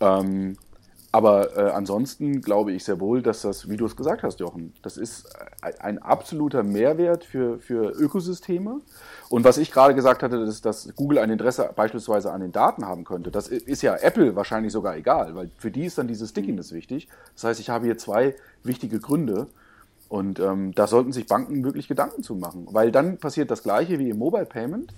Ähm, 0.00 0.56
aber 1.12 1.56
äh, 1.56 1.70
ansonsten 1.72 2.40
glaube 2.40 2.72
ich 2.72 2.84
sehr 2.84 3.00
wohl, 3.00 3.20
dass 3.20 3.42
das, 3.42 3.68
wie 3.68 3.76
du 3.76 3.84
es 3.86 3.96
gesagt 3.96 4.22
hast, 4.22 4.38
Jochen, 4.38 4.72
das 4.82 4.96
ist 4.96 5.28
ein 5.60 5.98
absoluter 5.98 6.62
Mehrwert 6.62 7.24
für, 7.24 7.58
für 7.58 7.90
Ökosysteme. 7.90 8.80
Und 9.28 9.44
was 9.44 9.58
ich 9.58 9.72
gerade 9.72 9.94
gesagt 9.94 10.22
hatte, 10.22 10.36
ist, 10.36 10.64
dass 10.64 10.94
Google 10.94 11.18
ein 11.18 11.30
Interesse 11.30 11.68
beispielsweise 11.74 12.30
an 12.30 12.40
den 12.40 12.52
Daten 12.52 12.86
haben 12.86 13.04
könnte. 13.04 13.32
Das 13.32 13.48
ist 13.48 13.82
ja 13.82 13.96
Apple 13.96 14.36
wahrscheinlich 14.36 14.72
sogar 14.72 14.96
egal, 14.96 15.34
weil 15.34 15.50
für 15.58 15.72
die 15.72 15.86
ist 15.86 15.98
dann 15.98 16.06
diese 16.06 16.28
Stickiness 16.28 16.72
wichtig. 16.72 17.08
Das 17.34 17.44
heißt, 17.44 17.60
ich 17.60 17.70
habe 17.70 17.86
hier 17.86 17.98
zwei 17.98 18.36
wichtige 18.62 19.00
Gründe. 19.00 19.48
Und 20.08 20.40
ähm, 20.40 20.72
da 20.74 20.88
sollten 20.88 21.12
sich 21.12 21.26
Banken 21.26 21.62
wirklich 21.64 21.86
Gedanken 21.86 22.24
zu 22.24 22.34
machen, 22.34 22.66
weil 22.72 22.90
dann 22.90 23.18
passiert 23.18 23.48
das 23.50 23.62
Gleiche 23.62 24.00
wie 24.00 24.10
im 24.10 24.18
Mobile 24.18 24.46
Payment. 24.46 24.92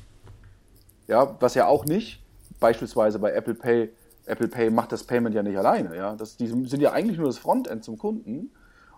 Ja, 1.07 1.37
was 1.41 1.55
ja 1.55 1.67
auch 1.67 1.85
nicht 1.85 2.23
beispielsweise 2.61 3.19
bei 3.19 3.33
Apple 3.33 3.55
Pay 3.55 3.91
Apple 4.27 4.49
Pay 4.49 4.71
macht 4.71 4.93
das 4.93 5.05
Payment 5.05 5.35
ja 5.35 5.43
nicht 5.43 5.57
alleine. 5.57 5.97
Ja? 5.97 6.15
Das, 6.15 6.37
die 6.37 6.47
sind 6.47 6.81
ja 6.81 6.93
eigentlich 6.93 7.19
nur 7.19 7.27
das 7.27 7.39
Frontend 7.39 7.85
zum 7.85 7.99
Kunden. 7.99 8.51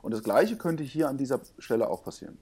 Und 0.02 0.12
das 0.12 0.22
Gleiche 0.22 0.56
könnte 0.56 0.82
hier 0.82 1.08
an 1.08 1.16
dieser 1.16 1.40
Stelle 1.58 1.88
auch 1.88 2.02
passieren. 2.04 2.36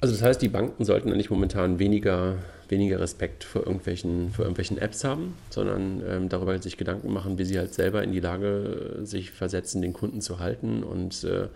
Also 0.00 0.14
das 0.14 0.22
heißt, 0.22 0.42
die 0.42 0.48
Banken 0.48 0.84
sollten 0.84 1.10
eigentlich 1.10 1.30
momentan 1.30 1.78
weniger, 1.78 2.36
weniger 2.68 3.00
Respekt 3.00 3.42
vor 3.42 3.62
irgendwelchen, 3.62 4.30
vor 4.30 4.44
irgendwelchen 4.44 4.76
Apps 4.76 5.02
haben, 5.02 5.34
sondern 5.48 6.02
ähm, 6.06 6.28
darüber 6.28 6.60
sich 6.60 6.76
Gedanken 6.76 7.10
machen, 7.10 7.38
wie 7.38 7.44
sie 7.46 7.58
halt 7.58 7.72
selber 7.72 8.02
in 8.02 8.12
die 8.12 8.20
Lage 8.20 9.00
sich 9.02 9.30
versetzen, 9.30 9.80
den 9.80 9.94
Kunden 9.94 10.20
zu 10.20 10.40
halten 10.40 10.82
und 10.82 11.24
äh, 11.24 11.48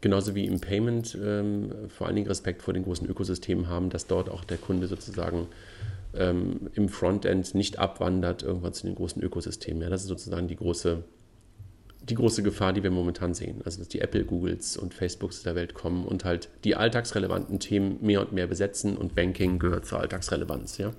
genauso 0.00 0.34
wie 0.34 0.46
im 0.46 0.60
Payment 0.60 1.16
ähm, 1.22 1.72
vor 1.88 2.06
allen 2.06 2.16
Dingen 2.16 2.28
Respekt 2.28 2.62
vor 2.62 2.72
den 2.72 2.84
großen 2.84 3.06
Ökosystemen 3.06 3.68
haben, 3.68 3.90
dass 3.90 4.06
dort 4.06 4.30
auch 4.30 4.44
der 4.44 4.56
Kunde 4.56 4.86
sozusagen 4.86 5.46
ähm, 6.14 6.70
im 6.74 6.88
Frontend 6.88 7.54
nicht 7.54 7.78
abwandert 7.78 8.42
irgendwann 8.42 8.72
zu 8.72 8.86
den 8.86 8.94
großen 8.94 9.22
Ökosystemen. 9.22 9.82
Ja, 9.82 9.90
das 9.90 10.02
ist 10.02 10.08
sozusagen 10.08 10.48
die 10.48 10.56
große, 10.56 11.04
die 12.08 12.14
große 12.14 12.42
Gefahr, 12.42 12.72
die 12.72 12.82
wir 12.82 12.90
momentan 12.90 13.34
sehen. 13.34 13.62
Also 13.64 13.78
dass 13.78 13.88
die 13.88 14.00
Apple, 14.00 14.24
Googles 14.24 14.76
und 14.76 14.94
Facebooks 14.94 15.42
der 15.42 15.54
Welt 15.54 15.74
kommen 15.74 16.04
und 16.04 16.24
halt 16.24 16.48
die 16.64 16.76
alltagsrelevanten 16.76 17.58
Themen 17.60 17.98
mehr 18.00 18.20
und 18.20 18.32
mehr 18.32 18.46
besetzen 18.46 18.96
und 18.96 19.14
Banking 19.14 19.58
gehört 19.58 19.86
zur 19.86 20.00
Alltagsrelevanz. 20.00 20.78
Ja? 20.78 20.92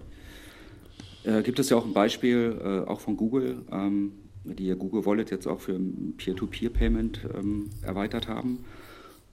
Äh, 1.23 1.43
gibt 1.43 1.59
es 1.59 1.69
ja 1.69 1.77
auch 1.77 1.85
ein 1.85 1.93
Beispiel, 1.93 2.59
äh, 2.63 2.89
auch 2.89 2.99
von 2.99 3.17
Google, 3.17 3.61
ähm, 3.71 4.13
die 4.43 4.67
ja 4.67 4.75
Google 4.75 5.05
Wallet 5.05 5.31
jetzt 5.31 5.47
auch 5.47 5.61
für 5.61 5.79
Peer-to-Peer-Payment 6.17 7.21
ähm, 7.33 7.69
erweitert 7.81 8.27
haben 8.27 8.65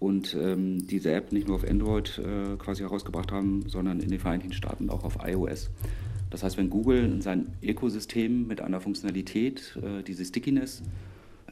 und 0.01 0.35
ähm, 0.35 0.87
diese 0.87 1.13
App 1.13 1.31
nicht 1.31 1.47
nur 1.47 1.57
auf 1.57 1.69
Android 1.69 2.19
äh, 2.19 2.57
quasi 2.57 2.83
herausgebracht 2.83 3.31
haben, 3.31 3.69
sondern 3.69 4.01
in 4.01 4.09
den 4.09 4.19
Vereinigten 4.19 4.55
Staaten 4.55 4.91
auch 4.91 5.05
auf 5.05 5.19
iOS. 5.23 5.71
Das 6.31 6.43
heißt, 6.43 6.57
wenn 6.57 6.71
Google 6.71 7.05
in 7.05 7.21
sein 7.21 7.53
Ökosystem 7.63 8.47
mit 8.47 8.61
einer 8.61 8.81
Funktionalität 8.81 9.77
äh, 9.83 10.03
diese 10.03 10.25
Stickiness 10.25 10.83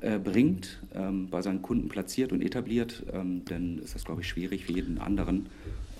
äh, 0.00 0.18
bringt, 0.18 0.80
ähm, 0.94 1.28
bei 1.28 1.42
seinen 1.42 1.60
Kunden 1.60 1.88
platziert 1.88 2.32
und 2.32 2.40
etabliert, 2.40 3.04
ähm, 3.12 3.42
dann 3.44 3.78
ist 3.80 3.94
das, 3.94 4.04
glaube 4.04 4.22
ich, 4.22 4.28
schwierig 4.28 4.64
für 4.64 4.72
jeden 4.72 4.98
anderen, 4.98 5.46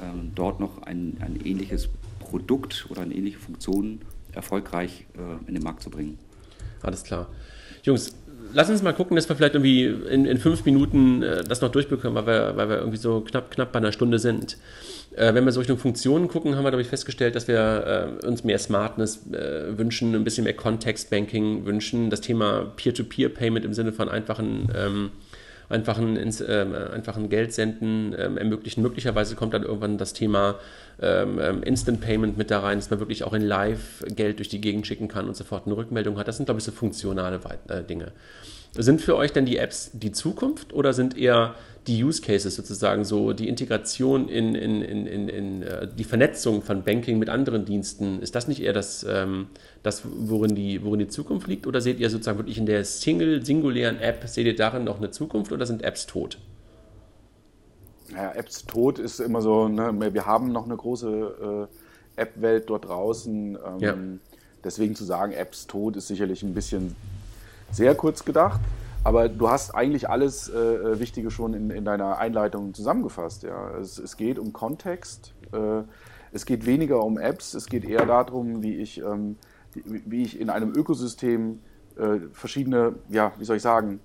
ähm, 0.01 0.31
dort 0.35 0.59
noch 0.59 0.83
ein, 0.83 1.19
ein 1.21 1.39
ähnliches 1.45 1.91
Produkt 2.19 2.87
oder 2.89 3.03
eine 3.03 3.15
ähnliche 3.15 3.39
Funktion 3.39 4.01
erfolgreich 4.33 5.07
äh, 5.17 5.49
in 5.49 5.55
den 5.55 5.63
Markt 5.63 5.83
zu 5.83 5.91
bringen. 5.91 6.19
Alles 6.81 7.03
klar. 7.03 7.29
Jungs, 7.83 8.15
lass 8.53 8.71
uns 8.71 8.83
mal 8.83 8.93
gucken, 8.93 9.17
dass 9.17 9.29
wir 9.29 9.37
vielleicht 9.37 9.55
irgendwie 9.55 9.85
in, 9.85 10.25
in 10.25 10.39
fünf 10.39 10.65
Minuten 10.65 11.23
äh, 11.23 11.45
das 11.45 11.61
noch 11.61 11.71
durchbekommen, 11.71 12.15
weil 12.15 12.27
wir, 12.27 12.57
weil 12.57 12.69
wir 12.69 12.77
irgendwie 12.79 12.99
so 12.99 13.21
knapp, 13.21 13.51
knapp 13.51 13.73
bei 13.73 13.79
einer 13.79 13.93
Stunde 13.93 14.19
sind. 14.19 14.57
Äh, 15.17 15.35
wenn 15.35 15.45
wir 15.45 15.53
so 15.53 15.61
Richtung 15.61 15.79
Funktionen 15.79 16.29
gucken, 16.29 16.57
haben 16.57 16.65
wir, 16.65 16.71
glaube 16.71 16.83
ich, 16.83 16.89
festgestellt, 16.89 17.35
dass 17.35 17.49
wir 17.49 18.19
äh, 18.23 18.27
uns 18.27 18.45
mehr 18.45 18.59
Smartness 18.59 19.27
äh, 19.33 19.77
wünschen, 19.77 20.15
ein 20.15 20.25
bisschen 20.25 20.45
mehr 20.45 20.55
Context-Banking 20.55 21.65
wünschen, 21.65 22.11
das 22.11 22.21
Thema 22.21 22.73
Peer-to-Peer-Payment 22.77 23.65
im 23.65 23.75
Sinne 23.75 23.93
von 23.93 24.09
einfachen 24.09 24.69
ähm, 24.77 25.11
einfachen, 25.69 26.17
ins, 26.17 26.41
äh, 26.41 26.67
einfachen 26.93 27.29
Geld 27.29 27.53
senden 27.53 28.13
äh, 28.13 28.23
ermöglichen. 28.23 28.83
Möglicherweise 28.83 29.35
kommt 29.35 29.55
dann 29.55 29.63
irgendwann 29.63 29.99
das 29.99 30.13
Thema 30.13 30.57
ähm, 31.01 31.39
ähm, 31.41 31.63
Instant 31.63 32.01
Payment 32.01 32.39
mit 32.39 32.51
da 32.51 32.61
rein, 32.61 32.79
dass 32.79 32.91
man 32.91 32.99
wirklich 33.01 33.25
auch 33.25 33.33
in 33.35 33.43
Live 33.43 34.05
Geld 34.09 34.39
durch 34.39 34.49
die 34.49 34.61
Gegend 34.61 34.87
schicken 34.87 35.09
kann 35.09 35.29
und 35.29 35.37
sofort 35.37 35.67
eine 35.67 35.77
Rückmeldung 35.77 36.19
hat. 36.19 36.29
Das 36.29 36.37
sind, 36.37 36.47
glaube 36.47 36.59
ich, 36.59 36.65
so 36.65 36.73
funktionale 36.73 37.41
äh, 37.69 37.83
Dinge. 37.83 38.13
Sind 38.77 39.01
für 39.01 39.17
euch 39.17 39.33
denn 39.33 39.47
die 39.47 39.57
Apps 39.57 39.91
die 39.93 40.13
Zukunft 40.13 40.73
oder 40.73 40.93
sind 40.93 41.17
eher 41.17 41.55
die 41.89 42.05
Use 42.05 42.21
Cases 42.21 42.55
sozusagen 42.55 43.05
so, 43.05 43.33
die 43.33 43.49
Integration 43.49 44.29
in, 44.29 44.55
in, 44.55 44.83
in, 44.83 45.07
in, 45.07 45.29
in 45.29 45.63
äh, 45.63 45.89
die 45.89 46.05
Vernetzung 46.05 46.63
von 46.63 46.85
Banking 46.85 47.19
mit 47.19 47.31
anderen 47.31 47.65
Diensten, 47.65 48.21
ist 48.21 48.35
das 48.35 48.47
nicht 48.47 48.61
eher 48.61 48.75
das, 48.75 49.07
ähm, 49.09 49.47
das 49.83 50.03
worin, 50.05 50.55
die, 50.55 50.85
worin 50.85 50.99
die 50.99 51.09
Zukunft 51.09 51.47
liegt? 51.49 51.67
Oder 51.67 51.81
seht 51.81 51.99
ihr 51.99 52.11
sozusagen 52.11 52.39
wirklich 52.39 52.59
in 52.59 52.67
der 52.67 52.85
Single, 52.85 53.45
singulären 53.45 53.99
App, 54.01 54.29
seht 54.29 54.47
ihr 54.47 54.55
darin 54.55 54.85
noch 54.85 54.99
eine 54.99 55.11
Zukunft 55.11 55.51
oder 55.51 55.65
sind 55.65 55.83
Apps 55.83 56.07
tot? 56.07 56.39
Ja, 58.13 58.33
Apps 58.33 58.67
tot 58.67 58.99
ist 58.99 59.19
immer 59.19 59.41
so, 59.41 59.69
ne, 59.69 60.13
wir 60.13 60.27
haben 60.27 60.53
noch 60.53 60.67
eine 60.67 60.77
große 60.77 61.69
äh, 62.17 62.21
App-Welt 62.21 62.69
dort 62.69 62.87
draußen. 62.87 63.57
Ähm, 63.57 63.81
ja. 63.81 63.97
Deswegen 64.65 64.95
zu 64.95 65.05
sagen, 65.05 65.33
Apps 65.33 65.67
tot 65.67 65.97
ist 65.97 66.09
sicherlich 66.09 66.43
ein 66.43 66.53
bisschen 66.53 66.97
sehr 67.71 67.95
kurz 67.95 68.25
gedacht. 68.25 68.61
Aber 69.05 69.29
du 69.29 69.49
hast 69.49 69.75
eigentlich 69.75 70.11
alles 70.11 70.49
äh, 70.49 70.99
Wichtige 70.99 71.31
schon 71.31 71.55
in, 71.55 71.71
in, 71.71 71.85
deiner 71.85 72.19
Einleitung 72.19 72.75
zusammengefasst. 72.75 73.43
Ja. 73.43 73.71
Es, 73.79 73.99
es 73.99 74.17
geht 74.17 74.39
um 74.39 74.53
Kontext, 74.53 75.35
äh, 75.53 75.83
es 76.33 76.45
geht 76.45 76.67
weniger 76.67 77.03
um 77.03 77.19
Apps, 77.19 77.55
es 77.55 77.67
geht 77.67 77.85
eher 77.85 78.05
darum, 78.05 78.63
wie 78.63 78.77
ich, 78.77 78.99
ähm, 78.99 79.37
wie 79.75 80.23
ich 80.23 80.39
in 80.39 80.51
einem 80.51 80.75
Ökosystem 80.75 81.61
äh, 81.97 82.19
verschiedene, 82.33 82.97
ja, 83.09 83.33
wie 83.39 83.45
soll 83.45 83.57
ich 83.57 83.63
sagen, 83.63 84.01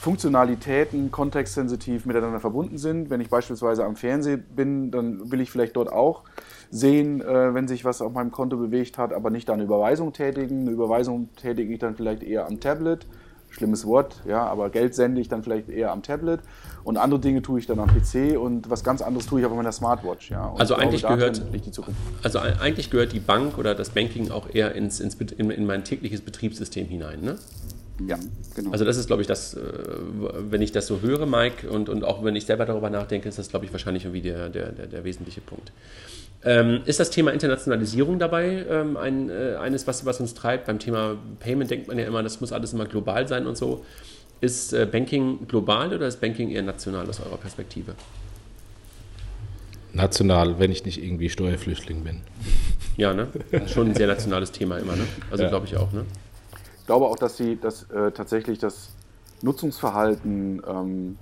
Funktionalitäten 0.00 1.10
kontextsensitiv 1.10 2.06
miteinander 2.06 2.40
verbunden 2.40 2.78
sind. 2.78 3.10
Wenn 3.10 3.20
ich 3.20 3.28
beispielsweise 3.28 3.84
am 3.84 3.96
Fernsehen 3.96 4.42
bin, 4.56 4.90
dann 4.90 5.30
will 5.30 5.42
ich 5.42 5.50
vielleicht 5.50 5.76
dort 5.76 5.92
auch 5.92 6.22
sehen, 6.70 7.20
äh, 7.20 7.52
wenn 7.52 7.68
sich 7.68 7.84
was 7.84 8.00
auf 8.00 8.14
meinem 8.14 8.30
Konto 8.30 8.56
bewegt 8.56 8.96
hat, 8.96 9.12
aber 9.12 9.28
nicht 9.28 9.50
eine 9.50 9.62
Überweisung 9.62 10.14
tätigen. 10.14 10.62
Eine 10.62 10.70
Überweisung 10.70 11.28
tätige 11.36 11.74
ich 11.74 11.80
dann 11.80 11.96
vielleicht 11.96 12.22
eher 12.22 12.46
am 12.46 12.60
Tablet. 12.60 13.06
Schlimmes 13.50 13.84
Wort, 13.84 14.22
ja, 14.26 14.46
aber 14.46 14.70
Geld 14.70 14.94
sende 14.94 15.20
ich 15.20 15.28
dann 15.28 15.42
vielleicht 15.42 15.68
eher 15.68 15.90
am 15.90 16.02
Tablet 16.04 16.40
und 16.84 16.96
andere 16.96 17.20
Dinge 17.20 17.42
tue 17.42 17.58
ich 17.58 17.66
dann 17.66 17.80
am 17.80 17.88
PC 17.88 18.38
und 18.38 18.70
was 18.70 18.84
ganz 18.84 19.02
anderes 19.02 19.26
tue 19.26 19.40
ich 19.40 19.46
auf 19.46 19.52
meiner 19.52 19.72
Smartwatch, 19.72 20.30
ja. 20.30 20.46
Und 20.46 20.60
also 20.60 20.76
eigentlich 20.76 21.00
glaube, 21.00 21.16
gehört 21.16 21.42
Also 22.22 22.38
eigentlich 22.38 22.90
gehört 22.90 23.12
die 23.12 23.18
Bank 23.18 23.58
oder 23.58 23.74
das 23.74 23.90
Banking 23.90 24.30
auch 24.30 24.46
eher 24.54 24.76
ins, 24.76 25.00
ins 25.00 25.16
in, 25.16 25.50
in 25.50 25.66
mein 25.66 25.82
tägliches 25.82 26.20
Betriebssystem 26.20 26.86
hinein, 26.86 27.22
ne? 27.22 27.38
Ja, 28.06 28.18
genau. 28.54 28.70
Also 28.70 28.84
das 28.84 28.96
ist, 28.96 29.06
glaube 29.06 29.22
ich, 29.22 29.28
das, 29.28 29.54
äh, 29.54 29.60
wenn 30.50 30.62
ich 30.62 30.72
das 30.72 30.86
so 30.86 31.00
höre, 31.00 31.26
Mike, 31.26 31.68
und, 31.68 31.88
und 31.88 32.04
auch 32.04 32.24
wenn 32.24 32.36
ich 32.36 32.46
selber 32.46 32.66
darüber 32.66 32.90
nachdenke, 32.90 33.28
ist 33.28 33.38
das, 33.38 33.48
glaube 33.48 33.66
ich, 33.66 33.72
wahrscheinlich 33.72 34.04
irgendwie 34.04 34.22
der, 34.22 34.48
der, 34.48 34.72
der, 34.72 34.86
der 34.86 35.04
wesentliche 35.04 35.40
Punkt. 35.40 35.72
Ähm, 36.42 36.80
ist 36.86 36.98
das 36.98 37.10
Thema 37.10 37.32
Internationalisierung 37.32 38.18
dabei 38.18 38.64
ähm, 38.68 38.96
ein, 38.96 39.28
äh, 39.28 39.56
eines, 39.56 39.86
was, 39.86 40.06
was 40.06 40.20
uns 40.20 40.32
treibt? 40.32 40.66
Beim 40.66 40.78
Thema 40.78 41.16
Payment 41.38 41.70
denkt 41.70 41.88
man 41.88 41.98
ja 41.98 42.06
immer, 42.06 42.22
das 42.22 42.40
muss 42.40 42.52
alles 42.52 42.72
immer 42.72 42.86
global 42.86 43.28
sein 43.28 43.46
und 43.46 43.58
so. 43.58 43.84
Ist 44.40 44.72
äh, 44.72 44.86
Banking 44.90 45.46
global 45.48 45.92
oder 45.94 46.06
ist 46.06 46.20
Banking 46.20 46.50
eher 46.50 46.62
national 46.62 47.06
aus 47.08 47.20
eurer 47.20 47.36
Perspektive? 47.36 47.94
National, 49.92 50.58
wenn 50.58 50.72
ich 50.72 50.84
nicht 50.84 51.02
irgendwie 51.02 51.28
Steuerflüchtling 51.28 52.04
bin. 52.04 52.20
Ja, 52.96 53.12
ne? 53.12 53.28
Schon 53.66 53.88
ein 53.88 53.94
sehr 53.94 54.06
nationales 54.06 54.50
Thema 54.50 54.78
immer, 54.78 54.96
ne? 54.96 55.04
Also 55.30 55.42
ja. 55.42 55.50
glaube 55.50 55.66
ich 55.66 55.76
auch, 55.76 55.92
ne? 55.92 56.06
Ich 56.90 56.92
glaube 56.92 57.06
auch, 57.06 57.18
dass 57.18 57.36
sie 57.36 57.54
dass, 57.54 57.88
äh, 57.92 58.10
tatsächlich 58.10 58.58
das 58.58 58.88
Nutzungsverhalten 59.42 60.60
ähm, 60.66 61.18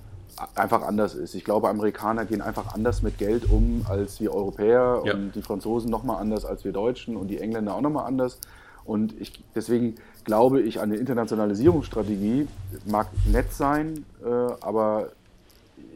einfach 0.55 0.81
anders 0.81 1.15
ist. 1.15 1.35
Ich 1.35 1.45
glaube, 1.45 1.69
Amerikaner 1.69 2.25
gehen 2.25 2.41
einfach 2.41 2.73
anders 2.73 3.03
mit 3.03 3.19
Geld 3.19 3.51
um 3.51 3.85
als 3.87 4.19
wir 4.19 4.33
Europäer 4.33 5.03
ja. 5.05 5.13
und 5.13 5.33
die 5.33 5.43
Franzosen 5.43 5.91
nochmal 5.91 6.23
anders 6.23 6.47
als 6.47 6.65
wir 6.65 6.73
Deutschen 6.73 7.19
und 7.19 7.29
die 7.29 7.37
Engländer 7.37 7.75
auch 7.75 7.83
nochmal 7.83 8.07
anders. 8.07 8.39
Und 8.87 9.21
ich, 9.21 9.45
deswegen 9.55 9.97
glaube 10.25 10.63
ich 10.63 10.81
an 10.81 10.89
die 10.89 10.97
Internationalisierungsstrategie. 10.97 12.49
Mag 12.87 13.09
nett 13.31 13.53
sein, 13.53 14.07
äh, 14.25 14.27
aber 14.27 15.11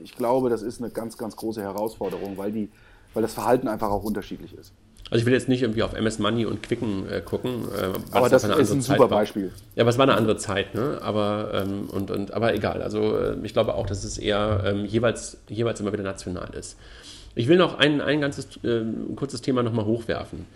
ich 0.05 0.15
glaube, 0.15 0.51
das 0.51 0.61
ist 0.61 0.83
eine 0.83 0.91
ganz, 0.91 1.17
ganz 1.17 1.35
große 1.35 1.63
Herausforderung, 1.63 2.37
weil, 2.37 2.53
die, 2.53 2.71
weil 3.15 3.23
das 3.23 3.33
Verhalten 3.33 3.69
einfach 3.69 3.89
auch 3.89 4.05
unterschiedlich 4.05 4.53
ist. 4.53 4.75
Also 5.13 5.21
ich 5.21 5.27
will 5.27 5.35
jetzt 5.35 5.47
nicht 5.47 5.61
irgendwie 5.61 5.83
auf 5.83 5.93
MS 5.93 6.21
Money 6.21 6.47
und 6.47 6.63
Quicken 6.63 7.07
äh, 7.07 7.21
gucken. 7.21 7.67
Äh, 7.79 8.17
aber 8.17 8.31
das, 8.31 8.43
das 8.43 8.59
ist 8.59 8.73
ein 8.73 8.81
Zeit 8.81 8.97
super 8.97 9.11
war. 9.11 9.19
Beispiel. 9.19 9.53
Ja, 9.75 9.83
aber 9.83 9.91
es 9.91 9.99
war 9.99 10.05
eine 10.05 10.15
andere 10.15 10.39
Zeit, 10.39 10.75
ne? 10.75 11.01
Aber, 11.03 11.51
ähm, 11.53 11.91
und, 11.91 12.11
und, 12.11 12.33
aber 12.33 12.55
egal. 12.55 12.81
Also 12.81 13.19
äh, 13.19 13.37
ich 13.43 13.53
glaube 13.53 13.75
auch, 13.75 13.87
dass 13.87 14.05
es 14.05 14.17
eher 14.17 14.63
ähm, 14.65 14.87
jeweils, 14.87 15.37
jeweils 15.51 15.81
immer 15.81 15.93
wieder 15.93 16.03
national 16.03 16.55
ist. 16.55 16.79
Ich 17.35 17.47
will 17.47 17.59
noch 17.59 17.79
ein, 17.79 18.01
ein 18.01 18.23
ganzes 18.23 18.59
ähm, 18.65 19.15
kurzes 19.15 19.43
Thema 19.43 19.63
nochmal 19.63 19.85
hochwerfen. 19.85 20.47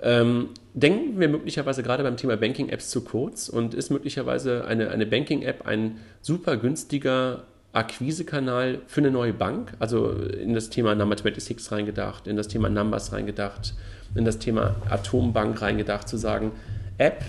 Ähm, 0.00 0.48
denken 0.72 1.20
wir 1.20 1.28
möglicherweise 1.28 1.82
gerade 1.82 2.02
beim 2.02 2.16
Thema 2.16 2.38
Banking-Apps 2.38 2.88
zu 2.88 3.04
kurz 3.04 3.50
und 3.50 3.74
ist 3.74 3.90
möglicherweise 3.90 4.64
eine, 4.64 4.90
eine 4.92 5.04
Banking-App 5.04 5.66
ein 5.66 5.98
super 6.22 6.56
günstiger 6.56 7.42
Akquisekanal 7.76 8.80
für 8.86 9.02
eine 9.02 9.10
neue 9.10 9.34
Bank, 9.34 9.74
also 9.78 10.10
in 10.10 10.54
das 10.54 10.70
Thema 10.70 10.94
Number 10.94 11.16
26 11.16 11.70
reingedacht, 11.70 12.26
in 12.26 12.36
das 12.36 12.48
Thema 12.48 12.70
Numbers 12.70 13.12
reingedacht, 13.12 13.74
in 14.14 14.24
das 14.24 14.38
Thema 14.38 14.76
Atombank 14.88 15.60
reingedacht, 15.60 16.08
zu 16.08 16.16
sagen, 16.16 16.52
App, 16.96 17.22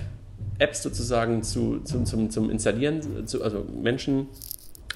Apps 0.57 0.83
sozusagen 0.83 1.43
zu, 1.43 1.81
zu, 1.81 2.03
zum, 2.05 2.29
zum 2.29 2.49
Installieren, 2.49 3.27
zu, 3.27 3.43
also 3.43 3.65
Menschen 3.81 4.27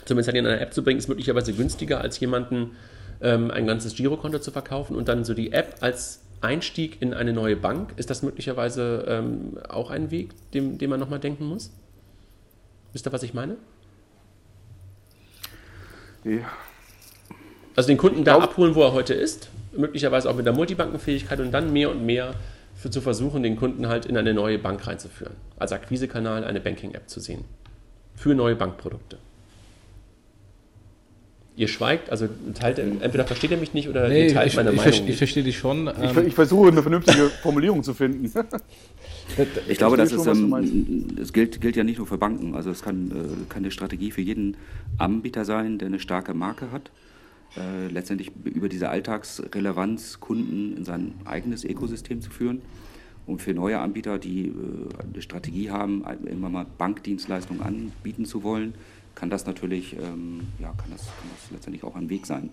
zum 0.06 0.18
Installieren 0.18 0.46
einer 0.46 0.62
App 0.62 0.74
zu 0.74 0.86
bringen, 0.86 1.00
ist 1.00 1.10
möglicherweise 1.10 1.52
günstiger, 1.52 2.00
als 2.00 2.18
jemanden 2.22 2.72
ähm, 3.20 3.52
ein 3.52 3.68
ganzes 3.68 3.94
Girokonto 3.96 4.40
zu 4.40 4.52
verkaufen 4.52 4.96
und 4.96 5.10
dann 5.10 5.26
so 5.26 5.34
die 5.34 5.52
App 5.52 5.76
als 5.82 6.22
Einstieg 6.40 7.02
in 7.02 7.14
eine 7.14 7.34
neue 7.34 7.58
Bank. 7.58 7.94
Ist 7.98 8.10
das 8.10 8.24
möglicherweise 8.24 9.04
ähm, 9.06 9.58
auch 9.68 9.92
ein 9.92 10.12
Weg, 10.12 10.30
den, 10.54 10.78
den 10.78 10.90
man 10.90 11.00
nochmal 11.00 11.20
denken 11.20 11.46
muss? 11.46 11.72
Wisst 12.94 13.06
ihr, 13.06 13.12
was 13.12 13.24
ich 13.24 13.34
meine? 13.34 13.58
Ja. 16.24 16.52
Also 17.76 17.88
den 17.88 17.98
Kunden 17.98 18.24
da 18.24 18.38
abholen, 18.38 18.76
wo 18.76 18.84
er 18.84 18.94
heute 18.94 19.14
ist, 19.14 19.50
möglicherweise 19.76 20.30
auch 20.30 20.36
mit 20.36 20.46
der 20.46 20.54
Multibankenfähigkeit 20.54 21.40
und 21.40 21.52
dann 21.52 21.72
mehr 21.72 21.90
und 21.90 22.06
mehr 22.06 22.34
für, 22.76 22.90
zu 22.90 23.02
versuchen, 23.02 23.44
den 23.44 23.56
Kunden 23.56 23.88
halt 23.88 24.06
in 24.06 24.18
eine 24.18 24.34
neue 24.34 24.58
Bank 24.58 24.86
reinzuführen. 24.86 25.36
Als 25.58 25.72
Akquisekanal 25.72 26.44
eine 26.44 26.60
Banking-App 26.60 27.10
zu 27.10 27.20
sehen. 27.20 27.46
Für 28.16 28.36
neue 28.36 28.56
Bankprodukte. 28.56 29.18
Ihr 31.56 31.68
schweigt, 31.68 32.10
also 32.10 32.28
teilt, 32.54 32.80
entweder 32.80 33.26
versteht 33.26 33.52
ihr 33.52 33.58
mich 33.58 33.74
nicht 33.74 33.88
oder 33.90 34.08
nee, 34.08 34.28
ihr 34.28 34.34
teilt 34.34 34.48
ich, 34.48 34.56
meine 34.56 34.72
ich, 34.72 34.78
Meinung. 34.78 34.94
Ich, 34.94 35.10
ich 35.10 35.18
verstehe 35.18 35.44
dich 35.44 35.58
schon. 35.58 35.92
Ich, 36.02 36.18
ich, 36.18 36.34
versuche 36.34 36.70
eine 36.70 36.82
vernünftige 36.82 37.30
Formulierung 37.42 37.84
zu 37.84 37.94
finden. 37.94 38.32
ich 39.68 39.78
glaube, 39.78 39.98
das 39.98 40.12
ist, 40.12 40.26
ähm, 40.28 41.08
es 41.20 41.34
gilt, 41.34 41.62
gilt 41.62 41.76
ja 41.76 41.84
nicht 41.84 41.98
nur 41.98 42.08
für 42.08 42.18
Banken. 42.18 42.56
Also 42.56 42.70
es 42.70 42.82
kann, 42.82 43.12
äh, 43.12 43.50
kann 43.50 43.64
eine 43.64 43.72
Strategie 43.72 44.12
für 44.12 44.22
jeden 44.22 44.58
Anbieter 44.98 45.46
sein, 45.46 45.78
der 45.78 45.88
eine 45.88 46.00
starke 46.00 46.34
Marke 46.34 46.72
hat 46.72 46.92
äh, 47.58 47.88
letztendlich 47.88 48.32
über 48.46 48.70
diese 48.70 48.90
Alltagsrelevanz 48.90 50.20
Kunden 50.20 50.78
in 50.78 50.86
sein 50.86 51.14
eigenes 51.26 51.64
Ökosystem 51.64 52.22
zu 52.22 52.30
führen. 52.32 52.62
Und 53.28 53.42
für 53.42 53.54
neue 53.54 53.80
Anbieter, 53.80 54.18
die 54.18 54.48
äh, 54.48 54.52
eine 55.04 55.22
Strategie 55.22 55.70
haben, 55.70 56.04
irgendwann 56.26 56.52
mal 56.52 56.66
Bankdienstleistungen 56.78 57.62
anbieten 57.62 58.26
zu 58.26 58.44
wollen, 58.44 58.74
kann 59.16 59.30
das 59.30 59.46
natürlich, 59.46 59.94
ähm, 59.94 60.42
ja, 60.60 60.70
kann 60.78 60.92
das, 60.92 61.06
kann 61.06 61.30
das 61.36 61.52
letztendlich 61.52 61.84
auch 61.84 61.96
ein 61.96 62.10
Weg 62.10 62.26
sein. 62.26 62.50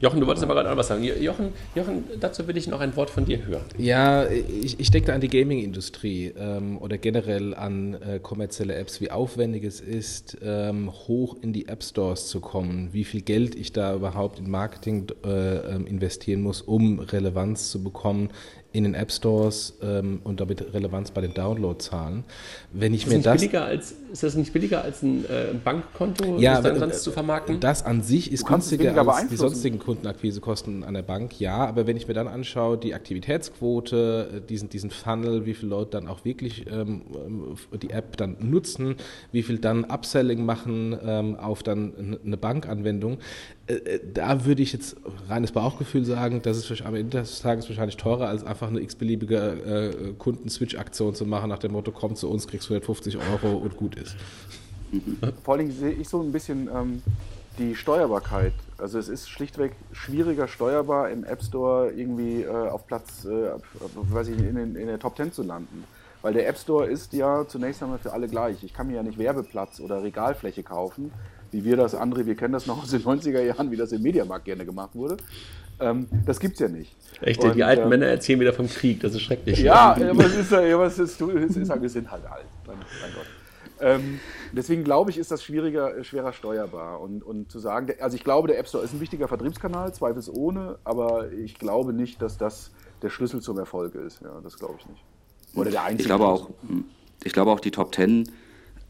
Jochen, 0.00 0.18
du 0.18 0.26
wolltest 0.26 0.44
aber 0.44 0.54
gerade 0.54 0.74
was 0.76 0.88
sagen. 0.88 1.04
Jochen, 1.04 1.52
Jochen, 1.74 2.04
dazu 2.18 2.48
will 2.48 2.56
ich 2.56 2.66
noch 2.66 2.80
ein 2.80 2.96
Wort 2.96 3.10
von 3.10 3.26
dir 3.26 3.44
hören. 3.46 3.64
Ja, 3.76 4.26
ich, 4.28 4.80
ich 4.80 4.90
denke 4.90 5.12
an 5.12 5.20
die 5.20 5.28
Gaming-Industrie 5.28 6.32
ähm, 6.38 6.78
oder 6.78 6.96
generell 6.96 7.54
an 7.54 7.94
äh, 7.94 8.18
kommerzielle 8.18 8.76
Apps, 8.76 9.02
wie 9.02 9.10
aufwendig 9.10 9.62
es 9.62 9.80
ist, 9.80 10.38
ähm, 10.42 10.90
hoch 10.90 11.36
in 11.42 11.52
die 11.52 11.68
App 11.68 11.82
Stores 11.82 12.28
zu 12.28 12.40
kommen, 12.40 12.88
wie 12.92 13.04
viel 13.04 13.20
Geld 13.20 13.54
ich 13.54 13.72
da 13.72 13.94
überhaupt 13.94 14.38
in 14.38 14.50
Marketing 14.50 15.06
äh, 15.22 15.28
ähm, 15.28 15.86
investieren 15.86 16.40
muss, 16.40 16.62
um 16.62 17.00
Relevanz 17.00 17.70
zu 17.70 17.84
bekommen 17.84 18.30
in 18.72 18.84
den 18.84 18.94
App 18.94 19.10
Stores 19.10 19.74
ähm, 19.82 20.20
und 20.24 20.40
damit 20.40 20.72
Relevanz 20.72 21.10
bei 21.10 21.20
den 21.20 21.34
Downloadzahlen. 21.34 22.24
Wenn 22.72 22.94
ich 22.94 23.06
ist, 23.06 23.12
mir 23.12 23.20
das, 23.20 23.40
billiger 23.40 23.64
als, 23.64 23.94
ist 24.12 24.22
das 24.22 24.34
nicht 24.34 24.52
billiger 24.52 24.82
als 24.82 25.02
ein 25.02 25.24
äh, 25.24 25.54
Bankkonto, 25.64 26.38
ja, 26.38 26.60
das 26.60 26.78
dann 26.78 26.90
äh, 26.90 26.92
zu 26.92 27.10
vermarkten? 27.10 27.60
Das 27.60 27.84
an 27.84 28.02
sich 28.02 28.30
ist 28.30 28.46
günstiger 28.46 28.96
als 28.96 29.28
die 29.28 29.36
sonstigen 29.36 29.78
Kundenakquisekosten 29.78 30.84
an 30.84 30.94
der 30.94 31.02
Bank, 31.02 31.40
ja, 31.40 31.56
aber 31.56 31.86
wenn 31.86 31.96
ich 31.96 32.06
mir 32.06 32.14
dann 32.14 32.28
anschaue, 32.28 32.78
die 32.78 32.94
Aktivitätsquote, 32.94 34.30
äh, 34.36 34.40
diesen, 34.40 34.68
diesen 34.68 34.90
Funnel, 34.90 35.46
wie 35.46 35.54
viele 35.54 35.70
Leute 35.70 35.90
dann 35.92 36.08
auch 36.08 36.24
wirklich 36.24 36.66
ähm, 36.70 37.02
die 37.82 37.90
App 37.90 38.16
dann 38.16 38.36
nutzen, 38.40 38.96
wie 39.32 39.42
viel 39.42 39.58
dann 39.58 39.84
Upselling 39.84 40.44
machen 40.44 40.96
ähm, 41.04 41.36
auf 41.36 41.62
dann 41.62 42.18
eine 42.24 42.36
Bankanwendung, 42.36 43.14
äh, 43.14 43.16
äh, 43.18 43.59
da 44.14 44.44
würde 44.44 44.62
ich 44.62 44.72
jetzt 44.72 44.96
reines 45.28 45.52
Bauchgefühl 45.52 46.04
sagen, 46.04 46.42
dass 46.42 46.56
es 46.56 46.82
am 46.82 46.94
Ende 46.94 47.18
des 47.18 47.40
Tages 47.40 47.68
wahrscheinlich 47.68 47.96
teurer 47.96 48.28
als 48.28 48.44
einfach 48.44 48.68
eine 48.68 48.80
x-beliebige 48.80 49.36
äh, 49.36 50.12
Kunden-Switch-Aktion 50.18 51.14
zu 51.14 51.26
machen, 51.26 51.50
nach 51.50 51.58
dem 51.58 51.72
Motto, 51.72 51.92
komm 51.92 52.16
zu 52.16 52.30
uns, 52.30 52.46
kriegst 52.46 52.68
150 52.68 53.18
Euro 53.18 53.58
und 53.58 53.76
gut 53.76 53.96
ist. 53.96 54.16
Vor 55.44 55.58
Dingen 55.58 55.72
sehe 55.72 55.92
ich 55.92 56.08
so 56.08 56.20
ein 56.20 56.32
bisschen 56.32 56.68
ähm, 56.74 57.02
die 57.58 57.76
Steuerbarkeit. 57.76 58.52
Also 58.78 58.98
es 58.98 59.08
ist 59.08 59.28
schlichtweg 59.28 59.72
schwieriger 59.92 60.48
steuerbar 60.48 61.10
im 61.10 61.24
App 61.24 61.42
Store 61.42 61.90
irgendwie 61.90 62.42
äh, 62.42 62.48
auf 62.48 62.86
Platz, 62.86 63.24
äh, 63.24 63.50
weiß 63.94 64.28
ich, 64.28 64.38
in, 64.38 64.56
in, 64.56 64.76
in 64.76 64.86
der 64.86 64.98
Top 64.98 65.16
10 65.16 65.32
zu 65.32 65.42
landen. 65.42 65.84
Weil 66.22 66.34
der 66.34 66.48
App 66.48 66.58
Store 66.58 66.86
ist 66.86 67.12
ja 67.12 67.46
zunächst 67.46 67.82
einmal 67.82 67.98
für 67.98 68.12
alle 68.12 68.28
gleich. 68.28 68.62
Ich 68.62 68.74
kann 68.74 68.88
mir 68.88 68.96
ja 68.96 69.02
nicht 69.02 69.18
Werbeplatz 69.18 69.80
oder 69.80 70.02
Regalfläche 70.02 70.62
kaufen, 70.62 71.12
wie 71.52 71.64
wir 71.64 71.76
das, 71.76 71.96
André, 71.96 72.26
wir 72.26 72.34
kennen 72.34 72.52
das 72.52 72.66
noch 72.66 72.82
aus 72.82 72.90
den 72.90 73.02
90er 73.04 73.42
Jahren, 73.42 73.70
wie 73.70 73.76
das 73.76 73.92
im 73.92 74.02
Mediamarkt 74.02 74.44
gerne 74.44 74.64
gemacht 74.64 74.94
wurde. 74.94 75.16
Ähm, 75.80 76.08
das 76.26 76.38
gibt 76.40 76.54
es 76.54 76.60
ja 76.60 76.68
nicht. 76.68 76.94
Echt, 77.20 77.42
und, 77.42 77.54
die 77.54 77.64
alten 77.64 77.84
ähm, 77.84 77.88
Männer 77.88 78.06
erzählen 78.06 78.40
wieder 78.40 78.52
vom 78.52 78.68
Krieg, 78.68 79.00
das 79.00 79.14
ist 79.14 79.22
schrecklich. 79.22 79.60
Ja, 79.60 79.94
aber 79.94 80.26
es 80.26 80.36
ist, 80.36 80.52
ja, 80.52 80.78
was 80.78 80.98
ist, 80.98 81.20
es 81.20 81.56
ist 81.56 81.70
halt, 81.70 81.82
wir 81.82 81.88
sind 81.88 82.10
halt 82.10 82.24
alt, 82.26 82.44
mein, 82.66 82.76
mein 82.76 83.12
Gott. 83.14 83.26
Ähm, 83.80 84.20
deswegen 84.52 84.84
glaube 84.84 85.10
ich, 85.10 85.18
ist 85.18 85.30
das 85.30 85.42
schwieriger, 85.42 86.04
schwerer 86.04 86.32
steuerbar. 86.32 87.00
Und, 87.00 87.22
und 87.22 87.50
zu 87.50 87.58
sagen, 87.58 87.92
also 88.00 88.14
ich 88.14 88.24
glaube, 88.24 88.48
der 88.48 88.58
App 88.58 88.68
Store 88.68 88.84
ist 88.84 88.92
ein 88.92 89.00
wichtiger 89.00 89.26
Vertriebskanal, 89.26 89.94
zweifelsohne, 89.94 90.78
aber 90.84 91.32
ich 91.32 91.58
glaube 91.58 91.92
nicht, 91.92 92.20
dass 92.20 92.36
das 92.36 92.70
der 93.02 93.08
Schlüssel 93.08 93.40
zum 93.40 93.58
Erfolg 93.58 93.94
ist. 93.94 94.20
Ja, 94.20 94.40
das 94.42 94.58
glaube 94.58 94.74
ich 94.78 94.86
nicht. 94.86 95.02
Oder 95.54 95.70
der 95.70 95.82
einzige. 95.82 96.02
Ich 96.02 96.06
glaube 96.06 96.26
auch, 96.26 96.50
ich 97.24 97.32
glaube 97.32 97.50
auch 97.50 97.60
die 97.60 97.70
Top 97.70 97.92
Ten 97.92 98.30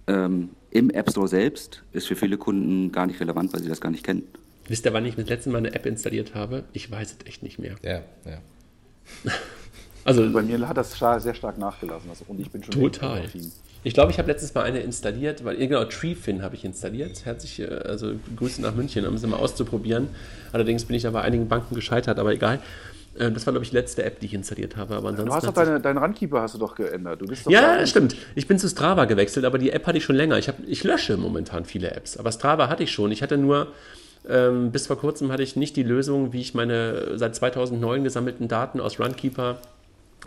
ähm, 0.06 0.50
im 0.70 0.90
App 0.90 1.10
Store 1.10 1.28
selbst 1.28 1.82
ist 1.92 2.06
für 2.06 2.16
viele 2.16 2.38
Kunden 2.38 2.92
gar 2.92 3.06
nicht 3.06 3.20
relevant, 3.20 3.52
weil 3.52 3.62
sie 3.62 3.68
das 3.68 3.80
gar 3.80 3.90
nicht 3.90 4.04
kennen. 4.04 4.22
Wisst 4.68 4.84
ihr, 4.84 4.92
wann 4.92 5.04
ich 5.04 5.16
das 5.16 5.28
letzte 5.28 5.50
Mal 5.50 5.58
eine 5.58 5.74
App 5.74 5.84
installiert 5.84 6.34
habe? 6.34 6.64
Ich 6.72 6.90
weiß 6.90 7.16
es 7.18 7.26
echt 7.26 7.42
nicht 7.42 7.58
mehr. 7.58 7.74
Ja, 7.82 8.02
ja. 8.24 8.40
also, 10.04 10.30
bei 10.32 10.42
mir 10.42 10.68
hat 10.68 10.76
das 10.76 10.92
sehr 10.92 11.34
stark 11.34 11.58
nachgelassen 11.58 12.08
also, 12.08 12.24
und 12.28 12.40
ich 12.40 12.50
bin 12.50 12.62
schon 12.62 12.74
total. 12.74 13.24
Ich 13.82 13.94
glaube, 13.94 14.12
ich 14.12 14.18
habe 14.18 14.28
letztens 14.28 14.54
mal 14.54 14.62
eine 14.62 14.80
installiert, 14.80 15.44
weil 15.44 15.56
genau 15.56 15.84
TreeFin 15.84 16.42
habe 16.42 16.54
ich 16.54 16.64
installiert. 16.64 17.24
Herzlich, 17.24 17.68
also 17.68 18.12
Grüße 18.36 18.60
nach 18.60 18.74
München, 18.74 19.06
um 19.06 19.14
es 19.14 19.26
mal 19.26 19.38
auszuprobieren. 19.38 20.08
Allerdings 20.52 20.84
bin 20.84 20.96
ich 20.96 21.02
da 21.02 21.10
bei 21.10 21.22
einigen 21.22 21.48
Banken 21.48 21.74
gescheitert, 21.74 22.18
aber 22.18 22.32
egal. 22.32 22.60
Ähm, 23.18 23.34
das 23.34 23.46
war, 23.46 23.52
glaube 23.52 23.64
ich, 23.64 23.70
die 23.70 23.76
letzte 23.76 24.04
App, 24.04 24.20
die 24.20 24.26
ich 24.26 24.34
installiert 24.34 24.76
habe. 24.76 24.94
Aber 24.94 25.08
ansonsten 25.08 25.30
du 25.30 25.34
hast 25.34 25.46
doch 25.46 25.52
deine, 25.52 25.80
deinen 25.80 25.98
Runkeeper 25.98 26.42
hast 26.42 26.54
du 26.54 26.58
doch 26.58 26.74
geändert. 26.74 27.20
Du 27.20 27.26
bist 27.26 27.46
doch 27.46 27.50
ja, 27.50 27.84
stimmt. 27.86 28.16
Ich 28.34 28.46
bin 28.46 28.58
zu 28.58 28.68
Strava 28.68 29.04
gewechselt, 29.06 29.44
aber 29.44 29.58
die 29.58 29.70
App 29.72 29.86
hatte 29.86 29.98
ich 29.98 30.04
schon 30.04 30.16
länger. 30.16 30.38
Ich, 30.38 30.48
hab, 30.48 30.56
ich 30.66 30.84
lösche 30.84 31.16
momentan 31.16 31.64
viele 31.64 31.90
Apps, 31.90 32.16
aber 32.16 32.30
Strava 32.30 32.68
hatte 32.68 32.84
ich 32.84 32.92
schon. 32.92 33.10
Ich 33.10 33.22
hatte 33.22 33.36
nur, 33.36 33.68
ähm, 34.28 34.70
bis 34.70 34.86
vor 34.86 34.98
kurzem 34.98 35.32
hatte 35.32 35.42
ich 35.42 35.56
nicht 35.56 35.76
die 35.76 35.82
Lösung, 35.82 36.32
wie 36.32 36.40
ich 36.40 36.54
meine 36.54 37.18
seit 37.18 37.34
2009 37.34 38.04
gesammelten 38.04 38.48
Daten 38.48 38.80
aus 38.80 39.00
Runkeeper 39.00 39.58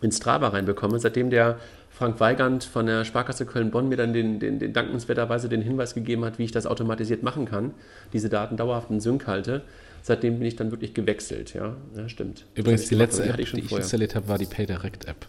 in 0.01 0.11
Strava 0.11 0.49
reinbekomme. 0.49 0.99
Seitdem 0.99 1.29
der 1.29 1.57
Frank 1.89 2.19
Weigand 2.19 2.63
von 2.63 2.87
der 2.87 3.05
Sparkasse 3.05 3.45
Köln-Bonn 3.45 3.87
mir 3.87 3.97
dann 3.97 4.13
den, 4.13 4.39
den, 4.39 4.59
den 4.59 4.73
dankenswerterweise 4.73 5.47
den 5.47 5.61
Hinweis 5.61 5.93
gegeben 5.93 6.25
hat, 6.25 6.39
wie 6.39 6.43
ich 6.43 6.51
das 6.51 6.65
automatisiert 6.65 7.23
machen 7.23 7.45
kann, 7.45 7.73
diese 8.11 8.29
Daten 8.29 8.57
dauerhaft 8.57 8.89
in 8.89 8.99
Sync 8.99 9.27
halte. 9.27 9.61
Seitdem 10.05 10.37
bin 10.37 10.47
ich 10.47 10.57
dann 10.57 10.69
wirklich 10.69 10.93
gewechselt, 10.93 11.53
ja, 11.53 11.77
ja 11.95 12.09
stimmt. 12.09 12.45
Übrigens, 12.55 12.89
die 12.89 12.95
letzte 12.95 13.23
App, 13.23 13.37
die 13.37 13.43
ich, 13.43 13.51
die 13.53 13.61
ich 13.61 13.71
installiert 13.71 14.15
habe, 14.15 14.27
war 14.27 14.37
die 14.37 14.45
PayDirect-App. 14.45 15.25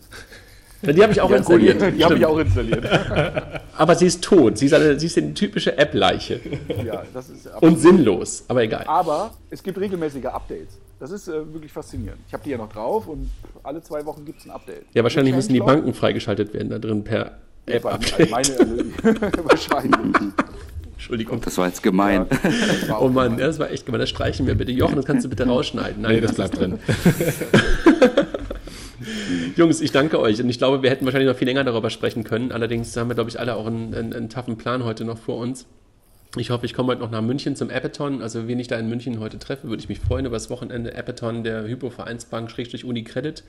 Die 0.82 1.00
habe 1.00 1.12
ich 1.12 1.20
auch 1.20 1.30
ja, 1.30 1.36
installiert. 1.36 1.80
Die, 1.80 1.92
die 1.92 2.04
habe 2.04 2.18
ich 2.18 2.26
auch 2.26 2.38
installiert. 2.38 2.84
aber 3.78 3.94
sie 3.94 4.06
ist 4.06 4.22
tot. 4.22 4.58
Sie 4.58 4.66
ist 4.66 4.74
eine, 4.74 4.98
sie 4.98 5.06
ist 5.06 5.16
eine 5.16 5.32
typische 5.32 5.78
App-Leiche. 5.78 6.40
Ja, 6.84 7.04
das 7.14 7.30
ist 7.30 7.48
Und 7.60 7.80
sinnlos, 7.80 8.44
aber 8.48 8.64
egal. 8.64 8.84
Aber 8.86 9.32
es 9.48 9.62
gibt 9.62 9.78
regelmäßige 9.78 10.26
Updates. 10.26 10.78
Das 10.98 11.12
ist 11.12 11.28
äh, 11.28 11.52
wirklich 11.52 11.72
faszinierend. 11.72 12.20
Ich 12.26 12.32
habe 12.32 12.42
die 12.42 12.50
ja 12.50 12.58
noch 12.58 12.68
drauf 12.68 13.06
und 13.06 13.30
alle 13.62 13.80
zwei 13.80 14.04
Wochen 14.04 14.24
gibt 14.24 14.40
es 14.40 14.46
ein 14.46 14.50
Update. 14.50 14.86
Ja, 14.92 15.04
wahrscheinlich 15.04 15.34
müssen 15.34 15.52
die 15.52 15.60
Banken 15.60 15.94
freigeschaltet 15.94 16.52
werden 16.52 16.70
da 16.70 16.78
drin 16.80 17.04
per 17.04 17.38
App-Update. 17.66 18.30
Meine, 18.30 18.48
wahrscheinlich. 19.44 20.32
Entschuldigung. 21.04 21.42
Das 21.42 21.58
war 21.58 21.66
jetzt 21.66 21.82
gemein. 21.82 22.24
Ja, 22.88 22.98
oh 23.00 23.08
Mann, 23.08 23.36
das 23.36 23.58
war 23.58 23.70
echt 23.70 23.84
gemein. 23.84 24.00
Das 24.00 24.08
streichen 24.08 24.46
wir 24.46 24.54
bitte. 24.54 24.72
Jochen, 24.72 24.96
das 24.96 25.04
kannst 25.04 25.22
du 25.22 25.28
bitte 25.28 25.44
rausschneiden. 25.48 26.00
Nein, 26.00 26.14
nee, 26.14 26.20
das, 26.22 26.32
bleibt 26.34 26.58
drin. 26.58 26.78
Jungs, 29.56 29.82
ich 29.82 29.92
danke 29.92 30.18
euch. 30.18 30.40
Und 30.40 30.48
ich 30.48 30.56
glaube, 30.56 30.82
wir 30.82 30.88
hätten 30.88 31.04
wahrscheinlich 31.04 31.28
noch 31.28 31.36
viel 31.36 31.46
länger 31.46 31.62
darüber 31.62 31.90
sprechen 31.90 32.24
können. 32.24 32.52
Allerdings 32.52 32.96
haben 32.96 33.10
wir, 33.10 33.14
glaube 33.14 33.28
ich, 33.28 33.38
alle 33.38 33.54
auch 33.56 33.66
einen, 33.66 33.94
einen, 33.94 34.14
einen 34.14 34.30
taffen 34.30 34.56
Plan 34.56 34.82
heute 34.82 35.04
noch 35.04 35.18
vor 35.18 35.36
uns. 35.36 35.66
Ich 36.36 36.48
hoffe, 36.48 36.64
ich 36.64 36.72
komme 36.72 36.88
heute 36.88 37.02
noch 37.02 37.10
nach 37.10 37.20
München 37.20 37.54
zum 37.54 37.68
Appeton. 37.68 38.22
Also, 38.22 38.48
wen 38.48 38.58
ich 38.58 38.68
da 38.68 38.78
in 38.78 38.88
München 38.88 39.20
heute 39.20 39.38
treffe, 39.38 39.68
würde 39.68 39.82
ich 39.82 39.90
mich 39.90 40.00
freuen 40.00 40.24
über 40.24 40.36
das 40.36 40.48
Wochenende 40.48 40.94
Appeton 40.94 41.44
der 41.44 41.64
Hypo-Vereinsbank 41.64 42.50
Uni 42.84 43.04
Credit. 43.04 43.44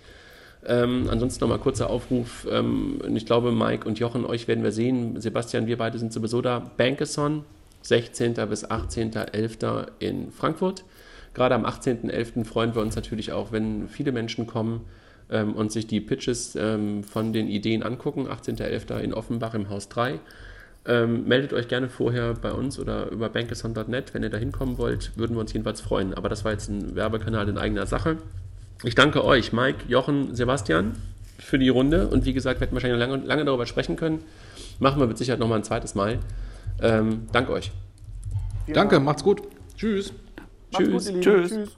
Ähm, 0.67 1.07
ansonsten 1.09 1.43
nochmal 1.43 1.59
kurzer 1.59 1.89
Aufruf. 1.89 2.47
Ähm, 2.49 2.99
ich 3.13 3.25
glaube, 3.25 3.51
Mike 3.51 3.87
und 3.87 3.99
Jochen, 3.99 4.25
euch 4.25 4.47
werden 4.47 4.63
wir 4.63 4.71
sehen. 4.71 5.19
Sebastian, 5.21 5.67
wir 5.67 5.77
beide 5.77 5.99
sind 5.99 6.11
sowieso 6.11 6.41
da. 6.41 6.71
Bankeson, 6.77 7.43
16. 7.83 8.33
bis 8.49 8.65
18.11. 8.65 9.87
in 9.99 10.31
Frankfurt. 10.31 10.83
Gerade 11.33 11.55
am 11.55 11.65
18.11. 11.65 12.45
freuen 12.45 12.73
wir 12.73 12.81
uns 12.81 12.95
natürlich 12.95 13.31
auch, 13.31 13.51
wenn 13.51 13.89
viele 13.89 14.11
Menschen 14.11 14.47
kommen 14.47 14.81
ähm, 15.29 15.53
und 15.53 15.71
sich 15.71 15.85
die 15.85 16.01
Pitches 16.01 16.55
ähm, 16.55 17.03
von 17.03 17.33
den 17.33 17.47
Ideen 17.47 17.83
angucken. 17.83 18.27
18.11. 18.27 18.99
in 18.99 19.13
Offenbach 19.13 19.53
im 19.53 19.69
Haus 19.69 19.89
3. 19.89 20.19
Ähm, 20.87 21.27
meldet 21.27 21.53
euch 21.53 21.67
gerne 21.67 21.89
vorher 21.89 22.33
bei 22.33 22.51
uns 22.51 22.79
oder 22.79 23.09
über 23.09 23.29
bankeson.net, 23.29 24.13
wenn 24.13 24.21
ihr 24.21 24.29
da 24.29 24.37
hinkommen 24.37 24.77
wollt, 24.77 25.17
würden 25.17 25.35
wir 25.35 25.41
uns 25.41 25.51
jedenfalls 25.51 25.81
freuen. 25.81 26.13
Aber 26.13 26.29
das 26.29 26.45
war 26.45 26.51
jetzt 26.51 26.69
ein 26.69 26.95
Werbekanal 26.95 27.49
in 27.49 27.57
eigener 27.57 27.87
Sache. 27.87 28.17
Ich 28.85 28.93
danke 28.93 29.25
euch, 29.25 29.51
Mike, 29.51 29.85
Jochen, 29.87 30.35
Sebastian, 30.35 30.93
für 31.39 31.57
die 31.57 31.69
Runde. 31.69 32.07
Und 32.07 32.25
wie 32.25 32.33
gesagt, 32.33 32.59
wir 32.59 32.65
hätten 32.65 32.75
wahrscheinlich 32.75 32.99
lange, 32.99 33.17
lange 33.25 33.43
darüber 33.43 33.65
sprechen 33.65 33.95
können. 33.95 34.23
Machen 34.77 34.99
wir 34.99 35.07
mit 35.07 35.17
Sicherheit 35.17 35.39
nochmal 35.39 35.57
ein 35.57 35.63
zweites 35.63 35.95
Mal. 35.95 36.19
Ähm, 36.81 37.27
danke 37.31 37.51
euch. 37.51 37.71
Danke, 38.71 38.99
macht's 38.99 39.23
gut. 39.23 39.41
Tschüss. 39.75 40.13
Macht's 40.71 40.87
Tschüss. 40.87 41.11
Gut, 41.11 41.21
Tschüss. 41.21 41.49
Tschüss. 41.49 41.77